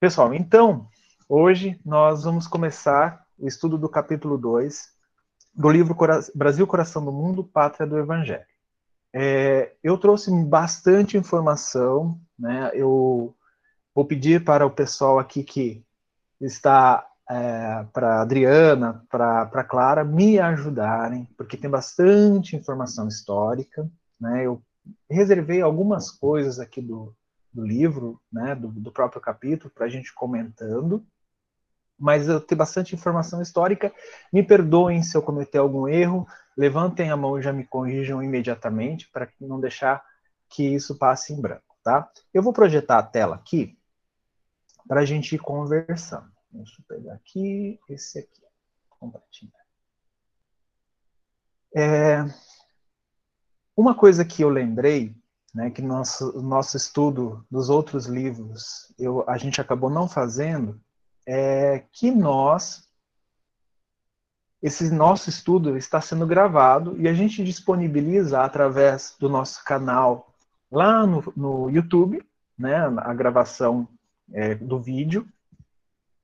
Pessoal, 0.00 0.32
então, 0.32 0.88
hoje 1.28 1.76
nós 1.84 2.22
vamos 2.22 2.46
começar 2.46 3.26
o 3.36 3.48
estudo 3.48 3.76
do 3.76 3.88
capítulo 3.88 4.38
2 4.38 4.90
do 5.52 5.68
livro 5.68 5.96
Brasil, 6.36 6.64
Coração 6.68 7.04
do 7.04 7.10
Mundo, 7.10 7.42
Pátria 7.42 7.84
do 7.84 7.98
Evangelho. 7.98 8.46
É, 9.12 9.74
eu 9.82 9.98
trouxe 9.98 10.30
bastante 10.44 11.18
informação, 11.18 12.16
né? 12.38 12.70
Eu 12.74 13.34
vou 13.92 14.04
pedir 14.04 14.44
para 14.44 14.64
o 14.64 14.70
pessoal 14.70 15.18
aqui 15.18 15.42
que 15.42 15.84
está, 16.40 17.04
é, 17.28 17.84
para 17.92 18.22
Adriana, 18.22 19.04
para 19.10 19.64
Clara, 19.64 20.04
me 20.04 20.38
ajudarem, 20.38 21.28
porque 21.36 21.56
tem 21.56 21.68
bastante 21.68 22.54
informação 22.54 23.08
histórica, 23.08 23.90
né? 24.20 24.46
Eu 24.46 24.62
reservei 25.10 25.60
algumas 25.60 26.08
coisas 26.08 26.60
aqui 26.60 26.80
do, 26.80 27.12
do 27.58 27.66
livro, 27.66 28.20
né, 28.32 28.54
do, 28.54 28.68
do 28.68 28.92
próprio 28.92 29.20
capítulo, 29.20 29.68
para 29.74 29.86
a 29.86 29.88
gente 29.88 30.14
comentando. 30.14 31.04
Mas 31.98 32.28
eu 32.28 32.40
tenho 32.40 32.56
bastante 32.56 32.94
informação 32.94 33.42
histórica. 33.42 33.92
Me 34.32 34.44
perdoem 34.44 35.02
se 35.02 35.16
eu 35.16 35.22
cometer 35.22 35.58
algum 35.58 35.88
erro. 35.88 36.24
Levantem 36.56 37.10
a 37.10 37.16
mão 37.16 37.36
e 37.36 37.42
já 37.42 37.52
me 37.52 37.64
corrijam 37.64 38.22
imediatamente 38.22 39.10
para 39.10 39.28
não 39.40 39.58
deixar 39.58 40.04
que 40.48 40.62
isso 40.62 40.96
passe 40.96 41.32
em 41.32 41.40
branco, 41.40 41.76
tá? 41.82 42.08
Eu 42.32 42.42
vou 42.42 42.52
projetar 42.52 42.98
a 42.98 43.02
tela 43.02 43.34
aqui 43.34 43.76
para 44.86 45.00
a 45.00 45.04
gente 45.04 45.34
ir 45.34 45.38
conversando. 45.38 46.30
Deixa 46.50 46.80
eu 46.80 46.96
pegar 46.96 47.14
aqui 47.14 47.78
esse 47.88 48.20
aqui, 48.20 48.42
compartilhar. 48.88 49.52
É, 51.76 52.24
uma 53.76 53.94
coisa 53.94 54.24
que 54.24 54.42
eu 54.42 54.48
lembrei 54.48 55.14
né, 55.58 55.70
que 55.70 55.82
nosso 55.82 56.40
nosso 56.40 56.76
estudo 56.76 57.44
dos 57.50 57.68
outros 57.68 58.06
livros 58.06 58.94
eu, 58.96 59.28
a 59.28 59.36
gente 59.36 59.60
acabou 59.60 59.90
não 59.90 60.08
fazendo, 60.08 60.80
é 61.26 61.82
que 61.90 62.12
nós 62.12 62.86
esse 64.62 64.88
nosso 64.88 65.28
estudo 65.28 65.76
está 65.76 66.00
sendo 66.00 66.24
gravado 66.28 66.96
e 66.96 67.08
a 67.08 67.12
gente 67.12 67.42
disponibiliza 67.42 68.40
através 68.40 69.16
do 69.18 69.28
nosso 69.28 69.64
canal 69.64 70.32
lá 70.70 71.04
no, 71.04 71.32
no 71.36 71.68
YouTube, 71.68 72.24
né, 72.56 72.76
a 72.98 73.12
gravação 73.12 73.88
é, 74.32 74.54
do 74.54 74.78
vídeo 74.78 75.26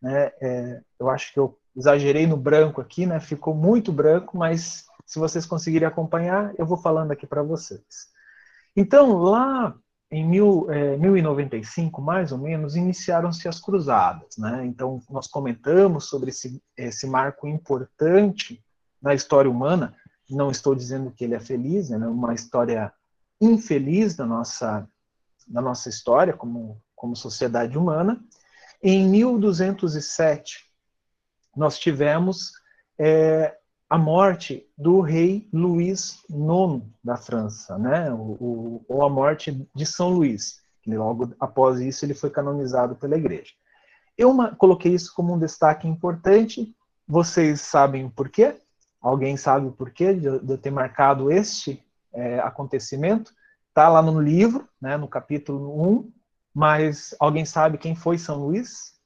Né? 0.00 0.30
É, 0.40 0.80
eu 1.00 1.10
acho 1.10 1.32
que 1.32 1.40
eu 1.40 1.58
exagerei 1.74 2.24
no 2.24 2.36
branco 2.36 2.80
aqui, 2.80 3.06
né? 3.06 3.18
Ficou 3.18 3.56
muito 3.56 3.90
branco, 3.90 4.38
mas 4.38 4.86
se 5.04 5.18
vocês 5.18 5.44
conseguirem 5.44 5.88
acompanhar, 5.88 6.54
eu 6.56 6.64
vou 6.64 6.78
falando 6.78 7.10
aqui 7.10 7.26
para 7.26 7.42
vocês. 7.42 7.82
Então, 8.76 9.18
lá 9.18 9.76
em 10.10 10.24
mil, 10.24 10.70
é, 10.70 10.96
1095, 10.96 12.00
mais 12.00 12.30
ou 12.32 12.38
menos, 12.38 12.76
iniciaram-se 12.76 13.48
as 13.48 13.60
cruzadas. 13.60 14.36
Né? 14.36 14.64
Então, 14.66 15.00
nós 15.10 15.26
comentamos 15.26 16.04
sobre 16.08 16.30
esse, 16.30 16.62
esse 16.76 17.06
marco 17.06 17.46
importante 17.46 18.62
na 19.02 19.14
história 19.14 19.50
humana. 19.50 19.94
Não 20.30 20.50
estou 20.50 20.74
dizendo 20.74 21.10
que 21.10 21.24
ele 21.24 21.34
é 21.34 21.40
feliz, 21.40 21.90
né? 21.90 21.96
é 21.96 22.00
né? 22.00 22.06
uma 22.06 22.34
história 22.34 22.92
infeliz 23.40 24.14
da 24.14 24.24
nossa, 24.24 24.88
da 25.46 25.60
nossa 25.60 25.88
história 25.88 26.32
como, 26.32 26.80
como 26.94 27.16
sociedade 27.16 27.76
humana. 27.76 28.20
Em 28.82 29.08
1207, 29.08 30.64
nós 31.56 31.78
tivemos 31.78 32.52
é, 32.98 33.56
a 33.88 33.96
morte 33.96 34.68
do 34.76 35.00
rei 35.00 35.48
Luís 35.52 36.24
IX 36.28 36.82
da 37.02 37.16
França, 37.16 37.78
né? 37.78 38.12
O, 38.12 38.36
o, 38.40 38.84
ou 38.88 39.04
a 39.04 39.10
morte 39.10 39.66
de 39.74 39.86
São 39.86 40.10
Luís, 40.10 40.60
que 40.82 40.94
logo 40.94 41.32
após 41.38 41.80
isso 41.80 42.04
ele 42.04 42.14
foi 42.14 42.30
canonizado 42.30 42.96
pela 42.96 43.16
igreja. 43.16 43.52
Eu 44.18 44.30
uma, 44.30 44.54
coloquei 44.56 44.92
isso 44.92 45.14
como 45.14 45.34
um 45.34 45.38
destaque 45.38 45.86
importante. 45.86 46.74
Vocês 47.06 47.60
sabem 47.60 48.04
o 48.04 48.10
porquê? 48.10 48.60
Alguém 49.00 49.36
sabe 49.36 49.66
o 49.66 49.72
porquê 49.72 50.14
de, 50.14 50.26
eu 50.26 50.58
ter 50.58 50.70
marcado 50.70 51.30
este 51.30 51.84
é, 52.12 52.40
acontecimento? 52.40 53.32
Está 53.68 53.88
lá 53.88 54.02
no 54.02 54.20
livro, 54.20 54.68
né, 54.80 54.96
no 54.96 55.06
capítulo 55.06 55.98
1, 55.98 56.12
mas 56.52 57.14
alguém 57.20 57.44
sabe 57.44 57.78
quem 57.78 57.94
foi 57.94 58.18
São 58.18 58.46
Luís? 58.46 58.98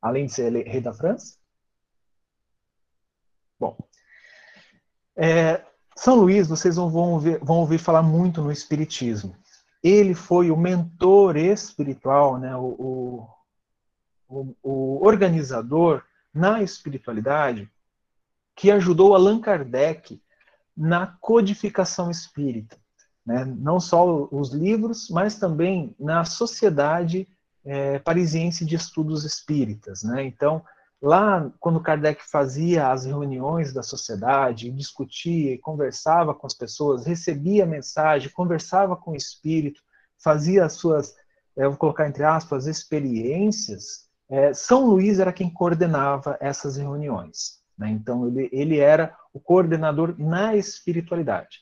Além 0.00 0.26
de 0.26 0.32
ser 0.32 0.50
rei 0.66 0.80
da 0.80 0.94
França? 0.94 1.36
Bom, 3.58 3.76
é, 5.16 5.62
São 5.96 6.16
Luís, 6.16 6.48
vocês 6.48 6.76
vão 6.76 7.12
ouvir, 7.12 7.38
vão 7.42 7.58
ouvir 7.58 7.78
falar 7.78 8.02
muito 8.02 8.42
no 8.42 8.52
Espiritismo. 8.52 9.36
Ele 9.82 10.14
foi 10.14 10.50
o 10.50 10.56
mentor 10.56 11.36
espiritual, 11.36 12.38
né, 12.38 12.56
o, 12.56 13.28
o, 14.28 14.56
o 14.62 15.06
organizador 15.06 16.02
na 16.32 16.62
espiritualidade 16.62 17.70
que 18.56 18.70
ajudou 18.70 19.14
Allan 19.14 19.40
Kardec 19.40 20.20
na 20.76 21.06
codificação 21.20 22.10
espírita. 22.10 22.76
Né? 23.24 23.44
Não 23.44 23.80
só 23.80 24.28
os 24.30 24.52
livros, 24.52 25.08
mas 25.08 25.36
também 25.36 25.94
na 25.98 26.24
Sociedade 26.24 27.28
é, 27.64 27.98
Parisiense 27.98 28.64
de 28.64 28.74
Estudos 28.74 29.24
Espíritas. 29.24 30.02
Né? 30.02 30.24
Então, 30.24 30.64
Lá, 31.04 31.52
quando 31.60 31.82
Kardec 31.82 32.22
fazia 32.30 32.90
as 32.90 33.04
reuniões 33.04 33.74
da 33.74 33.82
sociedade, 33.82 34.70
discutia 34.70 35.52
e 35.52 35.58
conversava 35.58 36.34
com 36.34 36.46
as 36.46 36.54
pessoas, 36.54 37.04
recebia 37.04 37.66
mensagem, 37.66 38.30
conversava 38.30 38.96
com 38.96 39.10
o 39.10 39.14
espírito, 39.14 39.82
fazia 40.16 40.64
as 40.64 40.72
suas, 40.72 41.14
eu 41.54 41.68
vou 41.68 41.78
colocar 41.78 42.08
entre 42.08 42.24
aspas, 42.24 42.66
experiências, 42.66 44.08
é, 44.30 44.54
São 44.54 44.86
Luís 44.86 45.18
era 45.18 45.30
quem 45.30 45.52
coordenava 45.52 46.38
essas 46.40 46.78
reuniões. 46.78 47.62
Né? 47.76 47.90
Então, 47.90 48.26
ele, 48.26 48.48
ele 48.50 48.78
era 48.78 49.14
o 49.30 49.38
coordenador 49.38 50.14
na 50.18 50.56
espiritualidade. 50.56 51.58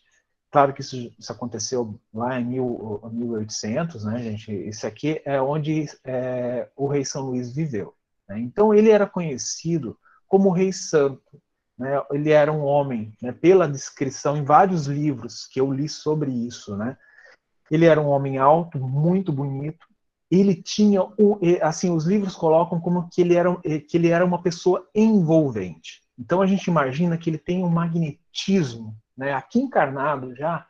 Claro 0.53 0.72
que 0.72 0.82
isso, 0.82 1.12
isso 1.19 1.32
aconteceu 1.32 1.98
lá 2.14 2.38
em 2.38 2.44
mil, 2.44 3.00
1800, 3.10 4.04
né, 4.04 4.22
gente? 4.22 4.53
Isso 4.69 4.86
aqui 4.86 5.20
é 5.24 5.42
onde 5.42 5.86
é, 6.04 6.69
o 6.76 6.86
rei 6.86 7.04
São 7.04 7.22
Luís 7.22 7.53
viveu. 7.53 7.92
Né? 8.32 8.41
Então 8.41 8.72
ele 8.72 8.91
era 8.91 9.06
conhecido 9.06 9.98
como 10.27 10.51
Rei 10.51 10.72
Santo. 10.72 11.41
Né? 11.78 12.03
Ele 12.10 12.30
era 12.30 12.51
um 12.51 12.62
homem, 12.62 13.12
né? 13.21 13.33
pela 13.33 13.68
descrição 13.68 14.36
em 14.36 14.45
vários 14.45 14.86
livros 14.86 15.47
que 15.47 15.60
eu 15.60 15.71
li 15.72 15.89
sobre 15.89 16.30
isso. 16.30 16.77
Né? 16.77 16.97
Ele 17.71 17.84
era 17.84 18.01
um 18.01 18.09
homem 18.09 18.39
alto, 18.39 18.78
muito 18.78 19.33
bonito. 19.33 19.86
Ele 20.30 20.54
tinha, 20.54 21.01
assim, 21.60 21.91
os 21.91 22.06
livros 22.06 22.34
colocam 22.34 22.80
como 22.80 23.06
que 23.10 23.21
ele 23.21 23.34
era, 23.34 23.54
que 23.60 23.98
ele 23.98 24.09
era 24.09 24.24
uma 24.24 24.42
pessoa 24.42 24.89
envolvente. 24.95 26.01
Então 26.18 26.41
a 26.41 26.47
gente 26.47 26.68
imagina 26.68 27.18
que 27.18 27.28
ele 27.28 27.36
tem 27.36 27.62
um 27.62 27.68
magnetismo, 27.68 28.97
né? 29.15 29.34
aqui 29.34 29.59
encarnado 29.59 30.34
já, 30.34 30.66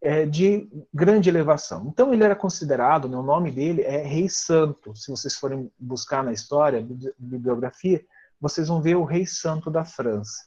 é, 0.00 0.26
de 0.26 0.68
grande 0.92 1.28
elevação. 1.28 1.86
Então 1.86 2.12
ele 2.12 2.24
era 2.24 2.34
considerado, 2.34 3.08
né, 3.08 3.16
o 3.16 3.22
nome 3.22 3.50
dele 3.50 3.82
é 3.82 4.02
Rei 4.02 4.28
Santo. 4.28 4.94
Se 4.96 5.10
vocês 5.10 5.36
forem 5.36 5.70
buscar 5.78 6.24
na 6.24 6.32
história, 6.32 6.86
bibliografia, 7.18 8.04
vocês 8.40 8.68
vão 8.68 8.82
ver 8.82 8.96
o 8.96 9.04
Rei 9.04 9.24
Santo 9.24 9.70
da 9.70 9.84
França, 9.84 10.44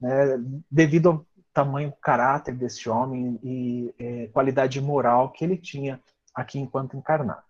né, 0.00 0.38
devido 0.70 1.08
ao 1.08 1.26
tamanho, 1.52 1.92
caráter 2.00 2.54
desse 2.54 2.88
homem 2.88 3.38
e 3.42 3.94
é, 3.98 4.26
qualidade 4.28 4.80
moral 4.80 5.30
que 5.32 5.44
ele 5.44 5.56
tinha 5.56 6.00
aqui 6.34 6.58
enquanto 6.58 6.96
encarnado. 6.96 7.42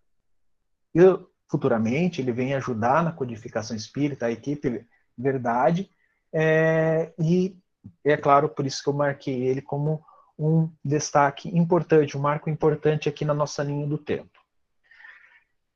E 0.94 1.00
futuramente 1.48 2.20
ele 2.20 2.32
vem 2.32 2.54
ajudar 2.54 3.04
na 3.04 3.12
codificação 3.12 3.76
espírita, 3.76 4.26
a 4.26 4.32
equipe 4.32 4.86
Verdade, 5.16 5.90
é, 6.32 7.12
e 7.18 7.54
é 8.02 8.16
claro, 8.16 8.48
por 8.48 8.66
isso 8.66 8.82
que 8.82 8.88
eu 8.88 8.94
marquei 8.94 9.42
ele 9.42 9.60
como 9.60 10.02
um 10.48 10.70
destaque 10.84 11.48
importante, 11.56 12.16
um 12.16 12.20
marco 12.20 12.50
importante 12.50 13.08
aqui 13.08 13.24
na 13.24 13.34
nossa 13.34 13.62
linha 13.62 13.86
do 13.86 13.98
tempo. 13.98 14.42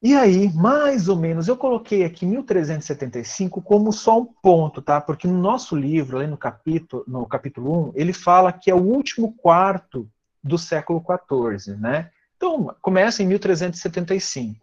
E 0.03 0.15
aí, 0.15 0.53
mais 0.53 1.09
ou 1.09 1.17
menos, 1.17 1.49
eu 1.49 1.57
coloquei 1.57 2.05
aqui 2.05 2.27
1375 2.27 3.63
como 3.63 3.93
só 3.93 4.21
um 4.21 4.27
ponto, 4.27 4.83
tá? 4.83 5.01
Porque 5.01 5.27
no 5.27 5.39
nosso 5.39 5.75
livro, 5.75 6.19
ali 6.19 6.27
no 6.27 6.37
capítulo, 6.37 7.03
no 7.07 7.27
capítulo 7.27 7.89
1, 7.89 7.93
ele 7.95 8.13
fala 8.13 8.53
que 8.53 8.71
é 8.71 8.75
o 8.75 8.83
último 8.83 9.33
quarto 9.33 10.09
do 10.43 10.59
século 10.59 11.03
XIV, 11.03 11.77
né? 11.77 12.11
Então, 12.37 12.75
começa 12.83 13.23
em 13.23 13.27
1375. 13.27 14.61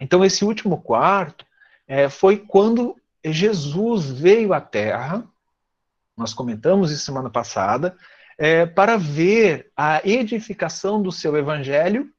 Então, 0.00 0.24
esse 0.24 0.44
último 0.44 0.80
quarto 0.80 1.44
é, 1.86 2.08
foi 2.08 2.38
quando 2.38 2.96
Jesus 3.24 4.10
veio 4.10 4.52
à 4.52 4.60
Terra, 4.60 5.24
nós 6.16 6.32
comentamos 6.32 6.90
isso 6.90 7.04
semana 7.04 7.28
passada, 7.28 7.96
é, 8.38 8.66
para 8.66 8.96
ver 8.96 9.70
a 9.76 10.06
edificação 10.06 11.02
do 11.02 11.10
seu 11.10 11.36
evangelho 11.36 12.10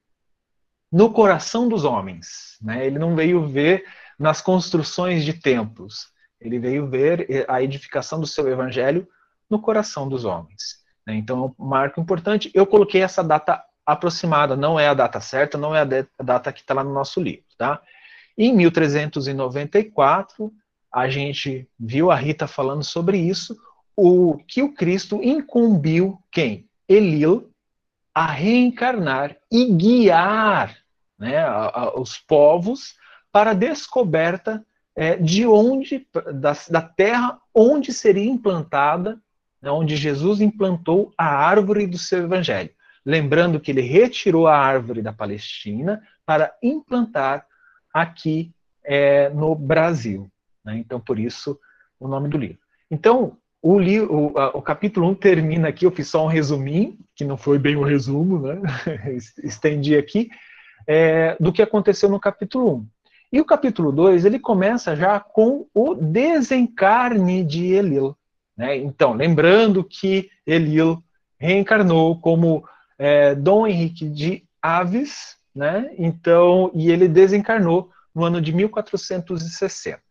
no 0.92 1.12
coração 1.12 1.68
dos 1.68 1.84
homens. 1.84 2.58
Né? 2.62 2.86
Ele 2.88 2.98
não 2.98 3.16
veio 3.16 3.48
ver 3.48 3.86
nas 4.18 4.42
construções 4.42 5.24
de 5.24 5.34
templos, 5.34 6.08
ele 6.40 6.60
veio 6.60 6.88
ver 6.88 7.46
a 7.48 7.62
edificação 7.62 8.20
do 8.20 8.28
seu 8.28 8.48
evangelho 8.48 9.08
no 9.50 9.60
coração 9.62 10.08
dos 10.08 10.26
homens. 10.26 10.78
Né? 11.06 11.16
Então, 11.16 11.56
é 11.58 11.62
um 11.62 11.68
marco 11.68 12.00
importante. 12.00 12.52
Eu 12.54 12.66
coloquei 12.66 13.02
essa 13.02 13.24
data 13.24 13.64
aproximada, 13.86 14.56
não 14.56 14.80
é 14.80 14.88
a 14.88 14.94
data 14.94 15.22
certa, 15.22 15.58
não 15.58 15.76
é 15.76 15.82
a 15.82 16.24
data 16.24 16.52
que 16.52 16.62
está 16.62 16.74
lá 16.74 16.84
no 16.84 16.94
nosso 16.94 17.22
livro. 17.22 17.46
Tá? 17.58 17.82
Em 18.38 18.54
1394, 18.56 20.52
a 20.94 21.10
gente 21.10 21.68
viu 21.80 22.12
a 22.12 22.16
Rita 22.16 22.48
falando 22.48 22.84
sobre 22.84 23.18
isso, 23.18 23.58
o 23.98 24.38
que 24.48 24.62
o 24.62 24.74
Cristo 24.74 25.20
incumbiu 25.24 26.22
quem? 26.32 26.70
Elil, 26.88 27.52
a 28.14 28.28
reencarnar 28.28 29.36
e 29.52 29.66
guiar 29.74 30.78
né, 31.18 31.40
a, 31.40 31.72
a, 31.74 32.00
os 32.00 32.18
povos 32.18 32.96
para 33.32 33.52
a 33.52 33.56
descoberta 33.56 34.64
é, 34.96 35.16
de 35.18 35.46
onde, 35.46 36.08
da, 36.34 36.56
da, 36.70 36.82
terra 36.82 37.40
onde 37.54 37.92
seria 37.92 38.30
implantada, 38.30 39.20
né, 39.62 39.70
onde 39.70 39.96
Jesus 39.96 40.42
implantou 40.42 41.12
a 41.18 41.26
árvore 41.26 41.86
do 41.88 41.98
seu 41.98 42.24
evangelho. 42.24 42.70
Lembrando 43.06 43.60
que 43.60 43.72
ele 43.72 43.82
retirou 43.82 44.48
a 44.48 44.58
árvore 44.58 45.02
da 45.02 45.14
Palestina 45.14 46.02
para 46.26 46.54
implantar 46.62 47.46
aqui 47.94 48.52
é, 48.84 49.30
no 49.30 49.56
Brasil. 49.56 50.30
Né? 50.64 50.78
Então, 50.78 51.00
por 51.00 51.18
isso, 51.20 51.60
o 52.00 52.08
nome 52.08 52.30
do 52.30 52.38
livro. 52.38 52.60
Então, 52.90 53.38
o, 53.62 53.80
livro, 53.80 54.14
o, 54.14 54.26
o, 54.58 54.62
capítulo 54.62 55.08
1 55.10 55.16
termina 55.16 55.68
aqui, 55.68 55.86
eu 55.86 55.92
fiz 55.92 56.08
só 56.08 56.26
um 56.26 56.30
resuminho, 56.30 56.98
que 57.16 57.26
não 57.26 57.38
foi 57.38 57.58
bem 57.58 57.76
um 57.76 57.84
resumo, 57.84 58.40
né? 58.40 58.62
estendi 59.44 59.98
aqui, 59.98 60.30
é, 60.88 61.36
do 61.40 61.52
que 61.52 61.62
aconteceu 61.62 62.10
no 62.10 62.20
capítulo 62.20 62.78
1. 62.78 62.88
E 63.34 63.42
o 63.42 63.46
capítulo 63.46 63.92
2, 63.92 64.24
ele 64.24 64.40
começa 64.40 64.96
já 64.96 65.20
com 65.20 65.68
o 65.74 65.96
desencarne 65.96 67.44
de 67.44 67.66
Elil. 67.74 68.16
Né? 68.56 68.78
Então, 68.78 69.14
lembrando 69.14 69.84
que 69.84 70.30
Elil 70.46 71.04
reencarnou 71.38 72.20
como 72.20 72.64
é, 72.98 73.36
Dom 73.36 73.68
Henrique 73.68 74.08
de 74.08 74.44
Aves, 74.62 75.36
né? 75.54 75.94
então, 75.98 76.72
e 76.74 76.90
ele 76.90 77.08
desencarnou 77.08 77.90
no 78.16 78.24
ano 78.24 78.42
de 78.42 78.54
1460. 78.54 80.02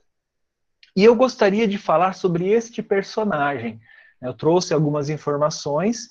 E 0.96 1.04
eu 1.04 1.14
gostaria 1.14 1.68
de 1.68 1.76
falar 1.76 2.14
sobre 2.14 2.48
este 2.48 2.82
personagem. 2.82 3.78
Eu 4.20 4.32
trouxe 4.32 4.72
algumas 4.72 5.10
informações 5.10 6.08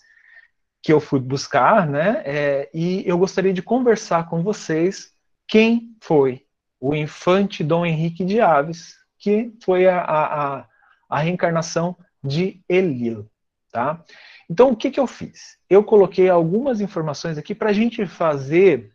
que 0.84 0.94
eu 0.94 1.00
fui 1.00 1.20
buscar, 1.20 1.88
né? 1.88 2.22
É, 2.24 2.70
e 2.72 3.02
eu 3.04 3.18
gostaria 3.18 3.52
de 3.52 3.64
conversar 3.64 4.30
com 4.30 4.44
vocês 4.44 5.12
quem 5.48 5.96
foi 6.00 6.46
o 6.80 6.94
infante 6.94 7.64
Dom 7.64 7.84
Henrique 7.84 8.24
de 8.24 8.40
Aves, 8.40 8.96
que 9.18 9.52
foi 9.64 9.88
a, 9.88 10.02
a, 10.02 10.68
a 11.10 11.20
reencarnação 11.20 11.98
de 12.24 12.64
Elil, 12.70 13.28
tá? 13.72 14.04
Então, 14.48 14.70
o 14.70 14.76
que, 14.76 14.92
que 14.92 15.00
eu 15.00 15.08
fiz? 15.08 15.58
Eu 15.68 15.84
coloquei 15.84 16.30
algumas 16.30 16.80
informações 16.80 17.40
aqui 17.40 17.56
para 17.56 17.72
a 17.72 17.74
gente 17.74 18.06
fazer 18.06 18.92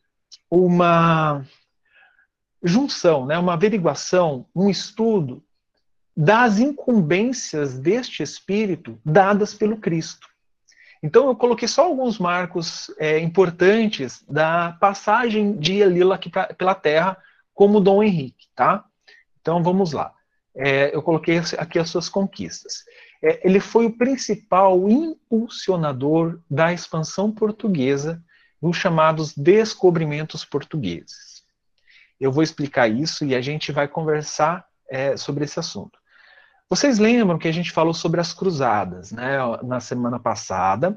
uma 0.48 1.44
junção, 2.62 3.26
né, 3.26 3.36
uma 3.36 3.54
averiguação, 3.54 4.46
um 4.54 4.70
estudo 4.70 5.42
das 6.16 6.58
incumbências 6.58 7.78
deste 7.78 8.22
espírito 8.22 8.98
dadas 9.04 9.54
pelo 9.54 9.76
Cristo. 9.76 10.28
Então 11.02 11.28
eu 11.28 11.36
coloquei 11.36 11.66
só 11.66 11.84
alguns 11.84 12.18
marcos 12.18 12.90
é, 12.98 13.18
importantes 13.18 14.22
da 14.28 14.76
passagem 14.80 15.56
de 15.56 15.76
Elila 15.76 16.16
aqui 16.16 16.28
pra, 16.28 16.52
pela 16.52 16.74
Terra 16.74 17.16
como 17.54 17.80
Dom 17.80 18.02
Henrique, 18.02 18.48
tá? 18.54 18.84
Então 19.40 19.62
vamos 19.62 19.92
lá. 19.92 20.12
É, 20.54 20.94
eu 20.94 21.02
coloquei 21.02 21.40
aqui 21.56 21.78
as 21.78 21.88
suas 21.88 22.08
conquistas. 22.08 22.84
É, 23.22 23.46
ele 23.46 23.60
foi 23.60 23.86
o 23.86 23.96
principal 23.96 24.88
impulsionador 24.88 26.40
da 26.50 26.72
expansão 26.72 27.30
portuguesa 27.30 28.22
nos 28.60 28.76
chamados 28.76 29.34
descobrimentos 29.34 30.44
portugueses. 30.44 31.42
Eu 32.20 32.30
vou 32.30 32.42
explicar 32.42 32.88
isso 32.88 33.24
e 33.24 33.34
a 33.34 33.40
gente 33.40 33.72
vai 33.72 33.88
conversar 33.88 34.66
é, 34.88 35.16
sobre 35.16 35.44
esse 35.44 35.58
assunto. 35.58 35.99
Vocês 36.70 37.00
lembram 37.00 37.36
que 37.36 37.48
a 37.48 37.52
gente 37.52 37.72
falou 37.72 37.92
sobre 37.92 38.20
as 38.20 38.32
cruzadas, 38.32 39.10
né, 39.10 39.38
na 39.64 39.80
semana 39.80 40.20
passada, 40.20 40.96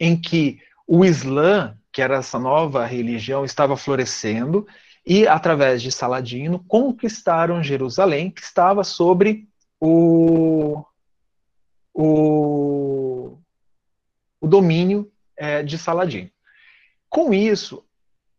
em 0.00 0.18
que 0.18 0.58
o 0.86 1.04
Islã, 1.04 1.76
que 1.92 2.00
era 2.00 2.16
essa 2.16 2.38
nova 2.38 2.86
religião, 2.86 3.44
estava 3.44 3.76
florescendo 3.76 4.66
e, 5.04 5.28
através 5.28 5.82
de 5.82 5.92
Saladino, 5.92 6.64
conquistaram 6.66 7.62
Jerusalém, 7.62 8.30
que 8.30 8.40
estava 8.40 8.82
sobre 8.82 9.46
o, 9.78 10.82
o, 11.92 13.36
o 14.40 14.46
domínio 14.46 15.12
é, 15.36 15.62
de 15.62 15.76
Saladino. 15.76 16.30
Com 17.10 17.34
isso, 17.34 17.84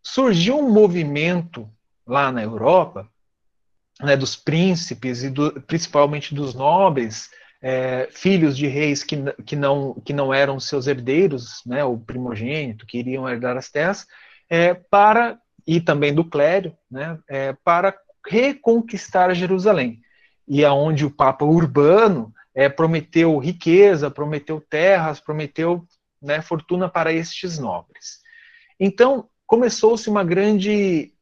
surgiu 0.01 0.57
um 0.57 0.71
movimento 0.71 1.69
lá 2.05 2.31
na 2.31 2.41
Europa 2.41 3.07
né, 4.01 4.15
dos 4.15 4.35
príncipes 4.35 5.23
e 5.23 5.29
do, 5.29 5.61
principalmente 5.61 6.35
dos 6.35 6.53
nobres, 6.53 7.29
é, 7.61 8.07
filhos 8.11 8.55
de 8.55 8.67
reis 8.67 9.03
que, 9.03 9.17
que, 9.45 9.55
não, 9.55 9.95
que 10.05 10.13
não 10.13 10.33
eram 10.33 10.59
seus 10.59 10.87
herdeiros, 10.87 11.61
né, 11.65 11.83
o 11.83 11.97
primogênito, 11.97 12.85
que 12.85 12.99
iriam 12.99 13.27
herdar 13.27 13.57
as 13.57 13.69
terras, 13.69 14.05
é, 14.49 14.73
para 14.73 15.39
e 15.65 15.81
também 15.81 16.13
do 16.13 16.23
clero, 16.23 16.73
né, 16.89 17.19
é, 17.27 17.53
para 17.63 17.93
reconquistar 18.25 19.33
Jerusalém. 19.33 19.99
E 20.47 20.63
aonde 20.63 21.05
o 21.05 21.11
Papa 21.11 21.43
Urbano 21.43 22.33
é, 22.55 22.69
prometeu 22.69 23.37
riqueza, 23.37 24.09
prometeu 24.09 24.61
terras, 24.61 25.19
prometeu 25.19 25.85
né, 26.21 26.41
fortuna 26.41 26.87
para 26.87 27.11
estes 27.11 27.59
nobres. 27.59 28.19
Então 28.79 29.27
começou-se 29.45 30.09
uma 30.09 30.23
grande 30.23 31.13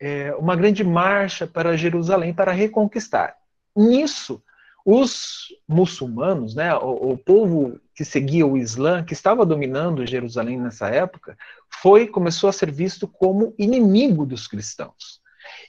é, 0.00 0.34
uma 0.34 0.56
grande 0.56 0.82
marcha 0.82 1.46
para 1.46 1.76
Jerusalém 1.76 2.32
para 2.32 2.52
reconquistar. 2.52 3.36
Nisso, 3.76 4.42
os 4.84 5.48
muçulmanos, 5.68 6.54
né, 6.54 6.74
o, 6.74 7.12
o, 7.12 7.18
povo 7.18 7.78
que 7.94 8.04
seguia 8.04 8.46
o 8.46 8.56
Islã, 8.56 9.04
que 9.04 9.12
estava 9.12 9.44
dominando 9.44 10.06
Jerusalém 10.06 10.58
nessa 10.58 10.88
época, 10.88 11.36
foi 11.68 12.06
começou 12.06 12.48
a 12.48 12.52
ser 12.52 12.72
visto 12.72 13.06
como 13.06 13.54
inimigo 13.58 14.24
dos 14.24 14.48
cristãos. 14.48 15.20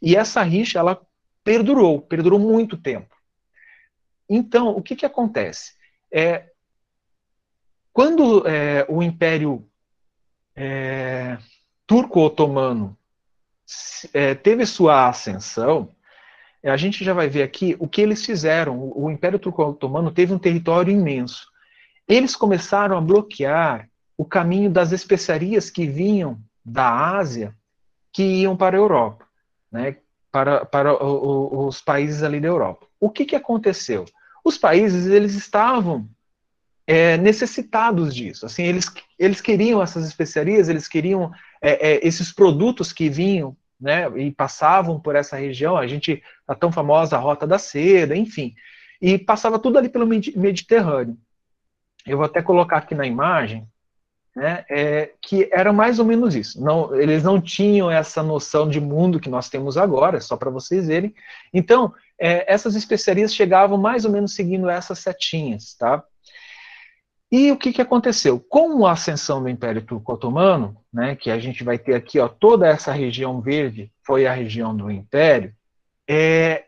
E 0.02 0.16
essa 0.16 0.42
rixa 0.42 0.80
ela 0.80 1.00
perdurou, 1.44 2.02
perdurou 2.02 2.40
muito 2.40 2.78
tempo. 2.78 3.14
Então, 4.30 4.70
o 4.70 4.82
que 4.82 4.96
que 4.96 5.06
acontece? 5.06 5.74
É, 6.10 6.46
quando 7.92 8.48
é, 8.48 8.86
o 8.88 9.04
Império 9.04 9.68
é, 10.56 11.38
Turco-Otomano 11.86 12.98
é, 14.13 14.36
teve 14.36 14.66
sua 14.66 15.08
ascensão, 15.08 15.90
a 16.63 16.78
gente 16.78 17.04
já 17.04 17.13
vai 17.13 17.28
ver 17.28 17.44
aqui 17.44 17.75
o 17.80 17.88
que 17.88 18.01
eles 18.01 18.25
fizeram. 18.25 18.78
O, 18.78 19.06
o 19.06 19.12
Império 19.12 19.40
Turco-Otomano 19.40 20.12
teve 20.12 20.34
um 20.34 20.40
território 20.40 20.94
imenso. 20.94 21.48
Eles 22.08 22.36
começaram 22.36 22.98
a 22.98 23.01
bloquear 23.01 23.90
o 24.18 24.25
caminho 24.25 24.70
das 24.70 24.92
especiarias 24.92 25.70
que 25.70 25.88
vinham 25.88 26.40
da 26.63 27.18
Ásia, 27.18 27.56
que 28.13 28.22
iam 28.22 28.56
para 28.56 28.78
a 28.78 28.80
Europa, 28.80 29.25
né, 29.72 29.98
para, 30.32 30.66
para 30.66 30.94
o, 31.04 31.63
o, 31.63 31.68
os 31.68 31.82
países 31.82 32.22
ali 32.22 32.40
da 32.40 32.48
Europa. 32.48 32.86
O 33.00 33.10
que, 33.10 33.25
que 33.25 33.36
aconteceu? 33.36 34.06
Os 34.44 34.58
países 34.58 35.08
eles 35.08 35.34
estavam 35.34 36.08
é, 36.86 37.18
necessitados 37.18 38.13
disso. 38.13 38.46
Assim, 38.46 38.63
eles, 38.63 38.86
eles 39.18 39.42
queriam 39.42 39.82
essas 39.82 40.06
especiarias, 40.06 40.70
eles 40.70 40.88
queriam 40.88 41.32
é, 41.62 41.94
é, 41.94 42.08
esses 42.08 42.32
produtos 42.32 42.94
que 42.94 43.10
vinham 43.10 43.56
né, 43.82 44.08
e 44.16 44.32
passavam 44.32 45.00
por 45.00 45.16
essa 45.16 45.36
região, 45.36 45.76
a 45.76 45.88
gente, 45.88 46.22
a 46.48 46.54
tão 46.54 46.72
famosa 46.72 47.18
Rota 47.18 47.48
da 47.48 47.58
Seda, 47.58 48.16
enfim. 48.16 48.54
e 49.02 49.18
passava 49.18 49.58
tudo 49.58 49.80
ali 49.80 49.90
pelo 49.90 50.06
Mediterrâneo. 50.06 51.18
Eu 52.06 52.18
vou 52.18 52.26
até 52.26 52.42
colocar 52.42 52.78
aqui 52.78 52.94
na 52.94 53.08
imagem, 53.08 53.68
né, 54.36 54.64
é, 54.70 55.14
que 55.22 55.50
era 55.52 55.74
mais 55.74 56.00
ou 56.00 56.06
menos 56.06 56.36
isso. 56.36 56.64
Não, 56.64 56.96
eles 56.96 57.24
não 57.24 57.42
tinham 57.42 57.90
essa 57.90 58.22
noção 58.22 58.70
de 58.70 58.80
mundo 58.80 59.20
que 59.20 59.30
nós 59.30 59.50
temos 59.50 59.78
agora, 59.78 60.22
só 60.22 60.38
para 60.38 60.50
vocês 60.50 60.88
verem. 60.88 61.14
Então, 61.54 61.94
é, 62.20 62.52
essas 62.52 62.76
especiarias 62.76 63.34
chegavam 63.34 63.78
mais 63.78 64.06
ou 64.06 64.12
menos 64.12 64.36
seguindo 64.36 64.70
essas 64.70 65.00
setinhas, 65.00 65.74
tá? 65.74 66.04
E 67.32 67.50
o 67.50 67.58
que, 67.58 67.72
que 67.72 67.82
aconteceu? 67.82 68.40
Com 68.40 68.86
a 68.86 68.92
ascensão 68.92 69.42
do 69.42 69.48
Império 69.48 69.82
Turco-Otomano, 69.82 70.76
né, 70.92 71.16
que 71.16 71.32
a 71.32 71.40
gente 71.40 71.64
vai 71.64 71.80
ter 71.80 71.94
aqui 71.94 72.20
ó, 72.20 72.28
toda 72.28 72.68
essa 72.68 72.92
região 72.92 73.40
verde, 73.40 73.90
foi 74.04 74.28
a 74.28 74.34
região 74.34 74.76
do 74.76 74.92
Império, 74.92 75.54
é, 76.06 76.66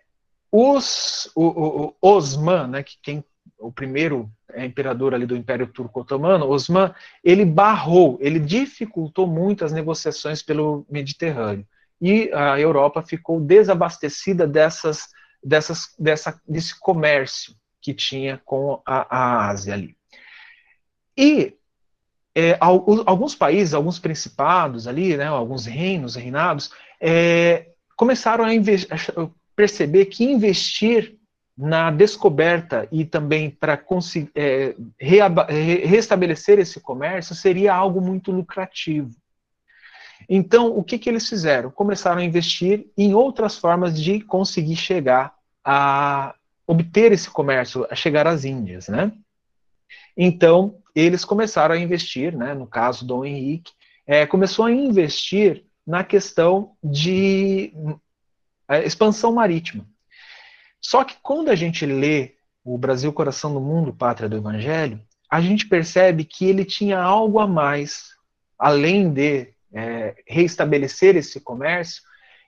os, 0.49 1.29
o, 1.35 1.45
o, 1.45 1.95
Osman, 2.01 2.67
né, 2.67 2.83
que 2.83 2.97
quem, 3.01 3.23
o 3.59 3.73
primeiro 3.73 4.31
imperador 4.55 5.13
ali 5.13 5.25
do 5.25 5.35
Império 5.35 5.67
Turco-Otomano, 5.67 6.47
Osman, 6.47 6.93
ele 7.23 7.43
barrou, 7.43 8.17
ele 8.21 8.39
dificultou 8.39 9.27
muito 9.27 9.65
as 9.65 9.73
negociações 9.73 10.41
pelo 10.41 10.85
Mediterrâneo. 10.89 11.67
E 11.99 12.31
a 12.33 12.57
Europa 12.59 13.01
ficou 13.01 13.41
desabastecida 13.41 14.47
dessas, 14.47 15.07
dessas, 15.43 15.93
dessa, 15.99 16.39
desse 16.47 16.79
comércio 16.79 17.53
que 17.81 17.93
tinha 17.93 18.41
com 18.45 18.81
a, 18.85 19.17
a 19.17 19.49
Ásia 19.49 19.73
ali. 19.73 19.95
E 21.17 21.55
é, 22.35 22.57
alguns 22.59 23.35
países, 23.35 23.73
alguns 23.73 23.99
principados 23.99 24.87
ali, 24.87 25.15
né, 25.15 25.25
alguns 25.25 25.65
reinos, 25.65 26.15
reinados, 26.15 26.71
é, 26.99 27.67
começaram 27.95 28.43
a, 28.43 28.49
a, 28.49 29.29
perceber 29.55 30.05
que 30.05 30.23
investir 30.23 31.15
na 31.55 31.91
descoberta 31.91 32.87
e 32.91 33.05
também 33.05 33.51
para 33.51 33.79
é, 34.33 34.75
restabelecer 35.85 36.57
esse 36.57 36.79
comércio 36.79 37.35
seria 37.35 37.75
algo 37.75 38.01
muito 38.01 38.31
lucrativo. 38.31 39.11
Então, 40.27 40.75
o 40.75 40.83
que, 40.83 40.97
que 40.97 41.09
eles 41.09 41.27
fizeram? 41.27 41.69
Começaram 41.69 42.21
a 42.21 42.25
investir 42.25 42.87
em 42.97 43.13
outras 43.13 43.57
formas 43.57 44.01
de 44.01 44.21
conseguir 44.21 44.75
chegar 44.75 45.35
a 45.63 46.33
obter 46.65 47.11
esse 47.11 47.29
comércio, 47.29 47.85
a 47.89 47.95
chegar 47.95 48.25
às 48.25 48.45
Índias, 48.45 48.87
né? 48.87 49.11
Então, 50.15 50.77
eles 50.95 51.25
começaram 51.25 51.75
a 51.75 51.79
investir, 51.79 52.35
né, 52.35 52.53
no 52.53 52.67
caso 52.67 53.05
Dom 53.05 53.25
Henrique, 53.25 53.71
é, 54.05 54.25
começou 54.25 54.65
a 54.65 54.71
investir 54.71 55.63
na 55.85 56.03
questão 56.03 56.75
de 56.83 57.73
é, 58.67 58.85
expansão 58.85 59.33
marítima. 59.33 59.85
Só 60.79 61.03
que 61.03 61.15
quando 61.21 61.49
a 61.49 61.55
gente 61.55 61.85
lê 61.85 62.35
o 62.63 62.77
Brasil, 62.77 63.11
Coração 63.11 63.53
do 63.53 63.59
Mundo, 63.59 63.93
Pátria 63.93 64.29
do 64.29 64.37
Evangelho, 64.37 65.01
a 65.29 65.41
gente 65.41 65.67
percebe 65.67 66.23
que 66.23 66.45
ele 66.45 66.63
tinha 66.63 66.99
algo 66.99 67.39
a 67.39 67.47
mais, 67.47 68.11
além 68.57 69.11
de 69.11 69.53
é, 69.73 70.15
reestabelecer 70.27 71.15
esse 71.15 71.39
comércio, 71.39 72.03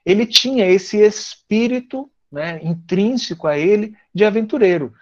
ele 0.06 0.25
tinha 0.25 0.68
esse 0.68 0.98
espírito 0.98 2.10
né, 2.32 2.60
intrínseco 2.62 3.48
a 3.48 3.58
ele 3.58 3.96
de 4.14 4.24
aventureiro. 4.24 4.94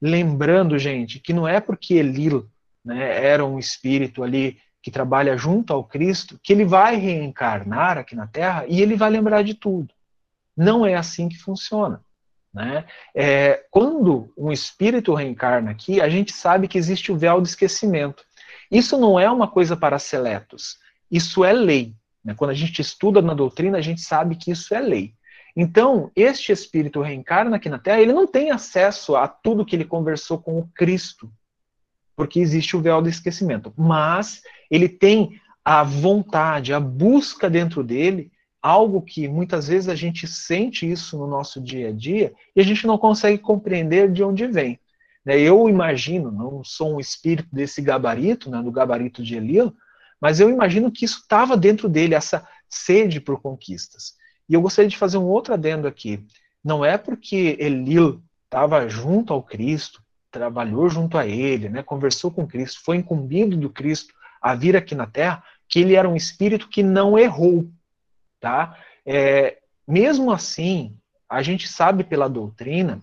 Lembrando, 0.00 0.78
gente, 0.78 1.18
que 1.18 1.32
não 1.32 1.48
é 1.48 1.60
porque 1.60 1.94
Elil 1.94 2.48
né, 2.84 3.24
era 3.24 3.44
um 3.44 3.58
espírito 3.58 4.22
ali 4.22 4.58
que 4.82 4.90
trabalha 4.90 5.36
junto 5.36 5.72
ao 5.72 5.84
Cristo, 5.84 6.38
que 6.42 6.52
ele 6.52 6.64
vai 6.64 6.96
reencarnar 6.96 7.98
aqui 7.98 8.16
na 8.16 8.26
Terra 8.26 8.64
e 8.66 8.80
ele 8.80 8.96
vai 8.96 9.10
lembrar 9.10 9.42
de 9.42 9.54
tudo. 9.54 9.92
Não 10.56 10.86
é 10.86 10.94
assim 10.94 11.28
que 11.28 11.36
funciona. 11.36 12.02
Né? 12.52 12.84
É, 13.14 13.64
quando 13.70 14.32
um 14.36 14.50
espírito 14.50 15.14
reencarna 15.14 15.70
aqui, 15.70 16.00
a 16.00 16.08
gente 16.08 16.32
sabe 16.32 16.66
que 16.66 16.78
existe 16.78 17.12
o 17.12 17.16
véu 17.16 17.40
do 17.40 17.46
esquecimento. 17.46 18.24
Isso 18.70 18.98
não 18.98 19.18
é 19.18 19.30
uma 19.30 19.48
coisa 19.48 19.76
para 19.76 19.98
seletos, 19.98 20.78
isso 21.10 21.44
é 21.44 21.52
lei. 21.52 21.94
Né? 22.24 22.34
Quando 22.34 22.50
a 22.50 22.54
gente 22.54 22.80
estuda 22.80 23.20
na 23.20 23.34
doutrina, 23.34 23.78
a 23.78 23.82
gente 23.82 24.00
sabe 24.00 24.36
que 24.36 24.50
isso 24.50 24.74
é 24.74 24.80
lei. 24.80 25.14
Então, 25.56 26.10
este 26.14 26.52
espírito 26.52 27.00
reencarna 27.00 27.56
aqui 27.56 27.68
na 27.68 27.78
Terra, 27.78 28.00
ele 28.00 28.12
não 28.12 28.26
tem 28.26 28.50
acesso 28.50 29.16
a 29.16 29.26
tudo 29.26 29.64
que 29.64 29.74
ele 29.74 29.84
conversou 29.84 30.38
com 30.38 30.58
o 30.58 30.68
Cristo, 30.74 31.30
porque 32.20 32.38
existe 32.38 32.76
o 32.76 32.82
véu 32.82 33.00
do 33.00 33.08
esquecimento. 33.08 33.72
Mas 33.74 34.42
ele 34.70 34.90
tem 34.90 35.40
a 35.64 35.82
vontade, 35.82 36.74
a 36.74 36.78
busca 36.78 37.48
dentro 37.48 37.82
dele, 37.82 38.30
algo 38.60 39.00
que 39.00 39.26
muitas 39.26 39.68
vezes 39.68 39.88
a 39.88 39.94
gente 39.94 40.26
sente 40.26 40.90
isso 40.90 41.16
no 41.16 41.26
nosso 41.26 41.58
dia 41.62 41.88
a 41.88 41.92
dia 41.92 42.34
e 42.54 42.60
a 42.60 42.62
gente 42.62 42.86
não 42.86 42.98
consegue 42.98 43.38
compreender 43.38 44.12
de 44.12 44.22
onde 44.22 44.46
vem. 44.46 44.78
Né? 45.24 45.40
Eu 45.40 45.66
imagino, 45.66 46.30
não 46.30 46.62
sou 46.62 46.94
um 46.96 47.00
espírito 47.00 47.48
desse 47.50 47.80
gabarito, 47.80 48.50
né, 48.50 48.62
do 48.62 48.70
gabarito 48.70 49.22
de 49.22 49.36
Elil, 49.36 49.74
mas 50.20 50.40
eu 50.40 50.50
imagino 50.50 50.92
que 50.92 51.06
isso 51.06 51.20
estava 51.20 51.56
dentro 51.56 51.88
dele, 51.88 52.14
essa 52.14 52.46
sede 52.68 53.18
por 53.18 53.40
conquistas. 53.40 54.12
E 54.46 54.52
eu 54.52 54.60
gostaria 54.60 54.90
de 54.90 54.98
fazer 54.98 55.16
um 55.16 55.24
outro 55.24 55.54
adendo 55.54 55.88
aqui. 55.88 56.22
Não 56.62 56.84
é 56.84 56.98
porque 56.98 57.56
Elil 57.58 58.22
estava 58.44 58.86
junto 58.90 59.32
ao 59.32 59.42
Cristo, 59.42 60.02
trabalhou 60.30 60.88
junto 60.88 61.18
a 61.18 61.26
ele, 61.26 61.68
né, 61.68 61.82
conversou 61.82 62.30
com 62.30 62.46
Cristo, 62.46 62.80
foi 62.82 62.96
incumbido 62.96 63.56
do 63.56 63.70
Cristo 63.70 64.14
a 64.40 64.54
vir 64.54 64.76
aqui 64.76 64.94
na 64.94 65.06
Terra, 65.06 65.42
que 65.68 65.80
ele 65.80 65.94
era 65.94 66.08
um 66.08 66.16
espírito 66.16 66.68
que 66.68 66.82
não 66.82 67.18
errou, 67.18 67.70
tá? 68.40 68.76
É, 69.04 69.58
mesmo 69.86 70.32
assim, 70.32 70.96
a 71.28 71.42
gente 71.42 71.68
sabe 71.68 72.04
pela 72.04 72.28
doutrina 72.28 73.00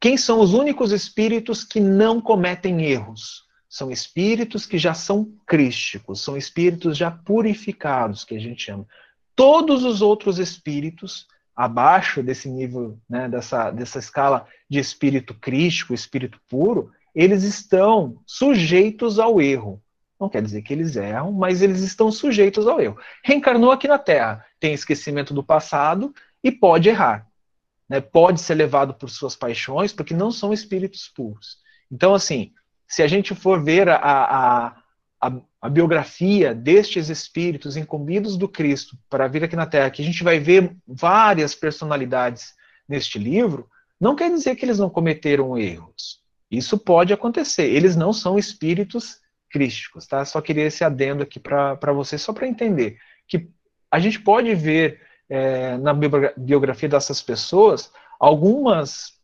quem 0.00 0.16
são 0.16 0.40
os 0.40 0.54
únicos 0.54 0.92
espíritos 0.92 1.64
que 1.64 1.80
não 1.80 2.20
cometem 2.20 2.84
erros. 2.84 3.46
São 3.68 3.90
espíritos 3.90 4.64
que 4.64 4.78
já 4.78 4.94
são 4.94 5.30
crísticos, 5.46 6.22
são 6.22 6.36
espíritos 6.36 6.96
já 6.96 7.10
purificados, 7.10 8.24
que 8.24 8.34
a 8.34 8.38
gente 8.38 8.62
chama. 8.62 8.86
Todos 9.34 9.84
os 9.84 10.00
outros 10.00 10.38
espíritos 10.38 11.26
abaixo 11.58 12.22
desse 12.22 12.48
nível, 12.48 13.00
né, 13.10 13.28
dessa, 13.28 13.72
dessa 13.72 13.98
escala 13.98 14.46
de 14.70 14.78
espírito 14.78 15.34
crítico, 15.34 15.92
espírito 15.92 16.40
puro, 16.48 16.92
eles 17.12 17.42
estão 17.42 18.22
sujeitos 18.24 19.18
ao 19.18 19.42
erro. 19.42 19.82
Não 20.20 20.28
quer 20.28 20.40
dizer 20.40 20.62
que 20.62 20.72
eles 20.72 20.94
erram, 20.94 21.32
mas 21.32 21.60
eles 21.60 21.80
estão 21.80 22.12
sujeitos 22.12 22.68
ao 22.68 22.80
erro. 22.80 22.96
Reencarnou 23.24 23.72
aqui 23.72 23.88
na 23.88 23.98
Terra, 23.98 24.46
tem 24.60 24.72
esquecimento 24.72 25.34
do 25.34 25.42
passado 25.42 26.14
e 26.44 26.52
pode 26.52 26.90
errar. 26.90 27.26
Né? 27.88 28.00
Pode 28.00 28.40
ser 28.40 28.54
levado 28.54 28.94
por 28.94 29.10
suas 29.10 29.34
paixões, 29.34 29.92
porque 29.92 30.14
não 30.14 30.30
são 30.30 30.52
espíritos 30.52 31.08
puros. 31.08 31.56
Então, 31.90 32.14
assim, 32.14 32.52
se 32.86 33.02
a 33.02 33.08
gente 33.08 33.34
for 33.34 33.64
ver 33.64 33.88
a, 33.88 33.96
a, 33.96 34.76
a, 35.20 35.32
a, 35.60 35.68
biografia 35.68 36.54
destes 36.54 37.08
espíritos 37.08 37.76
incumbidos 37.76 38.36
do 38.36 38.48
Cristo 38.48 38.96
para 39.10 39.26
vir 39.26 39.44
aqui 39.44 39.56
na 39.56 39.66
Terra, 39.66 39.90
que 39.90 40.02
a 40.02 40.04
gente 40.04 40.22
vai 40.22 40.38
ver 40.38 40.76
várias 40.86 41.54
personalidades 41.54 42.54
neste 42.88 43.18
livro, 43.18 43.68
não 44.00 44.14
quer 44.14 44.30
dizer 44.30 44.54
que 44.56 44.64
eles 44.64 44.78
não 44.78 44.88
cometeram 44.88 45.58
erros. 45.58 46.20
Isso 46.50 46.78
pode 46.78 47.12
acontecer. 47.12 47.64
Eles 47.64 47.96
não 47.96 48.12
são 48.12 48.38
espíritos 48.38 49.20
crísticos, 49.50 50.06
tá? 50.06 50.24
Só 50.24 50.40
queria 50.40 50.66
esse 50.66 50.84
adendo 50.84 51.22
aqui 51.22 51.40
para 51.40 51.92
vocês, 51.92 52.22
só 52.22 52.32
para 52.32 52.46
entender 52.46 52.98
que 53.26 53.48
a 53.90 53.98
gente 53.98 54.20
pode 54.20 54.54
ver 54.54 55.00
é, 55.28 55.76
na 55.78 55.92
biografia 56.36 56.88
dessas 56.88 57.20
pessoas 57.20 57.92
algumas 58.18 59.18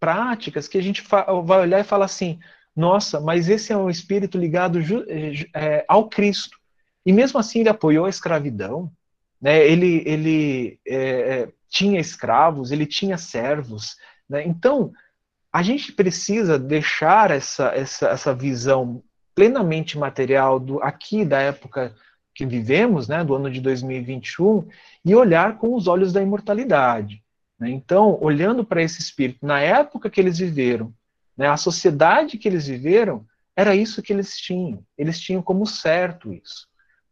práticas 0.00 0.68
que 0.68 0.78
a 0.78 0.82
gente 0.82 1.02
vai 1.02 1.60
olhar 1.60 1.80
e 1.80 1.84
falar 1.84 2.06
assim: 2.06 2.38
nossa, 2.74 3.20
mas 3.20 3.48
esse 3.48 3.72
é 3.72 3.76
um 3.76 3.88
espírito 3.88 4.36
ligado 4.36 4.80
é, 5.54 5.84
ao 5.86 6.08
Cristo. 6.08 6.58
E 7.06 7.12
mesmo 7.12 7.38
assim 7.38 7.60
ele 7.60 7.68
apoiou 7.68 8.06
a 8.06 8.10
escravidão, 8.10 8.90
né? 9.40 9.64
ele, 9.66 10.02
ele 10.06 10.80
é, 10.86 11.48
tinha 11.68 12.00
escravos, 12.00 12.72
ele 12.72 12.86
tinha 12.86 13.16
servos. 13.16 13.96
Né? 14.28 14.44
Então, 14.46 14.92
a 15.52 15.62
gente 15.62 15.92
precisa 15.92 16.58
deixar 16.58 17.30
essa, 17.30 17.66
essa, 17.68 18.08
essa 18.08 18.34
visão 18.34 19.02
plenamente 19.34 19.98
material 19.98 20.58
do 20.58 20.82
aqui 20.82 21.24
da 21.24 21.40
época 21.40 21.94
que 22.34 22.44
vivemos, 22.44 23.06
né, 23.06 23.22
do 23.22 23.34
ano 23.34 23.48
de 23.48 23.60
2021, 23.60 24.66
e 25.04 25.14
olhar 25.14 25.56
com 25.58 25.74
os 25.74 25.86
olhos 25.86 26.12
da 26.12 26.20
imortalidade. 26.20 27.22
Né? 27.58 27.70
Então, 27.70 28.18
olhando 28.20 28.64
para 28.64 28.82
esse 28.82 29.00
espírito, 29.00 29.46
na 29.46 29.60
época 29.60 30.10
que 30.10 30.20
eles 30.20 30.38
viveram, 30.38 30.92
né? 31.36 31.48
A 31.48 31.56
sociedade 31.56 32.38
que 32.38 32.48
eles 32.48 32.66
viveram 32.66 33.26
era 33.56 33.74
isso 33.74 34.02
que 34.02 34.12
eles 34.12 34.36
tinham. 34.38 34.84
Eles 34.96 35.18
tinham 35.20 35.42
como 35.42 35.66
certo 35.66 36.32
isso. 36.32 36.66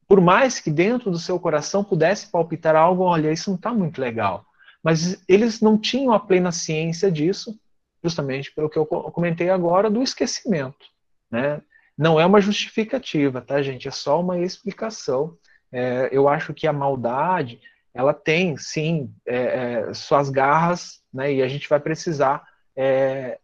Por 0.09 0.21
mais 0.21 0.61
que 0.61 0.71
dentro 0.71 1.11
do 1.11 1.19
seu 1.19 1.39
coração 1.39 1.85
pudesse 1.85 2.31
palpitar 2.31 2.77
algo, 2.77 3.03
olha, 3.03 3.33
isso 3.33 3.51
não 3.51 3.57
está 3.57 3.73
muito 3.73 4.01
legal. 4.01 4.45
Mas 4.83 5.23
eles 5.29 5.61
não 5.61 5.79
tinham 5.79 6.13
a 6.13 6.21
plena 6.21 6.51
ciência 6.51 7.11
disso, 7.11 7.59
justamente 8.03 8.53
pelo 8.53 8.69
que 8.69 8.79
eu 8.79 8.85
comentei 8.85 9.49
agora, 9.49 9.89
do 9.89 10.03
esquecimento. 10.03 10.87
Né? 11.31 11.63
Não 11.97 12.19
é 12.19 12.27
uma 12.27 12.41
justificativa, 12.41 13.41
tá, 13.41 13.63
gente? 13.63 13.87
É 13.87 13.91
só 13.91 14.21
uma 14.21 14.39
explicação. 14.39 15.37
É, 15.71 16.09
eu 16.13 16.29
acho 16.29 16.53
que 16.53 16.67
a 16.67 16.73
maldade, 16.73 17.61
ela 17.95 18.13
tem, 18.13 18.57
sim, 18.57 19.15
é, 19.25 19.37
é, 19.37 19.95
suas 19.95 20.29
garras, 20.29 21.01
né? 21.13 21.33
E 21.33 21.43
a 21.43 21.49
gente 21.49 21.69
vai 21.69 21.79
precisar 21.79 22.43
é, 22.77 23.39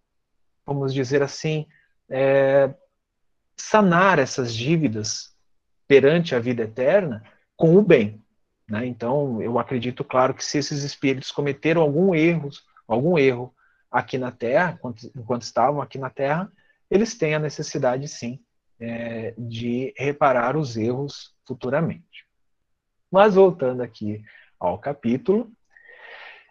vamos 0.68 0.92
dizer 0.92 1.22
assim, 1.22 1.66
é, 2.10 2.74
sanar 3.56 4.18
essas 4.18 4.54
dívidas 4.54 5.34
perante 5.86 6.34
a 6.34 6.38
vida 6.38 6.64
eterna 6.64 7.24
com 7.56 7.74
o 7.74 7.82
bem. 7.82 8.22
Né? 8.68 8.86
Então, 8.86 9.40
eu 9.40 9.58
acredito, 9.58 10.04
claro, 10.04 10.34
que 10.34 10.44
se 10.44 10.58
esses 10.58 10.82
espíritos 10.82 11.32
cometeram 11.32 11.80
algum 11.80 12.14
erro, 12.14 12.50
algum 12.86 13.18
erro 13.18 13.54
aqui 13.90 14.18
na 14.18 14.30
Terra, 14.30 14.72
enquanto, 14.72 15.10
enquanto 15.16 15.42
estavam 15.42 15.80
aqui 15.80 15.96
na 15.96 16.10
Terra, 16.10 16.52
eles 16.90 17.16
têm 17.16 17.34
a 17.34 17.38
necessidade, 17.38 18.06
sim, 18.06 18.38
é, 18.78 19.32
de 19.38 19.94
reparar 19.96 20.54
os 20.54 20.76
erros 20.76 21.34
futuramente. 21.46 22.26
Mas 23.10 23.36
voltando 23.36 23.82
aqui 23.82 24.22
ao 24.60 24.78
capítulo, 24.78 25.50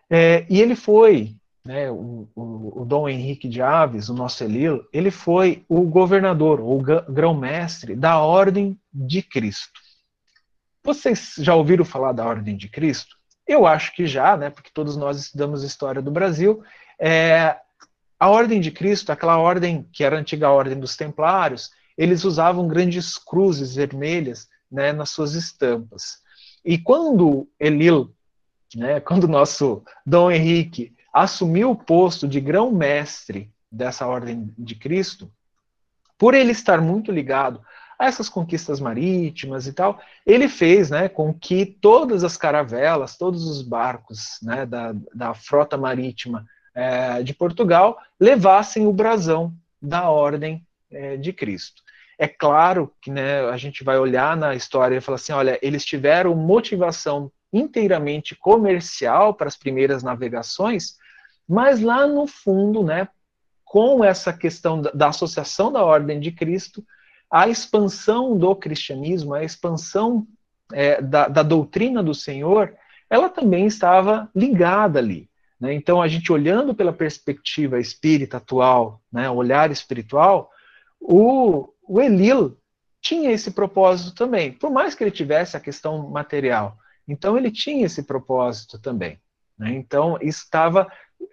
é, 0.10 0.48
e 0.50 0.60
ele 0.60 0.76
foi, 0.76 1.36
né, 1.68 1.92
o, 1.92 2.30
o, 2.34 2.82
o, 2.82 2.86
Dom 2.86 3.10
Henrique 3.10 3.50
de 3.50 3.62
Aves, 3.62 4.08
o 4.08 4.14
nosso 4.14 4.42
Elilo, 4.42 4.88
ele 4.94 5.12
foi 5.12 5.66
o 5.68 5.82
governador, 5.82 6.62
ou 6.62 6.82
grão-mestre 6.82 7.94
da 7.94 8.20
Ordem 8.20 8.80
de 8.94 9.22
Cristo. 9.22 9.78
Vocês 10.82 11.36
já 11.40 11.54
ouviram 11.54 11.84
falar 11.84 12.14
da 12.14 12.26
Ordem 12.26 12.56
de 12.56 12.70
Cristo? 12.70 13.18
Eu 13.46 13.68
acho 13.68 13.94
que 13.94 14.08
já, 14.08 14.38
né, 14.38 14.50
porque 14.50 14.72
todos 14.74 14.96
nós 14.96 15.20
estudamos 15.20 15.62
história 15.62 16.02
do 16.02 16.10
Brasil. 16.10 16.64
É, 16.98 17.58
a 18.18 18.30
Ordem 18.30 18.62
de 18.62 18.72
Cristo, 18.72 19.12
aquela 19.12 19.38
ordem 19.38 19.84
que 19.92 20.06
era 20.06 20.16
a 20.16 20.20
antiga 20.22 20.50
Ordem 20.50 20.80
dos 20.80 20.96
Templários, 20.96 21.70
eles 21.98 22.24
usavam 22.24 22.66
grandes 22.66 23.18
cruzes 23.18 23.76
vermelhas 23.76 24.48
né, 24.72 24.94
nas 24.94 25.10
suas 25.10 25.34
estampas. 25.34 26.20
E 26.64 26.78
quando 26.78 27.46
Elil, 27.60 28.16
né, 28.74 29.02
quando 29.02 29.26
o 29.26 29.30
nosso 29.30 29.84
Dom 30.06 30.32
Henrique 30.32 30.96
assumiu 31.24 31.72
o 31.72 31.76
posto 31.76 32.28
de 32.28 32.40
grão-mestre 32.40 33.52
dessa 33.72 34.08
Ordem 34.08 34.54
de 34.58 34.76
Cristo, 34.76 35.32
por 36.18 36.34
ele 36.34 36.52
estar 36.52 36.82
muito 36.82 37.12
ligado 37.12 37.62
a 38.00 38.06
essas 38.06 38.30
conquistas 38.30 38.80
marítimas 38.80 39.66
e 39.68 39.74
tal, 39.74 40.00
ele 40.26 40.48
fez 40.48 40.90
né, 40.90 41.10
com 41.10 41.34
que 41.34 41.66
todas 41.66 42.24
as 42.24 42.38
caravelas, 42.38 43.18
todos 43.18 43.46
os 43.48 43.62
barcos 43.62 44.38
né, 44.42 44.66
da, 44.66 44.94
da 45.14 45.34
frota 45.34 45.78
marítima 45.78 46.46
é, 46.76 47.24
de 47.24 47.34
Portugal 47.34 47.98
levassem 48.20 48.86
o 48.86 48.94
brasão 48.94 49.54
da 49.82 50.10
Ordem 50.10 50.66
é, 50.92 51.18
de 51.18 51.34
Cristo. 51.34 51.82
É 52.20 52.28
claro 52.28 52.94
que 53.02 53.12
né, 53.12 53.42
a 53.50 53.58
gente 53.58 53.84
vai 53.84 53.98
olhar 53.98 54.36
na 54.38 54.56
história 54.56 54.96
e 54.96 55.02
falar 55.02 55.16
assim: 55.16 55.34
olha, 55.34 55.60
eles 55.62 55.86
tiveram 55.86 56.36
motivação 56.36 57.32
inteiramente 57.54 58.36
comercial 58.36 59.34
para 59.34 59.48
as 59.48 59.56
primeiras 59.56 60.04
navegações, 60.04 60.96
mas 61.48 61.82
lá 61.82 62.06
no 62.06 62.28
fundo, 62.28 62.84
né, 62.84 63.08
com 63.64 64.04
essa 64.04 64.32
questão 64.34 64.82
da, 64.82 65.08
associação 65.08 65.72
da 65.72 65.84
Ordem 65.84 66.20
de 66.20 66.32
Cristo, 66.32 66.84
a 67.30 67.48
expansão 67.48 68.38
do 68.38 68.56
cristianismo, 68.56 69.34
a 69.34 69.44
expansão 69.44 70.26
é, 70.72 71.02
da, 71.02 71.28
da 71.28 71.44
doutrina 71.44 72.02
do 72.02 72.14
Senhor, 72.14 72.74
ela 73.10 73.30
também 73.30 73.66
estava 73.66 74.30
ligada 74.36 75.00
ali. 75.00 75.30
Né? 75.60 75.74
Então, 75.74 76.02
a 76.02 76.08
gente 76.08 76.32
olhando 76.32 76.74
pela 76.74 76.94
perspectiva 76.94 77.80
espírita 77.80 78.38
atual, 78.38 79.02
né, 79.12 79.30
olhar 79.30 79.72
espiritual, 79.72 80.50
o, 81.00 81.70
o 81.88 82.02
Elil 82.02 82.58
tinha 83.02 83.32
esse 83.32 83.52
propósito 83.52 84.16
também, 84.16 84.52
por 84.52 84.72
mais 84.72 84.96
que 84.96 85.04
ele 85.04 85.12
tivesse 85.12 85.56
a 85.56 85.62
questão 85.62 86.10
material. 86.10 86.78
Então, 87.08 87.38
ele 87.38 87.52
tinha 87.52 87.86
esse 87.86 88.04
propósito 88.04 88.80
também. 88.80 89.20
Né? 89.58 89.72
Então, 89.72 90.18
estava 90.22 90.88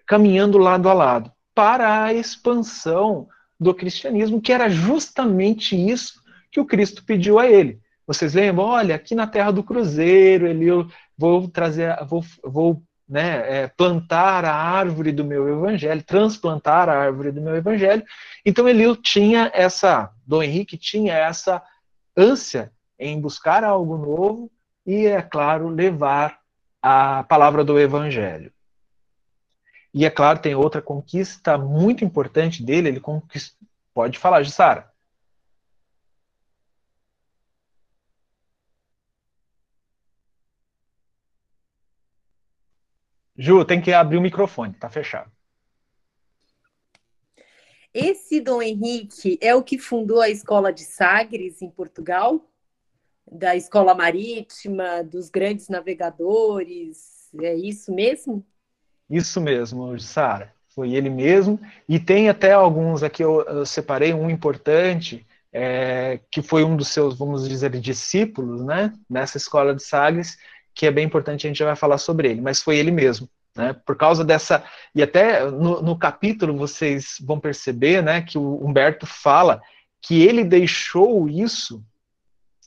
caminhando 0.05 0.57
lado 0.57 0.89
a 0.89 0.93
lado 0.93 1.31
para 1.53 2.03
a 2.03 2.13
expansão 2.13 3.27
do 3.59 3.73
cristianismo, 3.73 4.41
que 4.41 4.51
era 4.51 4.69
justamente 4.69 5.75
isso 5.75 6.21
que 6.51 6.59
o 6.59 6.65
Cristo 6.65 7.03
pediu 7.03 7.39
a 7.39 7.47
ele. 7.47 7.79
Vocês 8.05 8.33
lembram? 8.33 8.65
Olha, 8.65 8.95
aqui 8.95 9.15
na 9.15 9.25
terra 9.25 9.51
do 9.51 9.63
Cruzeiro, 9.63 10.45
ele, 10.47 10.65
eu 10.65 10.87
vou 11.17 11.47
trazer, 11.47 11.97
vou, 12.05 12.23
vou 12.43 12.83
né, 13.07 13.63
é, 13.63 13.67
plantar 13.67 14.45
a 14.45 14.53
árvore 14.53 15.11
do 15.11 15.23
meu 15.23 15.47
evangelho, 15.47 16.03
transplantar 16.03 16.89
a 16.89 16.97
árvore 16.97 17.31
do 17.31 17.41
meu 17.41 17.55
evangelho. 17.55 18.03
Então 18.45 18.67
Elio 18.67 18.95
tinha 18.95 19.49
essa, 19.53 20.11
Dom 20.25 20.43
Henrique 20.43 20.77
tinha 20.77 21.13
essa 21.13 21.61
ânsia 22.15 22.71
em 22.99 23.19
buscar 23.19 23.63
algo 23.63 23.97
novo 23.97 24.51
e, 24.85 25.05
é 25.07 25.21
claro, 25.21 25.67
levar 25.67 26.39
a 26.81 27.23
palavra 27.23 27.63
do 27.63 27.79
evangelho. 27.79 28.51
E 29.95 30.03
é 30.03 30.09
claro, 30.09 30.41
tem 30.41 30.53
outra 30.53 30.81
conquista 30.81 31.57
muito 31.57 32.03
importante 32.03 32.61
dele, 32.61 32.89
ele 32.89 32.99
conquist... 32.99 33.55
pode 33.93 34.19
falar, 34.19 34.43
Jussara. 34.43 34.93
Ju, 43.37 43.63
tem 43.63 43.81
que 43.81 43.93
abrir 43.93 44.17
o 44.17 44.21
microfone, 44.21 44.73
tá 44.73 44.89
fechado. 44.89 45.31
Esse 47.93 48.41
Dom 48.41 48.61
Henrique 48.61 49.39
é 49.41 49.55
o 49.55 49.63
que 49.63 49.79
fundou 49.79 50.19
a 50.19 50.29
escola 50.29 50.73
de 50.73 50.83
Sagres 50.83 51.61
em 51.61 51.69
Portugal, 51.69 52.45
da 53.25 53.55
escola 53.55 53.95
marítima, 53.95 55.01
dos 55.05 55.29
grandes 55.29 55.69
navegadores, 55.69 57.33
é 57.41 57.55
isso 57.55 57.93
mesmo? 57.93 58.45
Isso 59.09 59.39
mesmo, 59.39 59.97
Sara. 59.99 60.53
Foi 60.69 60.93
ele 60.93 61.09
mesmo. 61.09 61.59
E 61.87 61.99
tem 61.99 62.27
até 62.27 62.51
alguns 62.51 63.01
aqui, 63.01 63.23
eu, 63.23 63.41
eu 63.43 63.65
separei 63.65 64.13
um 64.13 64.29
importante, 64.29 65.25
é, 65.53 66.19
que 66.29 66.41
foi 66.41 66.63
um 66.65 66.75
dos 66.75 66.89
seus, 66.89 67.17
vamos 67.17 67.47
dizer, 67.47 67.69
discípulos, 67.79 68.61
né, 68.61 68.93
nessa 69.09 69.37
escola 69.37 69.73
de 69.73 69.81
Sagres, 69.81 70.37
que 70.73 70.85
é 70.85 70.91
bem 70.91 71.05
importante, 71.05 71.47
a 71.47 71.49
gente 71.49 71.63
vai 71.63 71.77
falar 71.77 71.97
sobre 71.97 72.29
ele, 72.29 72.41
mas 72.41 72.61
foi 72.61 72.77
ele 72.77 72.91
mesmo. 72.91 73.29
Né, 73.55 73.73
por 73.85 73.95
causa 73.95 74.21
dessa. 74.25 74.65
E 74.93 75.01
até 75.01 75.49
no, 75.49 75.81
no 75.81 75.97
capítulo 75.97 76.57
vocês 76.57 77.15
vão 77.21 77.39
perceber 77.39 78.03
né, 78.03 78.21
que 78.21 78.37
o 78.37 78.61
Humberto 78.61 79.05
fala 79.05 79.61
que 80.01 80.21
ele 80.21 80.43
deixou 80.43 81.29
isso, 81.29 81.81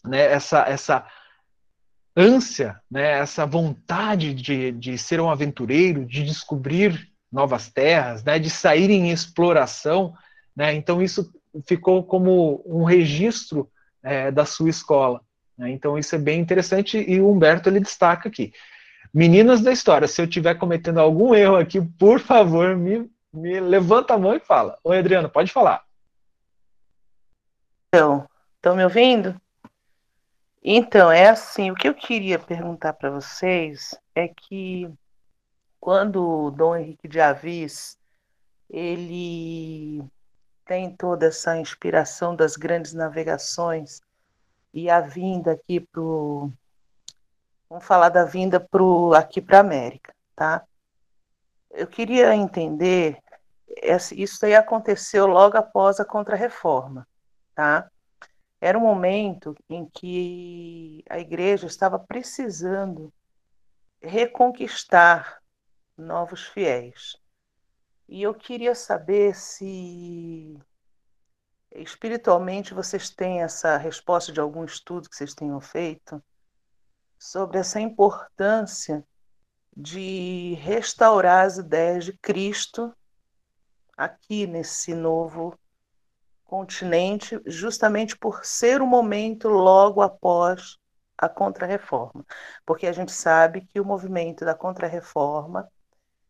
né, 0.02 0.32
essa, 0.32 0.60
essa 0.62 1.06
ânsia, 2.20 2.80
né, 2.90 3.18
essa 3.18 3.46
vontade 3.46 4.34
de, 4.34 4.72
de 4.72 4.98
ser 4.98 5.20
um 5.20 5.30
aventureiro, 5.30 6.04
de 6.04 6.24
descobrir 6.24 7.08
novas 7.30 7.68
terras, 7.68 8.24
né, 8.24 8.38
de 8.38 8.50
sair 8.50 8.90
em 8.90 9.10
exploração. 9.10 10.12
Né, 10.56 10.74
então, 10.74 11.00
isso 11.00 11.32
ficou 11.66 12.02
como 12.02 12.62
um 12.66 12.84
registro 12.84 13.70
é, 14.02 14.30
da 14.30 14.44
sua 14.44 14.70
escola. 14.70 15.20
Né? 15.56 15.70
Então 15.70 15.98
isso 15.98 16.14
é 16.14 16.18
bem 16.18 16.40
interessante 16.40 16.98
e 16.98 17.20
o 17.20 17.30
Humberto 17.30 17.68
ele 17.68 17.80
destaca 17.80 18.28
aqui. 18.28 18.52
Meninas 19.12 19.60
da 19.60 19.72
história, 19.72 20.06
se 20.06 20.20
eu 20.20 20.26
estiver 20.26 20.54
cometendo 20.54 21.00
algum 21.00 21.34
erro 21.34 21.56
aqui, 21.56 21.80
por 21.80 22.20
favor, 22.20 22.76
me, 22.76 23.10
me 23.32 23.58
levanta 23.58 24.14
a 24.14 24.18
mão 24.18 24.34
e 24.34 24.40
fala. 24.40 24.78
Oi, 24.84 24.98
Adriana, 24.98 25.28
pode 25.28 25.50
falar. 25.50 25.82
Então, 27.88 28.28
estão 28.56 28.76
me 28.76 28.84
ouvindo? 28.84 29.40
Então, 30.62 31.10
é 31.10 31.28
assim, 31.28 31.70
o 31.70 31.74
que 31.74 31.88
eu 31.88 31.94
queria 31.94 32.38
perguntar 32.38 32.92
para 32.92 33.10
vocês 33.10 33.98
é 34.14 34.28
que 34.28 34.90
quando 35.80 36.22
o 36.22 36.50
Dom 36.50 36.76
Henrique 36.76 37.06
de 37.06 37.20
Avis, 37.20 37.96
ele 38.68 40.02
tem 40.64 40.94
toda 40.94 41.26
essa 41.26 41.56
inspiração 41.56 42.36
das 42.36 42.56
grandes 42.56 42.92
navegações 42.92 44.00
e 44.74 44.90
a 44.90 45.00
vinda 45.00 45.52
aqui 45.52 45.80
para 45.80 46.02
Vamos 47.70 47.84
falar 47.84 48.08
da 48.08 48.24
vinda 48.24 48.58
pro, 48.58 49.12
aqui 49.12 49.42
para 49.42 49.60
América, 49.60 50.14
tá? 50.34 50.64
Eu 51.70 51.86
queria 51.86 52.34
entender, 52.34 53.18
isso 54.12 54.46
aí 54.46 54.54
aconteceu 54.54 55.26
logo 55.26 55.58
após 55.58 56.00
a 56.00 56.04
Contra-Reforma, 56.04 57.06
tá? 57.54 57.90
Era 58.60 58.76
um 58.76 58.82
momento 58.82 59.54
em 59.68 59.86
que 59.86 61.04
a 61.08 61.18
igreja 61.18 61.66
estava 61.66 61.98
precisando 61.98 63.12
reconquistar 64.02 65.40
novos 65.96 66.46
fiéis. 66.46 67.16
E 68.08 68.22
eu 68.22 68.34
queria 68.34 68.74
saber 68.74 69.34
se 69.34 70.58
espiritualmente 71.70 72.74
vocês 72.74 73.10
têm 73.10 73.42
essa 73.42 73.76
resposta 73.76 74.32
de 74.32 74.40
algum 74.40 74.64
estudo 74.64 75.08
que 75.08 75.16
vocês 75.16 75.34
tenham 75.34 75.60
feito 75.60 76.22
sobre 77.18 77.58
essa 77.58 77.80
importância 77.80 79.06
de 79.76 80.54
restaurar 80.60 81.46
as 81.46 81.58
ideias 81.58 82.04
de 82.04 82.12
Cristo 82.18 82.92
aqui 83.96 84.46
nesse 84.46 84.94
novo 84.94 85.58
continente, 86.48 87.38
justamente 87.44 88.16
por 88.16 88.42
ser 88.42 88.80
o 88.80 88.86
momento 88.86 89.48
logo 89.48 90.00
após 90.00 90.78
a 91.16 91.28
Contra-Reforma. 91.28 92.24
Porque 92.64 92.86
a 92.86 92.92
gente 92.92 93.12
sabe 93.12 93.66
que 93.66 93.78
o 93.78 93.84
movimento 93.84 94.46
da 94.46 94.54
Contra-Reforma 94.54 95.70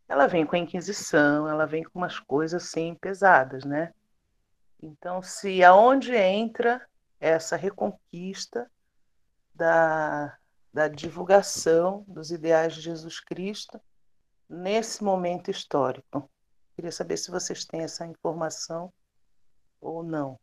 ela 0.09 0.27
vem 0.27 0.45
com 0.45 0.57
a 0.57 0.59
Inquisição, 0.59 1.49
ela 1.49 1.67
vem 1.67 1.85
com 1.85 2.01
umas 2.01 2.19
coisas 2.19 2.65
assim 2.65 2.97
pesadas, 2.97 3.65
né? 3.65 3.93
Então, 4.83 5.23
se 5.23 5.63
aonde 5.63 6.15
entra 6.17 6.85
essa 7.21 7.57
reconquista 7.57 8.69
da, 9.55 10.37
da 10.73 10.89
divulgação 10.89 12.05
dos 12.09 12.33
ideais 12.33 12.75
de 12.75 12.81
Jesus 12.81 13.21
Cristo 13.21 13.81
nesse 14.49 15.05
momento 15.05 15.51
histórico. 15.51 16.29
Queria 16.75 16.93
saber 16.93 17.19
se 17.19 17.31
vocês 17.31 17.65
têm 17.65 17.83
essa 17.83 18.07
informação 18.07 18.93
ou 19.81 20.03
não. 20.03 20.39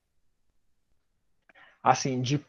Assim, 1.83 2.21
de 2.21 2.43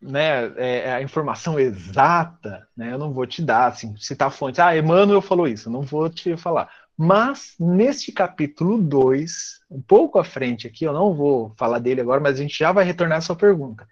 né, 0.00 0.46
é, 0.56 0.78
é, 0.80 0.94
a 0.94 1.02
informação 1.02 1.58
exata, 1.58 2.68
né, 2.76 2.92
eu 2.92 2.98
não 2.98 3.12
vou 3.12 3.26
te 3.26 3.40
dar, 3.40 3.68
assim, 3.68 3.96
citar 3.96 4.30
fonte. 4.30 4.60
Ah, 4.60 4.76
Emmanuel 4.76 5.22
falou 5.22 5.48
isso, 5.48 5.70
não 5.70 5.82
vou 5.82 6.10
te 6.10 6.36
falar. 6.36 6.70
Mas, 6.96 7.54
neste 7.58 8.12
capítulo 8.12 8.80
2, 8.80 9.60
um 9.70 9.80
pouco 9.80 10.18
à 10.18 10.24
frente 10.24 10.66
aqui, 10.66 10.84
eu 10.84 10.92
não 10.92 11.14
vou 11.14 11.52
falar 11.56 11.78
dele 11.78 12.00
agora, 12.00 12.20
mas 12.20 12.38
a 12.38 12.42
gente 12.42 12.56
já 12.56 12.70
vai 12.70 12.84
retornar 12.84 13.18
à 13.18 13.20
sua 13.20 13.34
pergunta. 13.34 13.88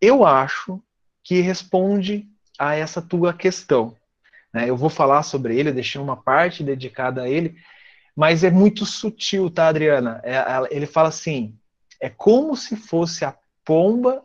Eu 0.00 0.24
acho 0.24 0.80
que 1.24 1.40
responde 1.40 2.28
a 2.58 2.74
essa 2.74 3.02
tua 3.02 3.32
questão. 3.32 3.96
Né? 4.52 4.68
Eu 4.70 4.76
vou 4.76 4.90
falar 4.90 5.22
sobre 5.22 5.58
ele, 5.58 5.70
eu 5.70 5.74
deixei 5.74 6.00
uma 6.00 6.16
parte 6.16 6.62
dedicada 6.62 7.22
a 7.22 7.28
ele, 7.28 7.56
mas 8.14 8.44
é 8.44 8.50
muito 8.50 8.86
sutil, 8.86 9.50
tá, 9.50 9.68
Adriana? 9.68 10.20
É, 10.22 10.38
ele 10.70 10.86
fala 10.86 11.08
assim: 11.08 11.58
é 12.00 12.08
como 12.08 12.56
se 12.56 12.76
fosse 12.76 13.24
a 13.24 13.36
pomba, 13.64 14.24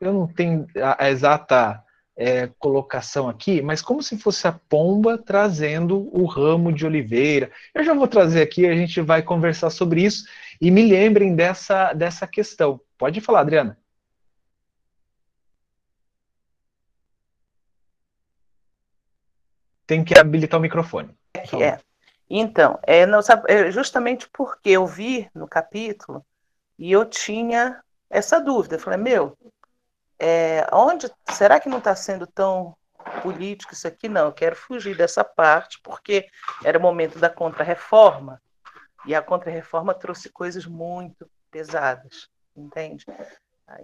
eu 0.00 0.12
não 0.12 0.26
tenho 0.26 0.66
a, 0.76 1.08
exata 1.08 1.82
é, 2.16 2.48
colocação 2.58 3.28
aqui, 3.28 3.60
mas 3.60 3.82
como 3.82 4.02
se 4.02 4.18
fosse 4.18 4.46
a 4.46 4.52
pomba 4.52 5.18
trazendo 5.18 6.10
o 6.12 6.24
ramo 6.24 6.72
de 6.72 6.86
oliveira. 6.86 7.50
Eu 7.74 7.84
já 7.84 7.94
vou 7.94 8.06
trazer 8.06 8.42
aqui, 8.42 8.66
a 8.66 8.74
gente 8.74 9.00
vai 9.00 9.22
conversar 9.22 9.70
sobre 9.70 10.02
isso 10.02 10.26
e 10.60 10.70
me 10.70 10.86
lembrem 10.86 11.34
dessa, 11.34 11.92
dessa 11.92 12.26
questão. 12.26 12.80
Pode 12.98 13.20
falar, 13.20 13.40
Adriana. 13.40 13.78
Tem 19.86 20.02
que 20.02 20.18
habilitar 20.18 20.58
o 20.58 20.62
microfone. 20.62 21.16
É. 21.60 21.78
Então, 22.28 22.78
é, 22.82 23.06
não, 23.06 23.22
sabe, 23.22 23.44
é 23.46 23.70
justamente 23.70 24.28
porque 24.32 24.70
eu 24.70 24.86
vi 24.86 25.30
no 25.32 25.46
capítulo 25.46 26.24
e 26.78 26.92
eu 26.92 27.04
tinha 27.04 27.82
essa 28.10 28.40
dúvida. 28.40 28.78
Falei, 28.78 28.98
meu, 28.98 29.36
é, 30.18 30.66
onde 30.72 31.10
será 31.30 31.60
que 31.60 31.68
não 31.68 31.78
está 31.78 31.94
sendo 31.94 32.26
tão 32.26 32.76
político 33.22 33.72
isso 33.72 33.86
aqui? 33.86 34.08
Não, 34.08 34.26
eu 34.26 34.32
quero 34.32 34.56
fugir 34.56 34.96
dessa 34.96 35.24
parte, 35.24 35.80
porque 35.82 36.26
era 36.64 36.78
o 36.78 36.82
momento 36.82 37.18
da 37.18 37.30
contrarreforma, 37.30 38.40
e 39.06 39.14
a 39.14 39.22
contrarreforma 39.22 39.94
trouxe 39.94 40.28
coisas 40.30 40.66
muito 40.66 41.30
pesadas, 41.50 42.28
entende? 42.56 43.06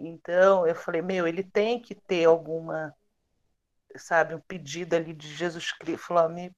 Então, 0.00 0.66
eu 0.66 0.74
falei, 0.74 1.02
meu, 1.02 1.26
ele 1.26 1.42
tem 1.42 1.80
que 1.80 1.94
ter 1.94 2.24
alguma, 2.24 2.94
sabe, 3.96 4.34
um 4.34 4.40
pedido 4.40 4.94
ali 4.94 5.12
de 5.12 5.32
Jesus 5.32 5.72
Cristo, 5.72 6.02
falou, 6.02 6.28
me 6.28 6.52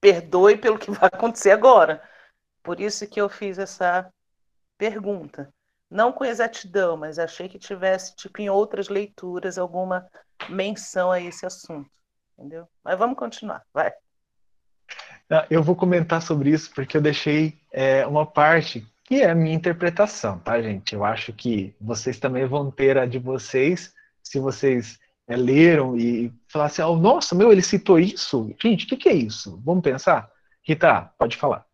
perdoe 0.00 0.56
pelo 0.58 0.78
que 0.78 0.90
vai 0.90 1.08
acontecer 1.12 1.50
agora. 1.50 2.02
Por 2.62 2.80
isso 2.80 3.06
que 3.06 3.20
eu 3.20 3.28
fiz 3.28 3.58
essa 3.58 4.10
pergunta 4.76 5.52
não 5.94 6.12
com 6.12 6.24
exatidão, 6.24 6.96
mas 6.96 7.20
achei 7.20 7.48
que 7.48 7.56
tivesse, 7.56 8.16
tipo, 8.16 8.42
em 8.42 8.50
outras 8.50 8.88
leituras, 8.88 9.56
alguma 9.56 10.04
menção 10.48 11.12
a 11.12 11.20
esse 11.20 11.46
assunto. 11.46 11.88
Entendeu? 12.36 12.66
Mas 12.82 12.98
vamos 12.98 13.16
continuar, 13.16 13.62
vai. 13.72 13.92
Ah, 15.30 15.46
eu 15.48 15.62
vou 15.62 15.76
comentar 15.76 16.20
sobre 16.20 16.50
isso 16.50 16.72
porque 16.74 16.96
eu 16.96 17.00
deixei 17.00 17.56
é, 17.70 18.04
uma 18.08 18.26
parte 18.26 18.84
que 19.04 19.22
é 19.22 19.30
a 19.30 19.34
minha 19.36 19.54
interpretação, 19.54 20.40
tá, 20.40 20.60
gente? 20.60 20.96
Eu 20.96 21.04
acho 21.04 21.32
que 21.32 21.76
vocês 21.80 22.18
também 22.18 22.44
vão 22.44 22.72
ter 22.72 22.98
a 22.98 23.06
de 23.06 23.20
vocês, 23.20 23.94
se 24.20 24.40
vocês 24.40 24.98
é, 25.28 25.36
leram 25.36 25.96
e 25.96 26.32
falaram 26.48 26.72
assim, 26.72 26.82
oh, 26.82 26.96
nossa, 26.96 27.36
meu, 27.36 27.52
ele 27.52 27.62
citou 27.62 28.00
isso? 28.00 28.52
Gente, 28.60 28.84
o 28.84 28.88
que, 28.88 28.96
que 28.96 29.08
é 29.08 29.14
isso? 29.14 29.62
Vamos 29.64 29.84
pensar? 29.84 30.28
Rita, 30.60 31.12
pode 31.16 31.36
falar. 31.36 31.64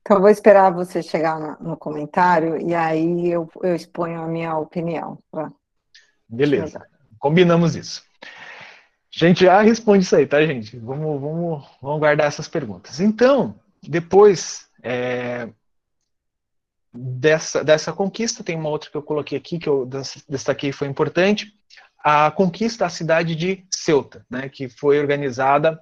Então, 0.00 0.20
vou 0.20 0.30
esperar 0.30 0.72
você 0.72 1.02
chegar 1.02 1.60
no 1.60 1.76
comentário 1.76 2.60
e 2.60 2.74
aí 2.74 3.30
eu, 3.30 3.48
eu 3.62 3.74
exponho 3.74 4.20
a 4.20 4.26
minha 4.26 4.56
opinião. 4.56 5.18
Pra... 5.30 5.52
Beleza, 6.28 6.86
combinamos 7.18 7.76
isso. 7.76 8.02
Gente 9.10 9.44
já 9.44 9.60
responde 9.60 10.04
isso 10.04 10.16
aí, 10.16 10.26
tá, 10.26 10.44
gente? 10.44 10.78
Vamos, 10.78 11.20
vamos, 11.20 11.68
vamos 11.82 11.98
guardar 11.98 12.28
essas 12.28 12.48
perguntas. 12.48 13.00
Então, 13.00 13.58
depois 13.82 14.68
é, 14.82 15.48
dessa, 16.92 17.64
dessa 17.64 17.92
conquista, 17.92 18.44
tem 18.44 18.56
uma 18.56 18.68
outra 18.68 18.90
que 18.90 18.96
eu 18.96 19.02
coloquei 19.02 19.36
aqui, 19.36 19.58
que 19.58 19.68
eu 19.68 19.88
destaquei 20.28 20.72
foi 20.72 20.88
importante, 20.88 21.52
a 21.98 22.30
conquista 22.30 22.84
da 22.84 22.90
cidade 22.90 23.34
de 23.34 23.66
Ceuta, 23.70 24.24
né, 24.30 24.48
que 24.48 24.68
foi 24.68 24.98
organizada 24.98 25.78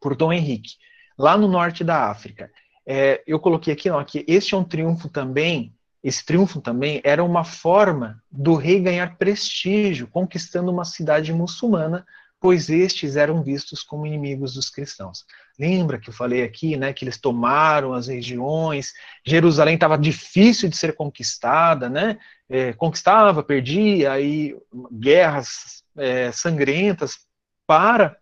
por 0.00 0.16
Dom 0.16 0.32
Henrique, 0.32 0.76
lá 1.18 1.36
no 1.36 1.48
norte 1.48 1.84
da 1.84 2.08
África 2.08 2.50
é, 2.86 3.22
eu 3.26 3.40
coloquei 3.40 3.72
aqui 3.72 3.90
ó, 3.90 4.02
que 4.04 4.24
este 4.28 4.54
é 4.54 4.58
um 4.58 4.64
triunfo 4.64 5.08
também, 5.08 5.74
esse 6.02 6.24
triunfo 6.24 6.60
também 6.60 7.00
era 7.02 7.24
uma 7.24 7.42
forma 7.42 8.22
do 8.30 8.54
rei 8.54 8.80
ganhar 8.80 9.16
prestígio, 9.16 10.06
conquistando 10.06 10.70
uma 10.70 10.84
cidade 10.84 11.32
muçulmana, 11.32 12.06
pois 12.38 12.70
estes 12.70 13.16
eram 13.16 13.42
vistos 13.42 13.82
como 13.82 14.06
inimigos 14.06 14.54
dos 14.54 14.70
cristãos. 14.70 15.24
Lembra 15.58 15.98
que 15.98 16.10
eu 16.10 16.14
falei 16.14 16.44
aqui, 16.44 16.76
né, 16.76 16.92
que 16.92 17.04
eles 17.04 17.18
tomaram 17.18 17.92
as 17.92 18.06
regiões, 18.06 18.92
Jerusalém 19.26 19.74
estava 19.74 19.98
difícil 19.98 20.68
de 20.68 20.76
ser 20.76 20.94
conquistada, 20.94 21.88
né, 21.88 22.18
é, 22.48 22.72
conquistava, 22.74 23.42
perdia, 23.42 24.12
aí 24.12 24.56
guerras 24.92 25.82
é, 25.96 26.30
sangrentas 26.30 27.18
para 27.66 28.16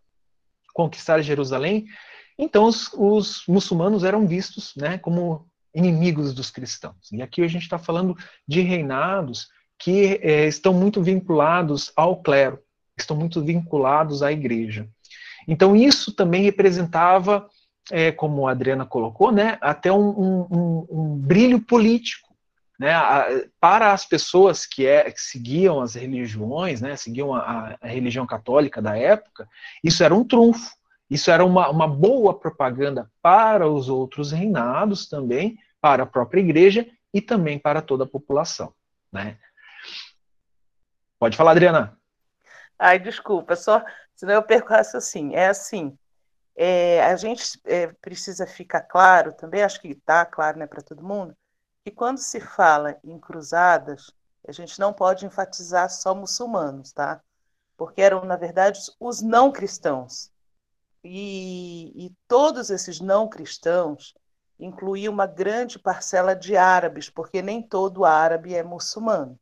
conquistar 0.72 1.20
Jerusalém, 1.20 1.84
então, 2.38 2.64
os, 2.64 2.92
os 2.94 3.44
muçulmanos 3.46 4.04
eram 4.04 4.26
vistos 4.26 4.74
né, 4.76 4.98
como 4.98 5.46
inimigos 5.74 6.32
dos 6.32 6.50
cristãos. 6.50 7.10
E 7.12 7.22
aqui 7.22 7.42
a 7.42 7.48
gente 7.48 7.62
está 7.62 7.78
falando 7.78 8.16
de 8.46 8.60
reinados 8.60 9.48
que 9.78 10.20
é, 10.22 10.46
estão 10.46 10.72
muito 10.72 11.02
vinculados 11.02 11.92
ao 11.96 12.22
clero, 12.22 12.58
estão 12.96 13.16
muito 13.16 13.42
vinculados 13.42 14.22
à 14.22 14.32
igreja. 14.32 14.88
Então, 15.46 15.76
isso 15.76 16.12
também 16.12 16.42
representava, 16.42 17.48
é, 17.90 18.10
como 18.10 18.48
a 18.48 18.52
Adriana 18.52 18.86
colocou, 18.86 19.30
né, 19.30 19.58
até 19.60 19.92
um, 19.92 20.46
um, 20.50 20.86
um 20.90 21.16
brilho 21.16 21.60
político. 21.60 22.24
Né, 22.76 22.92
para 23.60 23.92
as 23.92 24.04
pessoas 24.04 24.66
que, 24.66 24.84
é, 24.84 25.08
que 25.08 25.20
seguiam 25.20 25.80
as 25.80 25.94
religiões, 25.94 26.80
né, 26.80 26.96
seguiam 26.96 27.32
a, 27.32 27.76
a 27.80 27.86
religião 27.86 28.26
católica 28.26 28.82
da 28.82 28.98
época, 28.98 29.48
isso 29.82 30.02
era 30.02 30.12
um 30.12 30.24
trunfo. 30.24 30.72
Isso 31.14 31.30
era 31.30 31.44
uma, 31.44 31.70
uma 31.70 31.86
boa 31.86 32.36
propaganda 32.36 33.08
para 33.22 33.68
os 33.68 33.88
outros 33.88 34.32
reinados 34.32 35.08
também, 35.08 35.56
para 35.80 36.02
a 36.02 36.06
própria 36.06 36.40
igreja 36.40 36.90
e 37.12 37.22
também 37.22 37.56
para 37.56 37.80
toda 37.80 38.02
a 38.02 38.08
população. 38.08 38.74
Né? 39.12 39.38
Pode 41.16 41.36
falar, 41.36 41.52
Adriana. 41.52 41.96
Ai, 42.76 42.98
desculpa, 42.98 43.54
só 43.54 43.80
senão 44.16 44.34
eu 44.34 44.42
perco 44.42 44.70
raciocínio. 44.70 45.38
É 45.38 45.46
assim, 45.46 45.96
é, 46.56 47.04
a 47.04 47.14
gente 47.14 47.60
é, 47.64 47.86
precisa 48.00 48.44
ficar 48.44 48.80
claro 48.80 49.32
também, 49.34 49.62
acho 49.62 49.80
que 49.80 49.92
está 49.92 50.26
claro 50.26 50.58
né, 50.58 50.66
para 50.66 50.82
todo 50.82 51.06
mundo, 51.06 51.32
que 51.84 51.92
quando 51.92 52.18
se 52.18 52.40
fala 52.40 52.98
em 53.04 53.20
cruzadas, 53.20 54.10
a 54.48 54.50
gente 54.50 54.80
não 54.80 54.92
pode 54.92 55.24
enfatizar 55.24 55.88
só 55.88 56.12
muçulmanos, 56.12 56.90
tá? 56.90 57.22
Porque 57.76 58.02
eram, 58.02 58.24
na 58.24 58.34
verdade, 58.34 58.80
os 58.98 59.22
não 59.22 59.52
cristãos 59.52 60.33
e, 61.04 62.06
e 62.06 62.10
todos 62.26 62.70
esses 62.70 62.98
não 62.98 63.28
cristãos 63.28 64.14
incluíam 64.58 65.12
uma 65.12 65.26
grande 65.26 65.78
parcela 65.78 66.34
de 66.34 66.56
árabes, 66.56 67.10
porque 67.10 67.42
nem 67.42 67.62
todo 67.62 68.04
árabe 68.04 68.54
é 68.54 68.62
muçulmano. 68.62 69.38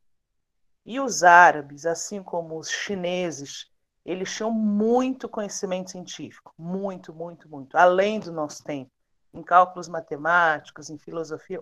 E 0.85 0.99
os 0.99 1.23
árabes, 1.23 1.85
assim 1.85 2.21
como 2.21 2.59
os 2.59 2.69
chineses, 2.69 3.71
eles 4.05 4.35
tinham 4.35 4.51
muito 4.51 5.29
conhecimento 5.29 5.91
científico, 5.91 6.53
muito, 6.57 7.13
muito, 7.13 7.47
muito, 7.47 7.77
além 7.77 8.19
do 8.19 8.33
nosso 8.33 8.61
tempo, 8.63 8.91
em 9.33 9.41
cálculos 9.41 9.87
matemáticos, 9.87 10.89
em 10.89 10.97
filosofia. 10.97 11.61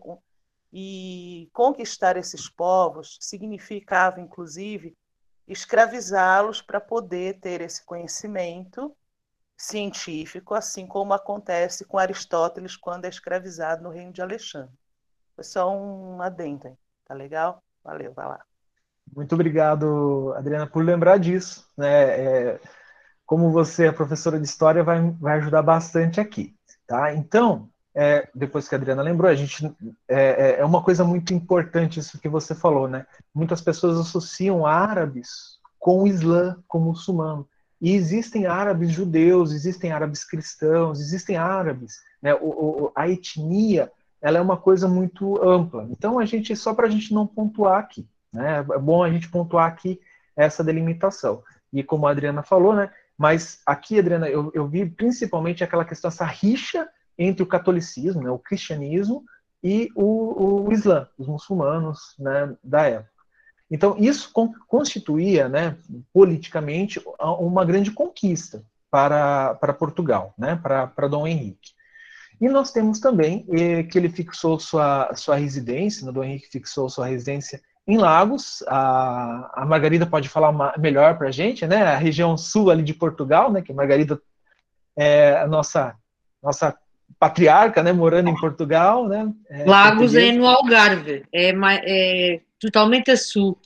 E 0.73 1.49
conquistar 1.53 2.17
esses 2.17 2.49
povos 2.49 3.17
significava, 3.19 4.19
inclusive, 4.19 4.97
escravizá-los 5.47 6.61
para 6.61 6.81
poder 6.81 7.39
ter 7.39 7.61
esse 7.61 7.85
conhecimento 7.85 8.95
científico, 9.61 10.55
assim 10.55 10.87
como 10.87 11.13
acontece 11.13 11.85
com 11.85 11.97
Aristóteles 11.97 12.75
quando 12.75 13.05
é 13.05 13.09
escravizado 13.09 13.83
no 13.83 13.89
reino 13.89 14.11
de 14.11 14.21
Alexandre. 14.21 14.73
Foi 15.35 15.43
só 15.43 15.75
um 15.75 16.21
adendo, 16.21 16.77
tá 17.05 17.13
legal? 17.13 17.63
Valeu, 17.83 18.13
vai 18.13 18.27
lá. 18.27 18.41
Muito 19.15 19.33
obrigado, 19.33 20.33
Adriana, 20.35 20.65
por 20.65 20.83
lembrar 20.83 21.17
disso. 21.17 21.67
Né? 21.77 21.89
É, 21.89 22.59
como 23.25 23.51
você 23.51 23.87
é 23.87 23.91
professora 23.91 24.39
de 24.39 24.45
história, 24.45 24.83
vai, 24.83 25.11
vai 25.11 25.37
ajudar 25.37 25.61
bastante 25.61 26.19
aqui. 26.19 26.55
Tá? 26.87 27.13
Então, 27.13 27.69
é, 27.93 28.27
depois 28.33 28.67
que 28.67 28.75
a 28.75 28.77
Adriana 28.77 29.01
lembrou, 29.01 29.29
a 29.29 29.35
gente 29.35 29.65
é, 30.07 30.55
é, 30.55 30.59
é 30.59 30.65
uma 30.65 30.83
coisa 30.83 31.03
muito 31.03 31.33
importante 31.33 31.99
isso 31.99 32.19
que 32.19 32.29
você 32.29 32.55
falou, 32.55 32.87
né? 32.87 33.05
Muitas 33.33 33.61
pessoas 33.61 33.99
associam 33.99 34.65
árabes 34.65 35.59
com 35.77 36.03
o 36.03 36.07
Islã, 36.07 36.61
com 36.67 36.79
o 36.79 36.81
muçulmano. 36.81 37.47
E 37.81 37.95
existem 37.95 38.45
árabes 38.45 38.91
judeus, 38.91 39.51
existem 39.51 39.91
árabes 39.91 40.23
cristãos, 40.23 40.99
existem 40.99 41.35
árabes. 41.35 42.01
Né? 42.21 42.33
O, 42.35 42.47
o, 42.47 42.91
a 42.95 43.09
etnia 43.09 43.91
ela 44.21 44.37
é 44.37 44.41
uma 44.41 44.55
coisa 44.55 44.87
muito 44.87 45.43
ampla. 45.43 45.87
Então, 45.89 46.19
a 46.19 46.25
gente 46.25 46.55
só 46.55 46.75
para 46.75 46.85
a 46.85 46.89
gente 46.89 47.11
não 47.11 47.25
pontuar 47.25 47.79
aqui. 47.79 48.07
Né? 48.31 48.59
É 48.59 48.77
bom 48.77 49.03
a 49.03 49.09
gente 49.09 49.27
pontuar 49.29 49.67
aqui 49.67 49.99
essa 50.35 50.63
delimitação. 50.63 51.43
E 51.73 51.81
como 51.81 52.05
a 52.05 52.11
Adriana 52.11 52.43
falou, 52.43 52.75
né? 52.75 52.91
mas 53.17 53.61
aqui, 53.65 53.97
Adriana, 53.97 54.29
eu, 54.29 54.51
eu 54.53 54.67
vi 54.67 54.87
principalmente 54.87 55.63
aquela 55.63 55.85
questão, 55.85 56.09
essa 56.09 56.25
rixa 56.25 56.87
entre 57.17 57.43
o 57.43 57.47
catolicismo, 57.47 58.23
né, 58.23 58.31
o 58.31 58.39
cristianismo, 58.39 59.23
e 59.63 59.89
o, 59.95 60.65
o 60.65 60.73
Islã, 60.73 61.07
os 61.17 61.27
muçulmanos 61.27 62.15
né, 62.17 62.55
da 62.63 62.87
época. 62.87 63.10
Então, 63.71 63.95
isso 63.97 64.29
constituía, 64.67 65.47
né, 65.47 65.77
politicamente, 66.13 67.01
uma 67.39 67.63
grande 67.63 67.89
conquista 67.89 68.63
para, 68.91 69.55
para 69.55 69.73
Portugal, 69.73 70.33
né, 70.37 70.59
para, 70.61 70.87
para 70.87 71.07
Dom 71.07 71.25
Henrique. 71.25 71.71
E 72.41 72.49
nós 72.49 72.71
temos 72.73 72.99
também 72.99 73.45
eh, 73.49 73.83
que 73.83 73.97
ele 73.97 74.09
fixou 74.09 74.59
sua, 74.59 75.15
sua 75.15 75.37
residência, 75.37 76.05
né, 76.05 76.11
Dom 76.11 76.23
Henrique 76.23 76.49
fixou 76.49 76.89
sua 76.89 77.07
residência 77.07 77.61
em 77.87 77.97
Lagos. 77.97 78.61
A, 78.67 79.61
a 79.61 79.65
Margarida 79.65 80.05
pode 80.05 80.27
falar 80.27 80.77
melhor 80.77 81.17
para 81.17 81.29
a 81.29 81.31
gente, 81.31 81.65
né, 81.65 81.81
a 81.83 81.95
região 81.95 82.35
sul 82.35 82.69
ali 82.69 82.83
de 82.83 82.93
Portugal, 82.93 83.49
né, 83.49 83.61
que 83.61 83.71
Margarida 83.71 84.19
é 84.97 85.37
a 85.37 85.47
nossa, 85.47 85.95
nossa 86.43 86.75
patriarca, 87.17 87.81
né, 87.81 87.93
morando 87.93 88.29
em 88.29 88.35
Portugal, 88.35 89.07
né. 89.07 89.31
É, 89.49 89.63
Lagos 89.63 90.13
é 90.13 90.33
no 90.33 90.45
Algarve, 90.45 91.23
é, 91.31 91.53
é 91.85 92.41
totalmente 92.61 93.09
a 93.11 93.17
sul. 93.17 93.59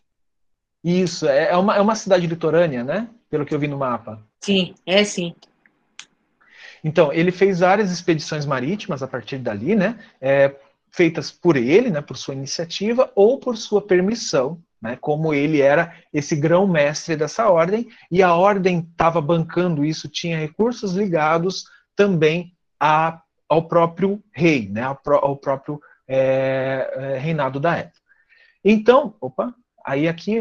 Isso, 0.83 1.27
é, 1.27 1.49
é 1.51 1.57
uma, 1.57 1.75
é 1.75 1.81
uma 1.81 1.95
cidade 1.95 2.25
litorânea, 2.25 2.83
né? 2.83 3.09
Pelo 3.29 3.45
que 3.45 3.53
eu 3.53 3.59
vi 3.59 3.67
no 3.67 3.77
mapa. 3.77 4.25
Sim, 4.41 4.73
é 4.85 5.03
sim. 5.03 5.35
Então, 6.83 7.11
ele 7.11 7.31
fez 7.31 7.59
várias 7.59 7.91
expedições 7.91 8.45
marítimas 8.45 9.03
a 9.03 9.07
partir 9.07 9.39
dali, 9.39 9.75
né? 9.75 9.99
É, 10.21 10.55
feitas 10.95 11.29
por 11.29 11.57
ele, 11.57 11.89
né, 11.89 11.99
por 11.99 12.15
sua 12.15 12.33
iniciativa 12.33 13.11
ou 13.13 13.37
por 13.37 13.57
sua 13.57 13.81
permissão, 13.81 14.61
né, 14.81 14.97
como 15.01 15.33
ele 15.33 15.61
era 15.61 15.93
esse 16.13 16.37
grão-mestre 16.37 17.17
dessa 17.17 17.49
ordem, 17.49 17.89
e 18.09 18.23
a 18.23 18.33
ordem 18.33 18.87
estava 18.91 19.19
bancando 19.19 19.83
isso, 19.83 20.07
tinha 20.07 20.39
recursos 20.39 20.93
ligados 20.93 21.65
também 21.97 22.53
a, 22.79 23.21
ao 23.49 23.67
próprio 23.67 24.23
rei, 24.31 24.69
né, 24.69 24.83
ao, 24.83 25.35
próprio 25.35 25.81
é, 26.07 26.89
é 26.95 27.17
reinado 27.17 27.59
da 27.59 27.75
época. 27.77 28.04
Então, 28.67 29.13
opa, 29.21 29.53
aí 29.85 30.07
aqui 30.07 30.39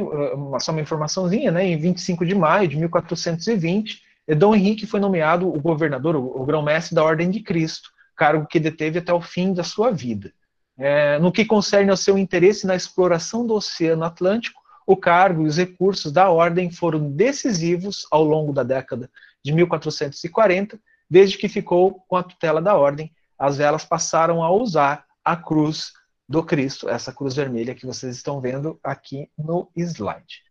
só 0.59 0.73
uma 0.73 0.81
informaçãozinha, 0.81 1.53
né, 1.53 1.67
em 1.67 1.77
25 1.77 2.25
de 2.25 2.35
maio 2.35 2.67
de 2.67 2.79
1420, 2.79 4.03
Dom 4.39 4.55
Henrique 4.55 4.87
foi 4.87 4.99
nomeado 4.99 5.47
o 5.47 5.61
governador, 5.61 6.17
o, 6.17 6.41
o 6.41 6.47
grão-mestre 6.47 6.95
da 6.95 7.05
Ordem 7.05 7.31
de 7.31 7.41
Cristo, 7.41 7.91
cargo 8.17 8.47
que 8.47 8.59
deteve 8.59 8.99
até 8.99 9.13
o 9.13 9.21
fim 9.21 9.53
da 9.53 9.63
sua 9.63 9.91
vida. 9.91 10.33
É, 10.79 11.19
no 11.19 11.31
que 11.31 11.45
concerne 11.45 11.91
ao 11.91 11.97
seu 11.97 12.17
interesse 12.17 12.67
na 12.67 12.75
exploração 12.75 13.47
do 13.47 13.55
Oceano 13.55 14.05
Atlântico, 14.05 14.63
o 14.87 14.97
cargo 14.97 15.43
e 15.43 15.47
os 15.47 15.59
recursos 15.59 16.11
da 16.11 16.31
Ordem 16.31 16.71
foram 16.71 17.11
decisivos 17.11 18.07
ao 18.11 18.25
longo 18.25 18.53
da 18.53 18.63
década 18.63 19.11
de 19.45 19.53
1440, 19.53 20.81
desde 21.09 21.37
que 21.37 21.49
ficou 21.49 22.03
com 22.09 22.17
a 22.17 22.23
tutela 22.23 22.63
da 22.63 22.75
Ordem, 22.75 23.13
as 23.39 23.59
velas 23.59 23.85
passaram 23.85 24.43
a 24.43 24.51
usar 24.51 25.05
a 25.23 25.37
cruz 25.37 25.93
do 26.29 26.43
Cristo, 26.43 26.89
essa 26.89 27.13
cruz 27.13 27.35
vermelha 27.35 27.75
que 27.75 27.87
vocês 27.87 28.17
estão 28.17 28.41
vendo 28.41 28.79
aqui 28.83 29.29
no 29.37 29.71
slide. 29.77 30.43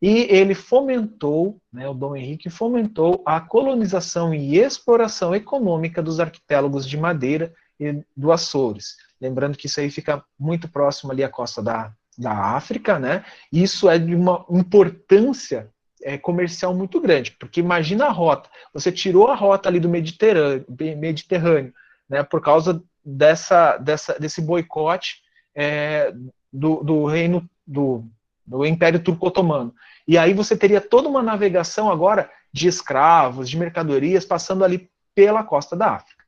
E 0.00 0.26
ele 0.30 0.54
fomentou, 0.54 1.58
né, 1.72 1.88
o 1.88 1.94
Dom 1.94 2.14
Henrique 2.14 2.50
fomentou 2.50 3.22
a 3.24 3.40
colonização 3.40 4.34
e 4.34 4.58
exploração 4.58 5.34
econômica 5.34 6.02
dos 6.02 6.20
arquipélagos 6.20 6.86
de 6.86 6.98
Madeira 6.98 7.54
e 7.80 8.04
do 8.14 8.30
Açores. 8.30 8.96
Lembrando 9.20 9.56
que 9.56 9.66
isso 9.66 9.80
aí 9.80 9.90
fica 9.90 10.22
muito 10.38 10.68
próximo 10.68 11.10
ali 11.10 11.24
à 11.24 11.28
costa 11.28 11.62
da, 11.62 11.92
da 12.18 12.32
África, 12.32 12.98
né? 12.98 13.24
Isso 13.50 13.88
é 13.88 13.98
de 13.98 14.14
uma 14.14 14.44
importância 14.50 15.70
é, 16.02 16.18
comercial 16.18 16.74
muito 16.74 17.00
grande, 17.00 17.32
porque 17.32 17.60
imagina 17.60 18.04
a 18.04 18.10
rota. 18.10 18.50
Você 18.74 18.92
tirou 18.92 19.28
a 19.28 19.34
rota 19.34 19.70
ali 19.70 19.80
do 19.80 19.88
Mediterrâneo, 19.88 20.66
Mediterrâneo 20.98 21.72
né, 22.08 22.22
por 22.22 22.42
causa 22.42 22.82
dessa, 23.04 23.76
dessa, 23.76 24.18
desse 24.18 24.40
boicote 24.40 25.22
é, 25.54 26.12
do, 26.52 26.82
do, 26.82 27.04
reino 27.04 27.48
do, 27.66 28.04
do 28.46 28.64
Império 28.64 29.02
Turco-Otomano. 29.02 29.74
E 30.06 30.16
aí 30.16 30.32
você 30.32 30.56
teria 30.56 30.80
toda 30.80 31.08
uma 31.08 31.22
navegação 31.22 31.90
agora 31.90 32.30
de 32.52 32.68
escravos, 32.68 33.48
de 33.50 33.56
mercadorias 33.56 34.24
passando 34.24 34.64
ali 34.64 34.90
pela 35.14 35.42
costa 35.42 35.76
da 35.76 35.92
África. 35.92 36.24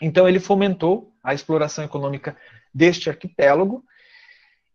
Então 0.00 0.28
ele 0.28 0.40
fomentou 0.40 1.12
a 1.22 1.34
exploração 1.34 1.84
econômica 1.84 2.36
deste 2.74 3.08
arquipélago 3.08 3.84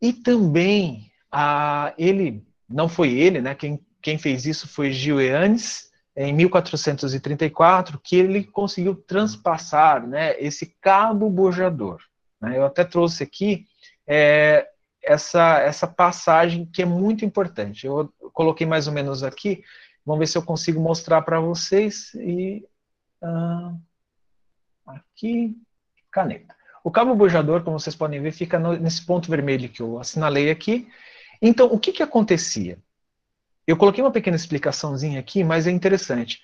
e 0.01 0.13
também 0.13 1.11
a, 1.31 1.93
ele 1.97 2.45
não 2.69 2.87
foi 2.87 3.11
ele, 3.13 3.41
né? 3.41 3.55
Quem, 3.55 3.79
quem 4.01 4.17
fez 4.17 4.45
isso 4.45 4.67
foi 4.67 4.91
Gil 4.91 5.19
Eanes, 5.19 5.86
em 6.17 6.33
1434 6.33 7.99
que 8.03 8.15
ele 8.15 8.43
conseguiu 8.43 8.95
transpassar 8.95 10.05
né, 10.07 10.35
esse 10.39 10.75
cabo 10.81 11.29
bojador. 11.29 12.01
Né? 12.41 12.57
Eu 12.57 12.65
até 12.65 12.83
trouxe 12.83 13.21
aqui 13.21 13.67
é, 14.07 14.67
essa, 15.03 15.59
essa 15.59 15.85
passagem 15.85 16.65
que 16.65 16.81
é 16.81 16.85
muito 16.85 17.23
importante. 17.23 17.85
Eu 17.85 18.11
coloquei 18.33 18.65
mais 18.65 18.87
ou 18.87 18.93
menos 18.93 19.21
aqui, 19.21 19.63
vamos 20.03 20.19
ver 20.19 20.27
se 20.27 20.35
eu 20.39 20.41
consigo 20.41 20.81
mostrar 20.81 21.21
para 21.21 21.39
vocês. 21.39 22.11
E 22.15 22.65
uh, 23.21 23.79
aqui, 24.87 25.55
caneta. 26.11 26.55
O 26.83 26.89
cabo 26.89 27.13
bojador, 27.13 27.63
como 27.63 27.79
vocês 27.79 27.95
podem 27.95 28.19
ver, 28.19 28.31
fica 28.31 28.57
no, 28.57 28.75
nesse 28.75 29.05
ponto 29.05 29.29
vermelho 29.29 29.69
que 29.69 29.83
eu 29.83 29.99
assinalei 29.99 30.49
aqui. 30.49 30.87
Então, 31.39 31.67
o 31.67 31.77
que, 31.77 31.91
que 31.91 32.01
acontecia? 32.01 32.79
Eu 33.67 33.75
coloquei 33.75 34.01
uma 34.01 34.11
pequena 34.11 34.37
explicaçãozinha 34.37 35.19
aqui, 35.19 35.43
mas 35.43 35.67
é 35.67 35.71
interessante. 35.71 36.39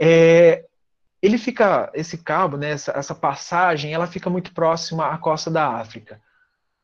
É, 0.00 0.64
ele 1.20 1.36
fica, 1.36 1.90
esse 1.92 2.16
cabo, 2.18 2.56
né, 2.56 2.70
essa, 2.70 2.92
essa, 2.92 3.14
passagem, 3.14 3.92
ela 3.92 4.06
fica 4.06 4.30
muito 4.30 4.54
próxima 4.54 5.06
à 5.08 5.18
costa 5.18 5.50
da 5.50 5.68
África. 5.68 6.20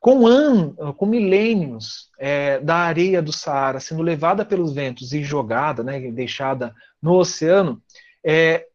Com, 0.00 0.26
an, 0.26 0.74
com 0.96 1.06
milênios 1.06 2.10
é, 2.18 2.58
da 2.58 2.76
areia 2.76 3.22
do 3.22 3.32
Saara 3.32 3.78
sendo 3.78 4.02
levada 4.02 4.44
pelos 4.44 4.74
ventos 4.74 5.12
e 5.12 5.22
jogada, 5.22 5.84
né, 5.84 6.00
deixada 6.10 6.74
no 7.00 7.14
oceano, 7.14 7.80
é, 8.22 8.66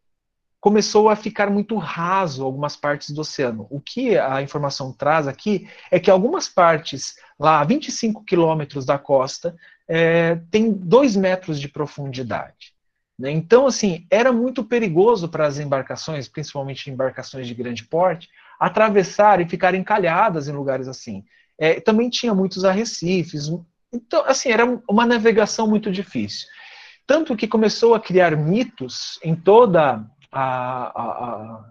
começou 0.60 1.10
a 1.10 1.16
ficar 1.16 1.50
muito 1.50 1.78
raso 1.78 2.44
algumas 2.44 2.76
partes 2.76 3.12
do 3.12 3.22
oceano. 3.22 3.68
O 3.70 3.80
que 3.80 4.18
a 4.18 4.42
informação 4.42 4.92
traz 4.92 5.28
aqui 5.28 5.68
é 5.92 6.00
que 6.00 6.10
algumas 6.10 6.50
partes, 6.50 7.16
lá 7.38 7.60
a 7.60 7.64
25 7.64 8.24
quilômetros 8.24 8.86
da 8.86 8.98
costa, 8.98 9.56
é, 9.90 10.36
tem 10.52 10.72
dois 10.72 11.16
metros 11.16 11.60
de 11.60 11.68
profundidade. 11.68 12.74
Né? 13.18 13.32
Então, 13.32 13.66
assim, 13.66 14.06
era 14.12 14.32
muito 14.32 14.64
perigoso 14.64 15.28
para 15.28 15.48
as 15.48 15.58
embarcações, 15.58 16.28
principalmente 16.28 16.92
embarcações 16.92 17.48
de 17.48 17.56
grande 17.56 17.84
porte, 17.84 18.30
atravessar 18.60 19.42
e 19.42 19.50
ficar 19.50 19.74
encalhadas 19.74 20.48
em 20.48 20.52
lugares 20.52 20.88
assim. 20.88 21.26
É, 21.58 21.82
também 21.82 22.10
tinha 22.10 22.36
muitos 22.36 22.64
arrecifes. 22.64 23.50
Então, 23.92 24.24
assim, 24.26 24.52
era 24.52 24.64
uma 24.88 25.06
navegação 25.08 25.68
muito 25.68 25.92
difícil. 25.92 26.48
Tanto 27.08 27.36
que 27.36 27.48
começou 27.48 27.96
a 27.96 28.00
criar 28.00 28.38
mitos 28.38 29.20
em 29.24 29.36
toda 29.36 30.06
a, 30.32 31.02
a, 31.02 31.66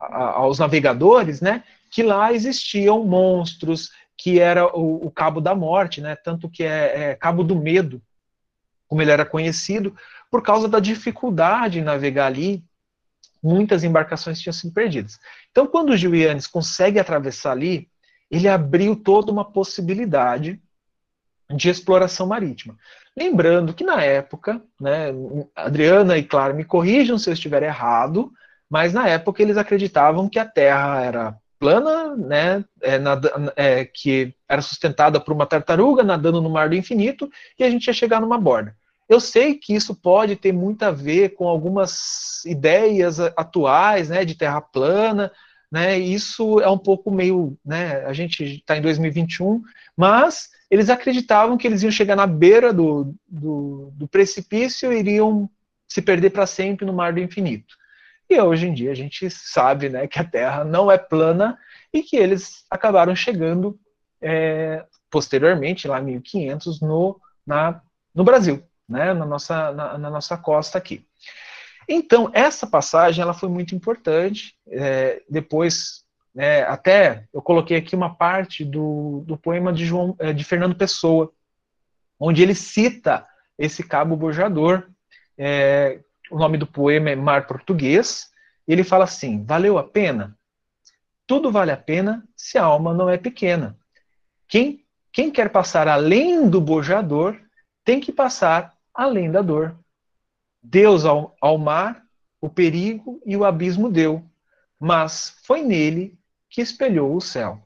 a, 0.00 0.30
aos 0.36 0.60
navegadores, 0.60 1.40
né, 1.40 1.64
que 1.90 2.02
lá 2.02 2.32
existiam 2.32 3.04
monstros, 3.04 3.90
que 4.18 4.40
era 4.40 4.66
o, 4.76 5.06
o 5.06 5.10
Cabo 5.12 5.40
da 5.40 5.54
Morte, 5.54 6.00
né? 6.00 6.16
tanto 6.16 6.50
que 6.50 6.64
é, 6.64 7.10
é, 7.10 7.14
Cabo 7.14 7.44
do 7.44 7.54
Medo, 7.54 8.02
como 8.88 9.00
ele 9.00 9.12
era 9.12 9.24
conhecido, 9.24 9.96
por 10.28 10.42
causa 10.42 10.66
da 10.66 10.80
dificuldade 10.80 11.78
em 11.78 11.84
navegar 11.84 12.26
ali, 12.26 12.64
muitas 13.40 13.84
embarcações 13.84 14.40
tinham 14.40 14.52
sido 14.52 14.74
perdidas. 14.74 15.20
Então, 15.52 15.68
quando 15.68 15.90
o 15.90 15.96
Julianes 15.96 16.48
consegue 16.48 16.98
atravessar 16.98 17.52
ali, 17.52 17.88
ele 18.28 18.48
abriu 18.48 18.96
toda 18.96 19.30
uma 19.30 19.44
possibilidade 19.44 20.60
de 21.54 21.70
exploração 21.70 22.26
marítima. 22.26 22.76
Lembrando 23.16 23.72
que 23.72 23.84
na 23.84 24.02
época, 24.02 24.60
né, 24.80 25.06
Adriana 25.54 26.18
e 26.18 26.24
Clara 26.24 26.52
me 26.52 26.64
corrijam 26.64 27.16
se 27.16 27.30
eu 27.30 27.34
estiver 27.34 27.62
errado, 27.62 28.32
mas 28.68 28.92
na 28.92 29.08
época 29.08 29.42
eles 29.42 29.56
acreditavam 29.56 30.28
que 30.28 30.38
a 30.38 30.44
Terra 30.44 31.02
era 31.02 31.38
plana, 31.58 32.16
né, 32.16 32.64
é, 32.80 32.98
nada, 32.98 33.52
é, 33.56 33.84
que 33.84 34.34
era 34.48 34.62
sustentada 34.62 35.20
por 35.20 35.32
uma 35.32 35.46
tartaruga 35.46 36.02
nadando 36.02 36.40
no 36.40 36.50
mar 36.50 36.68
do 36.68 36.76
infinito, 36.76 37.30
e 37.58 37.64
a 37.64 37.70
gente 37.70 37.86
ia 37.86 37.92
chegar 37.92 38.20
numa 38.20 38.38
borda. 38.38 38.76
Eu 39.08 39.20
sei 39.20 39.54
que 39.54 39.74
isso 39.74 39.94
pode 39.94 40.36
ter 40.36 40.52
muito 40.52 40.82
a 40.82 40.90
ver 40.90 41.30
com 41.30 41.48
algumas 41.48 42.44
ideias 42.44 43.18
atuais, 43.18 44.08
né, 44.08 44.24
de 44.24 44.34
terra 44.34 44.60
plana, 44.60 45.32
né, 45.70 45.98
isso 45.98 46.60
é 46.60 46.68
um 46.68 46.78
pouco 46.78 47.10
meio, 47.10 47.58
né, 47.64 48.04
a 48.04 48.12
gente 48.12 48.44
está 48.44 48.76
em 48.76 48.82
2021, 48.82 49.62
mas 49.96 50.50
eles 50.70 50.90
acreditavam 50.90 51.56
que 51.56 51.66
eles 51.66 51.82
iam 51.82 51.90
chegar 51.90 52.16
na 52.16 52.26
beira 52.26 52.72
do, 52.72 53.14
do, 53.26 53.90
do 53.94 54.06
precipício 54.06 54.92
e 54.92 54.98
iriam 54.98 55.48
se 55.88 56.02
perder 56.02 56.30
para 56.30 56.46
sempre 56.46 56.84
no 56.84 56.92
mar 56.92 57.12
do 57.12 57.20
infinito. 57.20 57.76
E 58.28 58.40
hoje 58.40 58.66
em 58.66 58.74
dia 58.74 58.90
a 58.90 58.94
gente 58.94 59.30
sabe 59.30 59.88
né, 59.88 60.06
que 60.06 60.18
a 60.18 60.24
Terra 60.24 60.64
não 60.64 60.90
é 60.90 60.98
plana 60.98 61.58
e 61.92 62.02
que 62.02 62.16
eles 62.16 62.64
acabaram 62.70 63.16
chegando 63.16 63.78
é, 64.20 64.84
posteriormente, 65.10 65.88
lá 65.88 66.00
em 66.00 66.04
1500, 66.04 66.80
no, 66.80 67.20
na, 67.46 67.80
no 68.14 68.24
Brasil, 68.24 68.62
né, 68.88 69.14
na, 69.14 69.24
nossa, 69.24 69.72
na, 69.72 69.98
na 69.98 70.10
nossa 70.10 70.36
costa 70.36 70.76
aqui. 70.78 71.06
Então, 71.88 72.30
essa 72.34 72.66
passagem 72.66 73.22
ela 73.22 73.32
foi 73.32 73.48
muito 73.48 73.74
importante. 73.74 74.54
É, 74.68 75.22
depois, 75.28 76.04
né, 76.34 76.62
até 76.64 77.24
eu 77.32 77.40
coloquei 77.40 77.78
aqui 77.78 77.96
uma 77.96 78.14
parte 78.14 78.64
do, 78.64 79.24
do 79.26 79.38
poema 79.38 79.72
de, 79.72 79.86
João, 79.86 80.14
é, 80.18 80.32
de 80.32 80.44
Fernando 80.44 80.76
Pessoa, 80.76 81.32
onde 82.20 82.42
ele 82.42 82.54
cita 82.54 83.26
esse 83.58 83.82
cabo 83.82 84.16
bojador. 84.16 84.86
É, 85.38 86.00
o 86.30 86.38
nome 86.38 86.58
do 86.58 86.66
poema 86.66 87.10
é 87.10 87.16
Mar 87.16 87.46
Português. 87.46 88.30
E 88.66 88.72
ele 88.72 88.84
fala 88.84 89.04
assim: 89.04 89.44
Valeu 89.44 89.78
a 89.78 89.84
pena? 89.84 90.36
Tudo 91.26 91.50
vale 91.52 91.70
a 91.70 91.76
pena 91.76 92.26
se 92.36 92.56
a 92.56 92.64
alma 92.64 92.94
não 92.94 93.08
é 93.08 93.18
pequena. 93.18 93.76
Quem, 94.46 94.84
quem 95.12 95.30
quer 95.30 95.50
passar 95.50 95.86
além 95.86 96.48
do 96.48 96.60
bojador 96.60 97.38
tem 97.84 98.00
que 98.00 98.12
passar 98.12 98.74
além 98.94 99.30
da 99.30 99.42
dor. 99.42 99.78
Deus 100.62 101.04
ao, 101.04 101.36
ao 101.40 101.58
mar 101.58 102.02
o 102.40 102.48
perigo 102.48 103.20
e 103.26 103.36
o 103.36 103.44
abismo 103.44 103.90
deu, 103.90 104.24
mas 104.78 105.36
foi 105.44 105.62
nele 105.62 106.18
que 106.48 106.60
espelhou 106.60 107.14
o 107.14 107.20
céu. 107.20 107.62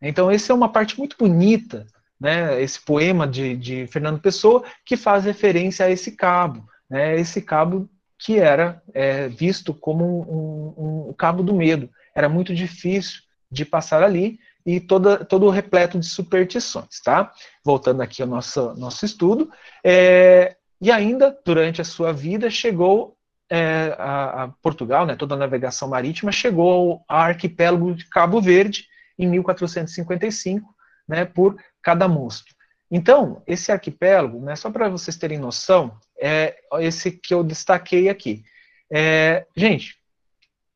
Então, 0.00 0.30
essa 0.30 0.52
é 0.52 0.54
uma 0.54 0.68
parte 0.68 0.98
muito 0.98 1.16
bonita, 1.16 1.86
né, 2.20 2.60
esse 2.60 2.80
poema 2.80 3.26
de, 3.26 3.56
de 3.56 3.86
Fernando 3.86 4.20
Pessoa, 4.20 4.64
que 4.84 4.96
faz 4.96 5.24
referência 5.24 5.86
a 5.86 5.90
esse 5.90 6.12
cabo, 6.12 6.68
né, 6.88 7.18
esse 7.18 7.40
cabo 7.40 7.88
que 8.18 8.38
era 8.38 8.82
é, 8.94 9.28
visto 9.28 9.74
como 9.74 10.04
um, 10.04 10.84
um, 10.84 11.08
um, 11.10 11.12
cabo 11.12 11.42
do 11.42 11.54
medo. 11.54 11.90
Era 12.14 12.28
muito 12.28 12.54
difícil 12.54 13.20
de 13.50 13.64
passar 13.64 14.02
ali 14.02 14.38
e 14.64 14.80
toda, 14.80 15.24
todo 15.24 15.50
repleto 15.50 15.98
de 15.98 16.06
superstições. 16.06 17.00
Tá? 17.04 17.32
Voltando 17.64 18.00
aqui 18.00 18.22
ao 18.22 18.28
nosso, 18.28 18.74
nosso 18.74 19.04
estudo, 19.04 19.50
é, 19.84 20.56
e 20.80 20.90
ainda, 20.90 21.36
durante 21.44 21.80
a 21.80 21.84
sua 21.84 22.12
vida, 22.12 22.50
chegou 22.50 23.16
é, 23.48 23.94
a, 23.98 24.44
a, 24.44 24.48
Portugal, 24.48 25.06
né, 25.06 25.14
toda 25.16 25.34
a 25.34 25.38
navegação 25.38 25.88
marítima, 25.88 26.32
chegou 26.32 27.04
ao, 27.08 27.20
arquipélago 27.20 27.94
de 27.94 28.08
Cabo 28.08 28.40
Verde 28.40 28.86
em 29.18 29.26
1455, 29.28 30.74
né, 31.08 31.24
por 31.24 31.56
cada 31.80 32.08
monstro. 32.08 32.54
Então, 32.90 33.42
esse 33.46 33.72
arquipélago, 33.72 34.40
né, 34.40 34.54
só 34.54 34.70
para 34.70 34.88
vocês 34.88 35.16
terem 35.16 35.38
noção, 35.38 35.98
é 36.20 36.56
esse 36.80 37.10
que 37.10 37.34
eu 37.34 37.42
destaquei 37.42 38.08
aqui. 38.08 38.44
É, 38.90 39.46
gente, 39.56 39.96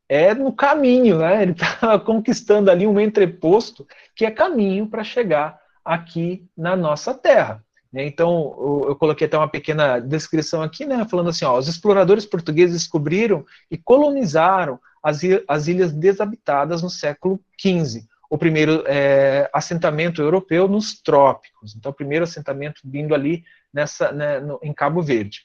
é 0.08 0.34
no 0.34 0.52
caminho, 0.52 1.18
né? 1.18 1.42
Ele 1.42 1.52
está 1.52 1.98
conquistando 2.04 2.70
ali 2.70 2.84
um 2.86 2.98
entreposto 2.98 3.86
que 4.16 4.26
é 4.26 4.30
caminho 4.30 4.88
para 4.88 5.04
chegar 5.04 5.60
aqui 5.84 6.44
na 6.56 6.74
nossa 6.74 7.14
terra. 7.14 7.64
Né? 7.92 8.06
Então, 8.06 8.84
eu 8.88 8.96
coloquei 8.96 9.28
até 9.28 9.38
uma 9.38 9.48
pequena 9.48 10.00
descrição 10.00 10.62
aqui, 10.62 10.84
né, 10.84 11.06
falando 11.08 11.30
assim: 11.30 11.44
ó, 11.44 11.56
os 11.56 11.68
exploradores 11.68 12.26
portugueses 12.26 12.82
descobriram 12.82 13.44
e 13.70 13.78
colonizaram 13.78 14.80
as, 15.00 15.20
as 15.46 15.68
ilhas 15.68 15.92
desabitadas 15.92 16.82
no 16.82 16.90
século 16.90 17.40
XV. 17.58 18.04
O 18.30 18.38
primeiro 18.38 18.84
é, 18.86 19.50
assentamento 19.52 20.22
europeu 20.22 20.68
nos 20.68 21.02
trópicos. 21.02 21.74
Então, 21.76 21.90
o 21.90 21.94
primeiro 21.94 22.24
assentamento 22.24 22.80
vindo 22.84 23.14
ali 23.14 23.44
nessa, 23.74 24.12
né, 24.12 24.40
no, 24.40 24.58
em 24.62 24.72
Cabo 24.72 25.02
Verde. 25.02 25.42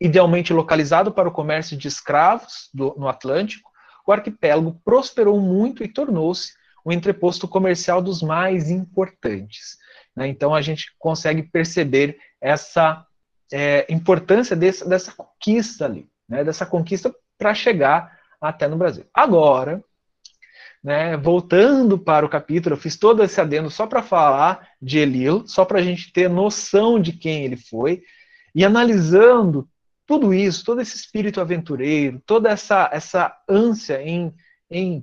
Idealmente 0.00 0.52
localizado 0.52 1.10
para 1.10 1.28
o 1.28 1.32
comércio 1.32 1.76
de 1.76 1.88
escravos 1.88 2.68
do, 2.74 2.94
no 2.98 3.08
Atlântico, 3.08 3.70
o 4.06 4.12
arquipélago 4.12 4.80
prosperou 4.84 5.40
muito 5.40 5.82
e 5.82 5.88
tornou-se 5.88 6.52
um 6.84 6.92
entreposto 6.92 7.48
comercial 7.48 8.02
dos 8.02 8.22
mais 8.22 8.70
importantes. 8.70 9.78
Né? 10.14 10.28
Então 10.28 10.54
a 10.54 10.60
gente 10.60 10.94
consegue 10.98 11.42
perceber 11.42 12.18
essa 12.40 13.06
é, 13.52 13.86
importância 13.92 14.54
desse, 14.54 14.86
dessa 14.86 15.12
conquista 15.12 15.86
ali, 15.86 16.08
né? 16.28 16.44
dessa 16.44 16.66
conquista 16.66 17.14
para 17.38 17.54
chegar 17.54 18.18
até 18.40 18.68
no 18.68 18.76
Brasil. 18.76 19.06
Agora, 19.14 19.82
né, 20.84 21.16
voltando 21.16 21.98
para 21.98 22.26
o 22.26 22.28
capítulo, 22.28 22.74
eu 22.74 22.78
fiz 22.78 22.94
todo 22.94 23.22
esse 23.24 23.40
adendo 23.40 23.70
só 23.70 23.86
para 23.86 24.02
falar 24.02 24.68
de 24.82 24.98
Elil, 24.98 25.42
só 25.46 25.64
para 25.64 25.78
a 25.78 25.82
gente 25.82 26.12
ter 26.12 26.28
noção 26.28 27.00
de 27.00 27.14
quem 27.14 27.42
ele 27.42 27.56
foi, 27.56 28.02
e 28.54 28.62
analisando 28.62 29.66
tudo 30.06 30.34
isso, 30.34 30.62
todo 30.62 30.82
esse 30.82 30.94
espírito 30.94 31.40
aventureiro, 31.40 32.22
toda 32.26 32.50
essa, 32.50 32.90
essa 32.92 33.34
ânsia 33.48 34.02
em, 34.02 34.34
em 34.70 35.02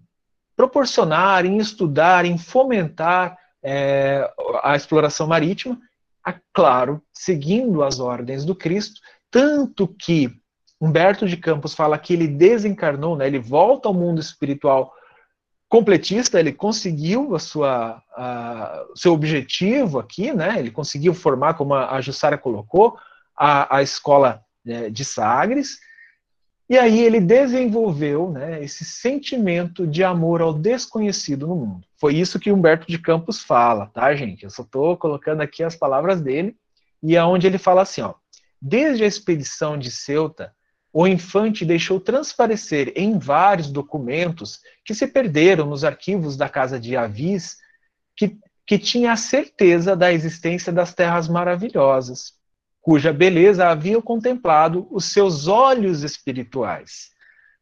proporcionar, 0.55 1.47
em 1.47 1.57
estudar, 1.57 2.25
em 2.25 2.37
fomentar 2.37 3.35
é, 3.63 4.31
a 4.61 4.75
exploração 4.75 5.25
marítima, 5.25 5.79
a, 6.23 6.35
claro, 6.53 7.01
seguindo 7.11 7.83
as 7.83 7.99
ordens 7.99 8.45
do 8.45 8.53
Cristo, 8.53 9.01
tanto 9.31 9.87
que 9.87 10.31
Humberto 10.79 11.27
de 11.27 11.37
Campos 11.37 11.73
fala 11.73 11.97
que 11.97 12.13
ele 12.13 12.27
desencarnou, 12.27 13.17
né, 13.17 13.25
ele 13.25 13.39
volta 13.39 13.87
ao 13.87 13.95
mundo 13.95 14.21
espiritual 14.21 14.93
completista, 15.71 16.37
ele 16.37 16.51
conseguiu 16.51 17.33
a 17.33 17.39
sua, 17.39 18.03
a, 18.11 18.85
seu 18.93 19.13
objetivo 19.13 19.99
aqui, 19.99 20.33
né, 20.33 20.59
ele 20.59 20.69
conseguiu 20.69 21.13
formar, 21.13 21.53
como 21.53 21.73
a, 21.73 22.01
Jussara 22.01 22.37
colocou, 22.37 22.97
a, 23.33 23.77
a 23.77 23.81
escola 23.81 24.43
é, 24.67 24.89
de 24.89 25.05
Sagres, 25.05 25.79
e 26.69 26.77
aí 26.77 26.99
ele 26.99 27.21
desenvolveu 27.21 28.31
né, 28.31 28.61
esse 28.61 28.83
sentimento 28.83 29.87
de 29.87 30.03
amor 30.03 30.41
ao 30.41 30.53
desconhecido 30.53 31.47
no 31.47 31.55
mundo. 31.55 31.87
Foi 31.97 32.15
isso 32.15 32.37
que 32.37 32.51
Humberto 32.51 32.85
de 32.85 32.99
Campos 32.99 33.41
fala, 33.41 33.87
tá, 33.93 34.13
gente? 34.13 34.43
Eu 34.43 34.49
só 34.49 34.63
estou 34.63 34.97
colocando 34.97 35.39
aqui 35.39 35.63
as 35.63 35.75
palavras 35.77 36.19
dele, 36.19 36.53
e 37.01 37.15
é 37.15 37.23
onde 37.23 37.47
ele 37.47 37.57
fala 37.57 37.83
assim, 37.83 38.01
ó. 38.01 38.13
Desde 38.61 39.05
a 39.05 39.07
expedição 39.07 39.77
de 39.77 39.89
Ceuta, 39.89 40.53
o 40.93 41.07
infante 41.07 41.63
deixou 41.63 41.99
transparecer 41.99 42.91
em 42.95 43.17
vários 43.17 43.71
documentos 43.71 44.59
que 44.83 44.93
se 44.93 45.07
perderam 45.07 45.65
nos 45.67 45.83
arquivos 45.83 46.35
da 46.35 46.49
casa 46.49 46.79
de 46.79 46.97
Avis 46.97 47.57
que, 48.15 48.37
que 48.65 48.77
tinha 48.77 49.13
a 49.13 49.17
certeza 49.17 49.95
da 49.95 50.11
existência 50.11 50.71
das 50.71 50.93
terras 50.93 51.27
maravilhosas, 51.29 52.33
cuja 52.81 53.13
beleza 53.13 53.69
haviam 53.69 54.01
contemplado 54.01 54.87
os 54.91 55.05
seus 55.05 55.47
olhos 55.47 56.03
espirituais. 56.03 57.11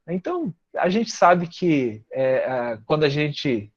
Então, 0.07 0.53
a 0.75 0.89
gente 0.89 1.11
sabe 1.11 1.47
que 1.47 2.01
é, 2.11 2.79
quando 2.85 3.03
a 3.03 3.09
gente 3.09 3.71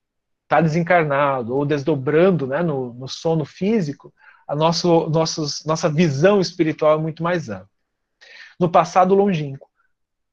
está 0.45 0.61
desencarnado 0.61 1.55
ou 1.55 1.67
desdobrando 1.67 2.47
né, 2.47 2.63
no, 2.63 2.95
no 2.95 3.09
sono 3.09 3.45
físico, 3.45 4.13
a 4.47 4.55
nosso, 4.55 5.09
nossos, 5.11 5.65
nossa 5.65 5.89
visão 5.91 6.41
espiritual 6.41 6.99
é 6.99 7.03
muito 7.03 7.23
mais 7.23 7.49
ampla. 7.49 7.72
No 8.63 8.71
passado 8.71 9.15
longínquo, 9.15 9.69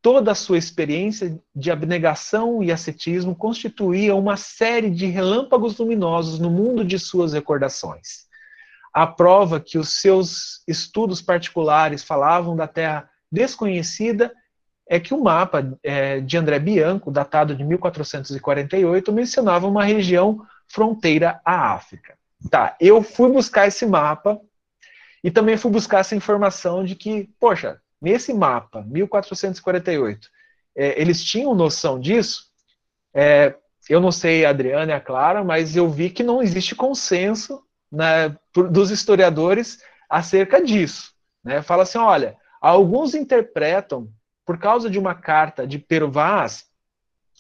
toda 0.01 0.31
a 0.31 0.35
sua 0.35 0.57
experiência 0.57 1.37
de 1.53 1.69
abnegação 1.69 2.63
e 2.63 2.71
ascetismo 2.71 3.35
constituía 3.35 4.15
uma 4.15 4.37
série 4.37 4.89
de 4.89 5.07
relâmpagos 5.07 5.77
luminosos 5.77 6.39
no 6.39 6.49
mundo 6.49 6.85
de 6.85 6.97
suas 6.97 7.33
recordações 7.33 8.29
a 8.93 9.05
prova 9.05 9.59
que 9.59 9.77
os 9.77 10.01
seus 10.01 10.63
estudos 10.67 11.21
particulares 11.21 12.03
falavam 12.03 12.55
da 12.55 12.67
Terra 12.67 13.09
desconhecida 13.31 14.33
é 14.87 14.99
que 14.99 15.13
o 15.13 15.23
mapa 15.23 15.77
é, 15.83 16.19
de 16.19 16.35
André 16.35 16.57
Bianco, 16.57 17.11
datado 17.11 17.55
de 17.55 17.63
1448, 17.63 19.11
mencionava 19.11 19.67
uma 19.67 19.83
região 19.83 20.43
fronteira 20.67 21.39
à 21.45 21.73
África. 21.73 22.17
Tá, 22.49 22.75
eu 22.79 23.03
fui 23.03 23.31
buscar 23.31 23.67
esse 23.67 23.85
mapa 23.85 24.39
e 25.23 25.29
também 25.29 25.57
fui 25.57 25.69
buscar 25.69 25.99
essa 25.99 26.15
informação 26.15 26.83
de 26.83 26.95
que, 26.95 27.29
poxa, 27.39 27.79
nesse 28.01 28.33
mapa, 28.33 28.83
1448, 28.87 30.29
é, 30.75 30.99
eles 31.01 31.23
tinham 31.23 31.53
noção 31.53 31.99
disso? 31.99 32.45
É, 33.13 33.55
eu 33.89 33.99
não 33.99 34.11
sei, 34.11 34.45
a 34.45 34.49
Adriana 34.49 34.91
e 34.91 34.95
a 34.95 35.01
Clara, 35.01 35.43
mas 35.43 35.75
eu 35.75 35.89
vi 35.89 36.09
que 36.09 36.23
não 36.23 36.41
existe 36.41 36.75
consenso 36.75 37.63
né, 37.91 38.35
dos 38.53 38.91
historiadores 38.91 39.79
acerca 40.09 40.63
disso. 40.63 41.11
Né? 41.43 41.61
Fala 41.61 41.83
assim: 41.83 41.97
olha, 41.97 42.37
alguns 42.61 43.15
interpretam, 43.15 44.09
por 44.45 44.57
causa 44.57 44.89
de 44.89 44.99
uma 44.99 45.15
carta 45.15 45.65
de 45.65 45.79
Pero 45.79 46.11
Vaz 46.11 46.65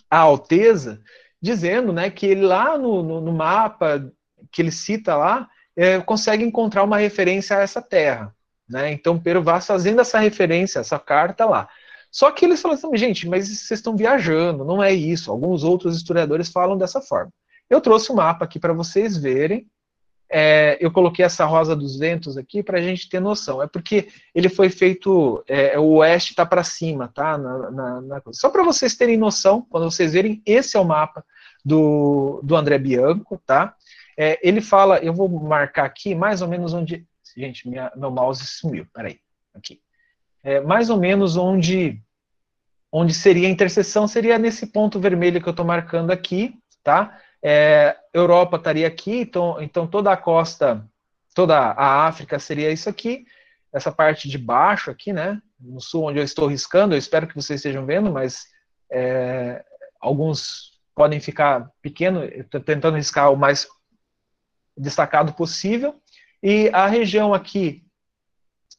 à 0.09 0.19
Alteza, 0.19 1.01
dizendo 1.41 1.93
né, 1.93 2.09
que 2.09 2.25
ele 2.25 2.41
lá 2.41 2.77
no, 2.77 3.03
no, 3.03 3.21
no 3.21 3.31
mapa 3.31 4.11
que 4.51 4.61
ele 4.61 4.71
cita 4.71 5.15
lá, 5.15 5.47
é, 5.75 5.99
consegue 6.01 6.43
encontrar 6.43 6.83
uma 6.83 6.97
referência 6.97 7.57
a 7.57 7.61
essa 7.61 7.81
terra. 7.81 8.35
Né? 8.69 8.91
Então, 8.91 9.19
Pero 9.19 9.41
Vaz 9.41 9.65
fazendo 9.65 10.01
essa 10.01 10.19
referência, 10.19 10.79
essa 10.79 10.99
carta 10.99 11.45
lá. 11.45 11.67
Só 12.11 12.31
que 12.31 12.45
eles 12.45 12.61
falam 12.61 12.77
assim, 12.77 12.97
gente, 12.97 13.27
mas 13.27 13.45
vocês 13.45 13.79
estão 13.79 13.95
viajando, 13.95 14.65
não 14.65 14.81
é 14.81 14.91
isso. 14.93 15.31
Alguns 15.31 15.63
outros 15.63 15.95
historiadores 15.95 16.49
falam 16.49 16.77
dessa 16.77 17.01
forma. 17.01 17.31
Eu 17.69 17.81
trouxe 17.81 18.11
um 18.11 18.15
mapa 18.15 18.45
aqui 18.45 18.59
para 18.59 18.73
vocês 18.73 19.15
verem. 19.15 19.67
É, 20.31 20.77
eu 20.79 20.91
coloquei 20.91 21.25
essa 21.25 21.43
rosa 21.45 21.75
dos 21.75 21.97
ventos 21.97 22.37
aqui 22.37 22.61
para 22.61 22.77
a 22.77 22.81
gente 22.81 23.09
ter 23.09 23.19
noção. 23.19 23.61
É 23.61 23.67
porque 23.67 24.09
ele 24.33 24.49
foi 24.49 24.69
feito, 24.69 25.43
é, 25.47 25.77
o 25.79 25.97
oeste 25.97 26.31
está 26.31 26.45
para 26.45 26.63
cima, 26.63 27.07
tá? 27.13 27.37
Na, 27.37 27.71
na, 27.71 28.01
na... 28.01 28.21
Só 28.31 28.49
para 28.49 28.63
vocês 28.63 28.95
terem 28.95 29.17
noção, 29.17 29.65
quando 29.69 29.89
vocês 29.89 30.13
verem, 30.13 30.41
esse 30.45 30.77
é 30.77 30.79
o 30.79 30.85
mapa 30.85 31.23
do, 31.65 32.39
do 32.43 32.55
André 32.55 32.77
Bianco, 32.77 33.41
tá? 33.45 33.75
É, 34.17 34.39
ele 34.47 34.61
fala, 34.61 34.97
eu 34.99 35.13
vou 35.13 35.29
marcar 35.29 35.85
aqui 35.85 36.13
mais 36.13 36.41
ou 36.41 36.47
menos 36.47 36.73
onde. 36.73 37.05
Gente, 37.39 37.69
minha, 37.69 37.89
meu 37.95 38.11
mouse 38.11 38.45
sumiu, 38.45 38.85
peraí. 38.93 39.17
Aqui. 39.53 39.81
É, 40.43 40.59
mais 40.59 40.89
ou 40.89 40.97
menos 40.97 41.37
onde, 41.37 42.01
onde 42.91 43.13
seria 43.13 43.47
a 43.47 43.51
interseção, 43.51 44.09
seria 44.09 44.37
nesse 44.37 44.67
ponto 44.67 44.99
vermelho 44.99 45.41
que 45.41 45.47
eu 45.47 45.51
estou 45.51 45.65
marcando 45.65 46.11
aqui, 46.11 46.53
tá? 46.83 47.17
É, 47.41 47.95
Europa 48.13 48.57
estaria 48.57 48.85
aqui, 48.85 49.21
então, 49.21 49.61
então 49.61 49.87
toda 49.87 50.11
a 50.11 50.17
costa, 50.17 50.85
toda 51.33 51.57
a 51.57 52.07
África 52.07 52.37
seria 52.39 52.73
isso 52.73 52.89
aqui, 52.89 53.25
essa 53.71 53.89
parte 53.89 54.27
de 54.27 54.37
baixo 54.37 54.91
aqui, 54.91 55.13
né? 55.13 55.41
No 55.57 55.79
sul, 55.79 56.09
onde 56.09 56.19
eu 56.19 56.23
estou 56.25 56.45
riscando, 56.45 56.93
eu 56.93 56.99
espero 56.99 57.25
que 57.25 57.35
vocês 57.35 57.61
estejam 57.61 57.85
vendo, 57.85 58.11
mas 58.11 58.47
é, 58.91 59.63
alguns 59.97 60.77
podem 60.93 61.21
ficar 61.21 61.71
pequenos, 61.81 62.29
estou 62.33 62.59
tentando 62.59 62.97
riscar 62.97 63.31
o 63.31 63.37
mais 63.37 63.65
destacado 64.77 65.33
possível. 65.33 66.01
E 66.41 66.69
a 66.73 66.87
região 66.87 67.33
aqui 67.33 67.83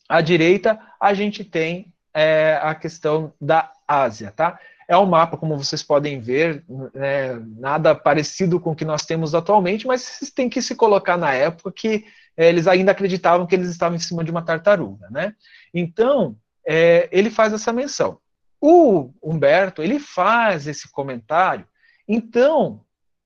à 0.09 0.21
direita, 0.21 0.81
a 1.01 1.15
gente 1.15 1.45
tem 1.45 1.93
é, 2.13 2.59
a 2.63 2.75
questão 2.75 3.33
da 3.41 3.71
Ásia, 3.87 4.33
tá? 4.35 4.59
É 4.89 4.97
um 4.97 5.07
mapa, 5.07 5.37
como 5.37 5.57
vocês 5.57 5.83
podem 5.83 6.21
ver, 6.21 6.65
né, 6.93 7.35
nada 7.57 7.95
parecido 7.95 8.59
com 8.59 8.73
o 8.73 8.75
que 8.75 8.85
nós 8.85 9.07
temos 9.07 9.35
atualmente, 9.35 9.87
mas 9.87 10.03
vocês 10.03 10.31
têm 10.33 10.49
que 10.49 10.61
se 10.61 10.75
colocar 10.75 11.17
na 11.17 11.33
época 11.33 11.71
que 11.71 12.05
é, 12.37 12.49
eles 12.49 12.67
ainda 12.67 12.91
acreditavam 12.91 13.47
que 13.47 13.55
eles 13.55 13.69
estavam 13.69 13.95
em 13.97 14.01
cima 14.01 14.25
de 14.25 14.31
uma 14.31 14.43
tartaruga, 14.43 15.09
né? 15.11 15.35
Então, 15.73 16.37
é, 16.67 17.09
ele 17.13 17.31
faz 17.31 17.53
essa 17.53 17.73
menção. 17.73 18.19
O 18.61 19.13
Humberto, 19.23 19.83
ele 19.83 20.01
faz 20.01 20.67
esse 20.67 20.91
comentário, 20.91 21.65
então, 22.09 22.81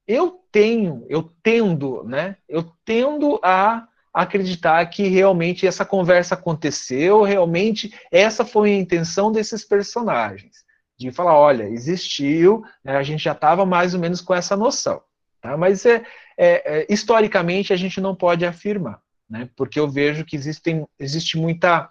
eu 0.07 0.43
tenho, 0.53 1.07
eu 1.09 1.33
tendo, 1.43 2.05
né? 2.05 2.37
Eu 2.47 2.71
tendo 2.85 3.41
a 3.43 3.89
acreditar 4.15 4.87
que 4.87 5.09
realmente 5.09 5.67
essa 5.67 5.85
conversa 5.85 6.35
aconteceu, 6.35 7.23
realmente 7.23 7.93
essa 8.13 8.45
foi 8.45 8.71
a 8.71 8.77
intenção 8.77 9.33
desses 9.33 9.65
personagens. 9.65 10.65
De 10.97 11.11
falar, 11.11 11.37
olha, 11.37 11.65
existiu, 11.65 12.63
né, 12.85 12.97
a 12.97 13.03
gente 13.03 13.25
já 13.25 13.33
estava 13.33 13.67
mais 13.67 13.93
ou 13.93 14.01
menos 14.01 14.21
com 14.21 14.33
essa 14.33 14.57
noção. 14.57 15.03
Tá? 15.41 15.57
Mas 15.57 15.85
é, 15.85 16.05
é, 16.39 16.79
é, 16.83 16.87
historicamente 16.89 17.73
a 17.73 17.77
gente 17.77 18.01
não 18.01 18.15
pode 18.15 18.47
afirmar, 18.47 19.01
né, 19.29 19.51
porque 19.57 19.81
eu 19.81 19.91
vejo 19.91 20.25
que 20.25 20.37
existem, 20.37 20.87
existe 20.97 21.37
muita 21.37 21.91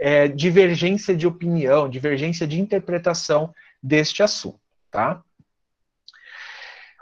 é, 0.00 0.26
divergência 0.26 1.14
de 1.16 1.28
opinião, 1.28 1.88
divergência 1.88 2.48
de 2.48 2.60
interpretação 2.60 3.54
deste 3.80 4.24
assunto. 4.24 4.58
Tá? 4.90 5.22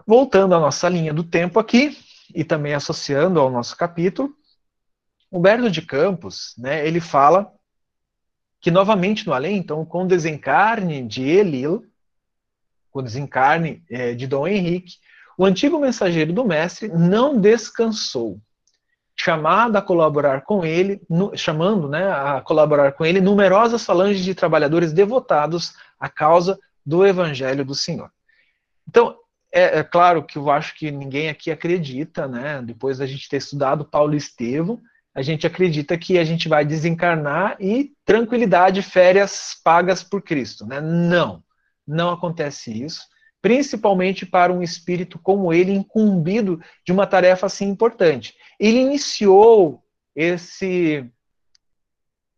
Voltando 0.07 0.55
à 0.55 0.61
nossa 0.61 0.87
linha 0.91 1.14
do 1.14 1.25
tempo 1.25 1.59
aqui, 1.59 1.97
e 2.35 2.45
também 2.45 2.75
associando 2.75 3.41
ao 3.41 3.51
nosso 3.51 3.77
capítulo, 3.77 4.35
Humberto 5.31 5.70
de 5.70 5.83
Campos, 5.83 6.55
né, 6.57 6.87
ele 6.87 7.01
fala 7.01 7.53
que 8.61 8.70
novamente 8.70 9.26
no 9.26 9.33
além, 9.33 9.57
então, 9.57 9.85
com 9.85 10.05
o 10.05 10.09
desencarne 10.09 11.07
de 11.07 11.22
Elil, 11.22 11.85
com 12.91 13.01
o 13.01 13.03
desencarne 13.03 13.83
é, 13.91 14.14
de 14.14 14.26
Dom 14.26 14.49
Henrique, 14.49 14.97
o 15.37 15.45
antigo 15.45 15.79
mensageiro 15.79 16.33
do 16.33 16.45
mestre 16.45 16.89
não 16.89 17.41
descansou, 17.41 18.41
chamado 19.14 19.76
a 19.76 19.83
colaborar 19.83 20.41
com 20.43 20.64
ele, 20.64 21.01
no, 21.09 21.37
chamando 21.37 21.89
né, 21.89 22.11
a 22.11 22.41
colaborar 22.41 22.93
com 22.93 23.05
ele 23.05 23.20
numerosas 23.20 23.85
falanges 23.85 24.24
de 24.24 24.35
trabalhadores 24.35 24.93
devotados 24.93 25.74
à 26.01 26.09
causa 26.09 26.59
do 26.85 27.07
Evangelho 27.07 27.64
do 27.64 27.74
Senhor. 27.74 28.11
Então, 28.89 29.16
é, 29.53 29.79
é, 29.79 29.85
claro 29.85 30.24
que 30.24 30.39
eu 30.39 30.51
acho 30.51 30.76
que 30.76 30.91
ninguém 30.91 31.29
aqui 31.29 31.51
acredita, 31.51 32.26
né, 32.26 32.61
depois 32.62 32.99
da 32.99 33.07
gente 33.07 33.29
ter 33.29 33.37
estudado 33.37 33.85
Paulo 33.85 34.14
e 34.14 34.16
Estevão, 34.16 34.81
a 35.14 35.22
gente 35.22 35.46
acredita 35.46 35.98
que 35.98 36.18
a 36.18 36.24
gente 36.24 36.48
vai 36.48 36.64
desencarnar 36.64 37.56
e 37.61 37.92
tranquilidade, 38.04 38.82
férias 38.82 39.56
pagas 39.64 40.02
por 40.02 40.22
Cristo. 40.22 40.66
Né? 40.66 40.80
Não, 40.80 41.42
não 41.86 42.11
acontece 42.11 42.84
isso, 42.84 43.02
principalmente 43.40 44.26
para 44.26 44.52
um 44.52 44.62
espírito 44.62 45.18
como 45.18 45.52
ele, 45.52 45.72
incumbido 45.72 46.61
de 46.86 46.92
uma 46.92 47.06
tarefa 47.06 47.46
assim 47.46 47.68
importante. 47.68 48.34
Ele 48.61 48.78
iniciou 48.78 49.82
esse, 50.14 51.04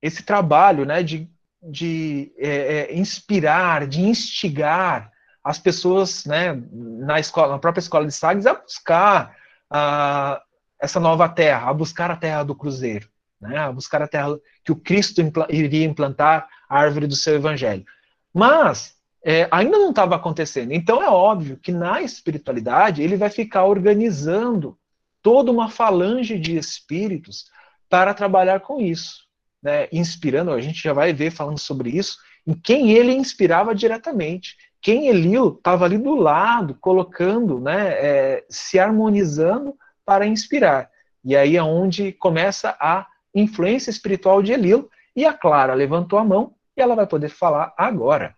esse 0.00 0.22
trabalho 0.22 0.84
né, 0.84 1.02
de, 1.02 1.28
de 1.62 2.32
é, 2.38 2.48
é, 2.48 2.94
inspirar, 2.98 3.86
de 3.86 4.00
instigar 4.00 5.10
as 5.42 5.58
pessoas 5.58 6.24
né, 6.24 6.52
na, 6.72 7.18
escola, 7.18 7.54
na 7.54 7.58
própria 7.58 7.80
escola 7.80 8.06
de 8.06 8.12
Sagres 8.12 8.46
a 8.46 8.54
buscar 8.54 9.36
a, 9.70 10.42
essa 10.80 10.98
nova 10.98 11.28
terra, 11.28 11.68
a 11.68 11.74
buscar 11.74 12.10
a 12.10 12.16
terra 12.16 12.42
do 12.42 12.54
cruzeiro, 12.54 13.08
né? 13.40 13.58
a 13.58 13.72
buscar 13.72 14.02
a 14.02 14.08
terra 14.08 14.38
que 14.64 14.72
o 14.72 14.76
Cristo 14.76 15.20
iria 15.48 15.84
implantar, 15.84 16.48
a 16.68 16.78
árvore 16.78 17.06
do 17.06 17.16
seu 17.16 17.34
evangelho. 17.34 17.84
Mas 18.32 18.94
é, 19.24 19.48
ainda 19.50 19.78
não 19.78 19.90
estava 19.90 20.16
acontecendo. 20.16 20.72
Então 20.72 21.02
é 21.02 21.08
óbvio 21.08 21.58
que 21.58 21.72
na 21.72 22.00
espiritualidade 22.00 23.02
ele 23.02 23.16
vai 23.16 23.28
ficar 23.28 23.64
organizando 23.64 24.78
toda 25.20 25.50
uma 25.50 25.68
falange 25.68 26.38
de 26.38 26.56
espíritos 26.56 27.46
para 27.88 28.14
trabalhar 28.14 28.60
com 28.60 28.80
isso, 28.80 29.24
né? 29.62 29.88
inspirando. 29.92 30.52
A 30.52 30.60
gente 30.60 30.82
já 30.82 30.92
vai 30.92 31.12
ver 31.12 31.30
falando 31.30 31.58
sobre 31.58 31.90
isso 31.90 32.16
em 32.46 32.54
quem 32.54 32.92
ele 32.92 33.12
inspirava 33.12 33.74
diretamente. 33.74 34.56
Quem 34.80 35.08
Elil 35.08 35.56
estava 35.58 35.84
ali 35.84 35.98
do 35.98 36.14
lado, 36.14 36.74
colocando, 36.80 37.60
né, 37.60 37.88
é, 37.90 38.46
se 38.48 38.78
harmonizando 38.78 39.74
para 40.10 40.26
inspirar. 40.26 40.90
E 41.24 41.36
aí 41.36 41.56
é 41.56 41.62
onde 41.62 42.10
começa 42.10 42.76
a 42.80 43.06
influência 43.32 43.90
espiritual 43.90 44.42
de 44.42 44.50
Elilo. 44.50 44.90
E 45.14 45.24
a 45.24 45.32
Clara 45.32 45.72
levantou 45.72 46.18
a 46.18 46.24
mão 46.24 46.52
e 46.76 46.82
ela 46.82 46.96
vai 46.96 47.06
poder 47.06 47.28
falar 47.28 47.72
agora. 47.78 48.34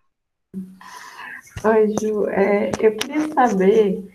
Oi, 1.65 1.95
Ju. 1.99 2.29
É, 2.29 2.69
eu 2.79 2.95
queria 2.95 3.27
saber 3.33 4.07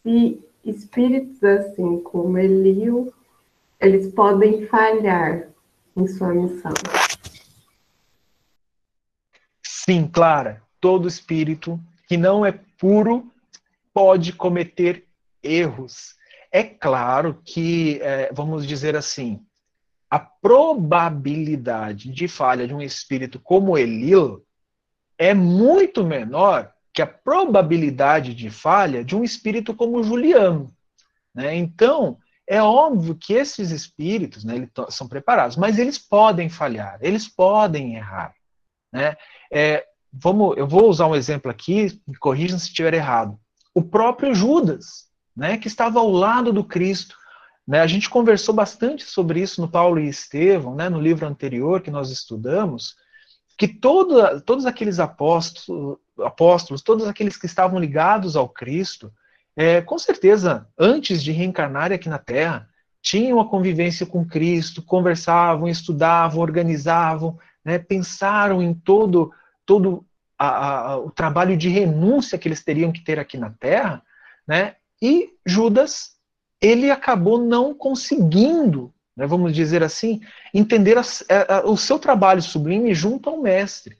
se 0.00 0.40
espíritos 0.64 1.42
assim 1.42 2.00
como 2.04 2.38
Elio, 2.38 3.12
eles 3.80 4.14
podem 4.14 4.64
falhar 4.68 5.48
em 5.96 6.06
sua 6.06 6.32
missão. 6.32 6.72
Sim, 9.60 10.06
Clara. 10.06 10.62
Todo 10.80 11.08
espírito 11.08 11.80
que 12.06 12.16
não 12.16 12.46
é 12.46 12.52
puro 12.78 13.28
pode 13.92 14.32
cometer 14.32 15.04
erros. 15.42 16.21
É 16.52 16.62
claro 16.62 17.40
que, 17.42 17.98
é, 18.02 18.30
vamos 18.32 18.66
dizer 18.66 18.94
assim, 18.94 19.40
a 20.10 20.18
probabilidade 20.18 22.12
de 22.12 22.28
falha 22.28 22.68
de 22.68 22.74
um 22.74 22.82
espírito 22.82 23.40
como 23.40 23.78
Elil 23.78 24.44
é 25.16 25.32
muito 25.32 26.04
menor 26.04 26.70
que 26.92 27.00
a 27.00 27.06
probabilidade 27.06 28.34
de 28.34 28.50
falha 28.50 29.02
de 29.02 29.16
um 29.16 29.24
espírito 29.24 29.74
como 29.74 30.02
Juliano. 30.02 30.70
Né? 31.34 31.56
Então, 31.56 32.18
é 32.46 32.62
óbvio 32.62 33.14
que 33.14 33.32
esses 33.32 33.70
espíritos 33.70 34.44
né, 34.44 34.56
eles 34.56 34.70
são 34.90 35.08
preparados, 35.08 35.56
mas 35.56 35.78
eles 35.78 35.98
podem 35.98 36.50
falhar, 36.50 36.98
eles 37.00 37.26
podem 37.26 37.96
errar. 37.96 38.34
Né? 38.92 39.16
É, 39.50 39.86
vamos, 40.12 40.58
eu 40.58 40.66
vou 40.66 40.90
usar 40.90 41.06
um 41.06 41.16
exemplo 41.16 41.50
aqui, 41.50 41.98
me 42.06 42.16
corrijam 42.18 42.58
se 42.58 42.66
estiver 42.66 42.92
errado. 42.92 43.38
O 43.74 43.82
próprio 43.82 44.34
Judas 44.34 45.10
né, 45.36 45.56
que 45.56 45.68
estava 45.68 45.98
ao 45.98 46.10
lado 46.10 46.52
do 46.52 46.64
Cristo. 46.64 47.16
Né? 47.66 47.80
A 47.80 47.86
gente 47.86 48.10
conversou 48.10 48.54
bastante 48.54 49.04
sobre 49.04 49.40
isso 49.40 49.60
no 49.60 49.68
Paulo 49.68 50.00
e 50.00 50.08
Estevão, 50.08 50.74
né, 50.74 50.88
no 50.88 51.00
livro 51.00 51.26
anterior 51.26 51.80
que 51.80 51.90
nós 51.90 52.10
estudamos, 52.10 52.96
que 53.56 53.68
todo, 53.68 54.40
todos 54.42 54.66
aqueles 54.66 54.98
apóstolos, 54.98 55.98
apóstolos, 56.18 56.82
todos 56.82 57.06
aqueles 57.06 57.36
que 57.36 57.46
estavam 57.46 57.78
ligados 57.78 58.36
ao 58.36 58.48
Cristo, 58.48 59.12
é, 59.56 59.80
com 59.80 59.98
certeza, 59.98 60.66
antes 60.78 61.22
de 61.22 61.32
reencarnar 61.32 61.92
aqui 61.92 62.08
na 62.08 62.18
Terra, 62.18 62.68
tinham 63.02 63.40
a 63.40 63.48
convivência 63.48 64.06
com 64.06 64.24
Cristo, 64.24 64.82
conversavam, 64.82 65.68
estudavam, 65.68 66.40
organizavam, 66.40 67.38
né, 67.64 67.78
pensaram 67.78 68.62
em 68.62 68.72
todo, 68.72 69.32
todo 69.66 70.06
a, 70.38 70.92
a, 70.92 70.96
o 70.98 71.10
trabalho 71.10 71.56
de 71.56 71.68
renúncia 71.68 72.38
que 72.38 72.48
eles 72.48 72.62
teriam 72.64 72.92
que 72.92 73.04
ter 73.04 73.18
aqui 73.18 73.36
na 73.36 73.50
Terra, 73.50 74.02
né, 74.46 74.76
e 75.02 75.30
Judas, 75.44 76.12
ele 76.60 76.90
acabou 76.90 77.38
não 77.38 77.74
conseguindo 77.74 78.94
né, 79.16 79.26
vamos 79.26 79.52
dizer 79.52 79.82
assim, 79.82 80.20
entender 80.54 80.96
a, 80.98 81.02
a, 81.48 81.66
o 81.66 81.76
seu 81.76 81.98
trabalho 81.98 82.42
sublime 82.42 82.94
junto 82.94 83.28
ao 83.28 83.40
mestre. 83.40 83.98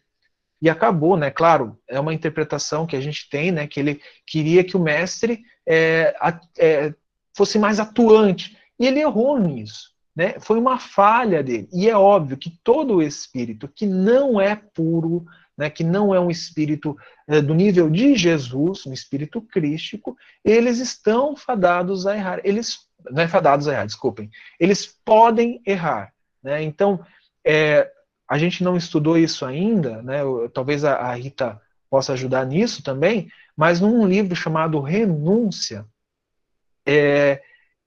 E 0.61 0.71
acabou, 0.71 1.17
né? 1.17 1.31
Claro, 1.31 1.77
é 1.89 1.99
uma 1.99 2.15
interpretação 2.15 2.87
que 2.87 2.97
a 2.97 3.01
gente 3.01 3.29
tem, 3.29 3.51
né? 3.51 3.67
Que 3.67 3.81
ele 3.81 4.01
queria 4.25 4.63
que 4.63 4.77
o 4.77 4.81
mestre 4.81 5.43
é, 5.67 6.15
é, 6.57 6.95
fosse 7.37 7.59
mais 7.59 7.81
atuante. 7.81 8.57
E 8.79 8.87
ele 8.87 9.01
errou 9.01 9.39
nisso. 9.39 9.91
Né? 10.15 10.39
Foi 10.39 10.59
uma 10.59 10.79
falha 10.79 11.43
dele. 11.43 11.69
E 11.73 11.89
é 11.89 11.97
óbvio 11.97 12.37
que 12.37 12.59
todo 12.63 13.03
espírito 13.03 13.67
que 13.67 13.87
não 13.87 14.41
é 14.41 14.55
puro, 14.55 15.27
né, 15.57 15.69
que 15.69 15.85
não 15.85 16.15
é 16.15 16.21
um 16.21 16.31
espírito 16.31 16.97
é, 17.29 17.41
do 17.41 17.55
nível 17.55 17.91
de 17.91 18.15
Jesus, 18.17 18.87
um 18.87 18.93
espírito 18.93 19.41
crístico, 19.41 20.17
eles 20.45 20.79
estão 20.79 21.37
fadados 21.37 22.07
a 22.07 22.17
errar. 22.17 22.41
Eles 22.45 22.81
não 23.11 23.23
é 23.23 23.29
fadados 23.29 23.69
a 23.69 23.73
errar, 23.73 23.87
desculpem. 23.87 24.31
Eles 24.59 24.87
podem 25.05 25.61
errar. 25.67 26.13
Né? 26.43 26.63
Então, 26.63 27.05
é, 27.45 27.91
a 28.29 28.39
gente 28.39 28.65
não 28.65 28.77
estudou 28.77 29.19
isso 29.19 29.45
ainda, 29.45 30.03
né? 30.03 30.21
talvez 30.55 30.85
a, 30.85 30.97
a 30.97 31.15
Rita 31.15 31.61
possa 31.91 32.15
ajudar 32.15 32.47
nisso 32.47 32.83
também, 32.83 33.29
mas 33.57 33.81
num 33.81 34.07
livro 34.07 34.35
chamado 34.35 34.81
Renúncia, 34.81 35.85
é, 36.87 37.43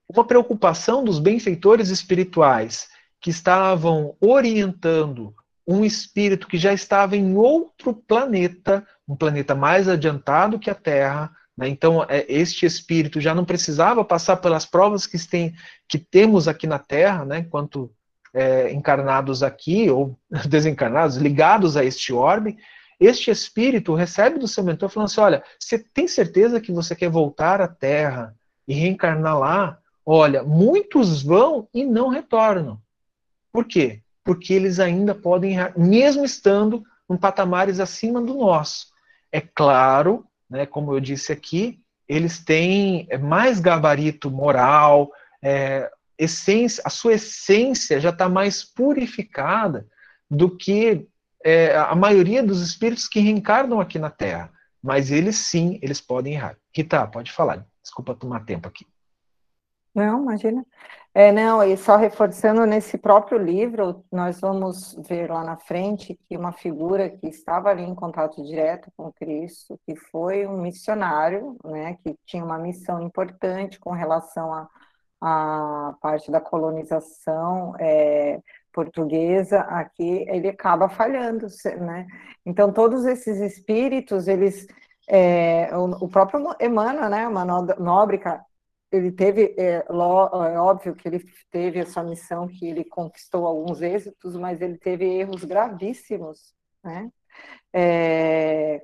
uma 0.07 0.23
preocupação 0.25 1.03
dos 1.03 1.17
benfeitores 1.17 1.89
espirituais 1.89 2.87
que 3.19 3.31
estavam 3.31 4.15
orientando 4.21 5.33
um 5.67 5.83
espírito 5.83 6.47
que 6.47 6.57
já 6.57 6.73
estava 6.73 7.15
em 7.15 7.35
outro 7.35 7.93
planeta, 7.93 8.85
um 9.07 9.15
planeta 9.15 9.55
mais 9.55 9.87
adiantado 9.87 10.59
que 10.59 10.69
a 10.69 10.75
Terra. 10.75 11.31
Né? 11.57 11.69
Então, 11.69 12.05
é, 12.07 12.25
este 12.29 12.65
espírito 12.65 13.19
já 13.19 13.33
não 13.33 13.45
precisava 13.45 14.05
passar 14.05 14.37
pelas 14.37 14.65
provas 14.65 15.07
que, 15.07 15.17
tem, 15.27 15.55
que 15.87 15.97
temos 15.97 16.47
aqui 16.47 16.67
na 16.67 16.77
Terra, 16.77 17.25
né? 17.25 17.39
enquanto 17.39 17.91
é, 18.33 18.71
encarnados 18.71 19.41
aqui, 19.41 19.89
ou 19.89 20.17
desencarnados, 20.47 21.17
ligados 21.17 21.75
a 21.75 21.83
este 21.83 22.13
orbe. 22.13 22.57
Este 22.99 23.31
espírito 23.31 23.93
recebe 23.93 24.39
do 24.39 24.47
seu 24.47 24.63
mentor 24.63 24.89
falando 24.89 25.07
assim: 25.07 25.21
olha, 25.21 25.43
você 25.59 25.79
tem 25.79 26.07
certeza 26.07 26.61
que 26.61 26.71
você 26.71 26.95
quer 26.95 27.09
voltar 27.09 27.59
à 27.59 27.67
Terra 27.67 28.35
e 28.67 28.73
reencarnar 28.73 29.39
lá? 29.39 29.79
Olha, 30.05 30.43
muitos 30.43 31.23
vão 31.23 31.67
e 31.73 31.83
não 31.83 32.09
retornam. 32.09 32.79
Por 33.51 33.65
quê? 33.65 34.03
Porque 34.25 34.53
eles 34.53 34.79
ainda 34.79 35.15
podem, 35.15 35.55
mesmo 35.77 36.25
estando 36.25 36.83
em 37.09 37.15
patamares 37.15 37.79
acima 37.79 38.19
do 38.19 38.33
nosso. 38.33 38.87
É 39.31 39.39
claro, 39.39 40.25
né, 40.49 40.65
como 40.65 40.93
eu 40.93 40.99
disse 40.99 41.31
aqui, 41.31 41.79
eles 42.07 42.43
têm 42.43 43.07
mais 43.21 43.59
gabarito 43.59 44.29
moral, 44.29 45.11
é, 45.43 45.89
essência, 46.17 46.81
a 46.85 46.89
sua 46.89 47.13
essência 47.13 47.99
já 47.99 48.09
está 48.09 48.27
mais 48.27 48.63
purificada 48.63 49.87
do 50.29 50.55
que 50.55 51.07
é, 51.43 51.75
a 51.77 51.93
maioria 51.95 52.41
dos 52.41 52.61
espíritos 52.61 53.07
que 53.07 53.19
reencarnam 53.19 53.79
aqui 53.79 53.99
na 53.99 54.09
Terra. 54.09 54.51
Mas 54.81 55.11
eles 55.11 55.35
sim, 55.37 55.79
eles 55.81 56.01
podem 56.01 56.33
errar. 56.33 56.57
Rita, 56.75 57.05
pode 57.07 57.31
falar. 57.31 57.65
Desculpa 57.81 58.15
tomar 58.15 58.45
tempo 58.45 58.67
aqui. 58.67 58.85
Não, 59.95 60.21
imagina. 60.23 60.65
É, 61.13 61.31
não, 61.31 61.63
e 61.63 61.77
só 61.77 61.95
reforçando 61.95 62.65
nesse 62.65 62.97
próprio 62.97 63.37
livro, 63.37 64.03
nós 64.11 64.41
vamos 64.41 64.93
ver 65.07 65.31
lá 65.31 65.45
na 65.45 65.55
frente 65.55 66.19
que 66.27 66.35
uma 66.35 66.51
figura 66.51 67.09
que 67.09 67.27
estava 67.27 67.69
ali 67.69 67.83
em 67.83 67.95
contato 67.95 68.43
direto 68.43 68.91
com 68.97 69.13
Cristo, 69.13 69.79
que 69.85 69.95
foi 69.95 70.45
um 70.45 70.57
missionário, 70.61 71.55
né, 71.63 71.97
que 72.03 72.17
tinha 72.25 72.43
uma 72.43 72.59
missão 72.59 73.01
importante 73.01 73.79
com 73.79 73.91
relação 73.91 74.53
à 74.53 74.67
a, 75.21 75.89
a, 75.89 75.93
parte 76.01 76.29
da 76.29 76.41
colonização 76.41 77.73
é, 77.79 78.41
portuguesa 78.73 79.61
aqui, 79.61 80.25
ele 80.27 80.49
acaba 80.49 80.89
falhando, 80.89 81.47
né? 81.79 82.05
Então, 82.45 82.73
todos 82.73 83.05
esses 83.05 83.39
espíritos, 83.39 84.27
eles... 84.27 84.67
É, 85.07 85.69
o, 85.77 86.05
o 86.05 86.09
próprio 86.09 86.55
Emmanuel, 86.59 87.09
né, 87.09 87.27
uma 87.27 87.45
Nóbrega, 87.45 88.43
ele 88.95 89.11
teve, 89.11 89.53
é, 89.57 89.85
é, 89.87 90.59
óbvio 90.59 90.95
que 90.95 91.07
ele 91.07 91.23
teve 91.51 91.79
essa 91.79 92.03
missão 92.03 92.47
que 92.47 92.67
ele 92.67 92.83
conquistou 92.83 93.45
alguns 93.45 93.81
êxitos, 93.81 94.35
mas 94.37 94.61
ele 94.61 94.77
teve 94.77 95.05
erros 95.05 95.43
gravíssimos, 95.43 96.53
né? 96.83 97.11
É, 97.73 98.81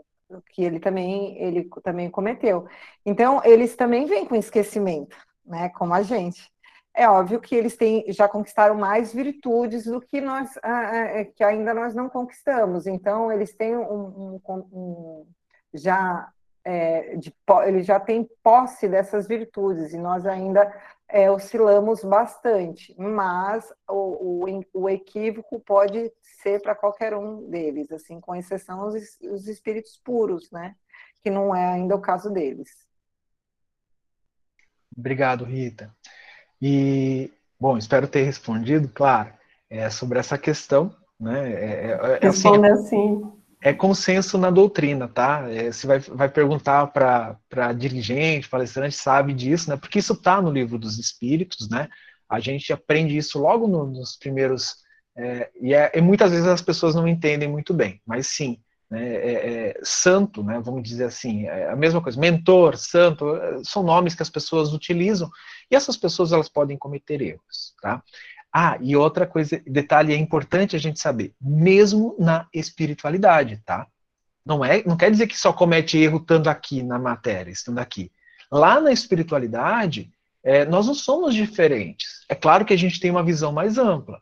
que 0.51 0.63
ele 0.63 0.79
também 0.79 1.37
ele 1.41 1.69
também 1.83 2.09
cometeu. 2.09 2.67
Então 3.05 3.41
eles 3.45 3.75
também 3.75 4.05
vêm 4.05 4.25
com 4.25 4.35
esquecimento, 4.35 5.15
né? 5.45 5.69
Como 5.69 5.93
a 5.93 6.01
gente. 6.03 6.51
É 6.93 7.09
óbvio 7.09 7.39
que 7.39 7.55
eles 7.55 7.77
têm, 7.77 8.03
já 8.11 8.27
conquistaram 8.27 8.75
mais 8.75 9.13
virtudes 9.13 9.85
do 9.85 10.01
que 10.01 10.19
nós 10.19 10.57
é, 10.57 11.23
que 11.25 11.43
ainda 11.43 11.73
nós 11.73 11.95
não 11.95 12.09
conquistamos. 12.09 12.85
Então 12.85 13.31
eles 13.31 13.55
têm 13.55 13.77
um, 13.77 14.39
um, 14.45 14.53
um 14.73 15.27
já 15.73 16.29
é, 16.63 17.15
de, 17.15 17.33
ele 17.65 17.83
já 17.83 17.99
tem 17.99 18.29
posse 18.43 18.87
dessas 18.87 19.27
virtudes 19.27 19.93
e 19.93 19.97
nós 19.97 20.25
ainda 20.25 20.71
é, 21.07 21.29
oscilamos 21.29 22.03
bastante, 22.03 22.95
mas 22.97 23.71
o, 23.89 24.45
o, 24.45 24.65
o 24.73 24.89
equívoco 24.89 25.59
pode 25.59 26.11
ser 26.21 26.61
para 26.61 26.75
qualquer 26.75 27.13
um 27.13 27.49
deles, 27.49 27.91
assim, 27.91 28.19
com 28.19 28.35
exceção 28.35 28.87
os, 28.87 29.19
os 29.21 29.47
espíritos 29.47 29.99
puros, 30.03 30.49
né? 30.51 30.75
Que 31.21 31.29
não 31.29 31.55
é 31.55 31.65
ainda 31.73 31.95
o 31.95 32.01
caso 32.01 32.29
deles. 32.29 32.69
Obrigado, 34.95 35.43
Rita. 35.43 35.93
E, 36.61 37.31
bom, 37.59 37.77
espero 37.77 38.07
ter 38.07 38.23
respondido, 38.23 38.89
claro, 38.89 39.33
é, 39.69 39.89
sobre 39.89 40.19
essa 40.19 40.37
questão, 40.37 40.95
né? 41.19 41.51
É, 41.51 41.65
é, 41.65 42.19
é 42.21 42.27
assim, 42.27 42.49
Responda 42.49 42.73
assim 42.73 43.40
é 43.61 43.71
consenso 43.71 44.37
na 44.39 44.49
doutrina, 44.49 45.07
tá? 45.07 45.45
É, 45.49 45.71
você 45.71 45.85
vai, 45.85 45.99
vai 45.99 46.27
perguntar 46.27 46.87
para 46.87 47.73
dirigente, 47.73 48.49
palestrante, 48.49 48.95
sabe 48.95 49.33
disso, 49.33 49.69
né? 49.69 49.77
Porque 49.77 49.99
isso 49.99 50.13
está 50.13 50.41
no 50.41 50.51
livro 50.51 50.79
dos 50.79 50.97
Espíritos, 50.97 51.69
né? 51.69 51.87
A 52.27 52.39
gente 52.39 52.73
aprende 52.73 53.15
isso 53.15 53.37
logo 53.37 53.67
no, 53.67 53.85
nos 53.85 54.17
primeiros. 54.17 54.77
É, 55.15 55.51
e, 55.61 55.73
é, 55.75 55.91
e, 55.93 56.01
muitas 56.01 56.31
vezes 56.31 56.47
as 56.47 56.61
pessoas 56.61 56.95
não 56.95 57.07
entendem 57.07 57.47
muito 57.47 57.73
bem, 57.73 58.01
mas 58.05 58.27
sim, 58.27 58.57
né, 58.89 59.13
é, 59.15 59.33
é, 59.33 59.79
santo, 59.83 60.41
né, 60.41 60.59
vamos 60.63 60.83
dizer 60.83 61.03
assim, 61.03 61.45
é 61.47 61.69
a 61.69 61.75
mesma 61.75 62.01
coisa, 62.01 62.17
mentor, 62.17 62.77
santo, 62.77 63.25
são 63.65 63.83
nomes 63.83 64.15
que 64.15 64.21
as 64.21 64.29
pessoas 64.29 64.71
utilizam 64.71 65.29
e 65.69 65.75
essas 65.75 65.97
pessoas 65.97 66.31
elas 66.31 66.47
podem 66.47 66.77
cometer 66.77 67.21
erros, 67.21 67.73
tá? 67.81 68.01
Ah, 68.53 68.77
e 68.81 68.95
outra 68.97 69.25
coisa, 69.25 69.61
detalhe 69.65 70.13
é 70.13 70.17
importante 70.17 70.75
a 70.75 70.79
gente 70.79 70.99
saber, 70.99 71.33
mesmo 71.39 72.15
na 72.19 72.47
espiritualidade, 72.53 73.61
tá? 73.65 73.87
Não 74.45 74.65
é, 74.65 74.83
não 74.83 74.97
quer 74.97 75.09
dizer 75.09 75.27
que 75.27 75.37
só 75.37 75.53
comete 75.53 75.97
erro 75.97 76.17
estando 76.17 76.49
aqui 76.49 76.83
na 76.83 76.99
matéria, 76.99 77.51
estando 77.51 77.79
aqui. 77.79 78.11
Lá 78.51 78.81
na 78.81 78.91
espiritualidade, 78.91 80.11
é, 80.43 80.65
nós 80.65 80.87
não 80.87 80.93
somos 80.93 81.33
diferentes. 81.33 82.25
É 82.27 82.35
claro 82.35 82.65
que 82.65 82.73
a 82.73 82.77
gente 82.77 82.99
tem 82.99 83.09
uma 83.09 83.23
visão 83.23 83.53
mais 83.53 83.77
ampla. 83.77 84.19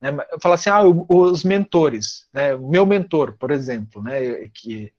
Né? 0.00 0.10
Fala 0.40 0.54
assim, 0.54 0.70
ah, 0.70 0.82
os 0.84 1.42
mentores, 1.42 2.26
né? 2.32 2.56
meu 2.56 2.86
mentor, 2.86 3.32
por 3.36 3.50
exemplo, 3.50 4.00
né? 4.00 4.48
que 4.54 4.92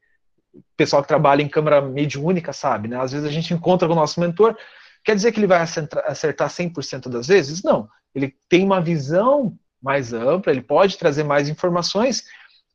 o 0.54 0.62
pessoal 0.76 1.02
que 1.02 1.08
trabalha 1.08 1.42
em 1.42 1.48
câmara 1.48 1.82
mediúnica 1.82 2.52
sabe, 2.52 2.90
né? 2.90 3.00
às 3.00 3.14
vezes 3.14 3.26
a 3.26 3.32
gente 3.32 3.54
encontra 3.54 3.88
com 3.88 3.94
o 3.94 3.98
nosso 3.98 4.20
mentor, 4.20 4.58
quer 5.06 5.16
dizer 5.16 5.32
que 5.32 5.40
ele 5.40 5.48
vai 5.48 5.62
acertar 5.62 6.50
100% 6.50 7.08
das 7.08 7.28
vezes? 7.28 7.64
Não 7.64 7.88
ele 8.14 8.36
tem 8.50 8.64
uma 8.64 8.82
visão 8.82 9.58
mais 9.82 10.14
ampla, 10.14 10.52
ele 10.52 10.62
pode 10.62 10.98
trazer 10.98 11.24
mais 11.24 11.50
informações, 11.50 12.24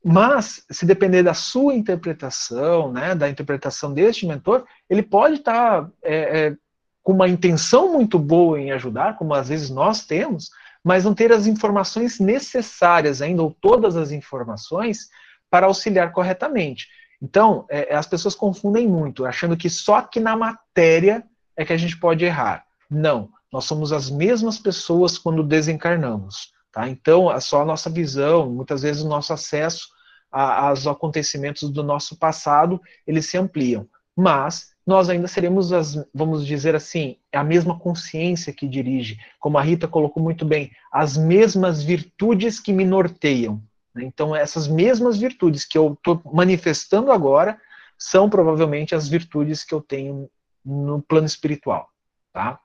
mas 0.03 0.63
se 0.69 0.85
depender 0.85 1.23
da 1.23 1.33
sua 1.33 1.73
interpretação, 1.73 2.91
né, 2.91 3.15
da 3.15 3.29
interpretação 3.29 3.93
deste 3.93 4.25
mentor, 4.25 4.65
ele 4.89 5.01
pode 5.01 5.35
estar 5.35 5.83
tá, 5.83 5.91
é, 6.03 6.15
é, 6.15 6.55
com 7.03 7.13
uma 7.13 7.27
intenção 7.27 7.91
muito 7.91 8.17
boa 8.19 8.59
em 8.59 8.71
ajudar, 8.71 9.17
como 9.17 9.33
às 9.33 9.49
vezes 9.49 9.69
nós 9.69 10.05
temos, 10.05 10.49
mas 10.83 11.03
não 11.03 11.13
ter 11.13 11.31
as 11.31 11.47
informações 11.47 12.19
necessárias 12.19 13.21
ainda, 13.21 13.43
ou 13.43 13.55
todas 13.59 13.97
as 13.97 14.11
informações, 14.11 15.09
para 15.49 15.65
auxiliar 15.65 16.11
corretamente. 16.11 16.87
Então, 17.21 17.65
é, 17.69 17.93
as 17.93 18.07
pessoas 18.07 18.35
confundem 18.35 18.87
muito, 18.87 19.25
achando 19.25 19.57
que 19.57 19.69
só 19.69 19.95
aqui 19.95 20.19
na 20.19 20.37
matéria 20.37 21.23
é 21.57 21.65
que 21.65 21.73
a 21.73 21.77
gente 21.77 21.99
pode 21.99 22.23
errar. 22.23 22.63
Não. 22.89 23.29
Nós 23.51 23.65
somos 23.65 23.91
as 23.91 24.09
mesmas 24.09 24.59
pessoas 24.59 25.17
quando 25.17 25.43
desencarnamos. 25.43 26.51
Tá? 26.71 26.87
Então, 26.87 27.31
é 27.31 27.39
só 27.39 27.61
a 27.61 27.65
nossa 27.65 27.89
visão, 27.89 28.49
muitas 28.49 28.81
vezes 28.81 29.01
o 29.01 29.09
nosso 29.09 29.33
acesso 29.33 29.87
aos 30.31 30.85
acontecimentos 30.85 31.69
do 31.71 31.81
nosso 31.83 32.15
passado, 32.17 32.79
eles 33.07 33.25
se 33.25 33.37
ampliam. 33.37 33.87
Mas 34.15 34.69
nós 34.85 35.09
ainda 35.09 35.27
seremos, 35.27 35.71
as, 35.71 35.95
vamos 36.13 36.45
dizer 36.45 36.75
assim, 36.75 37.17
a 37.33 37.43
mesma 37.43 37.77
consciência 37.77 38.53
que 38.53 38.67
dirige, 38.67 39.17
como 39.39 39.57
a 39.57 39.61
Rita 39.61 39.87
colocou 39.87 40.21
muito 40.21 40.45
bem, 40.45 40.71
as 40.91 41.17
mesmas 41.17 41.81
virtudes 41.81 42.59
que 42.59 42.73
me 42.73 42.85
norteiam. 42.85 43.61
Né? 43.93 44.03
Então, 44.03 44.35
essas 44.35 44.67
mesmas 44.67 45.17
virtudes 45.17 45.65
que 45.65 45.77
eu 45.77 45.93
estou 45.93 46.21
manifestando 46.33 47.11
agora 47.11 47.59
são 47.97 48.29
provavelmente 48.29 48.95
as 48.95 49.07
virtudes 49.07 49.63
que 49.63 49.73
eu 49.73 49.81
tenho 49.81 50.29
no 50.63 51.01
plano 51.01 51.27
espiritual. 51.27 51.89
Tá? 52.31 52.59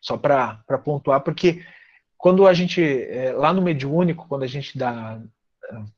Só 0.00 0.16
para 0.16 0.62
pontuar, 0.84 1.20
porque 1.20 1.64
quando 2.16 2.46
a 2.46 2.52
gente, 2.52 2.82
é, 2.82 3.32
lá 3.32 3.52
no 3.52 3.62
mediúnico, 3.62 4.26
quando 4.28 4.42
a 4.42 4.46
gente 4.46 4.76
dá, 4.76 5.20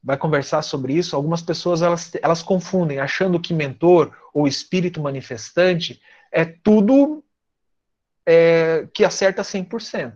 vai 0.03 0.17
conversar 0.17 0.63
sobre 0.63 0.95
isso, 0.95 1.17
algumas 1.17 1.43
pessoas 1.43 1.83
elas, 1.83 2.13
elas 2.23 2.43
confundem, 2.43 2.99
achando 2.99 3.41
que 3.41 3.55
mentor 3.55 4.13
ou 4.33 4.47
espírito 4.47 5.01
manifestante 5.01 6.01
é 6.33 6.45
tudo 6.45 7.25
é, 8.27 8.87
que 8.93 9.05
acerta 9.05 9.43
100%. 9.43 10.15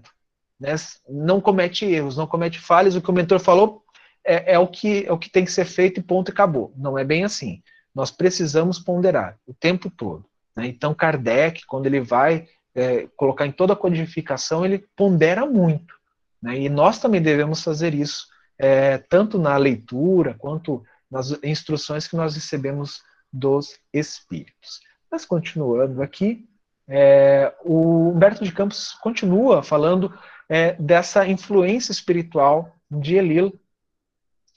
Né? 0.58 0.74
Não 1.08 1.40
comete 1.40 1.84
erros, 1.84 2.16
não 2.16 2.26
comete 2.26 2.58
falhas, 2.58 2.94
o 2.94 3.02
que 3.02 3.10
o 3.10 3.14
mentor 3.14 3.40
falou 3.40 3.84
é, 4.24 4.54
é, 4.54 4.58
o 4.58 4.66
que, 4.66 5.04
é 5.06 5.12
o 5.12 5.18
que 5.18 5.30
tem 5.30 5.44
que 5.44 5.52
ser 5.52 5.64
feito 5.64 6.00
e 6.00 6.02
ponto 6.02 6.30
e 6.30 6.32
acabou. 6.32 6.72
Não 6.76 6.98
é 6.98 7.04
bem 7.04 7.24
assim. 7.24 7.62
Nós 7.94 8.10
precisamos 8.10 8.78
ponderar 8.78 9.38
o 9.46 9.54
tempo 9.54 9.90
todo. 9.90 10.24
Né? 10.56 10.66
Então, 10.66 10.94
Kardec, 10.94 11.64
quando 11.66 11.86
ele 11.86 12.00
vai 12.00 12.46
é, 12.74 13.08
colocar 13.16 13.46
em 13.46 13.52
toda 13.52 13.72
a 13.72 13.76
codificação, 13.76 14.64
ele 14.64 14.86
pondera 14.96 15.46
muito. 15.46 15.94
Né? 16.42 16.60
E 16.60 16.68
nós 16.68 16.98
também 16.98 17.22
devemos 17.22 17.62
fazer 17.62 17.94
isso, 17.94 18.26
é, 18.58 18.98
tanto 18.98 19.38
na 19.38 19.56
leitura 19.56 20.34
quanto 20.34 20.84
nas 21.10 21.30
instruções 21.42 22.08
que 22.08 22.16
nós 22.16 22.34
recebemos 22.34 23.02
dos 23.32 23.78
Espíritos. 23.92 24.80
Mas 25.10 25.24
continuando 25.24 26.02
aqui, 26.02 26.48
é, 26.88 27.54
o 27.64 28.10
Humberto 28.10 28.44
de 28.44 28.52
Campos 28.52 28.92
continua 28.94 29.62
falando 29.62 30.12
é, 30.48 30.72
dessa 30.74 31.26
influência 31.26 31.92
espiritual 31.92 32.74
de 32.90 33.16
Elil. 33.16 33.58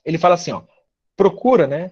Ele 0.03 0.17
fala 0.17 0.35
assim, 0.35 0.51
ó, 0.51 0.63
procura, 1.15 1.67
né? 1.67 1.91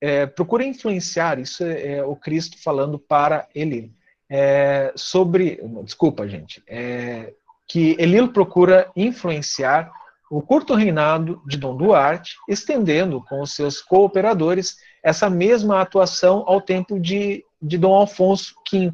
É, 0.00 0.26
procura 0.26 0.64
influenciar, 0.64 1.38
isso 1.38 1.64
é, 1.64 1.96
é 1.96 2.04
o 2.04 2.16
Cristo 2.16 2.60
falando 2.62 2.98
para 2.98 3.48
Elil. 3.54 3.92
É, 4.30 4.92
sobre, 4.96 5.60
desculpa, 5.84 6.26
gente, 6.26 6.62
é, 6.66 7.34
que 7.68 7.96
Elil 7.98 8.32
procura 8.32 8.90
influenciar 8.96 9.92
o 10.30 10.42
curto 10.42 10.74
reinado 10.74 11.42
de 11.46 11.56
Dom 11.56 11.76
Duarte, 11.76 12.36
estendendo 12.48 13.22
com 13.22 13.44
seus 13.46 13.80
cooperadores 13.80 14.76
essa 15.02 15.28
mesma 15.28 15.80
atuação 15.80 16.42
ao 16.46 16.60
tempo 16.60 16.98
de, 16.98 17.44
de 17.60 17.76
Dom 17.76 17.94
Alfonso 17.94 18.54
V, 18.70 18.92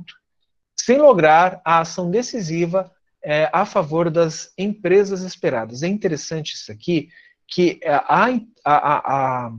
sem 0.78 0.98
lograr 0.98 1.60
a 1.64 1.80
ação 1.80 2.10
decisiva 2.10 2.90
é, 3.22 3.48
a 3.52 3.64
favor 3.64 4.10
das 4.10 4.52
empresas 4.58 5.22
esperadas. 5.22 5.82
É 5.82 5.88
interessante 5.88 6.54
isso 6.54 6.72
aqui, 6.72 7.08
que 7.46 7.80
a, 7.84 8.26
a, 8.64 9.46
a, 9.46 9.52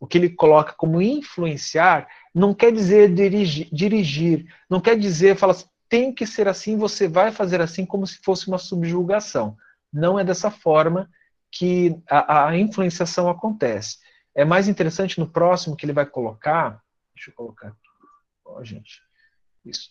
o 0.00 0.06
que 0.06 0.18
ele 0.18 0.30
coloca 0.30 0.72
como 0.72 1.02
influenciar 1.02 2.08
não 2.38 2.54
quer 2.54 2.72
dizer 2.72 3.12
dirigir, 3.12 3.68
dirigir 3.72 4.54
não 4.68 4.80
quer 4.80 4.98
dizer, 4.98 5.36
fala 5.36 5.52
assim, 5.52 5.66
tem 5.88 6.14
que 6.14 6.26
ser 6.26 6.46
assim, 6.48 6.76
você 6.76 7.08
vai 7.08 7.32
fazer 7.32 7.60
assim 7.60 7.84
como 7.84 8.06
se 8.06 8.18
fosse 8.18 8.48
uma 8.48 8.58
subjugação. 8.58 9.56
Não 9.92 10.18
é 10.18 10.24
dessa 10.24 10.50
forma 10.50 11.10
que 11.50 11.98
a, 12.08 12.48
a 12.48 12.58
influenciação 12.58 13.28
acontece. 13.28 13.98
É 14.34 14.44
mais 14.44 14.68
interessante 14.68 15.18
no 15.18 15.26
próximo 15.26 15.76
que 15.76 15.84
ele 15.86 15.92
vai 15.92 16.06
colocar, 16.06 16.82
deixa 17.14 17.30
eu 17.30 17.34
colocar 17.34 17.68
aqui, 17.68 17.88
ó, 18.44 18.62
gente, 18.62 19.00
isso 19.64 19.90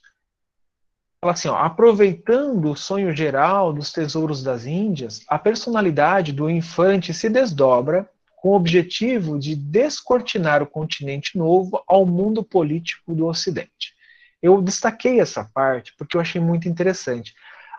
fala 1.20 1.34
assim, 1.34 1.48
ó, 1.48 1.56
aproveitando 1.56 2.72
o 2.72 2.76
sonho 2.76 3.16
geral 3.16 3.74
dos 3.74 3.92
tesouros 3.92 4.44
das 4.44 4.66
Índias, 4.66 5.24
a 5.28 5.38
personalidade 5.38 6.32
do 6.32 6.50
infante 6.50 7.14
se 7.14 7.30
desdobra 7.30 8.10
com 8.38 8.50
o 8.50 8.56
objetivo 8.56 9.38
de 9.38 9.56
descortinar 9.56 10.62
o 10.62 10.68
continente 10.68 11.38
novo 11.38 11.84
ao 11.88 12.06
mundo 12.06 12.44
político 12.44 13.14
do 13.14 13.26
Ocidente. 13.26 13.96
Eu 14.42 14.62
destaquei 14.62 15.20
essa 15.20 15.44
parte 15.44 15.94
porque 15.98 16.16
eu 16.16 16.22
achei 16.22 16.40
muito 16.40 16.70
interessante. 16.70 17.34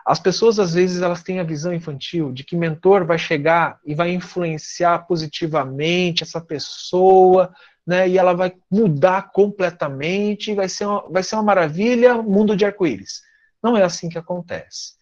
As 0.05 0.19
pessoas, 0.19 0.59
às 0.59 0.73
vezes, 0.73 1.01
elas 1.01 1.23
têm 1.23 1.39
a 1.39 1.43
visão 1.43 1.73
infantil 1.73 2.33
de 2.33 2.43
que 2.43 2.57
mentor 2.57 3.05
vai 3.05 3.17
chegar 3.17 3.79
e 3.85 3.95
vai 3.95 4.11
influenciar 4.11 4.99
positivamente 5.07 6.23
essa 6.23 6.41
pessoa, 6.41 7.53
né, 7.87 8.07
e 8.09 8.17
ela 8.17 8.33
vai 8.33 8.53
mudar 8.69 9.31
completamente, 9.31 10.53
vai 10.53 10.67
ser 10.67 10.85
uma, 10.85 11.09
vai 11.09 11.23
ser 11.23 11.35
uma 11.35 11.43
maravilha, 11.43 12.21
mundo 12.21 12.55
de 12.55 12.65
arco-íris. 12.65 13.21
Não 13.63 13.77
é 13.77 13.83
assim 13.83 14.09
que 14.09 14.17
acontece. 14.17 14.93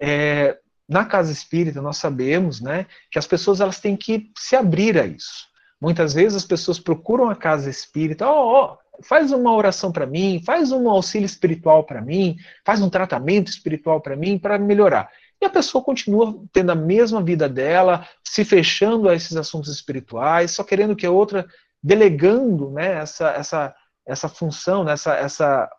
É, 0.00 0.58
na 0.88 1.04
casa 1.04 1.30
espírita, 1.30 1.82
nós 1.82 1.98
sabemos 1.98 2.60
né, 2.60 2.86
que 3.10 3.18
as 3.18 3.26
pessoas 3.26 3.60
elas 3.60 3.78
têm 3.78 3.96
que 3.96 4.30
se 4.38 4.56
abrir 4.56 4.98
a 4.98 5.06
isso. 5.06 5.46
Muitas 5.80 6.14
vezes 6.14 6.36
as 6.36 6.44
pessoas 6.44 6.78
procuram 6.78 7.28
a 7.28 7.36
casa 7.36 7.68
espírita, 7.68 8.26
ó, 8.26 8.32
oh, 8.32 8.72
oh, 8.72 9.02
faz 9.02 9.30
uma 9.30 9.54
oração 9.54 9.92
para 9.92 10.06
mim, 10.06 10.42
faz 10.44 10.72
um 10.72 10.88
auxílio 10.88 11.26
espiritual 11.26 11.84
para 11.84 12.00
mim, 12.00 12.36
faz 12.64 12.80
um 12.80 12.90
tratamento 12.90 13.48
espiritual 13.48 14.00
para 14.00 14.16
mim, 14.16 14.38
para 14.38 14.58
melhorar. 14.58 15.10
E 15.40 15.44
a 15.44 15.50
pessoa 15.50 15.84
continua 15.84 16.36
tendo 16.52 16.72
a 16.72 16.74
mesma 16.74 17.22
vida 17.22 17.48
dela, 17.48 18.08
se 18.24 18.44
fechando 18.44 19.08
a 19.08 19.14
esses 19.14 19.36
assuntos 19.36 19.70
espirituais, 19.70 20.50
só 20.50 20.64
querendo 20.64 20.96
que 20.96 21.06
a 21.06 21.10
outra, 21.12 21.46
delegando 21.80 22.70
né, 22.70 22.94
essa, 22.94 23.30
essa, 23.30 23.74
essa 24.04 24.28
função, 24.28 24.82
né, 24.82 24.92
essa, 24.92 25.14
essa 25.14 25.70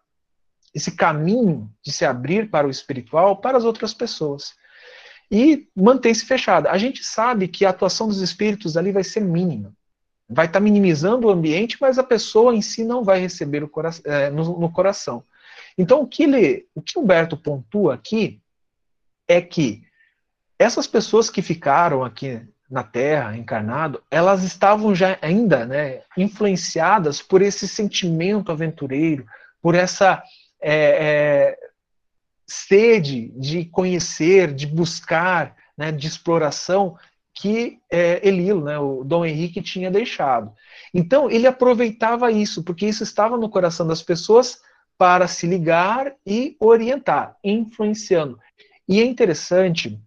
esse 0.74 0.96
caminho 0.96 1.70
de 1.84 1.92
se 1.92 2.06
abrir 2.06 2.50
para 2.50 2.68
o 2.68 2.70
espiritual 2.70 3.42
para 3.42 3.58
as 3.58 3.64
outras 3.64 3.94
pessoas. 3.94 4.54
E 5.32 5.68
mantém-se 5.76 6.26
fechada. 6.26 6.72
A 6.72 6.78
gente 6.78 7.04
sabe 7.04 7.48
que 7.48 7.66
a 7.66 7.70
atuação 7.70 8.08
dos 8.08 8.22
espíritos 8.22 8.76
ali 8.76 8.92
vai 8.92 9.04
ser 9.04 9.22
mínima. 9.22 9.74
Vai 10.28 10.46
estar 10.46 10.60
minimizando 10.60 11.28
o 11.28 11.32
ambiente, 11.32 11.78
mas 11.80 12.00
a 12.00 12.04
pessoa 12.04 12.56
em 12.56 12.62
si 12.62 12.84
não 12.84 13.04
vai 13.04 13.20
receber 13.20 13.68
cora 13.68 13.90
é, 14.06 14.30
no, 14.30 14.60
no, 14.60 14.72
coração. 14.72 15.24
Então, 15.78 16.02
o 16.02 16.08
que, 16.08 16.24
ele, 16.24 16.68
o 16.74 16.82
que 16.82 16.98
Humberto 16.98 17.38
pontua 17.38 17.96
aqui 17.96 18.42
é 19.28 19.42
que 19.42 19.84
essas 20.58 20.88
pessoas 20.88 21.30
que 21.30 21.42
ficaram 21.42 22.04
aqui 22.04 22.42
na 22.70 22.84
Terra, 22.84 23.36
encarnado, 23.36 24.04
elas 24.12 24.44
estavam 24.44 24.94
já 24.94 25.18
ainda 25.22 25.66
né, 25.66 26.02
influenciadas 26.16 27.22
por 27.22 27.42
esse 27.42 27.68
sentimento 27.68 28.52
aventureiro, 28.52 29.26
por 29.62 29.74
essa 29.74 30.22
é, 30.62 31.56
é, 31.56 31.69
sede 32.50 33.32
de 33.38 33.66
conhecer, 33.66 34.54
de 34.54 34.68
buscar, 34.68 35.56
né, 35.78 35.92
de 35.92 36.08
exploração 36.08 36.98
que 37.34 37.80
é, 37.90 38.28
Elilo, 38.28 38.66
né, 38.66 38.78
o 38.78 39.04
Dom 39.04 39.26
Henrique, 39.26 39.62
tinha 39.62 39.90
deixado. 39.90 40.52
Então, 40.94 41.32
ele 41.32 41.48
aproveitava 41.48 42.32
isso, 42.32 42.64
porque 42.64 42.86
isso 42.86 43.04
estava 43.04 43.38
no 43.38 43.50
coração 43.50 43.88
das 43.88 44.02
pessoas 44.02 44.60
para 44.98 45.28
se 45.28 45.48
ligar 45.48 46.14
e 46.26 46.58
orientar, 46.60 47.38
influenciando. 47.42 48.38
E 48.88 49.00
é 49.00 49.06
interessante, 49.06 49.98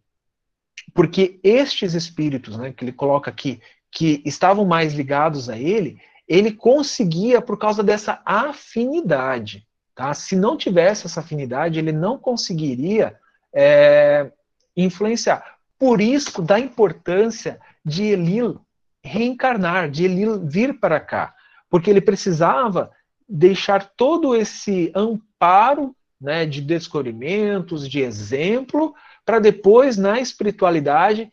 porque 0.92 1.40
estes 1.42 1.94
espíritos, 1.94 2.58
né, 2.58 2.72
que 2.72 2.84
ele 2.84 2.92
coloca 2.92 3.30
aqui, 3.30 3.60
que 3.90 4.22
estavam 4.26 4.66
mais 4.66 4.92
ligados 4.92 5.48
a 5.48 5.56
ele, 5.56 5.98
ele 6.28 6.52
conseguia 6.52 7.40
por 7.40 7.58
causa 7.58 7.82
dessa 7.82 8.20
afinidade. 8.24 9.66
Tá? 9.94 10.14
Se 10.14 10.34
não 10.36 10.56
tivesse 10.56 11.06
essa 11.06 11.20
afinidade, 11.20 11.78
ele 11.78 11.92
não 11.92 12.18
conseguiria 12.18 13.16
é, 13.54 14.30
influenciar. 14.76 15.56
Por 15.78 16.00
isso, 16.00 16.40
da 16.40 16.58
importância 16.58 17.60
de 17.84 18.04
Elil 18.04 18.60
reencarnar, 19.04 19.90
de 19.90 20.04
Elil 20.04 20.46
vir 20.46 20.78
para 20.78 21.00
cá, 21.00 21.34
porque 21.68 21.90
ele 21.90 22.00
precisava 22.00 22.90
deixar 23.28 23.90
todo 23.96 24.36
esse 24.36 24.92
amparo 24.94 25.94
né, 26.20 26.46
de 26.46 26.60
descobrimentos, 26.60 27.88
de 27.88 28.00
exemplo, 28.00 28.94
para 29.24 29.40
depois, 29.40 29.96
na 29.96 30.20
espiritualidade, 30.20 31.32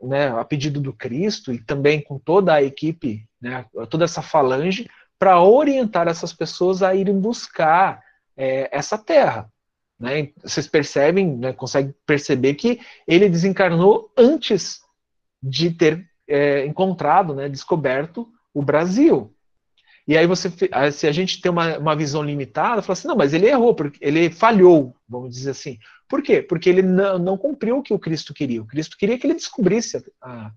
né, 0.00 0.28
a 0.28 0.44
pedido 0.44 0.80
do 0.80 0.92
Cristo 0.92 1.52
e 1.52 1.58
também 1.58 2.00
com 2.00 2.18
toda 2.18 2.54
a 2.54 2.62
equipe, 2.62 3.26
né, 3.40 3.64
toda 3.90 4.04
essa 4.04 4.22
falange, 4.22 4.88
para 5.18 5.40
orientar 5.42 6.08
essas 6.08 6.32
pessoas 6.32 6.82
a 6.82 6.94
irem 6.94 7.18
buscar 7.18 8.02
é, 8.36 8.68
essa 8.76 8.96
terra. 8.96 9.50
Né? 9.98 10.30
Vocês 10.42 10.66
percebem, 10.66 11.36
né, 11.36 11.52
conseguem 11.52 11.94
perceber 12.06 12.54
que 12.54 12.80
ele 13.06 13.28
desencarnou 13.28 14.12
antes 14.16 14.80
de 15.42 15.70
ter 15.70 16.08
é, 16.26 16.64
encontrado, 16.66 17.34
né, 17.34 17.48
descoberto 17.48 18.28
o 18.54 18.62
Brasil. 18.62 19.34
E 20.06 20.16
aí 20.16 20.26
você, 20.26 20.50
se 20.90 21.06
a 21.06 21.12
gente 21.12 21.40
tem 21.40 21.50
uma, 21.50 21.76
uma 21.76 21.94
visão 21.94 22.22
limitada, 22.22 22.80
fala 22.80 22.94
assim, 22.94 23.08
não, 23.08 23.16
mas 23.16 23.34
ele 23.34 23.46
errou, 23.46 23.74
porque 23.74 23.98
ele 24.00 24.30
falhou, 24.30 24.96
vamos 25.06 25.34
dizer 25.34 25.50
assim. 25.50 25.78
Por 26.08 26.22
quê? 26.22 26.40
Porque 26.40 26.70
ele 26.70 26.80
não, 26.80 27.18
não 27.18 27.36
cumpriu 27.36 27.76
o 27.76 27.82
que 27.82 27.92
o 27.92 27.98
Cristo 27.98 28.32
queria. 28.32 28.62
O 28.62 28.66
Cristo 28.66 28.96
queria 28.96 29.18
que 29.18 29.26
ele 29.26 29.34
descobrisse 29.34 30.02
a, 30.22 30.50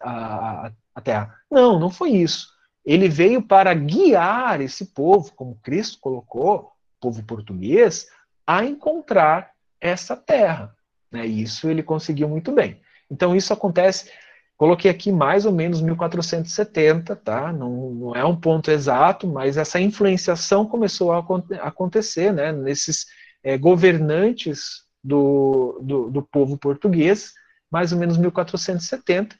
a, 0.00 0.72
a 0.92 1.00
Terra. 1.00 1.32
Não, 1.48 1.78
não 1.78 1.90
foi 1.90 2.10
isso. 2.10 2.48
Ele 2.88 3.06
veio 3.06 3.42
para 3.42 3.74
guiar 3.74 4.62
esse 4.62 4.86
povo, 4.86 5.30
como 5.34 5.60
Cristo 5.62 5.98
colocou, 6.00 6.72
povo 6.98 7.22
português, 7.22 8.06
a 8.46 8.64
encontrar 8.64 9.50
essa 9.78 10.16
terra. 10.16 10.74
Né? 11.12 11.26
Isso 11.26 11.68
ele 11.68 11.82
conseguiu 11.82 12.26
muito 12.30 12.50
bem. 12.50 12.80
Então 13.10 13.36
isso 13.36 13.52
acontece, 13.52 14.10
coloquei 14.56 14.90
aqui 14.90 15.12
mais 15.12 15.44
ou 15.44 15.52
menos 15.52 15.82
1470, 15.82 17.14
tá? 17.14 17.52
Não, 17.52 17.90
não 17.90 18.16
é 18.16 18.24
um 18.24 18.34
ponto 18.34 18.70
exato, 18.70 19.26
mas 19.26 19.58
essa 19.58 19.78
influenciação 19.78 20.64
começou 20.64 21.12
a 21.12 21.22
acontecer, 21.60 22.32
né? 22.32 22.52
Nesses 22.52 23.04
é, 23.42 23.58
governantes 23.58 24.84
do, 25.04 25.78
do, 25.82 26.10
do 26.10 26.22
povo 26.22 26.56
português, 26.56 27.34
mais 27.70 27.92
ou 27.92 27.98
menos 27.98 28.16
1470. 28.16 29.36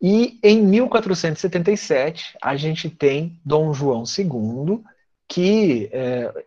E 0.00 0.38
em 0.42 0.62
1477 0.62 2.36
a 2.40 2.56
gente 2.56 2.88
tem 2.88 3.38
Dom 3.44 3.74
João 3.74 4.04
II, 4.04 4.82
que 5.28 5.90
é, 5.92 6.44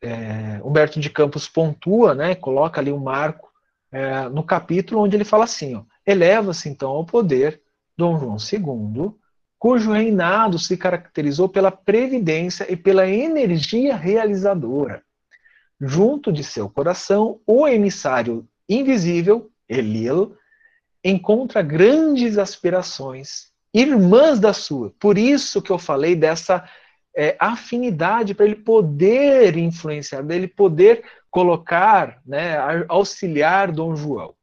é, 0.00 0.60
Humberto 0.64 0.98
de 0.98 1.10
Campos 1.10 1.48
pontua, 1.48 2.14
né, 2.14 2.34
coloca 2.34 2.80
ali 2.80 2.90
um 2.90 2.98
marco 2.98 3.50
é, 3.92 4.28
no 4.28 4.42
capítulo 4.42 5.02
onde 5.02 5.16
ele 5.16 5.24
fala 5.24 5.44
assim: 5.44 5.84
eleva-se 6.06 6.68
então 6.68 6.90
ao 6.90 7.04
poder 7.04 7.60
Dom 7.96 8.18
João 8.18 8.36
II, 8.36 9.12
cujo 9.58 9.92
reinado 9.92 10.58
se 10.58 10.76
caracterizou 10.76 11.48
pela 11.48 11.70
previdência 11.70 12.70
e 12.70 12.76
pela 12.76 13.08
energia 13.08 13.94
realizadora. 13.94 15.02
Junto 15.80 16.32
de 16.32 16.42
seu 16.42 16.70
coração, 16.70 17.40
o 17.46 17.68
emissário 17.68 18.46
invisível, 18.68 19.50
Elil, 19.68 20.36
encontra 21.10 21.62
grandes 21.62 22.38
aspirações, 22.38 23.52
irmãs 23.72 24.40
da 24.40 24.52
sua. 24.52 24.92
Por 24.98 25.16
isso 25.16 25.62
que 25.62 25.70
eu 25.70 25.78
falei 25.78 26.16
dessa 26.16 26.68
é, 27.16 27.36
afinidade 27.38 28.34
para 28.34 28.44
ele 28.44 28.56
poder 28.56 29.56
influenciar, 29.56 30.22
dele 30.22 30.48
poder 30.48 31.04
colocar, 31.30 32.20
né, 32.26 32.56
auxiliar 32.88 33.70
Dom 33.70 33.94
João. 33.94 34.34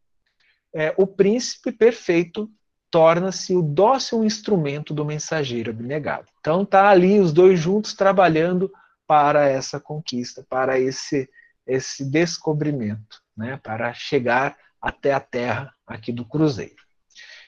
É, 0.73 0.93
o 0.97 1.05
príncipe 1.05 1.71
perfeito 1.71 2.49
torna-se 2.89 3.55
o 3.55 3.61
dócil 3.61 4.23
instrumento 4.23 4.93
do 4.93 5.03
mensageiro 5.03 5.71
abnegado. 5.71 6.27
Então 6.39 6.63
tá 6.63 6.89
ali 6.89 7.19
os 7.19 7.33
dois 7.33 7.59
juntos 7.59 7.93
trabalhando 7.93 8.71
para 9.05 9.47
essa 9.49 9.79
conquista, 9.79 10.45
para 10.47 10.79
esse 10.79 11.29
esse 11.65 12.03
descobrimento, 12.03 13.21
né, 13.35 13.57
para 13.63 13.93
chegar 13.93 14.57
até 14.83 15.13
a 15.13 15.19
terra 15.21 15.73
aqui 15.87 16.11
do 16.11 16.25
cruzeiro. 16.25 16.83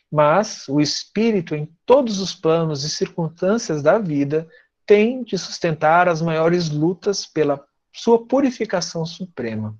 Mas 0.09 0.65
o 0.69 0.79
espírito 0.79 1.53
em 1.53 1.69
todos 1.85 2.21
os 2.21 2.33
planos 2.33 2.85
e 2.85 2.89
circunstâncias 2.89 3.83
da 3.83 3.99
vida 3.99 4.47
tem 4.85 5.21
de 5.21 5.37
sustentar 5.37 6.07
as 6.07 6.21
maiores 6.21 6.69
lutas 6.69 7.25
pela 7.25 7.61
sua 7.93 8.25
purificação 8.25 9.05
suprema. 9.05 9.77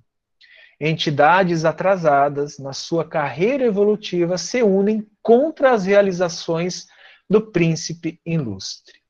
Entidades 0.78 1.64
atrasadas 1.64 2.58
na 2.58 2.74
sua 2.74 3.08
carreira 3.08 3.64
evolutiva 3.64 4.36
se 4.36 4.62
unem 4.62 5.06
contra 5.22 5.72
as 5.72 5.86
realizações 5.86 6.86
do 7.30 7.40
príncipe 7.40 8.20
ilustre. 8.26 9.00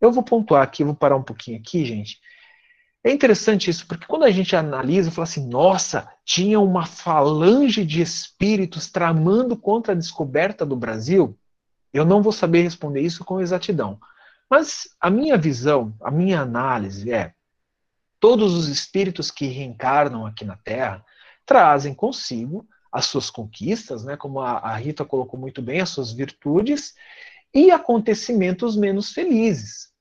Eu 0.00 0.10
vou 0.10 0.22
pontuar 0.22 0.62
aqui, 0.62 0.82
vou 0.82 0.94
parar 0.94 1.16
um 1.16 1.22
pouquinho 1.22 1.58
aqui, 1.58 1.84
gente. 1.84 2.18
É 3.04 3.10
interessante 3.10 3.68
isso, 3.68 3.86
porque 3.86 4.06
quando 4.06 4.24
a 4.24 4.30
gente 4.30 4.54
analisa, 4.54 5.10
fala 5.10 5.24
assim, 5.24 5.48
nossa, 5.48 6.08
tinha 6.24 6.60
uma 6.60 6.86
falange 6.86 7.84
de 7.84 8.00
espíritos 8.00 8.88
tramando 8.88 9.56
contra 9.56 9.92
a 9.92 9.96
descoberta 9.96 10.64
do 10.64 10.76
Brasil, 10.76 11.36
eu 11.92 12.04
não 12.04 12.22
vou 12.22 12.32
saber 12.32 12.62
responder 12.62 13.00
isso 13.00 13.24
com 13.24 13.40
exatidão. 13.40 13.98
Mas 14.48 14.88
a 15.00 15.10
minha 15.10 15.36
visão, 15.36 15.94
a 16.00 16.10
minha 16.10 16.40
análise 16.40 17.10
é: 17.12 17.34
todos 18.20 18.54
os 18.54 18.68
espíritos 18.68 19.30
que 19.30 19.46
reencarnam 19.46 20.24
aqui 20.24 20.44
na 20.44 20.56
Terra 20.56 21.04
trazem 21.44 21.92
consigo 21.92 22.66
as 22.92 23.06
suas 23.06 23.30
conquistas, 23.30 24.04
né, 24.04 24.16
como 24.16 24.40
a, 24.40 24.58
a 24.58 24.76
Rita 24.76 25.04
colocou 25.04 25.40
muito 25.40 25.62
bem, 25.62 25.80
as 25.80 25.88
suas 25.88 26.12
virtudes 26.12 26.94
e 27.52 27.70
acontecimentos 27.70 28.76
menos 28.76 29.10
felizes. 29.12 29.91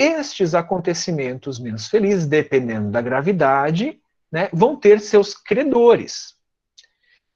Estes 0.00 0.54
acontecimentos 0.54 1.58
menos 1.58 1.86
felizes, 1.88 2.26
dependendo 2.26 2.90
da 2.90 3.02
gravidade, 3.02 4.00
né, 4.32 4.48
vão 4.50 4.74
ter 4.74 4.98
seus 4.98 5.34
credores. 5.34 6.34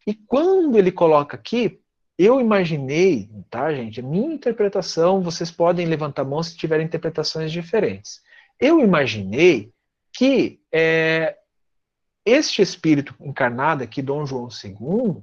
E 0.07 0.15
quando 0.15 0.79
ele 0.79 0.91
coloca 0.91 1.37
aqui, 1.37 1.81
eu 2.19 2.41
imaginei, 2.41 3.29
tá, 3.51 3.75
gente? 3.75 4.01
Minha 4.01 4.33
interpretação, 4.35 5.21
vocês 5.21 5.51
podem 5.51 5.87
levantar 5.87 6.23
a 6.23 6.25
mão 6.25 6.43
se 6.43 6.57
tiverem 6.57 6.87
interpretações 6.87 7.53
diferentes. 7.53 8.23
Eu 8.59 8.81
imaginei 8.81 9.73
que 10.13 10.61
é, 10.73 11.37
este 12.25 12.63
espírito 12.63 13.15
encarnado 13.21 13.83
aqui, 13.83 14.01
Dom 14.01 14.25
João 14.25 14.49
II, 14.49 15.23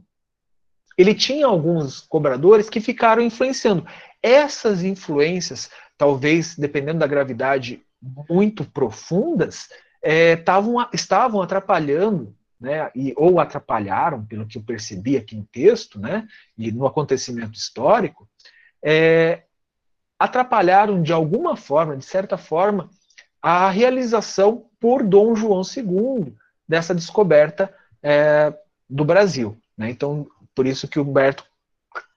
ele 0.98 1.16
tinha 1.16 1.48
alguns 1.48 2.02
cobradores 2.02 2.70
que 2.70 2.82
ficaram 2.82 3.24
influenciando. 3.24 3.88
Essas 4.22 4.84
influências, 4.84 5.70
talvez, 5.98 6.56
dependendo 6.56 7.00
da 7.00 7.08
gravidade, 7.08 7.84
muito 8.30 8.64
profundas, 8.66 9.70
é, 10.02 10.36
tavam, 10.36 10.88
estavam 10.94 11.42
atrapalhando 11.42 12.36
né, 12.60 12.92
e, 12.96 13.14
ou 13.18 13.40
atrapalharam, 13.40 14.24
pelo 14.26 14.46
que 14.46 14.58
eu 14.58 14.64
percebi 14.64 15.18
aqui 15.18 15.36
no 15.36 15.46
texto, 15.46 16.00
né, 16.00 16.28
e 16.58 16.72
no 16.72 16.86
acontecimento 16.86 17.58
histórico, 17.58 18.30
é, 18.84 19.44
atrapalharam 20.20 21.02
de 21.02 21.12
alguma 21.12 21.56
forma, 21.56 21.98
de 21.98 22.06
certa 22.06 22.38
forma, 22.38 22.90
a 23.42 23.70
realização 23.70 24.70
por 24.80 25.04
Dom 25.04 25.36
João 25.36 25.62
II 25.62 26.36
dessa 26.68 26.94
descoberta 26.94 27.74
é, 28.04 28.54
do 28.88 29.04
Brasil. 29.04 29.58
Né? 29.76 29.90
Então, 29.90 30.28
por 30.54 30.68
isso 30.68 30.88
que 30.88 31.00
Humberto 31.00 31.44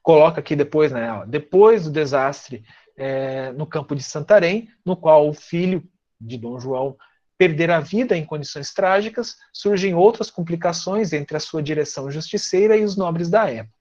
coloca 0.04 0.38
aqui 0.38 0.54
depois, 0.54 0.92
né, 0.92 1.10
ó, 1.10 1.24
depois 1.24 1.84
do 1.84 1.90
desastre 1.90 2.62
é, 2.94 3.50
no 3.52 3.66
campo 3.66 3.96
de 3.96 4.02
Santarém, 4.02 4.68
no 4.84 4.94
qual 4.94 5.26
o 5.26 5.32
filho 5.32 5.82
de 6.20 6.36
Dom 6.36 6.60
João 6.60 6.96
perder 7.38 7.70
a 7.70 7.80
vida 7.80 8.16
em 8.16 8.24
condições 8.24 8.72
trágicas, 8.72 9.36
surgem 9.52 9.94
outras 9.94 10.30
complicações 10.30 11.12
entre 11.12 11.36
a 11.36 11.40
sua 11.40 11.62
direção 11.62 12.10
justiceira 12.10 12.76
e 12.76 12.84
os 12.84 12.96
nobres 12.96 13.28
da 13.28 13.50
época. 13.50 13.74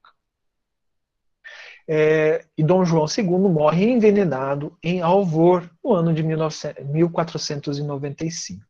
É, 1.87 2.45
e 2.57 2.63
Dom 2.63 2.85
João 2.85 3.05
II 3.05 3.25
morre 3.51 3.91
envenenado 3.91 4.77
em 4.81 5.01
Alvor 5.01 5.69
no 5.83 5.93
ano 5.93 6.13
de 6.13 6.23
19, 6.23 6.85
1495. 6.85 8.65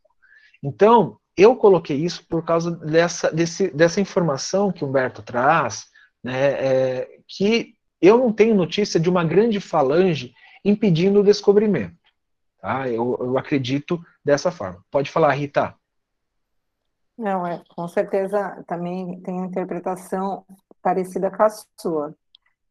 Então, 0.61 1.19
eu 1.37 1.55
coloquei 1.55 1.97
isso 1.97 2.25
por 2.27 2.43
causa 2.43 2.71
dessa, 2.71 3.31
desse, 3.31 3.69
dessa 3.69 4.01
informação 4.01 4.71
que 4.71 4.83
Humberto 4.83 5.21
traz, 5.21 5.92
né, 6.23 6.51
é, 6.51 7.19
que 7.27 7.75
eu 8.01 8.17
não 8.17 8.31
tenho 8.31 8.55
notícia 8.55 8.99
de 8.99 9.09
uma 9.09 9.23
grande 9.23 9.59
falange 9.59 10.33
impedindo 10.63 11.19
o 11.19 11.23
descobrimento. 11.23 11.95
Tá? 12.59 12.87
Eu, 12.89 13.17
eu 13.19 13.37
acredito 13.37 14.03
dessa 14.23 14.51
forma. 14.51 14.83
Pode 14.89 15.11
falar, 15.11 15.33
Rita. 15.33 15.75
Não, 17.17 17.45
é, 17.45 17.61
com 17.75 17.87
certeza 17.87 18.63
também 18.67 19.19
tem 19.21 19.35
uma 19.35 19.45
interpretação 19.45 20.45
parecida 20.81 21.29
com 21.29 21.43
a 21.43 21.49
sua. 21.79 22.15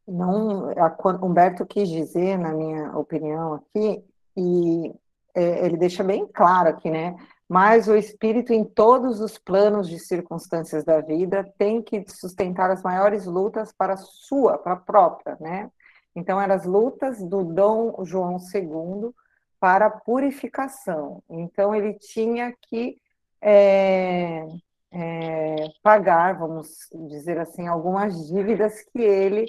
Não, 0.07 0.69
a, 0.71 0.97
Humberto 1.25 1.65
quis 1.65 1.87
dizer, 1.87 2.37
na 2.37 2.51
minha 2.51 2.97
opinião 2.97 3.53
aqui, 3.53 4.03
e 4.35 4.93
é, 5.33 5.65
ele 5.65 5.77
deixa 5.77 6.03
bem 6.03 6.27
claro 6.27 6.69
aqui, 6.69 6.89
né? 6.89 7.15
Mas 7.53 7.87
o 7.87 7.95
espírito 7.95 8.51
em 8.51 8.63
todos 8.63 9.21
os 9.21 9.37
planos 9.37 9.87
de 9.87 9.99
circunstâncias 9.99 10.83
da 10.83 11.01
vida 11.01 11.43
tem 11.55 11.83
que 11.83 12.03
sustentar 12.09 12.71
as 12.71 12.81
maiores 12.81 13.27
lutas 13.27 13.71
para 13.71 13.93
a 13.93 13.97
sua, 13.97 14.57
para 14.57 14.73
a 14.73 14.77
própria, 14.77 15.37
né? 15.39 15.69
Então, 16.15 16.41
eram 16.41 16.55
as 16.55 16.65
lutas 16.65 17.21
do 17.21 17.43
Dom 17.43 18.03
João 18.05 18.37
II 18.51 19.11
para 19.59 19.87
purificação. 19.87 21.21
Então, 21.29 21.75
ele 21.75 21.93
tinha 21.93 22.55
que 22.59 22.97
é, 23.39 24.47
é, 24.91 25.55
pagar, 25.83 26.39
vamos 26.39 26.89
dizer 27.07 27.37
assim, 27.37 27.67
algumas 27.67 28.29
dívidas 28.29 28.81
que 28.81 28.99
ele 28.99 29.45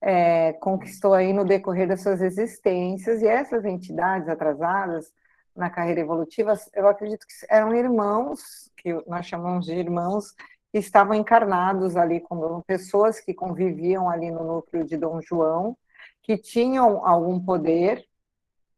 é, 0.00 0.52
conquistou 0.60 1.12
aí 1.12 1.32
no 1.32 1.44
decorrer 1.44 1.88
das 1.88 2.02
suas 2.02 2.22
existências, 2.22 3.20
e 3.20 3.26
essas 3.26 3.64
entidades 3.64 4.28
atrasadas 4.28 5.12
na 5.58 5.68
carreira 5.68 6.00
evolutiva, 6.00 6.54
eu 6.72 6.86
acredito 6.88 7.26
que 7.26 7.34
eram 7.50 7.74
irmãos, 7.74 8.70
que 8.76 8.92
nós 9.08 9.26
chamamos 9.26 9.66
de 9.66 9.74
irmãos, 9.74 10.32
que 10.70 10.78
estavam 10.78 11.14
encarnados 11.14 11.96
ali 11.96 12.20
como 12.20 12.62
pessoas 12.62 13.18
que 13.20 13.34
conviviam 13.34 14.08
ali 14.08 14.30
no 14.30 14.44
núcleo 14.44 14.84
de 14.84 14.96
Dom 14.96 15.20
João, 15.20 15.76
que 16.22 16.38
tinham 16.38 17.04
algum 17.04 17.40
poder, 17.40 18.06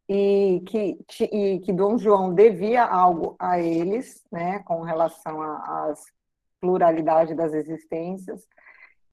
e 0.09 0.63
que, 0.67 0.99
e 1.25 1.61
que 1.61 1.73
Dom 1.73 1.99
João 1.99 2.35
devia 2.35 2.85
algo 2.85 3.37
a 3.39 3.61
eles, 3.61 4.25
né, 4.33 4.61
com 4.61 4.81
relação 4.81 5.41
à 5.41 5.93
pluralidade 6.61 7.35
das 7.35 7.53
existências, 7.53 8.49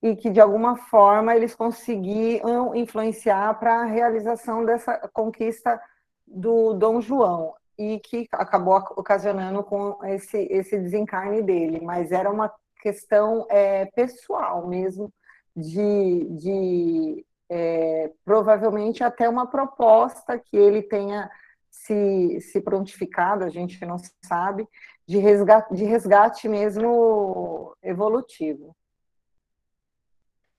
e 0.02 0.16
que 0.16 0.30
de 0.30 0.40
alguma 0.40 0.78
forma 0.78 1.36
eles 1.36 1.54
conseguiam 1.54 2.74
influenciar 2.74 3.60
para 3.60 3.82
a 3.82 3.86
realização 3.86 4.64
dessa 4.64 4.98
conquista 5.14 5.80
do 6.26 6.74
Dom 6.74 7.02
João 7.02 7.54
e 7.78 8.00
que 8.00 8.28
acabou 8.32 8.76
ocasionando 8.96 9.64
com 9.64 10.04
esse, 10.06 10.38
esse 10.50 10.78
desencarne 10.78 11.42
dele, 11.42 11.80
mas 11.82 12.12
era 12.12 12.30
uma 12.32 12.52
questão 12.82 13.46
é, 13.50 13.86
pessoal 13.86 14.68
mesmo 14.68 15.12
de, 15.56 16.26
de 16.32 17.26
é, 17.50 18.12
provavelmente 18.26 19.04
até 19.04 19.28
uma 19.30 19.48
proposta 19.48 20.38
que 20.38 20.58
ele 20.58 20.82
tenha 20.82 21.30
se, 21.70 22.42
se 22.42 22.60
prontificado, 22.62 23.44
a 23.44 23.50
gente 23.50 23.84
não 23.86 23.98
sabe, 24.24 24.68
de 25.08 25.18
resgate, 25.18 25.74
de 25.74 25.86
resgate 25.86 26.50
mesmo 26.50 27.76
evolutivo. 27.82 28.76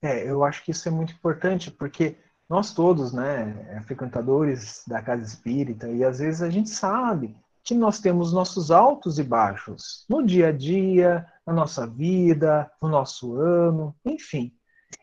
É, 0.01 0.29
eu 0.29 0.45
acho 0.45 0.65
que 0.65 0.71
isso 0.71 0.89
é 0.89 0.93
muito 0.93 1.13
importante, 1.13 1.71
porque 1.71 2.17
nós 2.49 2.73
todos, 2.73 3.13
né, 3.13 3.83
frequentadores 3.87 4.83
da 4.87 5.03
casa 5.03 5.23
espírita, 5.23 5.89
e 5.89 6.03
às 6.03 6.19
vezes 6.19 6.43
a 6.43 6.49
gente 6.49 6.71
sabe 6.71 7.37
que 7.63 7.75
nós 7.75 8.01
temos 8.01 8.33
nossos 8.33 8.71
altos 8.71 9.19
e 9.19 9.23
baixos 9.23 10.07
no 10.09 10.25
dia 10.25 10.49
a 10.49 10.53
dia, 10.53 11.27
na 11.47 11.53
nossa 11.53 11.87
vida, 11.87 12.71
no 12.81 12.89
nosso 12.89 13.37
ano, 13.37 13.95
enfim. 14.05 14.53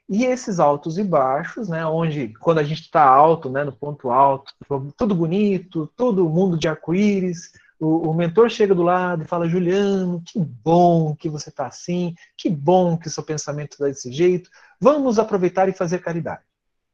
E 0.10 0.26
esses 0.26 0.60
altos 0.60 0.98
e 0.98 1.04
baixos, 1.04 1.70
né, 1.70 1.86
onde 1.86 2.30
quando 2.40 2.58
a 2.60 2.64
gente 2.64 2.82
está 2.82 3.04
alto, 3.04 3.50
né, 3.50 3.64
no 3.64 3.72
ponto 3.72 4.10
alto, 4.10 4.52
tudo 4.98 5.14
bonito, 5.14 5.92
todo 5.96 6.30
mundo 6.30 6.58
de 6.58 6.68
arco-íris, 6.68 7.52
o, 7.80 8.10
o, 8.10 8.14
mentor 8.14 8.50
chega 8.50 8.74
do 8.74 8.82
lado 8.82 9.24
e 9.24 9.28
fala: 9.28 9.50
Juliano, 9.50 10.22
que 10.26 10.40
bom 10.40 11.16
que 11.16 11.30
você 11.30 11.50
está 11.50 11.68
assim, 11.68 12.16
que 12.38 12.50
bom 12.50 12.98
que 12.98 13.10
seu 13.10 13.22
pensamento 13.24 13.74
está 13.74 13.86
desse 13.86 14.12
jeito, 14.12 14.50
vamos 14.80 15.20
aproveitar 15.20 15.68
e 15.70 15.74
fazer 15.74 16.00
caridade. 16.00 16.42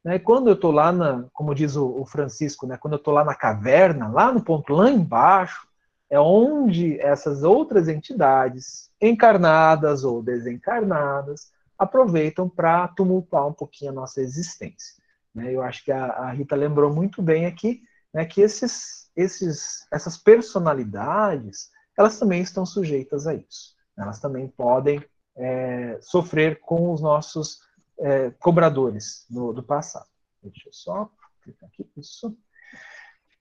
Né, 0.04 0.18
quando 0.18 0.48
eu 0.48 0.54
estou 0.54 0.72
lá, 0.72 0.90
na, 0.90 1.24
como 1.32 1.54
diz 1.54 1.76
o, 1.76 2.04
Francisco, 2.04 2.66
né, 2.66 2.76
quando 2.76 2.94
eu 2.94 2.98
estou 2.98 3.14
lá 3.14 3.24
na 3.24 3.34
caverna, 3.34 4.08
lá 4.08 4.32
no 4.32 4.42
ponto 4.42 4.72
lá 4.72 4.90
embaixo, 4.90 5.66
é 6.10 6.18
onde 6.18 7.00
essas 7.00 7.42
outras 7.42 7.88
entidades, 7.88 8.90
encarnadas 9.00 10.04
ou 10.04 10.22
desencarnadas, 10.22 11.50
aproveitam 11.78 12.48
para 12.48 12.86
tumultuar 12.88 13.46
um 13.46 13.52
pouquinho 13.52 13.92
a 13.92 13.94
nossa 13.94 14.20
existência. 14.20 15.02
Né? 15.34 15.54
Eu 15.54 15.62
acho 15.62 15.84
que 15.84 15.90
a, 15.90 16.04
a, 16.04 16.30
Rita 16.30 16.54
lembrou 16.54 16.92
muito 16.92 17.22
bem 17.22 17.46
aqui 17.46 17.82
né, 18.12 18.24
que 18.24 18.40
esses, 18.40 19.10
esses, 19.16 19.86
essas 19.90 20.18
personalidades, 20.18 21.70
elas 21.96 22.18
também 22.18 22.42
estão 22.42 22.66
sujeitas 22.66 23.26
a 23.26 23.34
isso. 23.34 23.74
Elas 23.96 24.20
também 24.20 24.48
podem 24.48 25.02
é, 25.36 25.98
sofrer 26.00 26.60
com 26.60 26.92
os 26.92 27.00
nossos 27.00 27.60
é, 28.02 28.30
cobradores 28.32 29.24
do, 29.30 29.52
do 29.52 29.62
passado. 29.62 30.06
Deixa 30.42 30.68
eu 30.68 30.72
só 30.72 31.10
clicar 31.42 31.68
aqui, 31.68 31.88
isso. 31.96 32.36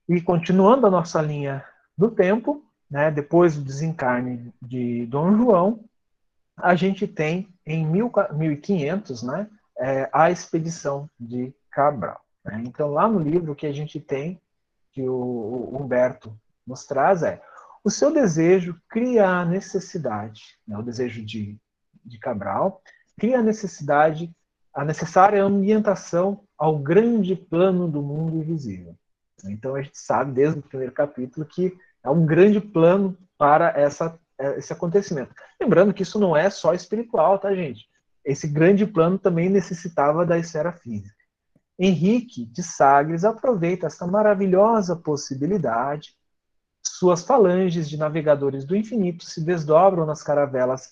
E 0.07 0.21
continuando 0.21 0.85
a 0.87 0.91
nossa 0.91 1.21
linha 1.21 1.65
do 1.97 2.11
tempo, 2.11 2.63
né, 2.89 3.09
depois 3.09 3.55
do 3.55 3.63
desencarne 3.63 4.53
de 4.61 5.05
Dom 5.07 5.35
João, 5.35 5.85
a 6.57 6.75
gente 6.75 7.07
tem 7.07 7.47
em 7.65 7.85
1500 7.85 9.23
né, 9.23 9.49
é, 9.79 10.09
a 10.13 10.29
expedição 10.29 11.09
de 11.19 11.53
Cabral. 11.71 12.21
Né? 12.43 12.63
Então, 12.65 12.91
lá 12.91 13.07
no 13.07 13.19
livro 13.19 13.55
que 13.55 13.65
a 13.65 13.71
gente 13.71 13.99
tem, 13.99 14.41
que 14.91 15.07
o 15.07 15.69
Humberto 15.73 16.37
nos 16.67 16.85
traz, 16.85 17.23
é 17.23 17.41
o 17.83 17.89
seu 17.89 18.13
desejo 18.13 18.79
cria 18.89 19.27
a 19.27 19.45
necessidade, 19.45 20.59
né, 20.67 20.77
o 20.77 20.83
desejo 20.83 21.25
de, 21.25 21.57
de 22.05 22.19
Cabral, 22.19 22.81
cria 23.17 23.39
a 23.39 23.43
necessidade, 23.43 24.31
a 24.73 24.85
necessária 24.85 25.43
ambientação 25.43 26.43
ao 26.57 26.77
grande 26.77 27.35
plano 27.35 27.87
do 27.87 28.01
mundo 28.01 28.37
invisível. 28.37 28.95
Então, 29.45 29.75
a 29.75 29.81
gente 29.81 29.97
sabe 29.97 30.33
desde 30.33 30.59
o 30.59 30.63
primeiro 30.63 30.93
capítulo 30.93 31.45
que 31.45 31.75
é 32.03 32.09
um 32.09 32.25
grande 32.25 32.59
plano 32.61 33.17
para 33.37 33.69
essa 33.69 34.17
é, 34.41 34.57
esse 34.57 34.73
acontecimento. 34.73 35.35
Lembrando 35.61 35.93
que 35.93 36.01
isso 36.01 36.19
não 36.19 36.35
é 36.35 36.49
só 36.49 36.73
espiritual, 36.73 37.37
tá, 37.37 37.53
gente? 37.53 37.87
Esse 38.25 38.47
grande 38.47 38.87
plano 38.87 39.19
também 39.19 39.49
necessitava 39.49 40.25
da 40.25 40.39
esfera 40.39 40.71
física. 40.71 41.15
Henrique 41.77 42.45
de 42.45 42.63
Sagres 42.63 43.23
aproveita 43.23 43.85
essa 43.85 44.07
maravilhosa 44.07 44.95
possibilidade. 44.95 46.15
Suas 46.83 47.23
falanges 47.23 47.87
de 47.87 47.97
navegadores 47.97 48.65
do 48.65 48.75
infinito 48.75 49.23
se 49.25 49.41
desdobram 49.41 50.07
nas 50.07 50.23
caravelas 50.23 50.91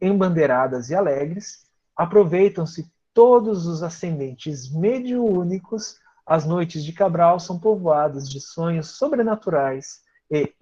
embandeiradas 0.00 0.88
e 0.88 0.94
alegres. 0.94 1.66
Aproveitam-se 1.98 2.88
todos 3.12 3.66
os 3.66 3.82
ascendentes 3.82 4.72
mediúnicos. 4.72 5.98
As 6.24 6.46
noites 6.46 6.84
de 6.84 6.92
Cabral 6.92 7.40
são 7.40 7.58
povoadas 7.58 8.30
de 8.30 8.40
sonhos 8.40 8.90
sobrenaturais 8.90 10.00
e 10.30 10.54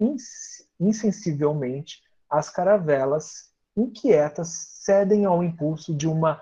insensivelmente, 0.79 2.01
as 2.27 2.49
caravelas 2.49 3.51
inquietas 3.75 4.47
cedem 4.81 5.25
ao 5.25 5.43
impulso 5.43 5.93
de 5.93 6.07
uma 6.07 6.41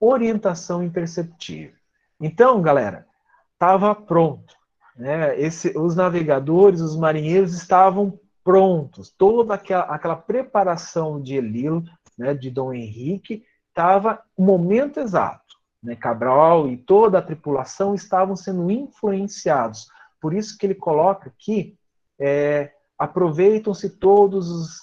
orientação 0.00 0.82
imperceptível. 0.82 1.76
Então, 2.20 2.60
galera, 2.60 3.06
estava 3.52 3.94
pronto. 3.94 4.54
Né? 4.96 5.38
Esse, 5.40 5.76
os 5.78 5.94
navegadores, 5.94 6.80
os 6.80 6.96
marinheiros 6.96 7.54
estavam 7.54 8.18
prontos. 8.42 9.10
Toda 9.10 9.54
aquela, 9.54 9.84
aquela 9.84 10.16
preparação 10.16 11.22
de 11.22 11.36
Elilo, 11.36 11.84
né, 12.16 12.34
de 12.34 12.50
Dom 12.50 12.72
Henrique, 12.72 13.44
estava 13.78 14.20
o 14.36 14.42
momento 14.42 14.98
exato. 14.98 15.56
Né? 15.80 15.94
Cabral 15.94 16.68
e 16.68 16.76
toda 16.76 17.18
a 17.18 17.22
tripulação 17.22 17.94
estavam 17.94 18.34
sendo 18.34 18.68
influenciados. 18.68 19.88
Por 20.20 20.34
isso 20.34 20.58
que 20.58 20.66
ele 20.66 20.74
coloca 20.74 21.28
aqui 21.28 21.78
é, 22.18 22.72
aproveitam-se 22.98 23.88
todos 23.90 24.50
os 24.50 24.80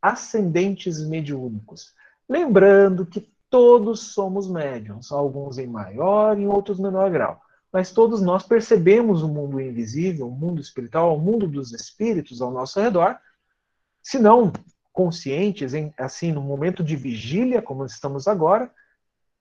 ascendentes 0.00 1.06
mediúnicos. 1.06 1.92
Lembrando 2.26 3.04
que 3.04 3.30
todos 3.50 4.14
somos 4.14 4.48
médiums, 4.48 5.12
alguns 5.12 5.58
em 5.58 5.66
maior 5.66 6.38
e 6.38 6.46
outros 6.46 6.78
menor 6.78 7.10
grau. 7.10 7.38
Mas 7.70 7.92
todos 7.92 8.22
nós 8.22 8.42
percebemos 8.42 9.22
o 9.22 9.28
mundo 9.28 9.60
invisível, 9.60 10.28
o 10.28 10.34
mundo 10.34 10.62
espiritual, 10.62 11.14
o 11.14 11.20
mundo 11.20 11.46
dos 11.46 11.72
espíritos 11.72 12.40
ao 12.40 12.50
nosso 12.50 12.80
redor, 12.80 13.18
se 14.02 14.18
não 14.18 14.50
conscientes, 15.00 15.72
em, 15.72 15.94
assim, 15.96 16.30
no 16.30 16.42
momento 16.42 16.84
de 16.84 16.94
vigília, 16.94 17.62
como 17.62 17.86
estamos 17.86 18.28
agora, 18.28 18.70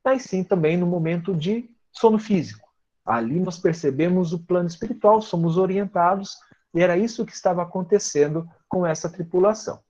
mas 0.05 0.21
sim 0.21 0.41
também 0.41 0.77
no 0.77 0.87
momento 0.87 1.35
de 1.35 1.69
sono 1.91 2.17
físico. 2.17 2.65
Ali 3.05 3.41
nós 3.41 3.59
percebemos 3.59 4.31
o 4.31 4.39
plano 4.39 4.69
espiritual, 4.69 5.21
somos 5.21 5.57
orientados 5.57 6.37
e 6.73 6.81
era 6.81 6.97
isso 6.97 7.25
que 7.25 7.33
estava 7.33 7.61
acontecendo 7.61 8.47
com 8.69 8.87
essa 8.87 9.09
tripulação. 9.09 9.81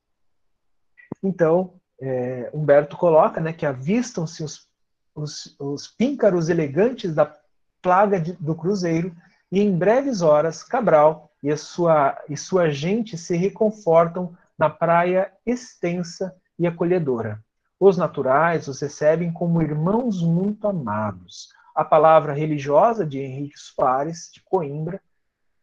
Então, 1.21 1.75
é, 2.01 2.49
Humberto 2.51 2.97
coloca 2.97 3.39
né, 3.39 3.53
que 3.53 3.65
avistam-se 3.67 4.43
os, 4.43 4.67
os, 5.13 5.55
os, 5.59 5.87
píncaros 5.87 6.49
elegantes 6.49 7.13
da 7.13 7.31
plaga 7.79 8.19
de, 8.19 8.33
do 8.33 8.55
cruzeiro, 8.55 9.15
e 9.51 9.61
em 9.61 9.77
breves 9.77 10.23
horas, 10.23 10.63
Cabral 10.63 11.31
e, 11.43 11.55
sua, 11.55 12.19
e 12.27 12.35
sua 12.35 12.71
gente 12.71 13.19
se 13.19 13.37
reconfortam 13.37 14.35
na 14.59 14.69
praia 14.69 15.31
extensa 15.45 16.35
e 16.59 16.67
acolhedora. 16.67 17.41
Os 17.79 17.97
naturais 17.97 18.67
os 18.67 18.81
recebem 18.81 19.31
como 19.31 19.61
irmãos 19.61 20.21
muito 20.21 20.67
amados. 20.67 21.47
A 21.73 21.85
palavra 21.85 22.33
religiosa 22.33 23.05
de 23.05 23.19
Henrique 23.19 23.57
Soares, 23.57 24.29
de 24.33 24.43
Coimbra, 24.43 25.01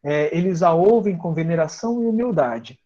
é, 0.03 0.35
eles 0.35 0.63
a 0.63 0.73
ouvem 0.73 1.15
com 1.17 1.35
veneração 1.35 2.03
e 2.03 2.07
humildade, 2.07 2.79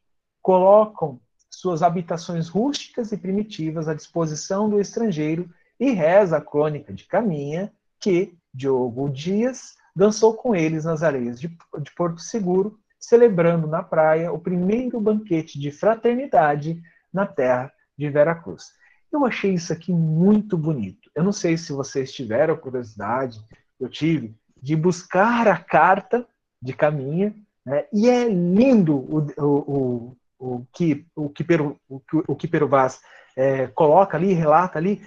colocam 0.42 1.20
suas 1.48 1.82
habitações 1.82 2.48
rústicas 2.48 3.12
e 3.12 3.16
primitivas 3.16 3.88
à 3.88 3.94
disposição 3.94 4.68
do 4.68 4.80
estrangeiro 4.80 5.48
e 5.78 5.92
reza 5.92 6.38
a 6.38 6.40
crônica 6.40 6.92
de 6.92 7.04
Caminha 7.04 7.72
que 8.00 8.34
Diogo 8.52 9.08
Dias 9.10 9.76
dançou 9.94 10.34
com 10.34 10.56
eles 10.56 10.84
nas 10.84 11.02
areias 11.02 11.40
de, 11.40 11.48
de 11.48 11.94
Porto 11.94 12.20
Seguro, 12.20 12.80
celebrando 13.00 13.66
na 13.66 13.82
praia 13.82 14.32
o 14.32 14.38
primeiro 14.38 15.00
banquete 15.00 15.58
de 15.58 15.70
fraternidade 15.70 16.80
na 17.12 17.26
terra 17.26 17.72
de 17.96 18.08
Veracruz. 18.10 18.68
Eu 19.10 19.24
achei 19.24 19.54
isso 19.54 19.72
aqui 19.72 19.92
muito 19.92 20.56
bonito. 20.56 21.10
Eu 21.14 21.24
não 21.24 21.32
sei 21.32 21.56
se 21.56 21.72
vocês 21.72 22.12
tiveram 22.12 22.56
curiosidade, 22.56 23.40
eu 23.80 23.88
tive, 23.88 24.36
de 24.62 24.76
buscar 24.76 25.48
a 25.48 25.56
carta 25.56 26.26
de 26.62 26.72
caminha, 26.72 27.34
né? 27.64 27.86
e 27.92 28.08
é 28.08 28.28
lindo 28.28 28.96
o, 28.96 29.26
o, 29.38 29.46
o, 29.46 30.16
o 30.38 30.66
que 30.72 31.06
o 31.16 31.28
que 31.28 31.44
o, 31.88 32.02
o 32.28 32.36
que 32.36 32.58
Vaz 32.66 33.00
é, 33.36 33.66
coloca 33.68 34.16
ali, 34.16 34.32
relata 34.32 34.78
ali, 34.78 35.02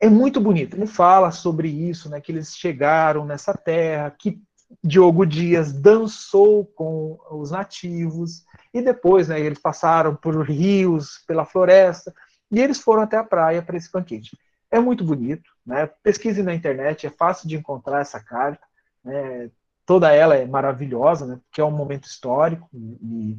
é 0.00 0.08
muito 0.08 0.40
bonito. 0.40 0.76
Ele 0.76 0.86
fala 0.86 1.30
sobre 1.30 1.68
isso, 1.68 2.08
né, 2.08 2.20
que 2.20 2.32
eles 2.32 2.56
chegaram 2.56 3.24
nessa 3.24 3.54
terra, 3.54 4.10
que 4.10 4.40
Diogo 4.82 5.24
Dias 5.24 5.72
dançou 5.72 6.64
com 6.64 7.18
os 7.30 7.50
nativos, 7.50 8.44
e 8.72 8.82
depois 8.82 9.28
né, 9.28 9.40
eles 9.40 9.58
passaram 9.58 10.14
por 10.14 10.40
rios, 10.42 11.22
pela 11.26 11.44
floresta, 11.44 12.14
e 12.50 12.60
eles 12.60 12.80
foram 12.80 13.02
até 13.02 13.16
a 13.16 13.24
praia 13.24 13.62
para 13.62 13.76
esse 13.76 13.90
banquete. 13.90 14.36
É 14.70 14.80
muito 14.80 15.04
bonito, 15.04 15.50
né? 15.64 15.86
pesquise 16.02 16.42
na 16.42 16.54
internet, 16.54 17.06
é 17.06 17.10
fácil 17.10 17.48
de 17.48 17.56
encontrar 17.56 18.00
essa 18.00 18.20
carta. 18.20 18.64
Né? 19.04 19.50
toda 19.86 20.12
ela 20.12 20.34
é 20.34 20.44
maravilhosa, 20.44 21.24
né? 21.24 21.40
Porque 21.44 21.60
é 21.60 21.64
um 21.64 21.70
momento 21.70 22.04
histórico 22.04 22.68
e, 22.74 23.38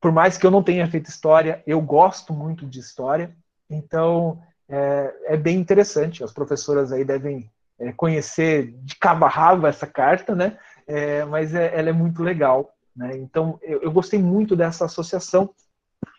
por 0.00 0.12
mais 0.12 0.38
que 0.38 0.46
eu 0.46 0.50
não 0.50 0.62
tenha 0.62 0.88
feito 0.88 1.10
história, 1.10 1.62
eu 1.66 1.80
gosto 1.80 2.32
muito 2.32 2.64
de 2.64 2.78
história. 2.78 3.36
Então 3.68 4.40
é, 4.68 5.34
é 5.34 5.36
bem 5.36 5.58
interessante. 5.58 6.22
As 6.22 6.32
professoras 6.32 6.92
aí 6.92 7.04
devem 7.04 7.50
é, 7.82 7.92
conhecer 7.92 8.72
de 8.82 8.96
cabo 8.96 9.24
a 9.24 9.28
rabo 9.28 9.66
essa 9.66 9.86
carta, 9.86 10.34
né? 10.34 10.56
é, 10.86 11.24
mas 11.24 11.54
é, 11.54 11.78
ela 11.78 11.90
é 11.90 11.92
muito 11.92 12.22
legal. 12.22 12.74
Né? 12.94 13.16
Então, 13.16 13.58
eu, 13.62 13.82
eu 13.82 13.92
gostei 13.92 14.20
muito 14.20 14.54
dessa 14.54 14.84
associação 14.84 15.50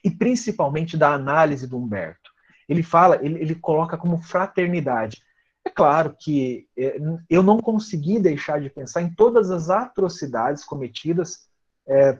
e 0.04 0.10
principalmente 0.10 0.98
da 0.98 1.14
análise 1.14 1.68
do 1.68 1.78
Humberto. 1.78 2.32
Ele 2.68 2.84
fala, 2.84 3.20
ele, 3.22 3.40
ele 3.40 3.56
coloca 3.56 3.98
como 3.98 4.22
fraternidade. 4.22 5.22
É 5.66 5.70
claro 5.70 6.16
que 6.20 6.68
é, 6.78 7.00
eu 7.30 7.44
não 7.44 7.60
consegui 7.60 8.20
deixar 8.20 8.60
de 8.60 8.70
pensar 8.70 9.02
em 9.02 9.14
todas 9.14 9.52
as 9.52 9.70
atrocidades 9.70 10.64
cometidas, 10.64 11.48
é, 11.88 12.18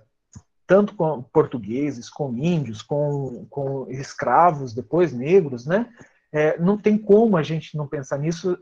tanto 0.66 0.96
com 0.96 1.24
portugueses, 1.24 2.10
com 2.10 2.38
índios, 2.38 2.82
com, 2.82 3.46
com 3.50 3.86
escravos, 3.90 4.74
depois 4.74 5.12
negros, 5.12 5.66
né? 5.66 5.90
É, 6.32 6.58
não 6.58 6.78
tem 6.78 6.98
como 6.98 7.38
a 7.38 7.44
gente 7.44 7.78
não 7.78 7.88
pensar 7.88 8.18
nisso, 8.18 8.58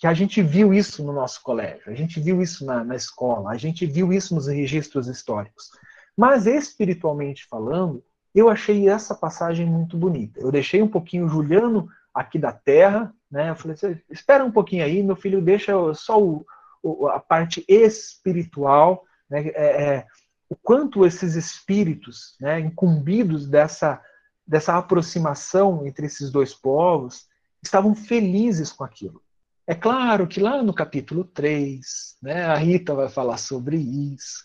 que 0.00 0.06
a 0.06 0.14
gente 0.14 0.42
viu 0.42 0.72
isso 0.72 1.04
no 1.04 1.12
nosso 1.12 1.42
colégio, 1.42 1.82
a 1.92 1.94
gente 1.94 2.18
viu 2.18 2.40
isso 2.40 2.64
na, 2.64 2.82
na 2.82 2.96
escola, 2.96 3.50
a 3.50 3.58
gente 3.58 3.84
viu 3.84 4.14
isso 4.14 4.34
nos 4.34 4.46
registros 4.46 5.06
históricos. 5.06 5.70
Mas 6.16 6.46
espiritualmente 6.46 7.46
falando, 7.46 8.02
eu 8.34 8.48
achei 8.48 8.88
essa 8.88 9.14
passagem 9.14 9.66
muito 9.66 9.98
bonita. 9.98 10.40
Eu 10.40 10.50
deixei 10.50 10.80
um 10.80 10.88
pouquinho 10.88 11.28
Juliano 11.28 11.86
aqui 12.14 12.38
da 12.38 12.50
Terra, 12.50 13.14
né? 13.30 13.50
Eu 13.50 13.56
falei 13.56 13.74
assim, 13.74 14.00
espera 14.10 14.42
um 14.42 14.50
pouquinho 14.50 14.84
aí, 14.84 15.02
meu 15.02 15.16
filho, 15.16 15.42
deixa 15.42 15.72
só 15.92 16.18
o, 16.18 16.46
o, 16.82 17.06
a 17.08 17.20
parte 17.20 17.62
espiritual, 17.68 19.04
né? 19.28 19.48
É, 19.48 19.82
é, 19.82 20.06
o 20.48 20.56
quanto 20.56 21.04
esses 21.04 21.34
espíritos, 21.34 22.36
né, 22.40 22.58
incumbidos 22.58 23.46
dessa, 23.46 24.02
dessa 24.46 24.76
aproximação 24.76 25.86
entre 25.86 26.06
esses 26.06 26.30
dois 26.30 26.54
povos, 26.54 27.28
estavam 27.62 27.94
felizes 27.94 28.72
com 28.72 28.82
aquilo. 28.82 29.22
É 29.66 29.74
claro 29.74 30.26
que 30.26 30.40
lá 30.40 30.62
no 30.62 30.74
capítulo 30.74 31.24
3, 31.24 32.16
né, 32.22 32.44
a 32.44 32.56
Rita 32.56 32.94
vai 32.94 33.08
falar 33.08 33.36
sobre 33.36 33.76
isso, 33.76 34.44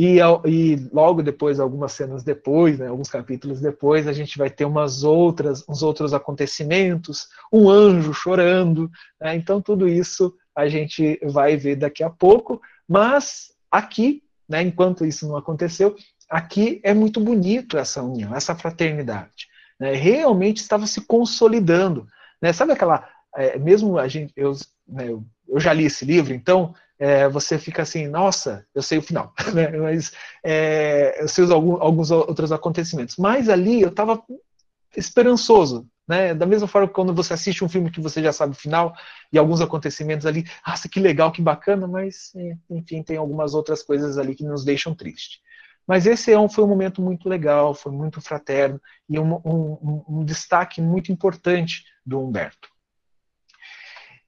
e, 0.00 0.20
e, 0.46 0.76
logo 0.92 1.24
depois, 1.24 1.58
algumas 1.58 1.90
cenas 1.90 2.22
depois, 2.22 2.78
né, 2.78 2.86
alguns 2.86 3.10
capítulos 3.10 3.60
depois, 3.60 4.06
a 4.06 4.12
gente 4.12 4.38
vai 4.38 4.48
ter 4.48 4.64
umas 4.64 5.02
outras, 5.02 5.64
uns 5.68 5.82
outros 5.82 6.14
acontecimentos, 6.14 7.26
um 7.52 7.68
anjo 7.68 8.14
chorando. 8.14 8.88
Né, 9.20 9.34
então, 9.34 9.60
tudo 9.60 9.88
isso 9.88 10.32
a 10.54 10.68
gente 10.68 11.18
vai 11.24 11.56
ver 11.56 11.74
daqui 11.74 12.04
a 12.04 12.10
pouco. 12.10 12.60
Mas 12.86 13.50
aqui, 13.68 14.22
né, 14.48 14.62
enquanto 14.62 15.04
isso 15.04 15.26
não 15.26 15.36
aconteceu, 15.36 15.96
aqui 16.30 16.80
é 16.84 16.94
muito 16.94 17.18
bonito 17.18 17.76
essa 17.76 18.00
união, 18.00 18.32
essa 18.36 18.54
fraternidade. 18.54 19.48
Né, 19.80 19.94
realmente 19.94 20.58
estava 20.58 20.86
se 20.86 21.00
consolidando. 21.00 22.06
Né, 22.40 22.52
sabe 22.52 22.70
aquela. 22.70 23.04
É, 23.38 23.56
mesmo 23.56 23.98
a 23.98 24.08
gente. 24.08 24.32
Eu, 24.36 24.52
né, 24.86 25.08
eu 25.10 25.60
já 25.60 25.72
li 25.72 25.84
esse 25.84 26.04
livro, 26.04 26.34
então 26.34 26.74
é, 26.98 27.28
você 27.28 27.56
fica 27.56 27.82
assim, 27.82 28.08
nossa, 28.08 28.66
eu 28.74 28.82
sei 28.82 28.98
o 28.98 29.02
final, 29.02 29.32
né? 29.54 29.70
mas 29.78 30.12
é, 30.42 31.22
eu 31.22 31.28
sei 31.28 31.44
alguns, 31.52 31.80
alguns 31.80 32.10
outros 32.10 32.50
acontecimentos. 32.50 33.16
Mas 33.16 33.48
ali 33.48 33.80
eu 33.80 33.90
estava 33.90 34.20
esperançoso, 34.96 35.88
né? 36.06 36.34
Da 36.34 36.46
mesma 36.46 36.66
forma 36.66 36.88
que 36.88 36.94
quando 36.94 37.14
você 37.14 37.32
assiste 37.32 37.64
um 37.64 37.68
filme 37.68 37.90
que 37.92 38.00
você 38.00 38.20
já 38.20 38.32
sabe 38.32 38.52
o 38.52 38.58
final 38.58 38.92
e 39.32 39.38
alguns 39.38 39.60
acontecimentos 39.60 40.26
ali, 40.26 40.44
nossa, 40.66 40.88
que 40.88 40.98
legal, 40.98 41.30
que 41.30 41.40
bacana, 41.40 41.86
mas 41.86 42.32
é, 42.34 42.56
enfim, 42.68 43.04
tem 43.04 43.16
algumas 43.16 43.54
outras 43.54 43.82
coisas 43.84 44.18
ali 44.18 44.34
que 44.34 44.44
nos 44.44 44.64
deixam 44.64 44.94
triste. 44.94 45.40
Mas 45.86 46.06
esse 46.06 46.32
é 46.32 46.38
um, 46.38 46.48
foi 46.48 46.64
um 46.64 46.68
momento 46.68 47.00
muito 47.00 47.28
legal, 47.28 47.72
foi 47.72 47.92
muito 47.92 48.20
fraterno 48.20 48.80
e 49.08 49.18
um, 49.18 49.36
um, 49.36 50.04
um 50.08 50.24
destaque 50.24 50.82
muito 50.82 51.12
importante 51.12 51.84
do 52.04 52.20
Humberto. 52.20 52.68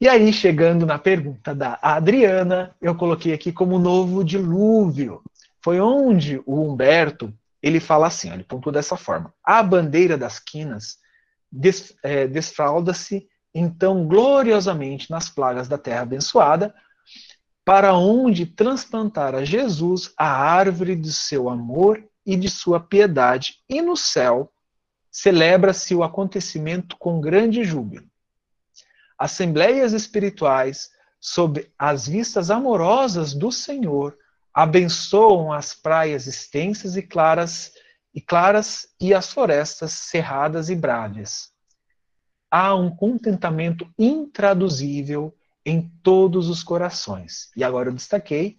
E 0.03 0.09
aí, 0.09 0.33
chegando 0.33 0.87
na 0.87 0.99
pergunta 0.99 1.55
da 1.55 1.79
Adriana, 1.83 2.75
eu 2.81 2.95
coloquei 2.95 3.35
aqui 3.35 3.53
como 3.53 3.79
novo 3.79 4.25
dilúvio. 4.25 5.23
Foi 5.63 5.79
onde 5.79 6.41
o 6.47 6.59
Humberto 6.59 7.31
ele 7.63 7.79
fala 7.81 8.07
assim, 8.07 8.33
ele 8.33 8.43
pontua 8.43 8.73
dessa 8.73 8.97
forma: 8.97 9.35
a 9.45 9.63
bandeira 9.63 10.17
das 10.17 10.39
quinas 10.39 10.97
des, 11.53 11.95
é, 12.03 12.27
desfralda-se 12.27 13.29
então 13.55 14.07
gloriosamente 14.07 15.11
nas 15.11 15.29
plagas 15.29 15.69
da 15.69 15.77
terra 15.77 16.01
abençoada, 16.01 16.75
para 17.63 17.93
onde 17.93 18.47
transplantar 18.47 19.35
a 19.35 19.45
Jesus 19.45 20.15
a 20.17 20.33
árvore 20.33 20.97
de 20.97 21.13
seu 21.13 21.51
amor 21.51 22.03
e 22.25 22.37
de 22.37 22.49
sua 22.49 22.81
piedade, 22.81 23.57
e 23.69 23.83
no 23.83 23.99
céu 23.99 24.51
celebra-se 25.11 25.95
o 25.95 26.03
acontecimento 26.03 26.97
com 26.97 27.21
grande 27.21 27.65
júbilo 27.65 28.11
assembleias 29.21 29.93
espirituais, 29.93 30.89
sob 31.21 31.71
as 31.79 32.09
vistas 32.09 32.51
amorosas 32.51 33.35
do 33.35 33.53
Senhor, 33.53 34.17
abençoam 34.55 35.53
as 35.53 35.75
praias 35.75 36.27
extensas 36.27 36.97
e 36.97 37.03
claras 37.03 37.71
e 38.15 38.21
claras 38.21 38.89
e 38.99 39.13
as 39.13 39.31
florestas 39.31 39.93
cerradas 39.93 40.71
e 40.71 40.75
brávias. 40.75 41.51
Há 42.51 42.75
um 42.75 42.91
contentamento 42.91 43.87
intraduzível 43.99 45.37
em 45.65 45.89
todos 46.03 46.49
os 46.49 46.65
corações. 46.65 47.51
E 47.55 47.63
agora 47.63 47.91
eu 47.91 47.95
destaquei 47.95 48.57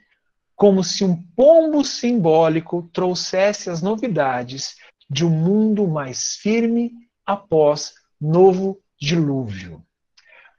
como 0.56 0.84
se 0.84 1.04
um 1.04 1.22
pombo 1.36 1.84
simbólico 1.84 2.88
trouxesse 2.94 3.70
as 3.70 3.82
novidades 3.82 4.76
de 5.10 5.26
um 5.26 5.30
mundo 5.30 5.88
mais 5.88 6.36
firme 6.36 6.92
após 7.26 7.94
novo 8.20 8.80
dilúvio. 8.98 9.84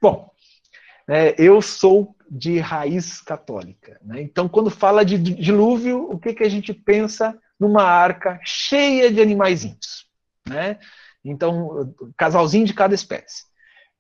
Bom, 0.03 0.29
é, 1.07 1.33
eu 1.39 1.63
sou 1.63 2.17
de 2.29 2.59
raiz 2.59 3.21
católica. 3.21 4.01
Né? 4.03 4.21
Então, 4.21 4.49
quando 4.49 4.69
fala 4.69 5.05
de 5.05 5.17
dilúvio, 5.17 6.11
o 6.11 6.19
que, 6.19 6.35
que 6.35 6.43
a 6.43 6.49
gente 6.49 6.75
pensa 6.75 7.39
numa 7.59 7.85
arca 7.85 8.41
cheia 8.45 9.13
de 9.13 9.23
animaizinhos? 9.23 10.09
Né? 10.49 10.81
Então, 11.25 11.95
casalzinho 12.17 12.67
de 12.67 12.75
cada 12.75 12.97
espécie. 12.97 13.45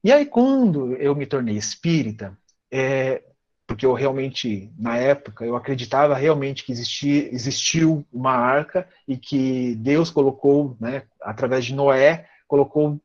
E 0.02 0.10
aí, 0.10 0.26
quando 0.26 0.96
eu 0.96 1.14
me 1.14 1.24
tornei 1.24 1.56
espírita, 1.56 2.36
é, 2.68 3.22
porque 3.64 3.86
eu 3.86 3.92
realmente, 3.92 4.72
na 4.76 4.96
época, 4.96 5.44
eu 5.44 5.54
acreditava 5.54 6.16
realmente 6.16 6.64
que 6.64 6.72
existia, 6.72 7.32
existiu 7.32 8.04
uma 8.12 8.32
arca 8.32 8.88
e 9.06 9.16
que 9.16 9.76
Deus 9.76 10.10
colocou, 10.10 10.76
né, 10.80 11.04
através 11.20 11.64
de 11.64 11.76
Noé, 11.76 12.26
colocou 12.48 13.00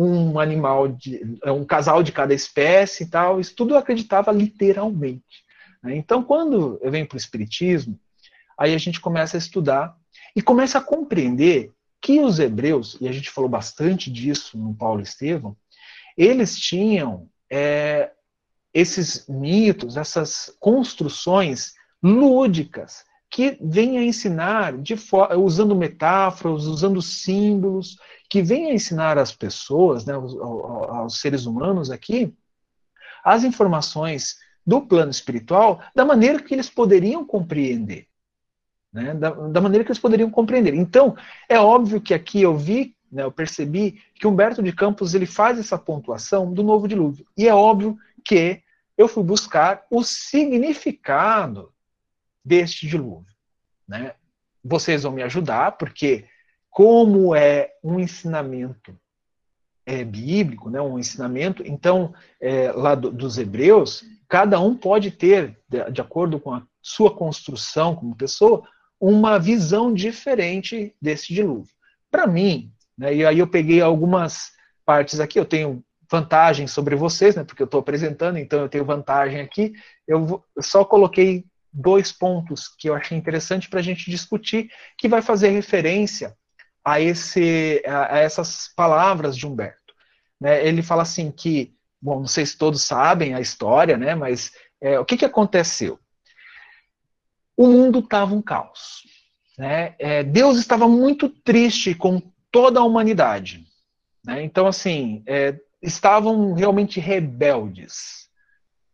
um 0.00 0.38
animal, 0.38 0.88
de, 0.88 1.38
é 1.42 1.50
um 1.50 1.64
casal 1.64 2.04
de 2.04 2.12
cada 2.12 2.32
espécie 2.32 3.02
e 3.02 3.06
tal, 3.06 3.40
isso 3.40 3.54
tudo 3.56 3.74
eu 3.74 3.78
acreditava 3.78 4.30
literalmente. 4.30 5.44
Né? 5.82 5.96
Então, 5.96 6.22
quando 6.22 6.78
eu 6.80 6.90
venho 6.90 7.06
para 7.06 7.16
o 7.16 7.18
Espiritismo, 7.18 7.98
aí 8.56 8.74
a 8.74 8.78
gente 8.78 9.00
começa 9.00 9.36
a 9.36 9.38
estudar 9.38 9.96
e 10.36 10.40
começa 10.40 10.78
a 10.78 10.82
compreender 10.82 11.72
que 12.00 12.20
os 12.20 12.38
hebreus, 12.38 12.96
e 13.00 13.08
a 13.08 13.12
gente 13.12 13.28
falou 13.28 13.50
bastante 13.50 14.08
disso 14.08 14.56
no 14.56 14.72
Paulo 14.72 15.00
Estevão, 15.00 15.56
eles 16.16 16.56
tinham 16.56 17.28
é, 17.50 18.12
esses 18.72 19.26
mitos, 19.28 19.96
essas 19.96 20.54
construções 20.60 21.72
lúdicas 22.00 23.04
que 23.30 23.58
vêm 23.60 23.98
a 23.98 24.04
ensinar 24.04 24.74
usando 25.38 25.76
metáforas, 25.76 26.64
usando 26.64 27.02
símbolos, 27.02 27.96
que 28.28 28.42
vem 28.42 28.70
a 28.70 28.74
ensinar 28.74 29.18
às 29.18 29.32
pessoas, 29.32 30.04
né, 30.04 30.14
aos, 30.14 30.34
aos 30.36 31.20
seres 31.20 31.46
humanos 31.46 31.90
aqui, 31.90 32.34
as 33.24 33.44
informações 33.44 34.38
do 34.66 34.80
plano 34.80 35.10
espiritual 35.10 35.80
da 35.94 36.04
maneira 36.04 36.42
que 36.42 36.54
eles 36.54 36.68
poderiam 36.68 37.24
compreender. 37.24 38.06
Né, 38.90 39.12
da, 39.14 39.30
da, 39.30 39.60
maneira 39.60 39.84
que 39.84 39.90
eles 39.90 40.00
poderiam 40.00 40.30
compreender. 40.30 40.74
Então, 40.74 41.14
é 41.46 41.58
óbvio 41.58 42.00
que 42.00 42.14
aqui 42.14 42.40
eu 42.40 42.56
vi, 42.56 42.96
né, 43.12 43.22
eu 43.22 43.30
percebi 43.30 44.02
que 44.14 44.26
Humberto 44.26 44.62
de 44.62 44.72
Campos 44.72 45.14
ele 45.14 45.26
faz 45.26 45.58
essa 45.58 45.76
pontuação 45.76 46.52
do 46.52 46.62
novo 46.62 46.88
dilúvio. 46.88 47.26
E 47.36 47.46
é 47.46 47.54
óbvio 47.54 47.98
que 48.24 48.62
eu 48.96 49.06
fui 49.06 49.22
buscar 49.22 49.86
o 49.90 50.02
significado 50.02 51.70
deste 52.48 52.86
dilúvio. 52.86 53.26
Né? 53.86 54.14
Vocês 54.64 55.02
vão 55.02 55.12
me 55.12 55.22
ajudar, 55.22 55.72
porque 55.72 56.24
como 56.70 57.34
é 57.34 57.70
um 57.84 58.00
ensinamento 58.00 58.98
é, 59.84 60.04
bíblico, 60.04 60.68
né, 60.68 60.80
um 60.80 60.98
ensinamento, 60.98 61.62
então, 61.66 62.14
é, 62.40 62.70
lá 62.72 62.94
do, 62.94 63.10
dos 63.10 63.38
hebreus, 63.38 64.04
cada 64.28 64.60
um 64.60 64.76
pode 64.76 65.10
ter, 65.10 65.58
de, 65.68 66.00
acordo 66.00 66.38
com 66.38 66.52
a 66.52 66.62
sua 66.82 67.14
construção 67.14 67.96
como 67.96 68.14
pessoa, 68.14 68.62
uma 69.00 69.38
visão 69.38 69.92
diferente 69.92 70.94
desse 71.00 71.32
dilúvio. 71.32 71.72
Para 72.10 72.26
mim, 72.26 72.70
né, 72.96 73.14
e 73.14 73.24
aí 73.24 73.38
eu 73.38 73.46
peguei 73.46 73.80
algumas 73.80 74.52
partes 74.84 75.20
aqui, 75.20 75.38
eu 75.38 75.46
tenho 75.46 75.82
vantagem 76.10 76.66
sobre 76.66 76.94
vocês, 76.94 77.34
né, 77.34 77.44
porque 77.44 77.62
eu 77.62 77.66
estou 77.66 77.80
apresentando, 77.80 78.38
então 78.38 78.60
eu 78.60 78.68
tenho 78.68 78.84
vantagem 78.84 79.40
aqui. 79.40 79.72
Eu 80.06 80.44
só 80.60 80.84
coloquei 80.84 81.44
dois 81.72 82.12
pontos 82.12 82.68
que 82.68 82.88
eu 82.88 82.94
achei 82.94 83.16
interessante 83.16 83.68
para 83.68 83.80
a 83.80 83.82
gente 83.82 84.10
discutir, 84.10 84.70
que 84.96 85.08
vai 85.08 85.22
fazer 85.22 85.50
referência 85.50 86.36
a, 86.84 87.00
esse, 87.00 87.82
a, 87.86 88.18
essas 88.18 88.72
palavras 88.74 89.36
de 89.36 89.46
Humberto. 89.46 89.94
Né? 90.40 90.66
Ele 90.66 90.82
fala 90.82 91.02
assim 91.02 91.30
que, 91.30 91.74
bom, 92.00 92.20
não 92.20 92.26
sei 92.26 92.46
se 92.46 92.56
todos 92.56 92.82
sabem 92.82 93.34
a 93.34 93.40
história, 93.40 93.96
né? 93.96 94.14
mas 94.14 94.52
é, 94.80 94.98
o 94.98 95.04
que, 95.04 95.16
que 95.16 95.24
aconteceu? 95.24 95.98
o 97.58 97.66
mundo 97.66 97.98
estava 97.98 98.32
um 98.32 98.40
caos. 98.40 99.02
Né? 99.58 99.96
É, 99.98 100.22
Deus 100.22 100.58
estava 100.58 100.88
muito 100.88 101.28
triste 101.28 101.92
com 101.92 102.22
toda 102.52 102.78
a 102.78 102.84
humanidade. 102.84 103.66
Né? 104.24 104.44
Então, 104.44 104.68
assim, 104.68 105.24
é, 105.26 105.58
estavam 105.82 106.54
realmente 106.54 107.00
rebeldes. 107.00 108.27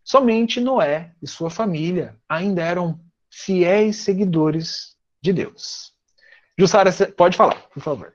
Somente 0.05 0.61
Noé 0.61 1.13
e 1.23 1.27
sua 1.27 1.49
família 1.49 2.15
ainda 2.29 2.63
eram 2.63 3.01
fiéis 3.31 3.97
seguidores 3.97 4.97
de 5.21 5.33
Deus. 5.33 5.95
Jussara, 6.59 6.93
pode 7.17 7.37
falar, 7.37 7.57
por 7.71 7.83
favor. 7.83 8.15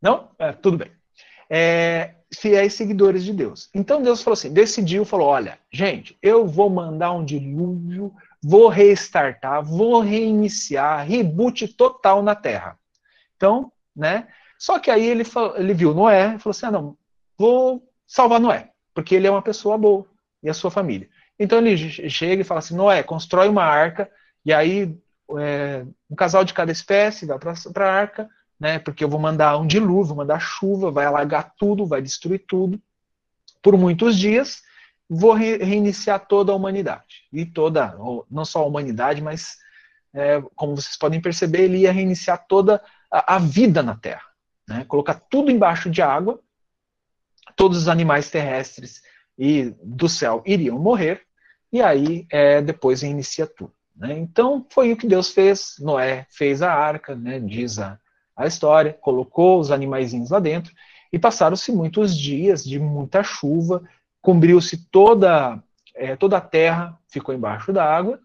Não? 0.00 0.30
É, 0.36 0.52
tudo 0.52 0.78
bem. 0.78 0.90
É, 1.48 2.16
fiéis 2.34 2.74
seguidores 2.74 3.24
de 3.24 3.32
Deus. 3.32 3.70
Então 3.72 4.02
Deus 4.02 4.20
falou 4.20 4.34
assim, 4.34 4.52
decidiu, 4.52 5.04
falou, 5.04 5.28
olha, 5.28 5.58
gente, 5.70 6.18
eu 6.20 6.46
vou 6.46 6.68
mandar 6.68 7.12
um 7.12 7.24
dilúvio, 7.24 8.12
vou 8.42 8.68
restartar, 8.68 9.62
vou 9.62 10.00
reiniciar, 10.00 11.06
reboot 11.06 11.68
total 11.68 12.20
na 12.20 12.34
Terra. 12.34 12.76
Então, 13.36 13.70
né? 13.94 14.26
Só 14.58 14.78
que 14.80 14.90
aí 14.90 15.04
ele, 15.04 15.24
ele 15.56 15.74
viu 15.74 15.94
Noé 15.94 16.34
e 16.34 16.38
falou 16.38 16.50
assim, 16.50 16.66
ah, 16.66 16.70
não, 16.70 16.98
vou 17.38 17.88
salvar 18.06 18.40
Noé, 18.40 18.71
porque 18.94 19.14
ele 19.14 19.26
é 19.26 19.30
uma 19.30 19.42
pessoa 19.42 19.78
boa 19.78 20.06
e 20.42 20.50
a 20.50 20.54
sua 20.54 20.70
família. 20.70 21.08
Então 21.38 21.58
ele 21.58 21.76
chega 22.10 22.42
e 22.42 22.44
fala 22.44 22.58
assim, 22.58 22.76
Noé, 22.76 23.02
constrói 23.02 23.48
uma 23.48 23.64
arca, 23.64 24.10
e 24.44 24.52
aí 24.52 24.96
é, 25.38 25.84
um 26.10 26.14
casal 26.14 26.44
de 26.44 26.52
cada 26.52 26.72
espécie 26.72 27.26
vai 27.26 27.38
para 27.38 27.88
a 27.88 27.92
arca, 27.92 28.28
né? 28.58 28.78
Porque 28.78 29.02
eu 29.02 29.08
vou 29.08 29.20
mandar 29.20 29.58
um 29.58 29.66
dilúvio, 29.66 30.06
vou 30.06 30.16
mandar 30.16 30.40
chuva, 30.40 30.90
vai 30.90 31.04
alagar 31.04 31.52
tudo, 31.56 31.86
vai 31.86 32.02
destruir 32.02 32.44
tudo 32.46 32.80
por 33.62 33.76
muitos 33.76 34.18
dias. 34.18 34.62
Vou 35.08 35.32
re 35.32 35.56
reiniciar 35.58 36.26
toda 36.26 36.52
a 36.52 36.54
humanidade 36.54 37.26
e 37.32 37.44
toda, 37.44 37.96
não 38.30 38.44
só 38.44 38.60
a 38.62 38.66
humanidade, 38.66 39.20
mas 39.20 39.58
é, 40.14 40.40
como 40.54 40.76
vocês 40.76 40.96
podem 40.96 41.20
perceber, 41.20 41.62
ele 41.62 41.78
ia 41.78 41.92
reiniciar 41.92 42.46
toda 42.46 42.82
a, 43.10 43.36
a 43.36 43.38
vida 43.38 43.82
na 43.82 43.96
Terra, 43.96 44.24
né? 44.68 44.84
Colocar 44.86 45.14
tudo 45.14 45.50
embaixo 45.50 45.90
de 45.90 46.00
água, 46.00 46.40
todos 47.56 47.78
os 47.78 47.88
animais 47.88 48.30
terrestres 48.30 49.02
e 49.38 49.74
do 49.82 50.08
céu 50.08 50.42
iriam 50.46 50.78
morrer 50.78 51.22
e 51.72 51.80
aí 51.80 52.26
é, 52.30 52.60
depois 52.60 53.02
reinicia 53.02 53.46
tudo. 53.46 53.72
Né? 53.96 54.18
Então 54.18 54.66
foi 54.70 54.92
o 54.92 54.96
que 54.96 55.06
Deus 55.06 55.30
fez. 55.30 55.76
Noé 55.78 56.26
fez 56.30 56.62
a 56.62 56.72
arca, 56.72 57.14
né? 57.14 57.40
diz 57.40 57.78
a, 57.78 57.98
a 58.36 58.46
história, 58.46 58.92
colocou 58.92 59.58
os 59.58 59.70
animaizinhos 59.70 60.30
lá 60.30 60.38
dentro 60.38 60.72
e 61.12 61.18
passaram-se 61.18 61.70
muitos 61.70 62.16
dias 62.16 62.64
de 62.64 62.78
muita 62.78 63.22
chuva, 63.22 63.82
cobriu-se 64.20 64.88
toda, 64.90 65.62
é, 65.94 66.16
toda 66.16 66.38
a 66.38 66.40
terra, 66.40 66.98
ficou 67.08 67.34
embaixo 67.34 67.72
da 67.72 67.84
água, 67.84 68.18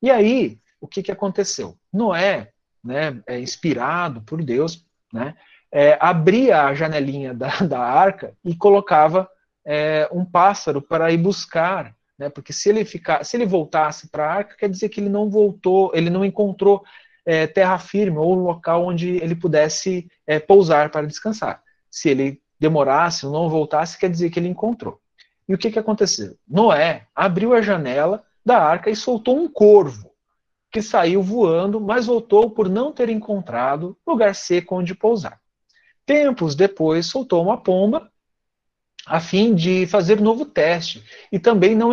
e 0.00 0.10
aí 0.10 0.58
o 0.80 0.88
que, 0.88 1.02
que 1.02 1.12
aconteceu? 1.12 1.76
Noé, 1.92 2.50
né, 2.82 3.22
é, 3.26 3.38
inspirado 3.38 4.20
por 4.22 4.42
Deus, 4.42 4.84
né, 5.12 5.36
é, 5.72 5.96
abria 5.98 6.64
a 6.64 6.74
janelinha 6.74 7.32
da, 7.32 7.48
da 7.66 7.80
arca 7.80 8.34
e 8.44 8.54
colocava 8.54 9.28
é, 9.64 10.08
um 10.12 10.24
pássaro 10.24 10.82
para 10.82 11.10
ir 11.10 11.16
buscar, 11.16 11.94
né, 12.18 12.28
porque 12.28 12.52
se 12.52 12.68
ele 12.68 12.84
ficar, 12.84 13.24
se 13.24 13.36
ele 13.36 13.46
voltasse 13.46 14.08
para 14.08 14.26
a 14.26 14.32
arca, 14.32 14.56
quer 14.56 14.68
dizer 14.68 14.90
que 14.90 15.00
ele 15.00 15.08
não 15.08 15.30
voltou, 15.30 15.90
ele 15.94 16.10
não 16.10 16.24
encontrou 16.24 16.84
é, 17.24 17.46
terra 17.46 17.78
firme 17.78 18.18
ou 18.18 18.36
um 18.36 18.42
local 18.42 18.84
onde 18.84 19.16
ele 19.16 19.34
pudesse 19.34 20.08
é, 20.26 20.38
pousar 20.38 20.90
para 20.90 21.06
descansar. 21.06 21.62
Se 21.90 22.08
ele 22.10 22.40
demorasse 22.58 23.26
ou 23.26 23.32
não 23.32 23.48
voltasse, 23.48 23.98
quer 23.98 24.10
dizer 24.10 24.30
que 24.30 24.38
ele 24.38 24.48
encontrou. 24.48 25.00
E 25.48 25.54
o 25.54 25.58
que, 25.58 25.70
que 25.70 25.78
aconteceu? 25.78 26.36
Noé 26.46 27.06
abriu 27.14 27.52
a 27.54 27.62
janela 27.62 28.24
da 28.44 28.58
arca 28.58 28.90
e 28.90 28.96
soltou 28.96 29.36
um 29.36 29.48
corvo, 29.48 30.10
que 30.70 30.80
saiu 30.80 31.22
voando, 31.22 31.80
mas 31.80 32.06
voltou 32.06 32.50
por 32.50 32.68
não 32.68 32.92
ter 32.92 33.08
encontrado 33.08 33.96
lugar 34.06 34.34
seco 34.34 34.76
onde 34.76 34.94
pousar. 34.94 35.41
Tempos 36.04 36.54
depois, 36.54 37.06
soltou 37.06 37.42
uma 37.42 37.56
pomba, 37.56 38.10
a 39.06 39.20
fim 39.20 39.54
de 39.54 39.86
fazer 39.86 40.20
novo 40.20 40.44
teste, 40.44 41.04
e 41.30 41.38
também 41.38 41.74
não 41.74 41.90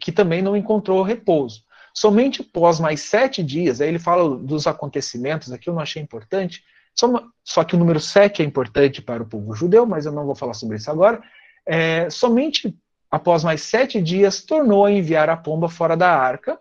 que 0.00 0.10
também 0.10 0.42
não 0.42 0.56
encontrou 0.56 1.02
repouso. 1.02 1.62
Somente 1.94 2.42
após 2.42 2.80
mais 2.80 3.02
sete 3.02 3.42
dias, 3.42 3.80
aí 3.80 3.88
ele 3.88 3.98
fala 3.98 4.36
dos 4.36 4.66
acontecimentos, 4.66 5.52
aqui 5.52 5.68
eu 5.68 5.74
não 5.74 5.82
achei 5.82 6.02
importante, 6.02 6.64
só, 6.94 7.06
só 7.44 7.64
que 7.64 7.74
o 7.74 7.78
número 7.78 8.00
sete 8.00 8.42
é 8.42 8.44
importante 8.44 9.00
para 9.00 9.22
o 9.22 9.26
povo 9.26 9.54
judeu, 9.54 9.86
mas 9.86 10.04
eu 10.04 10.12
não 10.12 10.26
vou 10.26 10.34
falar 10.34 10.54
sobre 10.54 10.76
isso 10.76 10.90
agora. 10.90 11.22
É, 11.66 12.10
somente 12.10 12.74
após 13.12 13.44
mais 13.44 13.60
sete 13.60 14.00
dias, 14.00 14.42
tornou 14.42 14.86
a 14.86 14.90
enviar 14.90 15.28
a 15.28 15.36
pomba 15.36 15.68
fora 15.68 15.94
da 15.94 16.10
arca, 16.10 16.58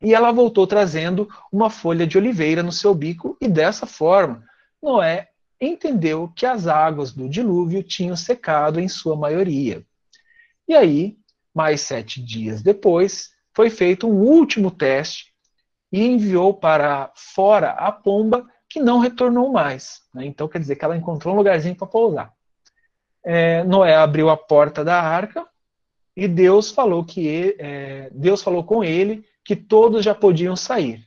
e 0.00 0.14
ela 0.14 0.30
voltou 0.30 0.68
trazendo 0.68 1.28
uma 1.50 1.68
folha 1.68 2.06
de 2.06 2.16
oliveira 2.16 2.62
no 2.62 2.70
seu 2.70 2.94
bico, 2.94 3.36
e 3.40 3.48
dessa 3.48 3.84
forma, 3.84 4.44
Noé 4.80 5.28
entendeu 5.66 6.28
que 6.34 6.44
as 6.44 6.66
águas 6.66 7.12
do 7.12 7.28
dilúvio 7.28 7.82
tinham 7.82 8.16
secado 8.16 8.80
em 8.80 8.88
sua 8.88 9.16
maioria. 9.16 9.84
E 10.66 10.74
aí, 10.74 11.16
mais 11.54 11.82
sete 11.82 12.22
dias 12.22 12.62
depois, 12.62 13.30
foi 13.54 13.70
feito 13.70 14.08
um 14.08 14.20
último 14.20 14.70
teste 14.70 15.32
e 15.92 16.04
enviou 16.04 16.54
para 16.54 17.12
fora 17.14 17.70
a 17.72 17.92
pomba 17.92 18.48
que 18.68 18.80
não 18.80 18.98
retornou 18.98 19.52
mais. 19.52 20.00
Né? 20.14 20.24
Então 20.24 20.48
quer 20.48 20.58
dizer 20.58 20.76
que 20.76 20.84
ela 20.84 20.96
encontrou 20.96 21.34
um 21.34 21.36
lugarzinho 21.36 21.76
para 21.76 21.86
pousar. 21.86 22.32
É, 23.24 23.62
Noé 23.64 23.94
abriu 23.94 24.30
a 24.30 24.36
porta 24.36 24.82
da 24.82 25.00
arca 25.00 25.46
e 26.16 26.26
Deus 26.26 26.70
falou 26.70 27.04
que 27.04 27.54
é, 27.58 28.10
Deus 28.12 28.42
falou 28.42 28.64
com 28.64 28.82
ele 28.82 29.24
que 29.44 29.54
todos 29.54 30.04
já 30.04 30.14
podiam 30.14 30.56
sair 30.56 31.04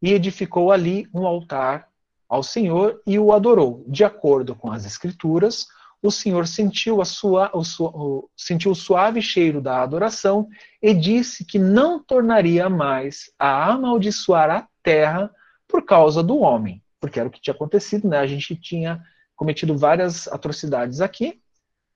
e 0.00 0.12
edificou 0.12 0.72
ali 0.72 1.08
um 1.12 1.26
altar 1.26 1.89
ao 2.30 2.42
Senhor 2.42 3.02
e 3.06 3.18
o 3.18 3.32
adorou, 3.32 3.84
de 3.88 4.04
acordo 4.04 4.54
com 4.54 4.70
as 4.72 4.86
escrituras 4.86 5.66
o 6.02 6.10
Senhor 6.10 6.46
sentiu, 6.46 7.00
a 7.00 7.04
sua, 7.04 7.50
o, 7.52 7.62
o, 7.80 8.30
sentiu 8.36 8.70
o 8.70 8.74
suave 8.74 9.20
cheiro 9.20 9.60
da 9.60 9.82
adoração 9.82 10.48
e 10.80 10.94
disse 10.94 11.44
que 11.44 11.58
não 11.58 12.02
tornaria 12.02 12.68
mais 12.70 13.30
a 13.38 13.72
amaldiçoar 13.72 14.50
a 14.50 14.68
terra 14.82 15.30
por 15.68 15.84
causa 15.84 16.22
do 16.22 16.38
homem, 16.38 16.82
porque 16.98 17.20
era 17.20 17.28
o 17.28 17.32
que 17.32 17.40
tinha 17.40 17.54
acontecido, 17.54 18.08
né? 18.08 18.18
A 18.18 18.26
gente 18.26 18.56
tinha 18.56 19.02
cometido 19.36 19.76
várias 19.76 20.26
atrocidades 20.28 21.00
aqui, 21.00 21.40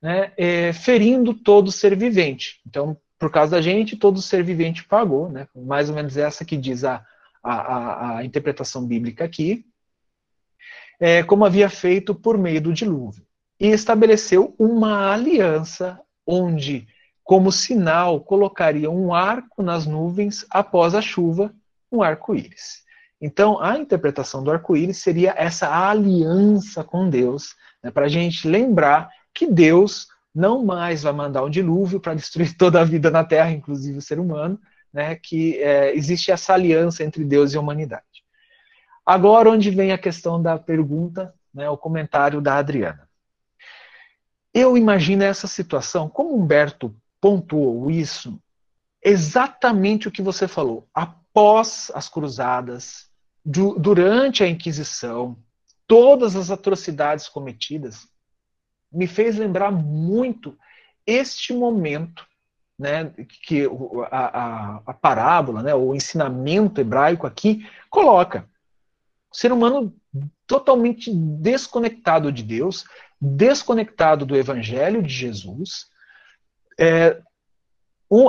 né? 0.01 0.31
É, 0.37 0.71
ferindo 0.71 1.33
todo 1.33 1.71
ser 1.71 1.97
vivente. 1.97 2.61
Então, 2.65 2.95
por 3.17 3.31
causa 3.31 3.51
da 3.51 3.61
gente, 3.61 3.97
todo 3.97 4.21
ser 4.21 4.43
vivente 4.43 4.87
pagou, 4.87 5.29
né? 5.31 5.47
Mais 5.55 5.89
ou 5.89 5.95
menos 5.95 6.15
essa 6.15 6.45
que 6.45 6.55
diz 6.55 6.83
a, 6.83 7.03
a, 7.43 8.17
a 8.17 8.25
interpretação 8.25 8.85
bíblica 8.85 9.25
aqui, 9.25 9.65
é, 10.99 11.23
como 11.23 11.45
havia 11.45 11.69
feito 11.69 12.13
por 12.13 12.37
meio 12.37 12.61
do 12.61 12.73
dilúvio 12.73 13.25
e 13.59 13.67
estabeleceu 13.67 14.53
uma 14.59 15.13
aliança 15.13 15.99
onde, 16.25 16.87
como 17.23 17.51
sinal, 17.51 18.19
colocaria 18.21 18.89
um 18.89 19.13
arco 19.13 19.63
nas 19.63 19.85
nuvens 19.85 20.45
após 20.49 20.93
a 20.95 21.01
chuva, 21.01 21.53
um 21.91 22.01
arco-íris. 22.01 22.83
Então, 23.21 23.61
a 23.61 23.77
interpretação 23.77 24.43
do 24.43 24.51
arco-íris 24.51 24.97
seria 24.97 25.33
essa 25.37 25.69
aliança 25.89 26.83
com 26.83 27.09
Deus, 27.09 27.55
né, 27.81 27.89
para 27.89 28.05
a 28.05 28.09
gente 28.09 28.47
lembrar 28.47 29.09
que 29.33 29.47
Deus 29.47 30.07
não 30.33 30.65
mais 30.65 31.03
vai 31.03 31.13
mandar 31.13 31.43
um 31.43 31.49
dilúvio 31.49 31.99
para 31.99 32.13
destruir 32.13 32.55
toda 32.57 32.81
a 32.81 32.83
vida 32.83 33.09
na 33.09 33.23
Terra, 33.23 33.51
inclusive 33.51 33.97
o 33.97 34.01
ser 34.01 34.19
humano, 34.19 34.59
né, 34.91 35.15
que 35.15 35.57
é, 35.59 35.95
existe 35.95 36.31
essa 36.31 36.53
aliança 36.53 37.03
entre 37.03 37.23
Deus 37.23 37.53
e 37.53 37.57
a 37.57 37.59
humanidade. 37.59 38.14
Agora, 39.05 39.51
onde 39.51 39.69
vem 39.69 39.91
a 39.91 39.97
questão 39.97 40.41
da 40.41 40.57
pergunta, 40.57 41.33
né, 41.53 41.69
o 41.69 41.77
comentário 41.77 42.41
da 42.41 42.57
Adriana. 42.57 43.07
Eu 44.53 44.77
imagino 44.77 45.23
essa 45.23 45.47
situação, 45.47 46.09
como 46.09 46.35
Humberto 46.35 46.95
pontuou 47.21 47.91
isso, 47.91 48.39
exatamente 49.03 50.07
o 50.07 50.11
que 50.11 50.21
você 50.21 50.47
falou. 50.47 50.87
Após 50.93 51.91
as 51.93 52.09
cruzadas, 52.09 53.09
du 53.43 53.77
durante 53.77 54.43
a 54.43 54.47
Inquisição, 54.47 55.37
todas 55.85 56.35
as 56.35 56.49
atrocidades 56.49 57.27
cometidas, 57.27 58.07
me 58.91 59.07
fez 59.07 59.37
lembrar 59.37 59.71
muito 59.71 60.57
este 61.05 61.53
momento 61.53 62.25
né, 62.77 63.11
que 63.43 63.65
a, 64.09 64.25
a, 64.25 64.81
a 64.87 64.93
parábola, 64.93 65.61
né, 65.61 65.75
o 65.75 65.93
ensinamento 65.93 66.81
hebraico 66.81 67.27
aqui 67.27 67.69
coloca. 67.89 68.49
Ser 69.35 69.51
humano 69.51 69.93
totalmente 70.47 71.11
desconectado 71.13 72.31
de 72.31 72.41
Deus, 72.41 72.85
desconectado 73.19 74.25
do 74.25 74.33
Evangelho 74.33 75.03
de 75.03 75.13
Jesus, 75.13 75.87
é, 76.79 77.21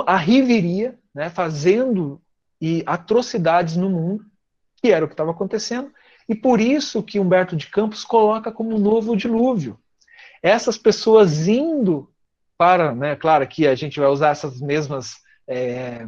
a 0.05 0.17
riveria, 0.17 0.99
né, 1.15 1.29
fazendo 1.29 2.21
e 2.59 2.83
atrocidades 2.85 3.77
no 3.77 3.89
mundo, 3.89 4.25
que 4.81 4.91
era 4.91 5.05
o 5.05 5.07
que 5.07 5.13
estava 5.13 5.31
acontecendo, 5.31 5.93
e 6.27 6.35
por 6.35 6.59
isso 6.59 7.01
que 7.01 7.21
Humberto 7.21 7.55
de 7.55 7.67
Campos 7.67 8.03
coloca 8.03 8.51
como 8.51 8.75
um 8.75 8.79
novo 8.79 9.15
dilúvio. 9.15 9.79
Essas 10.43 10.77
pessoas 10.77 11.47
indo 11.47 12.11
para, 12.57 12.93
né, 12.93 13.15
claro 13.15 13.47
que 13.47 13.65
a 13.65 13.75
gente 13.75 13.97
vai 13.97 14.09
usar 14.09 14.31
essas 14.31 14.59
mesmas 14.59 15.15
é, 15.47 16.05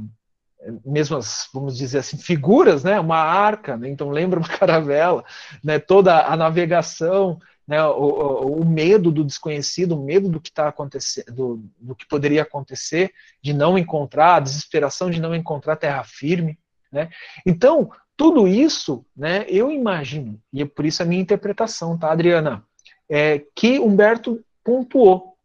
mesmo 0.86 1.18
as, 1.18 1.48
vamos 1.54 1.78
dizer 1.78 2.00
assim, 2.00 2.18
figuras, 2.18 2.84
né? 2.84 3.00
Uma 3.00 3.18
arca, 3.18 3.78
né? 3.78 3.90
então 3.90 4.10
lembra 4.10 4.40
uma 4.40 4.48
caravela, 4.50 5.24
né? 5.64 5.80
Toda 5.80 6.26
a 6.26 6.36
navegação, 6.36 7.40
né? 7.68 7.84
O, 7.84 8.04
o, 8.04 8.62
o 8.62 8.66
medo 8.66 9.12
do 9.12 9.24
desconhecido, 9.24 9.94
o 9.94 10.04
medo 10.04 10.30
do 10.30 10.42
que 10.42 10.50
está 10.50 10.68
acontecendo, 10.68 11.34
do, 11.34 11.64
do, 11.80 11.96
que 11.96 12.06
poderia 12.06 12.42
acontecer, 12.42 13.12
de 13.42 13.54
não 13.54 13.78
encontrar, 13.78 14.36
a 14.36 14.40
desesperação 14.40 15.10
de 15.10 15.22
não 15.22 15.34
encontrar 15.34 15.76
terra 15.76 16.04
firme, 16.04 16.60
né? 16.92 17.10
Então 17.46 17.90
tudo 18.18 18.50
isso, 18.50 19.06
né? 19.16 19.46
Eu 19.48 19.72
imagino 19.72 20.42
e 20.52 20.62
é 20.62 20.66
por 20.66 20.86
isso 20.86 21.02
a 21.02 21.06
minha 21.06 21.22
interpretação, 21.22 21.98
tá, 21.98 22.12
Adriana? 22.12 22.66
É 23.10 23.42
que 23.56 23.80
Humberto 23.80 24.44
pontuou 24.62 25.38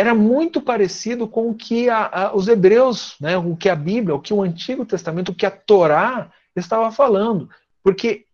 era 0.00 0.14
muito 0.14 0.62
parecido 0.62 1.28
com 1.28 1.50
o 1.50 1.54
que 1.54 1.90
a, 1.90 2.06
a, 2.10 2.34
os 2.34 2.48
hebreus, 2.48 3.16
né, 3.20 3.36
o 3.36 3.54
que 3.54 3.68
a 3.68 3.76
Bíblia, 3.76 4.14
o 4.14 4.20
que 4.20 4.32
o 4.32 4.40
Antigo 4.40 4.86
Testamento, 4.86 5.30
o 5.30 5.34
que 5.34 5.44
a 5.44 5.50
Torá 5.50 6.32
estava 6.56 6.90
falando. 6.90 7.50
Porque, 7.82 8.24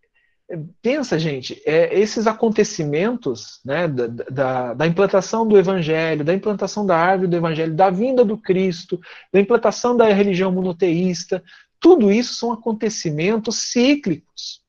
pensa, 0.81 1.19
gente, 1.19 1.61
é, 1.65 1.99
esses 1.99 2.25
acontecimentos 2.25 3.59
né, 3.65 3.85
da, 3.85 4.07
da, 4.07 4.73
da, 4.75 4.87
implantação 4.87 5.45
do 5.45 5.57
Evangelho, 5.57 6.23
da 6.23 6.33
implantação 6.33 6.85
da 6.85 6.95
árvore 6.97 7.27
do 7.27 7.35
Evangelho, 7.35 7.75
da 7.75 7.89
vinda 7.89 8.23
do 8.23 8.37
Cristo, 8.37 8.97
da 9.33 9.41
implantação 9.41 9.97
da 9.97 10.05
religião 10.05 10.53
monoteísta, 10.53 11.43
tudo 11.81 12.09
isso 12.09 12.35
são 12.35 12.53
acontecimentos 12.53 13.57
cíclicos. 13.57 14.61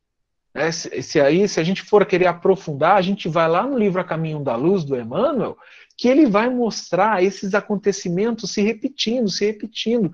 É, 0.52 0.72
se, 0.72 1.00
se, 1.00 1.20
aí, 1.20 1.46
se 1.46 1.60
a 1.60 1.62
gente 1.62 1.82
for 1.82 2.04
querer 2.04 2.26
aprofundar, 2.26 2.96
a 2.96 3.02
gente 3.02 3.28
vai 3.28 3.48
lá 3.48 3.62
no 3.62 3.78
livro 3.78 4.00
A 4.00 4.04
Caminho 4.04 4.40
da 4.40 4.56
Luz, 4.56 4.82
do 4.82 4.98
Emmanuel, 4.98 5.56
que 5.98 6.06
ele 6.06 6.26
vai 6.26 6.48
mostrar 6.48 7.24
esses 7.24 7.54
acontecimentos 7.54 8.52
se 8.52 8.62
repetindo, 8.62 9.28
se 9.28 9.44
repetindo. 9.44 10.12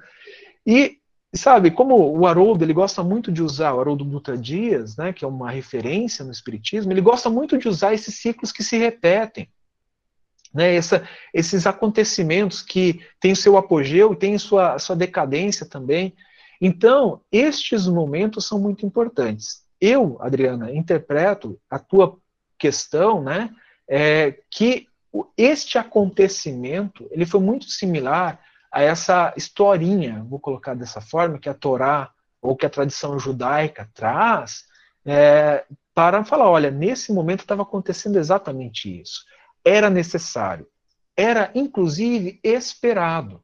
E, 0.67 0.97
sabe, 1.35 1.71
como 1.71 2.19
o 2.19 2.27
Haroldo, 2.27 2.65
ele 2.65 2.73
gosta 2.73 3.03
muito 3.03 3.31
de 3.31 3.43
usar, 3.43 3.75
o 3.75 3.81
Haroldo 3.81 4.03
Dutra 4.03 4.37
Dias, 4.37 4.97
né, 4.97 5.13
que 5.13 5.27
é 5.27 5.29
uma 5.29 5.51
referência 5.51 6.25
no 6.25 6.33
Espiritismo, 6.33 6.91
ele 6.91 7.03
gosta 7.03 7.29
muito 7.29 7.59
de 7.59 7.69
usar 7.69 7.93
esses 7.93 8.15
ciclos 8.15 8.51
que 8.51 8.65
se 8.65 8.79
repetem. 8.79 9.47
Né, 10.55 10.75
essa, 10.75 11.07
esses 11.35 11.67
acontecimentos 11.67 12.63
que 12.63 13.01
têm 13.21 13.35
seu 13.35 13.59
apogeu 13.59 14.13
e 14.13 14.17
têm 14.17 14.39
sua, 14.39 14.79
sua 14.79 14.97
decadência 14.97 15.67
também. 15.67 16.15
Então, 16.61 17.21
estes 17.31 17.87
momentos 17.87 18.47
são 18.47 18.59
muito 18.59 18.87
importantes. 18.87 19.65
Eu, 19.79 20.17
Adriana, 20.23 20.73
interpreto 20.73 21.61
a 21.69 21.79
tua 21.79 22.17
questão, 22.57 23.23
né, 23.23 23.51
é, 23.87 24.39
que 24.51 24.87
este 25.37 25.79
acontecimento 25.79 27.07
ele 27.11 27.27
foi 27.27 27.41
muito 27.41 27.67
similar 27.67 28.41
a 28.73 28.83
essa 28.83 29.33
historinha, 29.37 30.25
vou 30.29 30.41
colocar 30.41 30.75
dessa 30.75 31.01
forma, 31.01 31.39
que 31.39 31.49
a 31.49 31.55
Torá 31.55 32.11
ou 32.43 32.57
que 32.57 32.67
a 32.67 32.71
tradição 32.71 33.19
judaica 33.19 33.89
traz, 33.95 34.65
é, 35.07 35.65
para 35.95 36.25
falar, 36.25 36.51
olha, 36.51 36.71
nesse 36.71 37.13
momento 37.13 37.41
estava 37.41 37.63
acontecendo 37.63 38.19
exatamente 38.19 39.01
isso. 39.01 39.25
Era 39.65 39.89
necessário, 39.89 40.67
era 41.17 41.51
inclusive 41.55 42.41
esperado. 42.43 43.43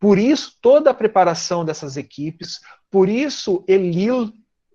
Por 0.00 0.18
isso 0.18 0.56
toda 0.60 0.90
a 0.90 0.94
preparação 0.94 1.64
dessas 1.64 1.96
equipes, 1.96 2.60
por 2.90 3.08
isso 3.08 3.64
Elil 3.68 4.32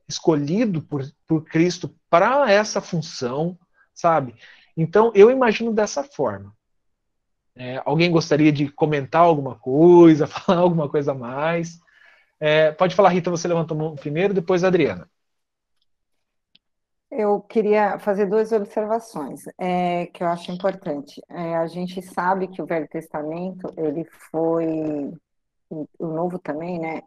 escolhido 0.07 0.81
por, 0.81 1.03
por 1.27 1.43
Cristo 1.43 1.93
para 2.09 2.49
essa 2.51 2.79
função, 2.79 3.57
sabe? 3.93 4.35
Então, 4.75 5.11
eu 5.15 5.29
imagino 5.29 5.71
dessa 5.71 6.03
forma. 6.03 6.53
É, 7.55 7.81
alguém 7.85 8.11
gostaria 8.11 8.51
de 8.51 8.71
comentar 8.71 9.21
alguma 9.21 9.55
coisa, 9.55 10.25
falar 10.27 10.59
alguma 10.59 10.89
coisa 10.89 11.11
a 11.11 11.15
mais? 11.15 11.79
É, 12.39 12.71
pode 12.71 12.95
falar, 12.95 13.09
Rita, 13.09 13.29
você 13.29 13.47
levantou 13.47 13.75
a 13.77 13.79
mão 13.79 13.95
primeiro, 13.95 14.33
depois 14.33 14.63
a 14.63 14.67
Adriana. 14.67 15.09
Eu 17.15 17.41
queria 17.41 17.99
fazer 17.99 18.25
duas 18.25 18.51
observações 18.51 19.43
é, 19.59 20.07
que 20.07 20.23
eu 20.23 20.27
acho 20.27 20.51
importante. 20.51 21.21
É, 21.29 21.55
a 21.57 21.67
gente 21.67 22.01
sabe 22.01 22.47
que 22.47 22.59
o 22.59 22.65
Velho 22.65 22.87
Testamento 22.87 23.71
ele 23.77 24.03
foi 24.31 25.13
o 25.69 26.07
Novo 26.07 26.39
também, 26.39 26.79
né? 26.79 27.03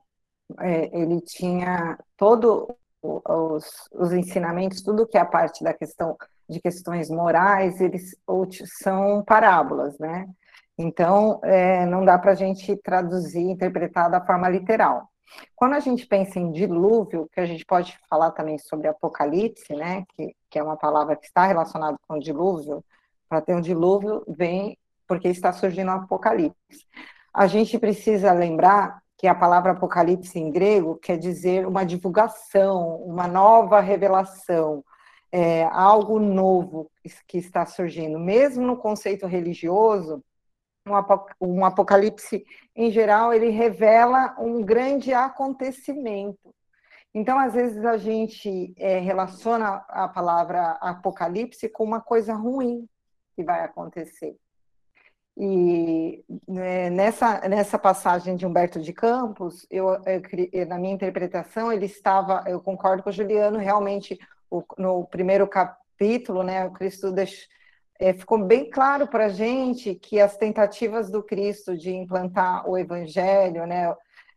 É, 0.60 0.96
ele 0.96 1.20
tinha 1.20 1.98
todo 2.16 2.68
os, 3.02 3.88
os 3.92 4.12
ensinamentos, 4.12 4.80
tudo 4.80 5.06
que 5.08 5.18
é 5.18 5.20
a 5.20 5.26
parte 5.26 5.64
da 5.64 5.74
questão 5.74 6.16
de 6.48 6.60
questões 6.60 7.10
morais, 7.10 7.80
eles 7.80 8.16
são 8.82 9.22
parábolas, 9.24 9.98
né? 9.98 10.28
Então, 10.78 11.40
é, 11.42 11.86
não 11.86 12.04
dá 12.04 12.18
para 12.18 12.32
a 12.32 12.34
gente 12.34 12.76
traduzir, 12.76 13.40
interpretar 13.40 14.10
da 14.10 14.24
forma 14.24 14.48
literal. 14.48 15.08
Quando 15.54 15.74
a 15.74 15.80
gente 15.80 16.06
pensa 16.06 16.38
em 16.38 16.52
dilúvio, 16.52 17.28
que 17.32 17.40
a 17.40 17.46
gente 17.46 17.64
pode 17.64 17.98
falar 18.08 18.30
também 18.30 18.58
sobre 18.58 18.86
apocalipse, 18.86 19.74
né? 19.74 20.04
Que, 20.14 20.36
que 20.50 20.58
é 20.58 20.62
uma 20.62 20.76
palavra 20.76 21.16
que 21.16 21.26
está 21.26 21.46
relacionada 21.46 21.98
com 22.06 22.18
dilúvio. 22.18 22.84
Para 23.28 23.40
ter 23.40 23.54
um 23.54 23.60
dilúvio, 23.60 24.22
vem 24.28 24.78
porque 25.06 25.28
está 25.28 25.52
surgindo 25.52 25.88
o 25.88 25.94
apocalipse. 25.94 26.86
A 27.32 27.46
gente 27.46 27.78
precisa 27.78 28.32
lembrar 28.32 29.00
que 29.18 29.26
a 29.26 29.34
palavra 29.34 29.72
apocalipse 29.72 30.38
em 30.38 30.50
grego 30.50 30.96
quer 30.96 31.16
dizer 31.16 31.66
uma 31.66 31.84
divulgação, 31.84 32.96
uma 33.02 33.26
nova 33.26 33.80
revelação, 33.80 34.84
é, 35.36 35.64
algo 35.64 36.18
novo 36.18 36.90
que 37.28 37.36
está 37.36 37.66
surgindo. 37.66 38.18
Mesmo 38.18 38.66
no 38.66 38.74
conceito 38.74 39.26
religioso, 39.26 40.24
um 41.38 41.62
apocalipse, 41.62 42.42
em 42.74 42.90
geral, 42.90 43.34
ele 43.34 43.50
revela 43.50 44.34
um 44.38 44.62
grande 44.62 45.12
acontecimento. 45.12 46.54
Então, 47.12 47.38
às 47.38 47.52
vezes, 47.52 47.84
a 47.84 47.98
gente 47.98 48.72
é, 48.78 48.98
relaciona 48.98 49.84
a 49.88 50.08
palavra 50.08 50.70
apocalipse 50.80 51.68
com 51.68 51.84
uma 51.84 52.00
coisa 52.00 52.32
ruim 52.32 52.88
que 53.34 53.44
vai 53.44 53.62
acontecer. 53.62 54.34
E 55.36 56.24
né, 56.48 56.88
nessa, 56.88 57.46
nessa 57.46 57.78
passagem 57.78 58.36
de 58.36 58.46
Humberto 58.46 58.80
de 58.80 58.94
Campos, 58.94 59.66
eu, 59.70 59.88
eu, 60.50 60.66
na 60.66 60.78
minha 60.78 60.94
interpretação, 60.94 61.70
ele 61.70 61.84
estava, 61.84 62.42
eu 62.46 62.58
concordo 62.58 63.02
com 63.02 63.10
o 63.10 63.12
Juliano, 63.12 63.58
realmente 63.58 64.18
o, 64.50 64.62
no 64.78 65.04
primeiro 65.06 65.46
capítulo, 65.46 66.42
né, 66.42 66.64
o 66.64 66.70
Cristo 66.70 67.12
deixou, 67.12 67.46
é, 67.98 68.12
ficou 68.12 68.38
bem 68.44 68.68
claro 68.68 69.06
para 69.06 69.26
a 69.26 69.30
gente 69.30 69.94
que 69.94 70.20
as 70.20 70.36
tentativas 70.36 71.10
do 71.10 71.22
Cristo 71.22 71.76
de 71.76 71.94
implantar 71.94 72.68
o 72.68 72.76
Evangelho, 72.76 73.66
né, 73.66 73.94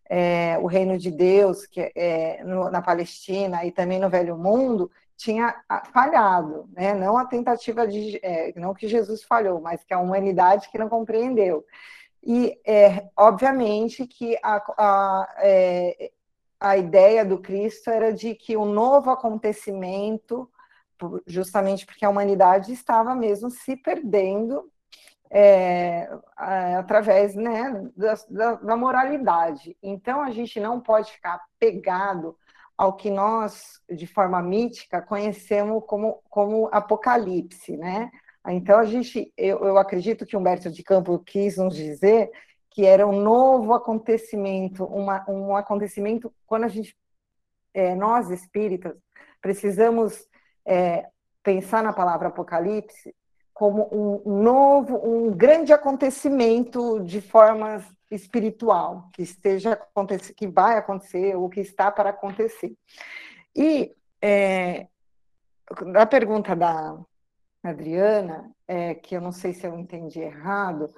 é, 0.10 0.58
o 0.60 0.66
reino 0.66 0.98
de 0.98 1.12
Deus 1.12 1.66
que 1.68 1.92
é, 1.96 2.44
no, 2.44 2.72
na 2.72 2.82
Palestina 2.82 3.64
e 3.66 3.72
também 3.72 4.00
no 4.00 4.10
Velho 4.10 4.38
Mundo 4.38 4.90
tinha 5.16 5.54
falhado, 5.94 6.70
né? 6.72 6.94
não 6.94 7.18
a 7.18 7.26
tentativa 7.26 7.86
de, 7.86 8.18
é, 8.24 8.54
não 8.56 8.74
que 8.74 8.88
Jesus 8.88 9.22
falhou, 9.22 9.60
mas 9.60 9.84
que 9.84 9.94
a 9.94 10.00
humanidade 10.00 10.70
que 10.70 10.78
não 10.78 10.88
compreendeu. 10.88 11.66
E, 12.24 12.58
é, 12.66 13.10
obviamente, 13.18 14.08
que 14.08 14.38
a, 14.42 14.64
a, 14.78 15.36
é, 15.40 16.12
a 16.60 16.78
ideia 16.78 17.24
do 17.24 17.40
Cristo 17.40 17.90
era 17.90 18.12
de 18.14 18.36
que 18.36 18.58
um 18.58 18.66
novo 18.66 19.10
acontecimento, 19.10 20.50
justamente 21.26 21.86
porque 21.86 22.04
a 22.04 22.10
humanidade 22.10 22.74
estava 22.74 23.16
mesmo 23.16 23.50
se 23.50 23.78
perdendo 23.78 24.70
é, 25.30 26.10
através 26.36 27.36
né, 27.36 27.90
da, 27.96 28.56
da, 28.56 28.76
moralidade. 28.76 29.78
Então, 29.82 30.22
a 30.22 30.32
gente 30.32 30.60
não 30.60 30.82
pode 30.82 31.12
ficar 31.12 31.40
pegado 31.60 32.36
ao 32.78 32.94
que 32.94 33.10
nós, 33.10 33.82
de 33.90 34.08
forma 34.08 34.42
mítica, 34.42 35.02
conhecemos 35.02 35.84
como, 35.86 36.22
como 36.30 36.68
Apocalipse, 36.72 37.78
né? 37.78 38.10
Então, 38.48 38.80
a 38.80 38.86
gente, 38.86 39.32
eu, 39.38 39.60
eu 39.60 39.78
acredito 39.78 40.26
que 40.26 40.36
Humberto 40.36 40.72
de 40.72 40.82
Campos 40.82 41.22
quis 41.26 41.58
nos 41.58 41.76
dizer 41.76 42.32
que 42.70 42.86
era 42.86 43.06
um 43.06 43.22
novo 43.22 43.74
acontecimento, 43.74 44.84
uma, 44.86 45.26
um 45.30 45.56
acontecimento 45.56 46.34
quando 46.46 46.66
a 46.66 46.68
gente, 46.68 46.96
é, 47.74 47.96
nós 47.96 48.30
espíritas, 48.30 48.96
precisamos 49.42 50.28
é, 50.66 51.08
pensar 51.44 51.84
na 51.84 51.94
palavra 51.94 52.28
apocalipse 52.28 53.16
como 53.54 53.90
um 53.92 54.42
novo, 54.42 54.98
um 55.04 55.32
grande 55.32 55.74
acontecimento 55.74 57.02
de 57.02 57.20
forma 57.20 57.84
espiritual 58.10 59.10
que 59.14 59.22
esteja 59.22 59.80
que 60.36 60.48
vai 60.48 60.78
acontecer 60.78 61.36
ou 61.36 61.50
que 61.50 61.60
está 61.60 61.92
para 61.92 62.12
acontecer. 62.12 62.74
E 63.56 63.94
é, 64.22 64.88
a 65.96 66.06
pergunta 66.06 66.56
da 66.56 66.98
Adriana, 67.62 68.50
é, 68.68 68.96
que 68.96 69.16
eu 69.16 69.22
não 69.22 69.32
sei 69.32 69.54
se 69.54 69.68
eu 69.68 69.78
entendi 69.78 70.22
errado, 70.22 70.94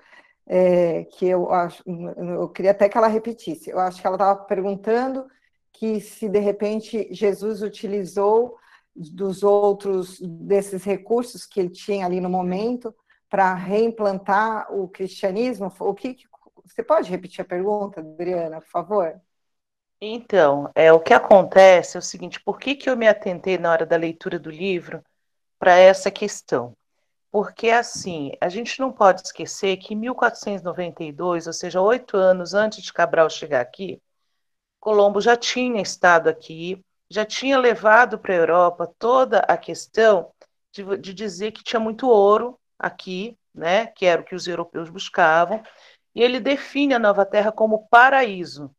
é, 0.54 1.06
que 1.06 1.26
eu 1.26 1.50
acho, 1.50 1.82
eu 2.18 2.50
queria 2.50 2.72
até 2.72 2.90
que 2.90 2.98
ela 2.98 3.08
repetisse. 3.08 3.70
Eu 3.70 3.80
acho 3.80 4.02
que 4.02 4.06
ela 4.06 4.18
estava 4.18 4.44
perguntando 4.44 5.26
que 5.72 6.02
se 6.02 6.28
de 6.28 6.40
repente 6.40 7.08
Jesus 7.10 7.62
utilizou 7.62 8.58
dos 8.94 9.44
outros 9.44 10.20
desses 10.20 10.84
recursos 10.84 11.46
que 11.46 11.58
ele 11.58 11.70
tinha 11.70 12.06
ali 12.06 12.20
no 12.20 12.30
momento 12.30 12.94
para 13.30 13.54
reimplantar 13.54 14.68
o 14.76 14.90
cristianismo. 14.90 15.72
O 15.80 15.94
que 15.94 16.18
você 16.66 16.84
pode 16.84 17.10
repetir 17.10 17.44
a 17.44 17.48
pergunta, 17.48 18.02
Adriana, 18.02 18.60
por 18.60 18.70
favor? 18.70 19.22
Então, 20.02 20.70
é 20.76 20.92
o 20.92 21.00
que 21.00 21.14
acontece 21.14 21.96
é 21.96 22.00
o 22.00 22.04
seguinte, 22.04 22.42
por 22.44 22.60
que, 22.60 22.76
que 22.76 22.90
eu 22.90 22.98
me 22.98 23.08
atentei 23.08 23.58
na 23.58 23.72
hora 23.72 23.86
da 23.86 23.96
leitura 23.96 24.38
do 24.38 24.50
livro 24.50 25.02
para 25.58 25.78
essa 25.78 26.12
questão? 26.12 26.76
Porque, 27.32 27.70
assim, 27.70 28.34
a 28.42 28.50
gente 28.50 28.80
não 28.80 28.92
pode 28.92 29.22
esquecer 29.22 29.78
que 29.78 29.94
em 29.94 29.98
1492, 29.98 31.48
ou 31.48 31.54
seja, 31.54 31.82
oito 31.82 32.18
anos 32.18 32.54
antes 32.54 32.84
de 32.84 32.92
Cabral 32.92 33.30
chegar 33.30 33.62
aqui, 33.62 34.02
Colombo 34.80 35.22
já 35.22 35.38
tinha 35.38 35.82
estado 35.82 36.28
aqui, 36.28 36.84
já 37.10 37.26
tinha 37.26 37.58
levado 37.58 38.20
para 38.20 38.34
a 38.34 38.38
Europa 38.38 38.94
toda 39.00 39.40
a 39.40 39.56
questão 39.58 40.32
de, 40.72 40.98
de 40.98 41.14
dizer 41.14 41.52
que 41.52 41.64
tinha 41.64 41.80
muito 41.80 42.08
ouro 42.10 42.60
aqui, 42.78 43.38
né, 43.54 43.88
que 43.88 44.06
era 44.06 44.22
o 44.22 44.26
que 44.26 44.36
os 44.36 44.48
europeus 44.48 44.90
buscavam, 44.90 45.64
e 46.16 46.22
ele 46.22 46.40
define 46.40 46.94
a 46.94 47.00
Nova 47.00 47.26
Terra 47.26 47.52
como 47.52 47.88
paraíso, 47.88 48.74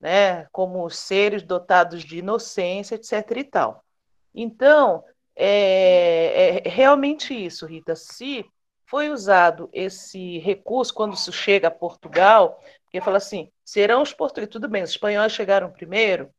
né, 0.00 0.46
como 0.52 0.88
seres 0.90 1.42
dotados 1.42 2.02
de 2.04 2.18
inocência, 2.18 2.94
etc. 2.96 3.40
e 3.40 3.44
tal. 3.44 3.84
Então, 4.34 5.04
é, 5.34 6.62
é 6.64 6.68
realmente 6.68 7.34
isso, 7.34 7.66
Rita. 7.66 7.96
Se 7.96 8.44
foi 8.86 9.08
usado 9.08 9.70
esse 9.72 10.38
recurso 10.38 10.92
quando 10.92 11.16
se 11.16 11.32
chega 11.32 11.68
a 11.68 11.70
Portugal, 11.70 12.60
porque 12.84 13.00
fala 13.00 13.16
assim, 13.16 13.50
serão 13.64 14.02
os 14.02 14.12
portugueses, 14.12 14.52
tudo 14.52 14.68
bem, 14.68 14.82
os 14.82 14.90
espanhóis 14.90 15.32
chegaram 15.32 15.72
primeiro, 15.72 16.30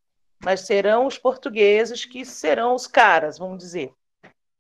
mas 0.43 0.61
serão 0.61 1.07
os 1.07 1.17
portugueses 1.17 2.05
que 2.05 2.23
serão 2.23 2.75
os 2.75 2.85
caras, 2.85 3.39
vamos 3.39 3.57
dizer. 3.57 3.91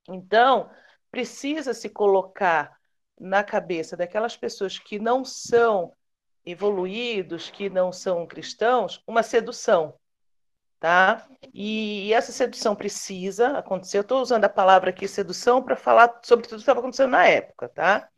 Então, 0.09 0.69
precisa 1.11 1.73
se 1.73 1.87
colocar 1.89 2.75
na 3.19 3.43
cabeça 3.43 3.95
daquelas 3.95 4.35
pessoas 4.35 4.79
que 4.79 4.97
não 4.97 5.23
são 5.23 5.93
evoluídos, 6.45 7.51
que 7.51 7.69
não 7.69 7.91
são 7.91 8.25
cristãos, 8.25 9.01
uma 9.05 9.21
sedução, 9.21 9.93
tá? 10.83 11.25
E, 11.53 12.13
essa 12.13 12.33
sedução 12.33 12.75
precisa 12.75 13.57
acontecer. 13.57 13.97
Eu 13.97 14.01
estou 14.01 14.21
usando 14.21 14.43
a 14.43 14.49
palavra 14.49 14.89
aqui 14.89 15.07
sedução 15.07 15.63
para 15.63 15.77
falar 15.77 16.19
sobre 16.23 16.45
tudo 16.45 16.57
que 16.57 16.63
estava 16.63 16.81
acontecendo 16.81 17.11
na 17.11 17.25
época, 17.25 17.69
tá? 17.69 18.09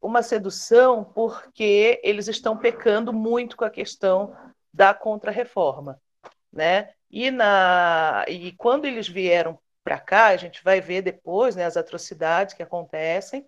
Uma 0.00 0.22
sedução 0.22 1.04
porque 1.04 2.00
eles 2.02 2.26
estão 2.26 2.56
pecando 2.56 3.12
muito 3.12 3.54
com 3.54 3.66
a 3.66 3.70
questão 3.70 4.34
da 4.72 4.94
contrarreforma, 4.94 6.00
né? 6.52 6.94
E 7.10 7.30
na 7.30 8.24
e 8.28 8.52
quando 8.52 8.86
eles 8.86 9.06
vieram 9.08 9.58
para 9.84 10.00
cá, 10.00 10.28
a 10.28 10.36
gente 10.38 10.64
vai 10.64 10.80
ver 10.80 11.02
depois, 11.02 11.54
né, 11.56 11.66
as 11.66 11.76
atrocidades 11.76 12.54
que 12.54 12.62
acontecem. 12.62 13.46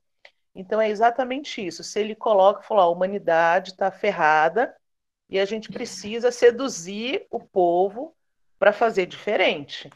Então 0.55 0.81
é 0.81 0.91
exatamente 0.91 1.67
isso. 1.67 1.83
Se 1.85 2.01
ele 2.01 2.15
coloca, 2.15 2.63
falou, 2.63 2.85
a 2.85 2.89
humanidade 2.89 3.71
está 3.73 3.91
ferrada 3.91 4.75
e 5.29 5.41
a 5.41 5.45
gente 5.47 5.73
precisa 5.73 6.31
seduzir 6.31 7.27
o 7.31 7.41
povo 7.41 8.15
para 8.63 8.73
fazer 8.73 9.07
diferente, 9.07 9.91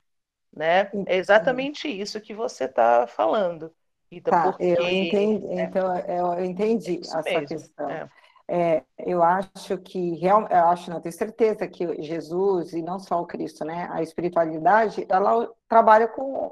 né? 0.52 0.90
É 1.06 1.16
exatamente 1.18 1.86
isso 1.86 2.20
que 2.20 2.34
você 2.34 2.64
está 2.64 3.06
falando. 3.06 3.72
Rita, 4.10 4.32
tá, 4.32 4.42
porque, 4.42 4.64
eu 4.64 4.88
entendi, 4.88 5.46
é, 5.52 5.62
então 5.62 5.96
eu 5.96 6.44
entendi 6.44 7.00
é 7.24 7.44
questão. 7.44 7.88
É. 7.88 8.08
É, 8.48 8.82
eu 8.98 9.22
acho 9.22 9.78
que 9.78 10.16
real, 10.16 10.48
eu 10.50 10.64
acho, 10.66 10.90
não 10.90 11.00
tenho 11.00 11.12
certeza 11.12 11.68
que 11.68 12.02
Jesus 12.02 12.72
e 12.72 12.82
não 12.82 12.98
só 12.98 13.22
o 13.22 13.26
Cristo, 13.26 13.64
né, 13.64 13.88
a 13.92 14.02
espiritualidade, 14.02 15.06
ela 15.08 15.48
trabalha 15.68 16.08
com, 16.08 16.50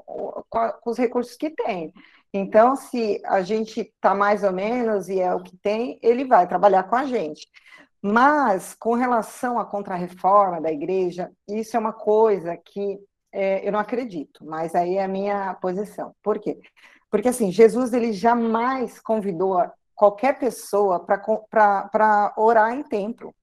com, 0.49 0.71
com 0.71 0.89
os 0.89 0.97
recursos 0.97 1.35
que 1.35 1.49
tem. 1.49 1.93
Então, 2.33 2.77
se 2.77 3.21
a 3.25 3.41
gente 3.41 3.81
está 3.81 4.15
mais 4.15 4.41
ou 4.41 4.53
menos 4.53 5.09
e 5.09 5.19
é 5.19 5.35
o 5.35 5.43
que 5.43 5.57
tem, 5.57 5.99
ele 6.01 6.23
vai 6.23 6.47
trabalhar 6.47 6.83
com 6.83 6.95
a 6.95 7.05
gente. 7.05 7.45
Mas, 8.07 8.75
com 8.75 8.93
relação 8.93 9.57
à 9.57 9.65
contrarreforma 9.65 10.61
da 10.61 10.71
igreja, 10.71 11.31
isso 11.47 11.75
é 11.75 11.79
uma 11.79 11.91
coisa 11.91 12.55
que 12.55 12.99
é, 13.31 13.67
eu 13.67 13.71
não 13.71 13.79
acredito, 13.79 14.45
mas 14.45 14.75
aí 14.75 14.97
é 14.97 15.03
a 15.03 15.07
minha 15.07 15.55
posição. 15.55 16.13
Por 16.21 16.37
quê? 16.37 16.59
Porque, 17.09 17.29
assim, 17.29 17.51
Jesus, 17.51 17.93
ele 17.93 18.13
jamais 18.13 18.99
convidou 18.99 19.59
qualquer 19.95 20.37
pessoa 20.37 21.03
para 21.03 22.31
orar 22.37 22.75
em 22.75 22.83
templo. 22.83 23.33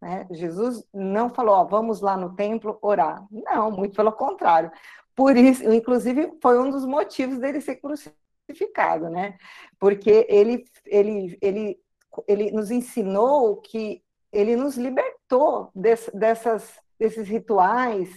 Né? 0.00 0.28
Jesus 0.30 0.86
não 0.94 1.28
falou, 1.28 1.56
ó, 1.56 1.64
vamos 1.64 2.00
lá 2.00 2.16
no 2.16 2.36
templo 2.36 2.78
orar. 2.82 3.26
Não, 3.32 3.72
muito 3.72 3.96
pelo 3.96 4.12
contrário. 4.12 4.70
Por 5.16 5.36
isso, 5.36 5.64
inclusive, 5.72 6.38
foi 6.40 6.56
um 6.56 6.70
dos 6.70 6.86
motivos 6.86 7.38
dele 7.38 7.60
ser 7.60 7.80
crucificado, 7.80 9.10
né? 9.10 9.36
Porque 9.76 10.24
ele, 10.28 10.64
ele, 10.86 11.36
ele, 11.42 11.80
ele 12.28 12.52
nos 12.52 12.70
ensinou 12.70 13.56
que 13.56 14.03
ele 14.34 14.56
nos 14.56 14.76
libertou 14.76 15.70
dessas, 15.74 16.78
desses 16.98 17.28
rituais 17.28 18.10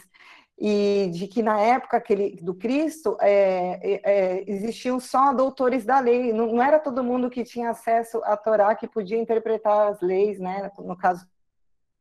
e 0.60 1.10
de 1.14 1.28
que 1.28 1.44
na 1.44 1.60
época 1.60 1.98
aquele, 1.98 2.36
do 2.42 2.56
Cristo 2.56 3.16
é, 3.22 3.80
é, 3.82 4.02
é, 4.04 4.52
existiam 4.52 5.00
só 5.00 5.32
doutores 5.32 5.86
da 5.86 6.00
lei, 6.00 6.34
não, 6.34 6.48
não, 6.48 6.64
era 6.64 6.80
todo 6.80 7.04
mundo 7.04 7.30
que 7.30 7.44
tinha 7.44 7.70
acesso 7.70 8.20
à 8.24 8.36
Torá 8.36 8.74
que 8.74 8.88
podia 8.88 9.20
interpretar 9.20 9.90
as 9.90 10.02
leis, 10.02 10.40
né? 10.40 10.72
no 10.80 10.98
caso 10.98 11.28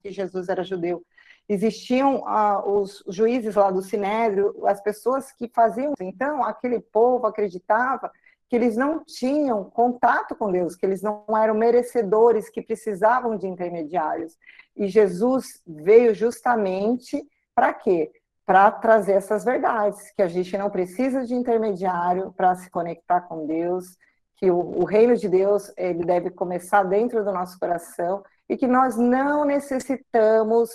que 0.02 0.10
Jesus 0.10 0.48
era 0.48 0.64
judeu. 0.64 1.04
Existiam 1.48 2.26
ah, 2.26 2.66
os 2.66 3.04
juízes 3.08 3.54
lá 3.54 3.70
do 3.70 3.82
Sinédrio, 3.82 4.66
as 4.66 4.80
pessoas 4.80 5.30
que 5.30 5.48
faziam. 5.48 5.94
Então, 6.00 6.42
aquele 6.42 6.80
povo 6.80 7.26
acreditava 7.26 8.10
que 8.48 8.56
eles 8.56 8.76
não 8.76 9.04
tinham 9.04 9.64
contato 9.64 10.34
com 10.36 10.52
Deus, 10.52 10.76
que 10.76 10.86
eles 10.86 11.02
não 11.02 11.24
eram 11.36 11.54
merecedores, 11.54 12.48
que 12.48 12.62
precisavam 12.62 13.36
de 13.36 13.46
intermediários. 13.46 14.36
E 14.76 14.86
Jesus 14.86 15.62
veio 15.66 16.14
justamente 16.14 17.26
para 17.54 17.72
quê? 17.72 18.12
para 18.46 18.70
trazer 18.70 19.14
essas 19.14 19.44
verdades, 19.44 20.12
que 20.12 20.22
a 20.22 20.28
gente 20.28 20.56
não 20.56 20.70
precisa 20.70 21.26
de 21.26 21.34
intermediário 21.34 22.32
para 22.36 22.54
se 22.54 22.70
conectar 22.70 23.22
com 23.22 23.44
Deus, 23.44 23.98
que 24.36 24.48
o, 24.48 24.56
o, 24.56 24.84
reino 24.84 25.16
de 25.16 25.28
Deus 25.28 25.72
ele 25.76 26.04
deve 26.04 26.30
começar 26.30 26.84
dentro 26.84 27.24
do 27.24 27.32
nosso 27.32 27.58
coração 27.58 28.22
e 28.48 28.56
que 28.56 28.68
nós 28.68 28.96
não 28.96 29.44
necessitamos, 29.44 30.70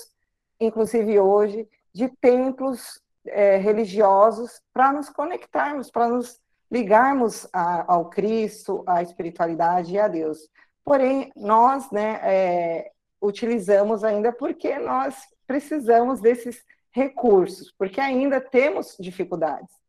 inclusive 0.60 1.18
hoje, 1.18 1.66
de 1.94 2.10
templos 2.20 3.00
é, 3.26 3.56
religiosos 3.56 4.62
para 4.74 4.92
nos 4.92 5.10
conectarmos, 5.10 5.90
para 5.90 6.10
nos 6.10 6.41
ligarmos 6.72 7.48
a, 7.52 7.92
ao 7.94 8.10
Cristo, 8.10 8.84
à 8.88 9.04
espiritualidade 9.04 9.94
e 9.94 10.00
a 10.00 10.08
Deus. 10.08 10.50
Porém, 10.84 11.32
nós 11.36 11.92
né, 11.92 12.20
é, 12.24 12.92
utilizamos 13.22 14.04
ainda 14.04 14.32
porque 14.32 14.80
nós 14.80 15.16
precisamos 15.46 16.22
desses 16.22 16.64
recursos, 16.92 17.74
porque 17.78 18.00
ainda 18.00 18.40
temos 18.40 18.96
dificuldades. 19.00 19.82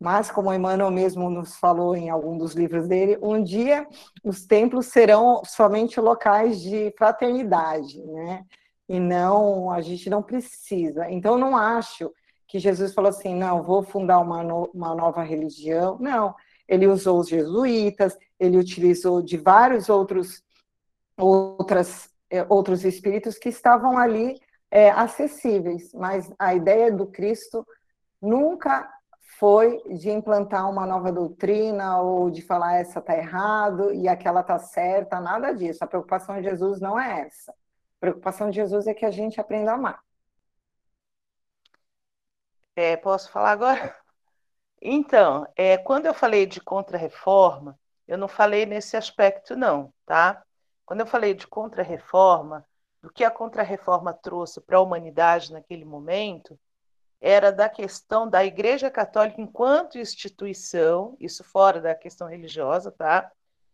Mas, 0.00 0.30
como 0.30 0.52
Emmanuel 0.54 0.92
mesmo 0.92 1.28
nos 1.28 1.56
falou 1.56 1.96
em 1.96 2.08
algum 2.08 2.38
dos 2.38 2.54
livros 2.54 2.86
dele, 2.86 3.18
um 3.20 3.42
dia 3.42 3.86
os 4.22 4.46
templos 4.46 4.86
serão 4.86 5.42
somente 5.44 6.00
locais 6.00 6.60
de 6.60 6.94
fraternidade, 6.96 8.00
né? 8.04 8.44
E 8.88 9.00
não, 9.00 9.70
a 9.72 9.80
gente 9.80 10.08
não 10.08 10.22
precisa. 10.22 11.10
Então, 11.10 11.36
não 11.36 11.56
acho 11.56 12.12
que 12.48 12.58
Jesus 12.58 12.94
falou 12.94 13.10
assim, 13.10 13.34
não, 13.34 13.62
vou 13.62 13.82
fundar 13.82 14.18
uma, 14.18 14.42
no, 14.42 14.70
uma 14.72 14.94
nova 14.94 15.22
religião. 15.22 15.98
Não, 16.00 16.34
ele 16.66 16.86
usou 16.86 17.20
os 17.20 17.28
jesuítas, 17.28 18.18
ele 18.40 18.56
utilizou 18.56 19.22
de 19.22 19.36
vários 19.36 19.90
outros, 19.90 20.42
outras, 21.16 22.10
é, 22.30 22.44
outros 22.48 22.84
espíritos 22.84 23.38
que 23.38 23.50
estavam 23.50 23.98
ali 23.98 24.40
é, 24.70 24.90
acessíveis, 24.90 25.92
mas 25.92 26.32
a 26.38 26.54
ideia 26.54 26.90
do 26.90 27.06
Cristo 27.06 27.66
nunca 28.20 28.88
foi 29.38 29.82
de 29.94 30.10
implantar 30.10 30.68
uma 30.70 30.86
nova 30.86 31.12
doutrina 31.12 32.00
ou 32.00 32.30
de 32.30 32.42
falar 32.42 32.76
essa 32.76 32.98
está 32.98 33.16
errado 33.16 33.92
e 33.92 34.08
aquela 34.08 34.40
está 34.40 34.58
certa, 34.58 35.20
nada 35.20 35.52
disso. 35.52 35.84
A 35.84 35.86
preocupação 35.86 36.36
de 36.36 36.48
Jesus 36.48 36.80
não 36.80 36.98
é 36.98 37.20
essa. 37.26 37.52
A 37.52 38.00
preocupação 38.00 38.50
de 38.50 38.56
Jesus 38.56 38.86
é 38.86 38.94
que 38.94 39.04
a 39.04 39.10
gente 39.10 39.40
aprenda 39.40 39.72
a 39.72 39.74
amar. 39.74 40.07
É, 42.78 42.96
posso 42.96 43.28
falar 43.32 43.50
agora? 43.50 43.96
Então, 44.80 45.44
é, 45.56 45.76
quando 45.76 46.06
eu 46.06 46.14
falei 46.14 46.46
de 46.46 46.60
contra-reforma, 46.60 47.76
eu 48.06 48.16
não 48.16 48.28
falei 48.28 48.64
nesse 48.64 48.96
aspecto, 48.96 49.56
não, 49.56 49.92
tá? 50.06 50.44
Quando 50.86 51.00
eu 51.00 51.06
falei 51.06 51.34
de 51.34 51.44
contra-reforma, 51.48 52.64
do 53.02 53.12
que 53.12 53.24
a 53.24 53.32
Contra-Reforma 53.32 54.14
trouxe 54.14 54.60
para 54.60 54.76
a 54.76 54.80
humanidade 54.80 55.52
naquele 55.52 55.84
momento 55.84 56.56
era 57.20 57.50
da 57.50 57.68
questão 57.68 58.30
da 58.30 58.44
Igreja 58.44 58.88
Católica 58.92 59.40
enquanto 59.40 59.98
instituição, 59.98 61.16
isso 61.18 61.42
fora 61.42 61.80
da 61.80 61.96
questão 61.96 62.28
religiosa, 62.28 62.92
tá? 62.92 63.28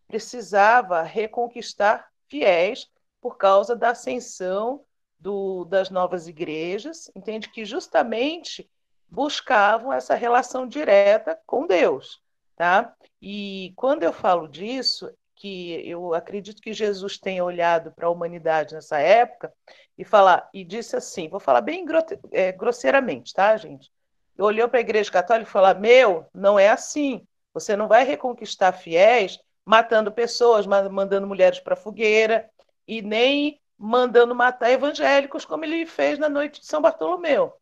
Precisava 0.06 1.02
reconquistar 1.02 2.08
fiéis 2.26 2.90
por 3.20 3.36
causa 3.36 3.76
da 3.76 3.90
ascensão 3.90 4.82
do, 5.18 5.66
das 5.66 5.90
novas 5.90 6.26
igrejas, 6.26 7.10
entende 7.14 7.50
que 7.50 7.66
justamente 7.66 8.70
buscavam 9.14 9.92
essa 9.92 10.14
relação 10.14 10.66
direta 10.66 11.38
com 11.46 11.66
Deus, 11.66 12.20
tá? 12.56 12.92
E 13.22 13.72
quando 13.76 14.02
eu 14.02 14.12
falo 14.12 14.48
disso, 14.48 15.10
que 15.36 15.88
eu 15.88 16.14
acredito 16.14 16.60
que 16.60 16.72
Jesus 16.72 17.18
tenha 17.18 17.44
olhado 17.44 17.92
para 17.92 18.06
a 18.06 18.10
humanidade 18.10 18.74
nessa 18.74 18.98
época 18.98 19.52
e 19.96 20.04
falar 20.04 20.48
e 20.52 20.64
disse 20.64 20.96
assim, 20.96 21.28
vou 21.28 21.40
falar 21.40 21.60
bem 21.60 21.84
é, 22.32 22.52
grosseiramente, 22.52 23.32
tá, 23.32 23.56
gente? 23.56 23.90
Olhou 24.38 24.68
para 24.68 24.78
a 24.78 24.80
Igreja 24.80 25.10
Católica 25.10 25.48
e 25.48 25.52
falou: 25.52 25.78
"Meu, 25.80 26.26
não 26.34 26.58
é 26.58 26.68
assim. 26.68 27.24
Você 27.52 27.76
não 27.76 27.86
vai 27.86 28.04
reconquistar 28.04 28.72
fiéis 28.72 29.38
matando 29.64 30.10
pessoas, 30.10 30.66
mandando 30.66 31.26
mulheres 31.26 31.60
para 31.60 31.76
fogueira 31.76 32.50
e 32.86 33.00
nem 33.00 33.60
mandando 33.78 34.34
matar 34.34 34.70
evangélicos 34.70 35.44
como 35.44 35.64
ele 35.64 35.86
fez 35.86 36.18
na 36.18 36.28
noite 36.28 36.60
de 36.60 36.66
São 36.66 36.82
Bartolomeu, 36.82 37.52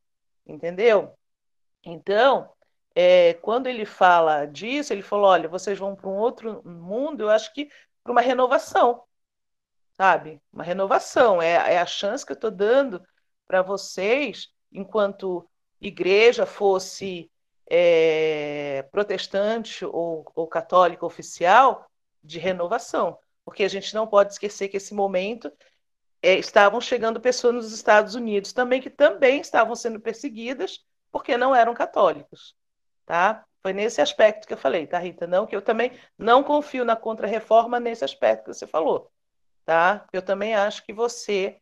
entendeu? 0.46 1.14
Então, 1.84 2.50
é, 2.94 3.34
quando 3.34 3.66
ele 3.66 3.84
fala 3.84 4.46
disso, 4.46 4.92
ele 4.92 5.02
falou: 5.02 5.26
olha, 5.26 5.48
vocês 5.48 5.78
vão 5.78 5.94
para 5.96 6.08
um 6.08 6.16
outro 6.16 6.62
mundo, 6.66 7.22
eu 7.22 7.30
acho 7.30 7.52
que 7.52 7.68
para 8.02 8.12
uma 8.12 8.20
renovação, 8.20 9.02
sabe? 9.92 10.40
Uma 10.52 10.64
renovação. 10.64 11.40
É, 11.40 11.74
é 11.74 11.78
a 11.78 11.86
chance 11.86 12.24
que 12.24 12.32
eu 12.32 12.34
estou 12.34 12.50
dando 12.50 13.02
para 13.46 13.62
vocês, 13.62 14.48
enquanto 14.70 15.48
igreja 15.80 16.46
fosse 16.46 17.30
é, 17.68 18.82
protestante 18.92 19.84
ou, 19.84 20.30
ou 20.34 20.46
católica 20.46 21.06
oficial, 21.06 21.88
de 22.22 22.38
renovação. 22.38 23.18
Porque 23.44 23.64
a 23.64 23.68
gente 23.68 23.94
não 23.94 24.06
pode 24.06 24.32
esquecer 24.32 24.68
que 24.68 24.76
esse 24.76 24.94
momento 24.94 25.50
é, 26.22 26.34
estavam 26.38 26.80
chegando 26.80 27.20
pessoas 27.20 27.54
nos 27.54 27.72
Estados 27.72 28.14
Unidos 28.14 28.52
também 28.52 28.80
que 28.80 28.90
também 28.90 29.40
estavam 29.40 29.74
sendo 29.74 29.98
perseguidas 30.00 30.84
porque 31.12 31.36
não 31.36 31.54
eram 31.54 31.74
católicos 31.74 32.56
tá? 33.06 33.44
Foi 33.60 33.72
nesse 33.72 34.00
aspecto 34.00 34.46
que 34.46 34.54
eu 34.54 34.58
falei, 34.58 34.86
tá, 34.86 34.98
Rita? 34.98 35.26
Não, 35.26 35.46
que 35.46 35.54
eu 35.54 35.62
também 35.62 35.92
não 36.18 36.42
confio 36.42 36.84
na 36.84 36.96
contrarreforma 36.96 37.78
nesse 37.78 38.04
aspecto 38.04 38.50
que 38.50 38.54
você 38.54 38.66
falou, 38.66 39.10
tá? 39.64 40.04
Eu 40.12 40.22
também 40.22 40.54
acho 40.54 40.84
que 40.84 40.92
você, 40.92 41.58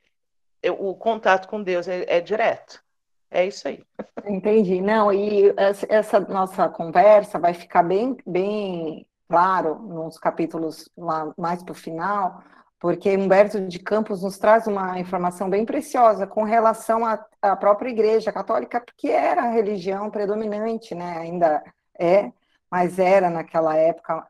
o 0.79 0.95
contato 0.95 1.49
com 1.49 1.63
Deus 1.63 1.89
é, 1.89 2.05
é 2.07 2.21
direto. 2.21 2.83
É 3.31 3.45
isso 3.47 3.69
aí. 3.69 3.85
Entendi. 4.25 4.81
Não, 4.81 5.13
e 5.13 5.55
essa 5.89 6.19
nossa 6.21 6.69
conversa 6.69 7.39
vai 7.39 7.55
ficar 7.55 7.83
bem, 7.83 8.17
bem 8.27 9.07
claro 9.29 9.79
nos 9.79 10.19
capítulos 10.19 10.89
lá 10.97 11.33
mais 11.37 11.63
para 11.63 11.73
o 11.73 11.77
final, 11.77 12.43
porque 12.81 13.15
Humberto 13.15 13.61
de 13.61 13.79
Campos 13.79 14.23
nos 14.23 14.39
traz 14.39 14.67
uma 14.67 14.99
informação 14.99 15.51
bem 15.51 15.67
preciosa 15.67 16.27
com 16.27 16.43
relação 16.43 17.05
à, 17.05 17.23
à, 17.43 17.55
própria 17.55 17.91
Igreja 17.91 18.33
Católica, 18.33 18.83
que 18.97 19.11
era 19.11 19.43
a 19.43 19.51
religião 19.51 20.11
predominante, 20.11 20.95
né? 20.95 21.19
ainda 21.19 21.63
é, 21.99 22.33
mas 22.71 22.99
era 22.99 23.29
naquela 23.29 23.77
época. 23.77 24.27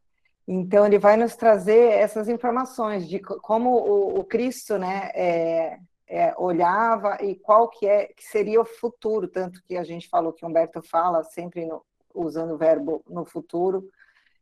Então, 0.48 0.84
ele 0.84 0.98
vai 0.98 1.16
nos 1.16 1.36
trazer 1.36 1.92
essas 1.92 2.28
informações 2.28 3.08
de 3.08 3.20
como 3.20 3.70
o, 3.70 4.18
o 4.18 4.24
Cristo 4.24 4.76
né, 4.76 5.10
é, 5.14 5.78
é, 6.08 6.34
olhava 6.36 7.18
e 7.22 7.36
qual 7.36 7.68
que, 7.68 7.86
é, 7.86 8.06
que 8.06 8.24
seria 8.24 8.60
o 8.60 8.64
futuro, 8.64 9.28
tanto 9.28 9.62
que 9.62 9.76
a 9.76 9.84
gente 9.84 10.08
falou 10.08 10.32
que 10.32 10.44
Humberto 10.44 10.82
fala 10.82 11.22
sempre 11.22 11.64
no, 11.66 11.84
usando 12.12 12.54
o 12.54 12.58
verbo 12.58 13.00
no 13.08 13.24
futuro, 13.24 13.88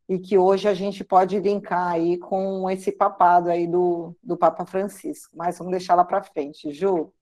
e 0.09 0.19
que 0.19 0.39
hoje 0.39 0.67
a 0.67 0.75
gente 0.75 1.05
pode 1.05 1.39
linkar 1.39 1.93
aí 1.93 2.17
com 2.17 2.69
esse 2.71 2.91
papado 2.91 3.51
aí 3.51 3.67
do, 3.67 4.17
do 4.23 4.37
Papa 4.37 4.65
Francisco. 4.65 5.37
Mas 5.37 5.59
vamos 5.59 5.73
deixar 5.73 5.95
lá 5.95 6.05
para 6.05 6.23
frente. 6.23 6.73
Ju? 6.73 7.13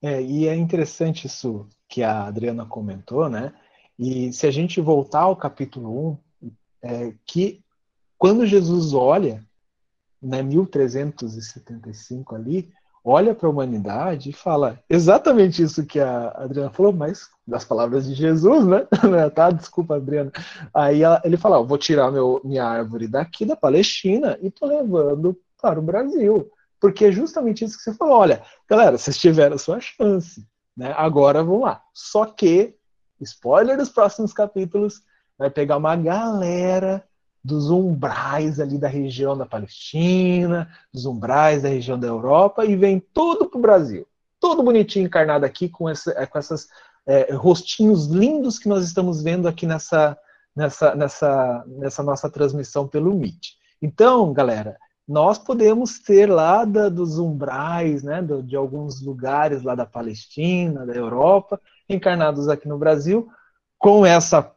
É, 0.00 0.22
e 0.22 0.46
é 0.46 0.54
interessante 0.54 1.26
isso 1.26 1.68
que 1.88 2.02
a 2.02 2.24
Adriana 2.26 2.64
comentou, 2.64 3.28
né? 3.28 3.52
E 3.98 4.32
se 4.32 4.46
a 4.46 4.50
gente 4.50 4.80
voltar 4.80 5.22
ao 5.22 5.36
capítulo 5.36 6.18
1, 6.42 6.50
é, 6.82 7.14
que 7.26 7.62
quando 8.16 8.46
Jesus 8.46 8.94
olha, 8.94 9.44
né, 10.20 10.42
1375 10.42 12.36
ali, 12.36 12.72
olha 13.04 13.34
para 13.34 13.48
a 13.48 13.50
humanidade 13.50 14.30
e 14.30 14.32
fala 14.32 14.78
exatamente 14.88 15.62
isso 15.62 15.84
que 15.84 15.98
a 15.98 16.28
Adriana 16.36 16.70
falou, 16.70 16.92
mas 16.92 17.28
das 17.46 17.64
palavras 17.64 18.06
de 18.06 18.14
Jesus, 18.14 18.66
né? 18.66 18.86
tá? 19.34 19.50
Desculpa, 19.50 19.96
Adriana. 19.96 20.30
Aí 20.72 21.02
ela, 21.02 21.20
ele 21.24 21.36
fala: 21.36 21.62
vou 21.62 21.78
tirar 21.78 22.10
meu, 22.10 22.40
minha 22.44 22.64
árvore 22.64 23.08
daqui 23.08 23.44
da 23.44 23.56
Palestina 23.56 24.38
e 24.40 24.50
tô 24.50 24.66
levando 24.66 25.36
para 25.60 25.78
o 25.78 25.82
Brasil. 25.82 26.50
Porque 26.80 27.06
é 27.06 27.12
justamente 27.12 27.64
isso 27.64 27.76
que 27.76 27.84
você 27.84 27.94
falou. 27.94 28.18
Olha, 28.18 28.42
galera, 28.68 28.98
vocês 28.98 29.16
tiveram 29.16 29.54
a 29.54 29.58
sua 29.58 29.80
chance, 29.80 30.44
né? 30.76 30.92
Agora 30.96 31.42
vamos 31.42 31.62
lá. 31.62 31.80
Só 31.94 32.24
que, 32.26 32.74
spoiler 33.20 33.76
dos 33.76 33.88
próximos 33.88 34.32
capítulos, 34.32 35.02
vai 35.38 35.48
pegar 35.48 35.76
uma 35.76 35.94
galera 35.94 37.04
dos 37.44 37.70
umbrais 37.70 38.60
ali 38.60 38.78
da 38.78 38.88
região 38.88 39.36
da 39.36 39.44
Palestina, 39.44 40.70
dos 40.92 41.06
umbrais 41.06 41.62
da 41.62 41.68
região 41.68 41.98
da 41.98 42.06
Europa 42.06 42.64
e 42.64 42.76
vem 42.76 43.00
tudo 43.12 43.48
para 43.48 43.58
o 43.58 43.62
Brasil. 43.62 44.06
Tudo 44.40 44.62
bonitinho 44.62 45.06
encarnado 45.06 45.44
aqui 45.44 45.68
com, 45.68 45.88
essa, 45.88 46.26
com 46.26 46.38
essas 46.38 46.68
é, 47.06 47.32
rostinhos 47.34 48.06
lindos 48.06 48.58
que 48.58 48.68
nós 48.68 48.84
estamos 48.84 49.22
vendo 49.22 49.48
aqui 49.48 49.66
nessa, 49.66 50.16
nessa, 50.54 50.94
nessa, 50.94 51.64
nessa 51.66 52.02
nossa 52.02 52.30
transmissão 52.30 52.86
pelo 52.86 53.14
Meet. 53.14 53.54
Então, 53.80 54.32
galera, 54.32 54.76
nós 55.06 55.36
podemos 55.38 55.98
ter 55.98 56.30
lá 56.30 56.64
da, 56.64 56.88
dos 56.88 57.18
umbrais, 57.18 58.02
né, 58.02 58.22
do, 58.22 58.42
de 58.42 58.54
alguns 58.54 59.02
lugares 59.02 59.62
lá 59.62 59.74
da 59.74 59.84
Palestina, 59.84 60.86
da 60.86 60.94
Europa, 60.94 61.60
encarnados 61.88 62.48
aqui 62.48 62.68
no 62.68 62.78
Brasil, 62.78 63.28
com 63.78 64.06
essa 64.06 64.54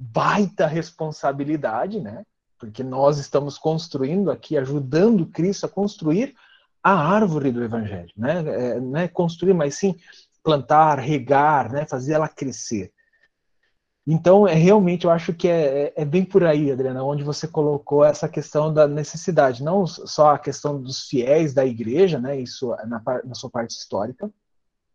baita 0.00 0.66
responsabilidade, 0.66 2.00
né? 2.00 2.24
Porque 2.58 2.82
nós 2.82 3.18
estamos 3.18 3.58
construindo 3.58 4.30
aqui, 4.30 4.56
ajudando 4.56 5.26
Cristo 5.26 5.66
a 5.66 5.68
construir 5.68 6.34
a 6.82 6.94
árvore 6.94 7.52
do 7.52 7.62
Evangelho, 7.62 8.10
né? 8.16 8.42
É, 8.46 8.80
não 8.80 8.98
é 8.98 9.06
construir, 9.06 9.52
mas 9.52 9.74
sim 9.74 9.94
plantar, 10.42 10.98
regar, 10.98 11.70
né? 11.70 11.84
Fazer 11.86 12.14
ela 12.14 12.28
crescer. 12.28 12.90
Então, 14.06 14.48
é 14.48 14.54
realmente, 14.54 15.04
eu 15.04 15.10
acho 15.10 15.34
que 15.34 15.46
é, 15.46 15.82
é, 15.82 15.92
é, 15.96 16.04
bem 16.06 16.24
por 16.24 16.42
aí, 16.44 16.72
Adriana, 16.72 17.04
onde 17.04 17.22
você 17.22 17.46
colocou 17.46 18.02
essa 18.02 18.26
questão 18.26 18.72
da 18.72 18.88
necessidade, 18.88 19.62
não 19.62 19.86
só 19.86 20.30
a 20.34 20.38
questão 20.38 20.80
dos 20.80 21.02
fiéis 21.02 21.52
da 21.52 21.66
igreja, 21.66 22.18
né? 22.18 22.40
Isso 22.40 22.70
na, 22.86 23.02
na 23.22 23.34
sua 23.34 23.50
parte 23.50 23.72
histórica, 23.72 24.30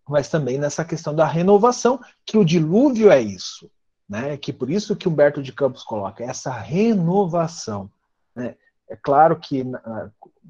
mas 0.10 0.30
também 0.30 0.57
nessa 0.57 0.84
questão 0.84 1.14
da 1.14 1.27
renovação, 1.27 1.99
que 2.26 2.40
o 2.40 2.44
dilúvio 2.44 3.11
é 3.11 3.22
isso 3.22 3.69
né? 4.07 4.38
Que 4.38 4.53
por 4.53 4.69
isso 4.69 4.95
que 4.95 5.07
Humberto 5.07 5.41
de 5.41 5.52
Campos 5.52 5.84
coloca 5.84 6.23
essa 6.23 6.52
renovação. 6.52 7.90
Né? 8.36 8.56
É 8.90 8.95
claro 8.95 9.40
que 9.40 9.64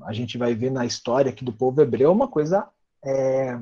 a 0.04 0.14
gente 0.14 0.38
vai 0.38 0.54
ver 0.54 0.72
na 0.72 0.86
história 0.86 1.30
aqui 1.30 1.44
do 1.44 1.54
povo 1.54 1.82
hebreu 1.82 2.12
uma 2.12 2.28
coisa 2.28 2.68
é, 3.04 3.58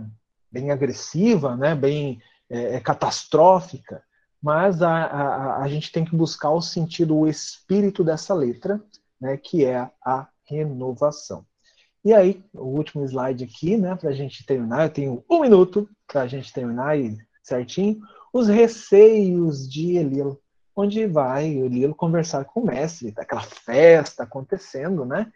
bem 0.52 0.72
agressiva, 0.72 1.56
né? 1.56 1.76
Bem 1.76 2.22
é, 2.50 2.76
é 2.76 2.80
catastrófica, 2.80 4.04
mas 4.42 4.82
a, 4.82 4.92
a, 4.92 5.64
a 5.64 5.68
gente 5.68 5.92
tem 5.92 6.04
que 6.04 6.16
buscar 6.16 6.52
o 6.52 6.62
sentido, 6.62 7.16
o 7.16 7.28
espírito 7.28 8.04
dessa 8.04 8.34
letra, 8.34 8.82
né? 9.20 9.38
Que 9.38 9.66
é 9.66 9.90
a 10.04 10.28
renovação. 10.46 11.46
E 12.04 12.14
aí, 12.14 12.44
o 12.54 12.66
último 12.66 13.06
slide 13.06 13.46
aqui, 13.46 13.78
né, 13.78 13.96
para 13.96 14.10
a 14.10 14.14
gente 14.14 14.46
terminar, 14.46 14.84
eu 14.84 14.90
tenho 14.90 15.24
um 15.30 15.40
minuto 15.40 15.90
para 16.06 16.22
a 16.22 16.28
gente 16.28 16.52
terminar 16.52 17.00
e 17.00 17.18
certinho 17.42 18.02
os 18.34 18.48
receios 18.48 19.70
de 19.70 19.96
Elilo, 19.96 20.42
onde 20.76 21.06
vai 21.06 21.48
Elilo 21.48 21.94
conversar 21.94 22.46
com 22.46 22.62
o 22.62 22.66
mestre, 22.66 23.12
daquela 23.12 23.44
festa 23.44 24.24
acontecendo, 24.24 25.06
né? 25.06 25.32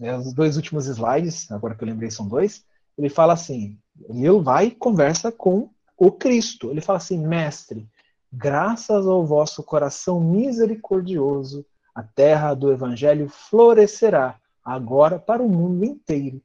É, 0.00 0.16
os 0.16 0.32
dois 0.32 0.56
últimos 0.56 0.86
slides, 0.86 1.50
agora 1.52 1.74
que 1.74 1.84
eu 1.84 1.88
lembrei 1.88 2.10
são 2.10 2.26
dois, 2.26 2.64
ele 2.96 3.10
fala 3.10 3.34
assim, 3.34 3.78
Elilo 4.08 4.42
vai 4.42 4.66
e 4.66 4.70
conversa 4.70 5.30
com 5.30 5.68
o 5.98 6.10
Cristo. 6.10 6.70
Ele 6.70 6.80
fala 6.80 6.96
assim, 6.96 7.18
mestre, 7.18 7.86
graças 8.32 9.06
ao 9.06 9.26
vosso 9.26 9.62
coração 9.62 10.18
misericordioso, 10.18 11.66
a 11.94 12.02
terra 12.02 12.54
do 12.54 12.72
evangelho 12.72 13.28
florescerá 13.28 14.36
agora 14.64 15.18
para 15.18 15.42
o 15.42 15.48
mundo 15.48 15.84
inteiro 15.84 16.40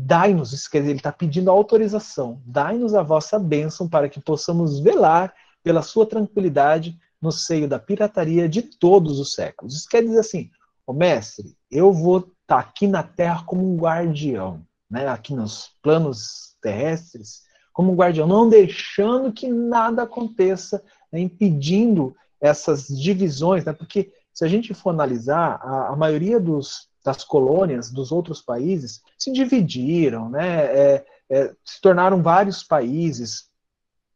Dai-nos, 0.00 0.68
quer 0.68 0.78
dizer, 0.78 0.90
ele 0.92 1.00
está 1.00 1.10
pedindo 1.10 1.50
autorização, 1.50 2.40
dai-nos 2.46 2.94
a 2.94 3.02
vossa 3.02 3.36
bênção 3.36 3.88
para 3.88 4.08
que 4.08 4.20
possamos 4.20 4.78
velar 4.78 5.34
pela 5.60 5.82
sua 5.82 6.06
tranquilidade 6.06 6.96
no 7.20 7.32
seio 7.32 7.66
da 7.66 7.80
pirataria 7.80 8.48
de 8.48 8.62
todos 8.62 9.18
os 9.18 9.34
séculos. 9.34 9.74
Isso 9.74 9.88
quer 9.88 10.04
dizer 10.04 10.20
assim, 10.20 10.50
o 10.86 10.92
mestre, 10.92 11.56
eu 11.68 11.92
vou 11.92 12.18
estar 12.18 12.30
tá 12.46 12.58
aqui 12.60 12.86
na 12.86 13.02
Terra 13.02 13.42
como 13.44 13.74
um 13.74 13.76
guardião, 13.76 14.64
né, 14.88 15.08
aqui 15.08 15.34
nos 15.34 15.72
planos 15.82 16.56
terrestres, 16.62 17.42
como 17.72 17.90
um 17.90 17.96
guardião, 17.96 18.28
não 18.28 18.48
deixando 18.48 19.32
que 19.32 19.48
nada 19.48 20.04
aconteça, 20.04 20.80
né, 21.10 21.18
impedindo 21.18 22.14
essas 22.40 22.86
divisões, 22.86 23.64
né, 23.64 23.72
porque 23.72 24.12
se 24.32 24.44
a 24.44 24.48
gente 24.48 24.72
for 24.74 24.90
analisar, 24.90 25.60
a, 25.60 25.88
a 25.88 25.96
maioria 25.96 26.38
dos 26.38 26.87
das 27.08 27.24
colônias 27.24 27.90
dos 27.90 28.12
outros 28.12 28.42
países 28.42 29.00
se 29.16 29.32
dividiram, 29.32 30.28
né? 30.28 30.64
É, 30.66 31.06
é, 31.30 31.54
se 31.64 31.80
tornaram 31.80 32.22
vários 32.22 32.62
países. 32.62 33.48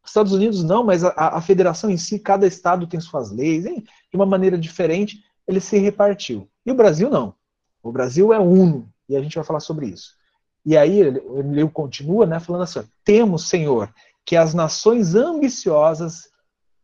Estados 0.05 0.31
Unidos 0.31 0.63
não, 0.63 0.83
mas 0.83 1.03
a, 1.03 1.09
a, 1.09 1.41
federação 1.41 1.89
em 1.89 1.97
si, 1.97 2.19
cada 2.19 2.45
estado 2.45 2.85
tem 2.85 2.99
suas 2.99 3.31
leis, 3.31 3.65
hein? 3.65 3.83
de 4.11 4.15
uma 4.15 4.27
maneira 4.27 4.59
diferente, 4.59 5.23
ele 5.47 5.59
se 5.59 5.79
repartiu. 5.79 6.47
E 6.63 6.71
o 6.71 6.75
Brasil 6.75 7.09
não. 7.09 7.33
O 7.81 7.91
Brasil 7.91 8.31
é 8.31 8.37
uno, 8.37 8.87
e 9.09 9.15
a 9.15 9.21
gente 9.21 9.35
vai 9.35 9.43
falar 9.43 9.59
sobre 9.59 9.87
isso. 9.87 10.13
E 10.63 10.77
aí 10.77 10.99
ele, 10.99 11.19
ele 11.19 11.69
continua 11.69 12.27
né, 12.27 12.39
falando 12.39 12.61
assim: 12.61 12.83
temos, 13.03 13.49
Senhor, 13.49 13.91
que 14.23 14.35
as 14.35 14.53
nações 14.53 15.15
ambiciosas 15.15 16.29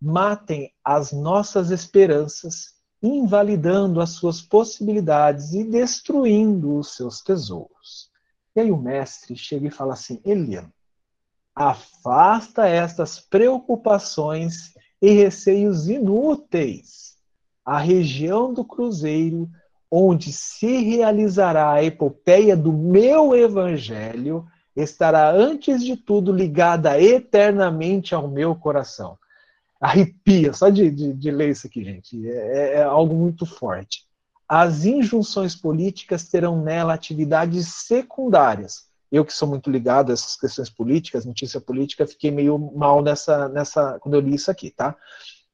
matem 0.02 0.72
as 0.84 1.12
nossas 1.12 1.70
esperanças, 1.70 2.79
invalidando 3.02 4.02
as 4.02 4.12
suas 4.12 4.42
possibilidades 4.42 5.54
e 5.54 5.64
destruindo 5.64 6.78
os 6.78 6.96
seus 6.96 7.22
tesouros. 7.22 8.10
E 8.56 8.62
aí 8.62 8.72
o 8.72 8.78
mestre 8.78 9.36
chega 9.36 9.68
e 9.68 9.72
fala 9.72 9.94
assim: 9.94 10.20
Eliano, 10.26 10.72
afasta 11.56 12.68
estas 12.68 13.20
preocupações 13.20 14.74
e 15.02 15.12
receios 15.12 15.88
inúteis. 15.88 17.18
A 17.66 17.78
região 17.78 18.54
do 18.54 18.66
Cruzeiro, 18.66 19.50
onde 19.92 20.32
se 20.32 20.78
realizará 20.82 21.72
a 21.72 21.84
epopeia 21.84 22.56
do 22.56 22.74
meu 22.74 23.36
evangelho, 23.36 24.46
estará 24.76 25.32
antes 25.32 25.84
de 25.84 25.96
tudo 25.96 26.32
ligada 26.32 27.00
eternamente 27.02 28.16
ao 28.16 28.28
meu 28.28 28.56
coração. 28.56 29.18
Arrepia, 29.80 30.54
só 30.54 30.70
de, 30.70 30.92
de, 30.92 31.14
de 31.14 31.32
ler 31.32 31.52
isso 31.52 31.68
aqui, 31.68 31.84
gente. 31.84 32.28
É, 32.28 32.32
é, 32.32 32.74
é 32.76 32.84
algo 32.84 33.16
muito 33.16 33.46
forte. 33.46 34.06
As 34.48 34.84
injunções 34.84 35.56
políticas 35.56 36.28
terão 36.28 36.62
nela 36.62 36.94
atividades 36.94 37.68
secundárias. 37.68 38.90
Eu 39.12 39.24
que 39.24 39.34
sou 39.34 39.48
muito 39.48 39.70
ligado 39.70 40.10
a 40.10 40.14
essas 40.14 40.36
questões 40.36 40.70
políticas, 40.70 41.26
notícia 41.26 41.62
política, 41.62 42.06
fiquei 42.06 42.30
meio 42.30 42.58
mal 42.76 43.02
nessa, 43.02 43.48
nessa 43.50 44.00
quando 44.00 44.16
eu 44.16 44.22
li 44.22 44.36
isso 44.36 44.52
aqui, 44.52 44.70
tá? 44.70 44.96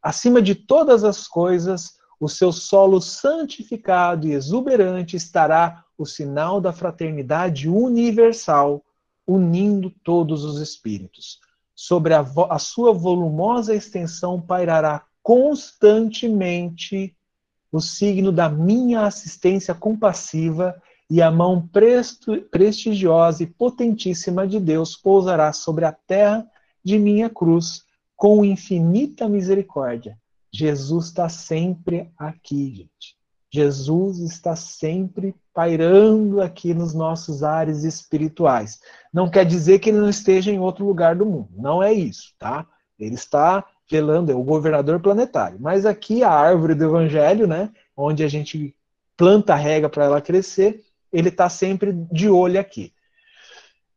Acima 0.02 0.42
de 0.42 0.56
todas 0.56 1.04
as 1.04 1.28
coisas, 1.28 1.96
o 2.20 2.28
seu 2.28 2.52
solo 2.52 3.02
santificado 3.02 4.28
e 4.28 4.34
exuberante 4.34 5.16
estará 5.16 5.84
o 5.98 6.06
sinal 6.06 6.60
da 6.60 6.74
fraternidade 6.74 7.70
universal, 7.70 8.84
unindo 9.26 9.90
todos 10.04 10.44
os 10.44 10.60
espíritos. 10.60 11.40
Sobre 11.76 12.14
a, 12.14 12.26
a 12.50 12.58
sua 12.58 12.94
volumosa 12.94 13.76
extensão 13.76 14.40
pairará 14.42 15.04
constantemente 15.22 17.16
o 17.72 17.82
signo 17.82 18.32
da 18.32 18.48
minha 18.48 19.02
assistência 19.02 19.74
compassiva 19.76 20.82
e 21.10 21.22
a 21.22 21.30
mão 21.30 21.70
prestigiosa 22.50 23.44
e 23.44 23.48
potentíssima 23.48 24.48
de 24.48 24.60
Deus 24.60 24.96
pousará 24.96 25.52
sobre 25.52 25.86
a 25.86 25.92
terra 25.92 26.50
de 26.84 26.98
minha 26.98 27.30
cruz 27.30 27.84
com 28.16 28.46
infinita 28.46 29.28
misericórdia. 29.28 30.18
Jesus 30.52 31.08
está 31.08 31.28
sempre 31.28 32.10
aqui, 32.18 32.74
gente. 32.74 33.18
Jesus 33.56 34.20
está 34.20 34.54
sempre 34.56 35.34
pairando 35.54 36.42
aqui 36.42 36.74
nos 36.74 36.94
nossos 36.94 37.42
ares 37.42 37.84
espirituais. 37.84 38.82
Não 39.14 39.30
quer 39.30 39.46
dizer 39.46 39.80
que 39.80 39.90
ele 39.90 40.00
não 40.00 40.10
esteja 40.10 40.52
em 40.52 40.60
outro 40.60 40.86
lugar 40.86 41.16
do 41.16 41.26
mundo. 41.26 41.50
Não 41.56 41.82
é 41.82 41.94
isso, 41.94 42.34
tá? 42.38 42.68
Ele 43.00 43.16
está 43.16 43.66
velando, 43.90 44.32
é 44.32 44.36
o 44.36 44.44
governador 44.44 45.00
planetário. 45.00 45.58
Mas 45.60 45.86
aqui 45.86 46.22
a 46.22 46.30
árvore 46.30 46.76
do 46.76 46.84
evangelho, 46.84 47.48
né, 47.48 47.72
onde 47.96 48.24
a 48.24 48.28
gente 48.28 48.76
planta 49.16 49.54
a 49.54 49.58
rega 49.58 49.88
para 49.88 50.04
ela 50.04 50.22
crescer, 50.22 50.84
ele 51.12 51.30
está 51.30 51.48
sempre 51.48 51.94
de 52.12 52.28
olho 52.28 52.60
aqui. 52.60 52.92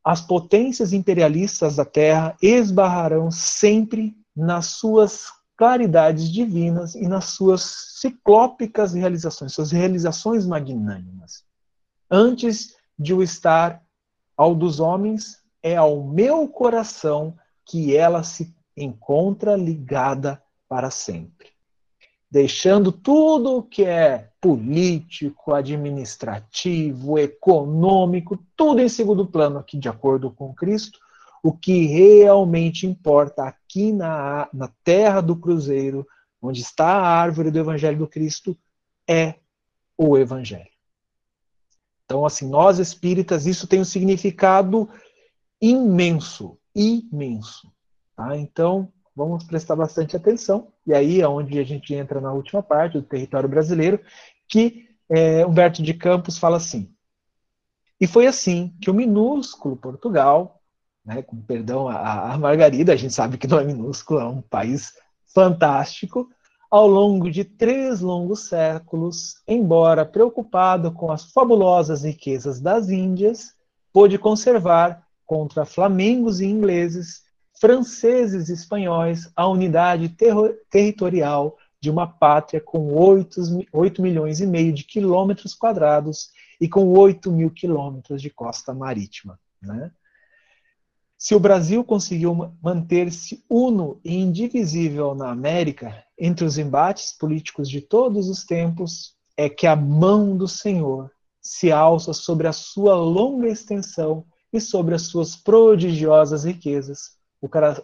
As 0.04 0.20
potências 0.20 0.92
imperialistas 0.92 1.76
da 1.76 1.84
Terra 1.84 2.36
esbarrarão 2.40 3.28
sempre 3.30 4.16
nas 4.36 4.66
suas 4.66 5.32
claridades 5.58 6.30
divinas 6.30 6.94
e 6.94 7.08
nas 7.08 7.24
suas 7.26 7.96
ciclópicas 8.00 8.94
realizações, 8.94 9.52
suas 9.52 9.72
realizações 9.72 10.46
magnânimas. 10.46 11.44
Antes 12.08 12.76
de 12.96 13.12
o 13.12 13.24
estar 13.24 13.82
ao 14.36 14.54
dos 14.54 14.78
homens, 14.78 15.42
é 15.60 15.74
ao 15.76 16.04
meu 16.04 16.46
coração 16.48 17.36
que 17.66 17.96
ela 17.96 18.22
se 18.22 18.54
encontra 18.76 19.56
ligada 19.56 20.40
para 20.68 20.92
sempre. 20.92 21.48
Deixando 22.30 22.92
tudo 22.92 23.64
que 23.64 23.84
é 23.84 24.30
político, 24.40 25.52
administrativo, 25.52 27.18
econômico, 27.18 28.38
tudo 28.54 28.80
em 28.80 28.88
segundo 28.88 29.26
plano 29.26 29.58
aqui, 29.58 29.76
de 29.76 29.88
acordo 29.88 30.30
com 30.30 30.54
Cristo, 30.54 31.00
o 31.42 31.52
que 31.52 31.86
realmente 31.86 32.86
importa 32.86 33.44
aqui 33.44 33.92
na, 33.92 34.48
na 34.52 34.68
terra 34.82 35.20
do 35.20 35.36
Cruzeiro, 35.36 36.06
onde 36.40 36.60
está 36.60 36.86
a 36.86 37.06
árvore 37.06 37.50
do 37.50 37.58
Evangelho 37.58 37.98
do 37.98 38.08
Cristo, 38.08 38.56
é 39.08 39.34
o 39.96 40.16
Evangelho. 40.16 40.70
Então, 42.04 42.24
assim, 42.24 42.48
nós 42.48 42.78
espíritas, 42.78 43.46
isso 43.46 43.66
tem 43.66 43.80
um 43.80 43.84
significado 43.84 44.88
imenso, 45.60 46.58
imenso. 46.74 47.70
Tá? 48.16 48.36
Então, 48.36 48.92
vamos 49.14 49.44
prestar 49.44 49.76
bastante 49.76 50.16
atenção. 50.16 50.72
E 50.86 50.94
aí 50.94 51.20
é 51.20 51.28
onde 51.28 51.58
a 51.58 51.64
gente 51.64 51.92
entra 51.92 52.20
na 52.20 52.32
última 52.32 52.62
parte 52.62 52.94
do 52.94 53.02
território 53.02 53.48
brasileiro, 53.48 54.00
que 54.48 54.88
é, 55.08 55.44
Humberto 55.44 55.82
de 55.82 55.92
Campos 55.92 56.38
fala 56.38 56.56
assim. 56.56 56.94
E 58.00 58.06
foi 58.06 58.26
assim 58.26 58.74
que 58.80 58.90
o 58.90 58.94
minúsculo 58.94 59.76
Portugal, 59.76 60.57
né, 61.04 61.22
com 61.22 61.40
perdão 61.40 61.88
a, 61.88 62.32
a 62.32 62.38
Margarida, 62.38 62.92
a 62.92 62.96
gente 62.96 63.14
sabe 63.14 63.38
que 63.38 63.46
não 63.46 63.58
é 63.58 63.64
minúsculo, 63.64 64.20
é 64.20 64.24
um 64.24 64.42
país 64.42 64.92
fantástico, 65.34 66.28
ao 66.70 66.86
longo 66.86 67.30
de 67.30 67.44
três 67.44 68.00
longos 68.00 68.48
séculos, 68.48 69.36
embora 69.46 70.04
preocupado 70.04 70.92
com 70.92 71.10
as 71.10 71.32
fabulosas 71.32 72.04
riquezas 72.04 72.60
das 72.60 72.90
Índias, 72.90 73.54
pôde 73.92 74.18
conservar, 74.18 75.06
contra 75.24 75.66
flamengos 75.66 76.40
e 76.40 76.46
ingleses, 76.46 77.22
franceses 77.60 78.48
e 78.48 78.54
espanhóis, 78.54 79.30
a 79.36 79.46
unidade 79.46 80.16
territorial 80.70 81.56
de 81.80 81.90
uma 81.90 82.06
pátria 82.06 82.60
com 82.60 82.94
8, 82.94 83.66
8 83.72 84.02
milhões 84.02 84.40
e 84.40 84.46
meio 84.46 84.72
de 84.72 84.84
quilômetros 84.84 85.54
quadrados 85.54 86.30
e 86.60 86.68
com 86.68 86.88
8 86.88 87.30
mil 87.30 87.50
quilômetros 87.50 88.22
de 88.22 88.30
costa 88.30 88.72
marítima. 88.72 89.38
Né? 89.60 89.90
Se 91.20 91.34
o 91.34 91.40
Brasil 91.40 91.82
conseguiu 91.82 92.54
manter-se 92.62 93.44
uno 93.50 94.00
e 94.04 94.16
indivisível 94.16 95.16
na 95.16 95.32
América, 95.32 96.04
entre 96.16 96.44
os 96.44 96.58
embates 96.58 97.12
políticos 97.12 97.68
de 97.68 97.80
todos 97.80 98.28
os 98.28 98.44
tempos, 98.44 99.16
é 99.36 99.48
que 99.48 99.66
a 99.66 99.74
mão 99.74 100.36
do 100.36 100.46
Senhor 100.46 101.10
se 101.40 101.72
alça 101.72 102.12
sobre 102.12 102.46
a 102.46 102.52
sua 102.52 102.94
longa 102.94 103.48
extensão 103.48 104.24
e 104.52 104.60
sobre 104.60 104.94
as 104.94 105.02
suas 105.02 105.34
prodigiosas 105.34 106.44
riquezas. 106.44 107.16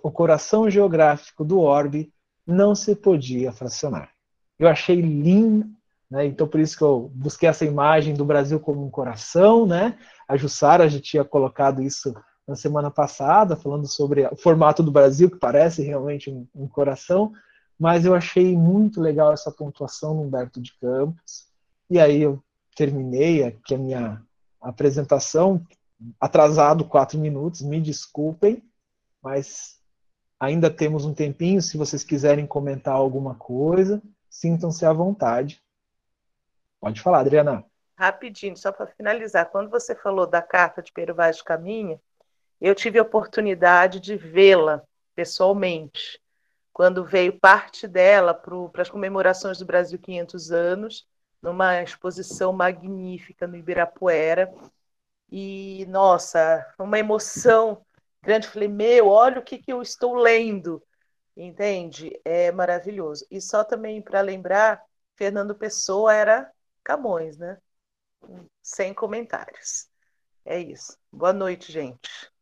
O 0.01 0.13
coração 0.13 0.71
geográfico 0.71 1.45
do 1.45 1.59
orbe 1.59 2.13
não 2.47 2.73
se 2.73 2.95
podia 2.95 3.51
fracionar. 3.51 4.11
Eu 4.57 4.69
achei 4.69 5.01
lindo, 5.01 5.67
né? 6.09 6.25
então 6.25 6.47
por 6.47 6.61
isso 6.61 6.77
que 6.77 6.85
eu 6.85 7.11
busquei 7.13 7.49
essa 7.49 7.65
imagem 7.65 8.15
do 8.15 8.25
Brasil 8.25 8.61
como 8.61 8.87
um 8.87 8.91
coração, 8.91 9.67
né? 9.67 9.99
A 10.29 10.37
Jussara 10.37 10.89
já 10.89 11.01
tinha 11.01 11.25
colocado 11.25 11.83
isso 11.83 12.15
na 12.47 12.55
semana 12.55 12.91
passada, 12.91 13.57
falando 13.57 13.87
sobre 13.87 14.27
o 14.27 14.37
formato 14.37 14.83
do 14.83 14.93
Brasil, 14.93 15.31
que 15.31 15.39
parece 15.39 15.83
realmente 15.83 16.31
um, 16.31 16.47
um 16.55 16.69
coração, 16.69 17.33
mas 17.79 18.05
eu 18.05 18.15
achei 18.15 18.57
muito 18.57 19.01
legal 19.01 19.33
essa 19.33 19.51
pontuação 19.51 20.15
no 20.15 20.23
Humberto 20.23 20.61
de 20.61 20.73
Campos, 20.79 21.49
e 21.91 21.99
aí 21.99 22.23
eu 22.23 22.43
terminei 22.77 23.45
aqui 23.45 23.75
a 23.75 23.79
minha 23.79 24.23
apresentação, 24.61 25.65
atrasado 26.21 26.85
quatro 26.85 27.19
minutos, 27.19 27.63
me 27.63 27.81
desculpem, 27.81 28.63
mas 29.23 29.81
ainda 30.39 30.71
temos 30.71 31.05
um 31.05 31.15
tempinho, 31.15 31.63
se 31.63 31.77
vocês 31.79 32.05
quiserem 32.05 32.47
comentar 32.47 32.95
alguma 32.95 33.35
coisa, 33.35 34.03
sintam-se 34.29 34.85
à 34.85 34.93
vontade. 34.93 35.63
Pode 36.81 37.01
falar, 37.01 37.21
Adriana. 37.21 37.65
Rapidinho, 37.97 38.57
só 38.57 38.73
para 38.73 38.89
finalizar, 38.89 39.51
quando 39.51 39.71
você 39.71 39.95
falou 39.95 40.27
da 40.27 40.43
carta 40.43 40.83
de 40.83 40.93
Pedro 40.93 41.15
Vaz 41.15 41.37
de 41.37 41.45
Caminha, 41.45 42.01
eu 42.65 42.75
tive 42.75 42.99
a 42.99 43.03
oportunidade 43.03 44.01
de 44.01 44.17
vê-la 44.17 44.83
pessoalmente, 45.15 46.19
quando 46.73 47.05
veio 47.05 47.39
parte 47.39 47.87
dela 47.87 48.33
para 48.33 48.81
as 48.81 48.89
comemorações 48.89 49.59
do 49.59 49.67
Brasil 49.67 49.99
500 49.99 50.51
anos, 50.51 51.07
numa 51.43 51.83
exposição 51.83 52.55
magnífica 52.55 53.47
no 53.47 53.55
Ibirapuera. 53.55 54.51
E, 55.31 55.85
nossa, 55.91 56.67
uma 56.79 56.99
emoção 56.99 57.85
grande. 58.23 58.49
Falei, 58.49 58.69
meu, 58.69 59.09
olha 59.09 59.41
o 59.41 59.45
que, 59.45 59.59
que 59.59 59.71
eu 59.71 59.83
estou 59.83 60.15
lendo, 60.15 60.83
entende? 61.37 62.19
É 62.25 62.51
maravilhoso. 62.51 63.27
E 63.31 63.43
só 63.43 63.63
também 63.63 64.01
para 64.01 64.23
lembrar, 64.23 64.83
Fernando 65.17 65.55
Pessoa 65.55 66.15
era 66.15 66.51
Camões, 66.83 67.37
né? 67.37 67.59
Sem 68.63 68.95
comentários. 68.95 69.87
É 70.47 70.59
isso. 70.59 70.97
Boa 71.13 71.35
noite, 71.35 71.71
gente. 71.71 72.34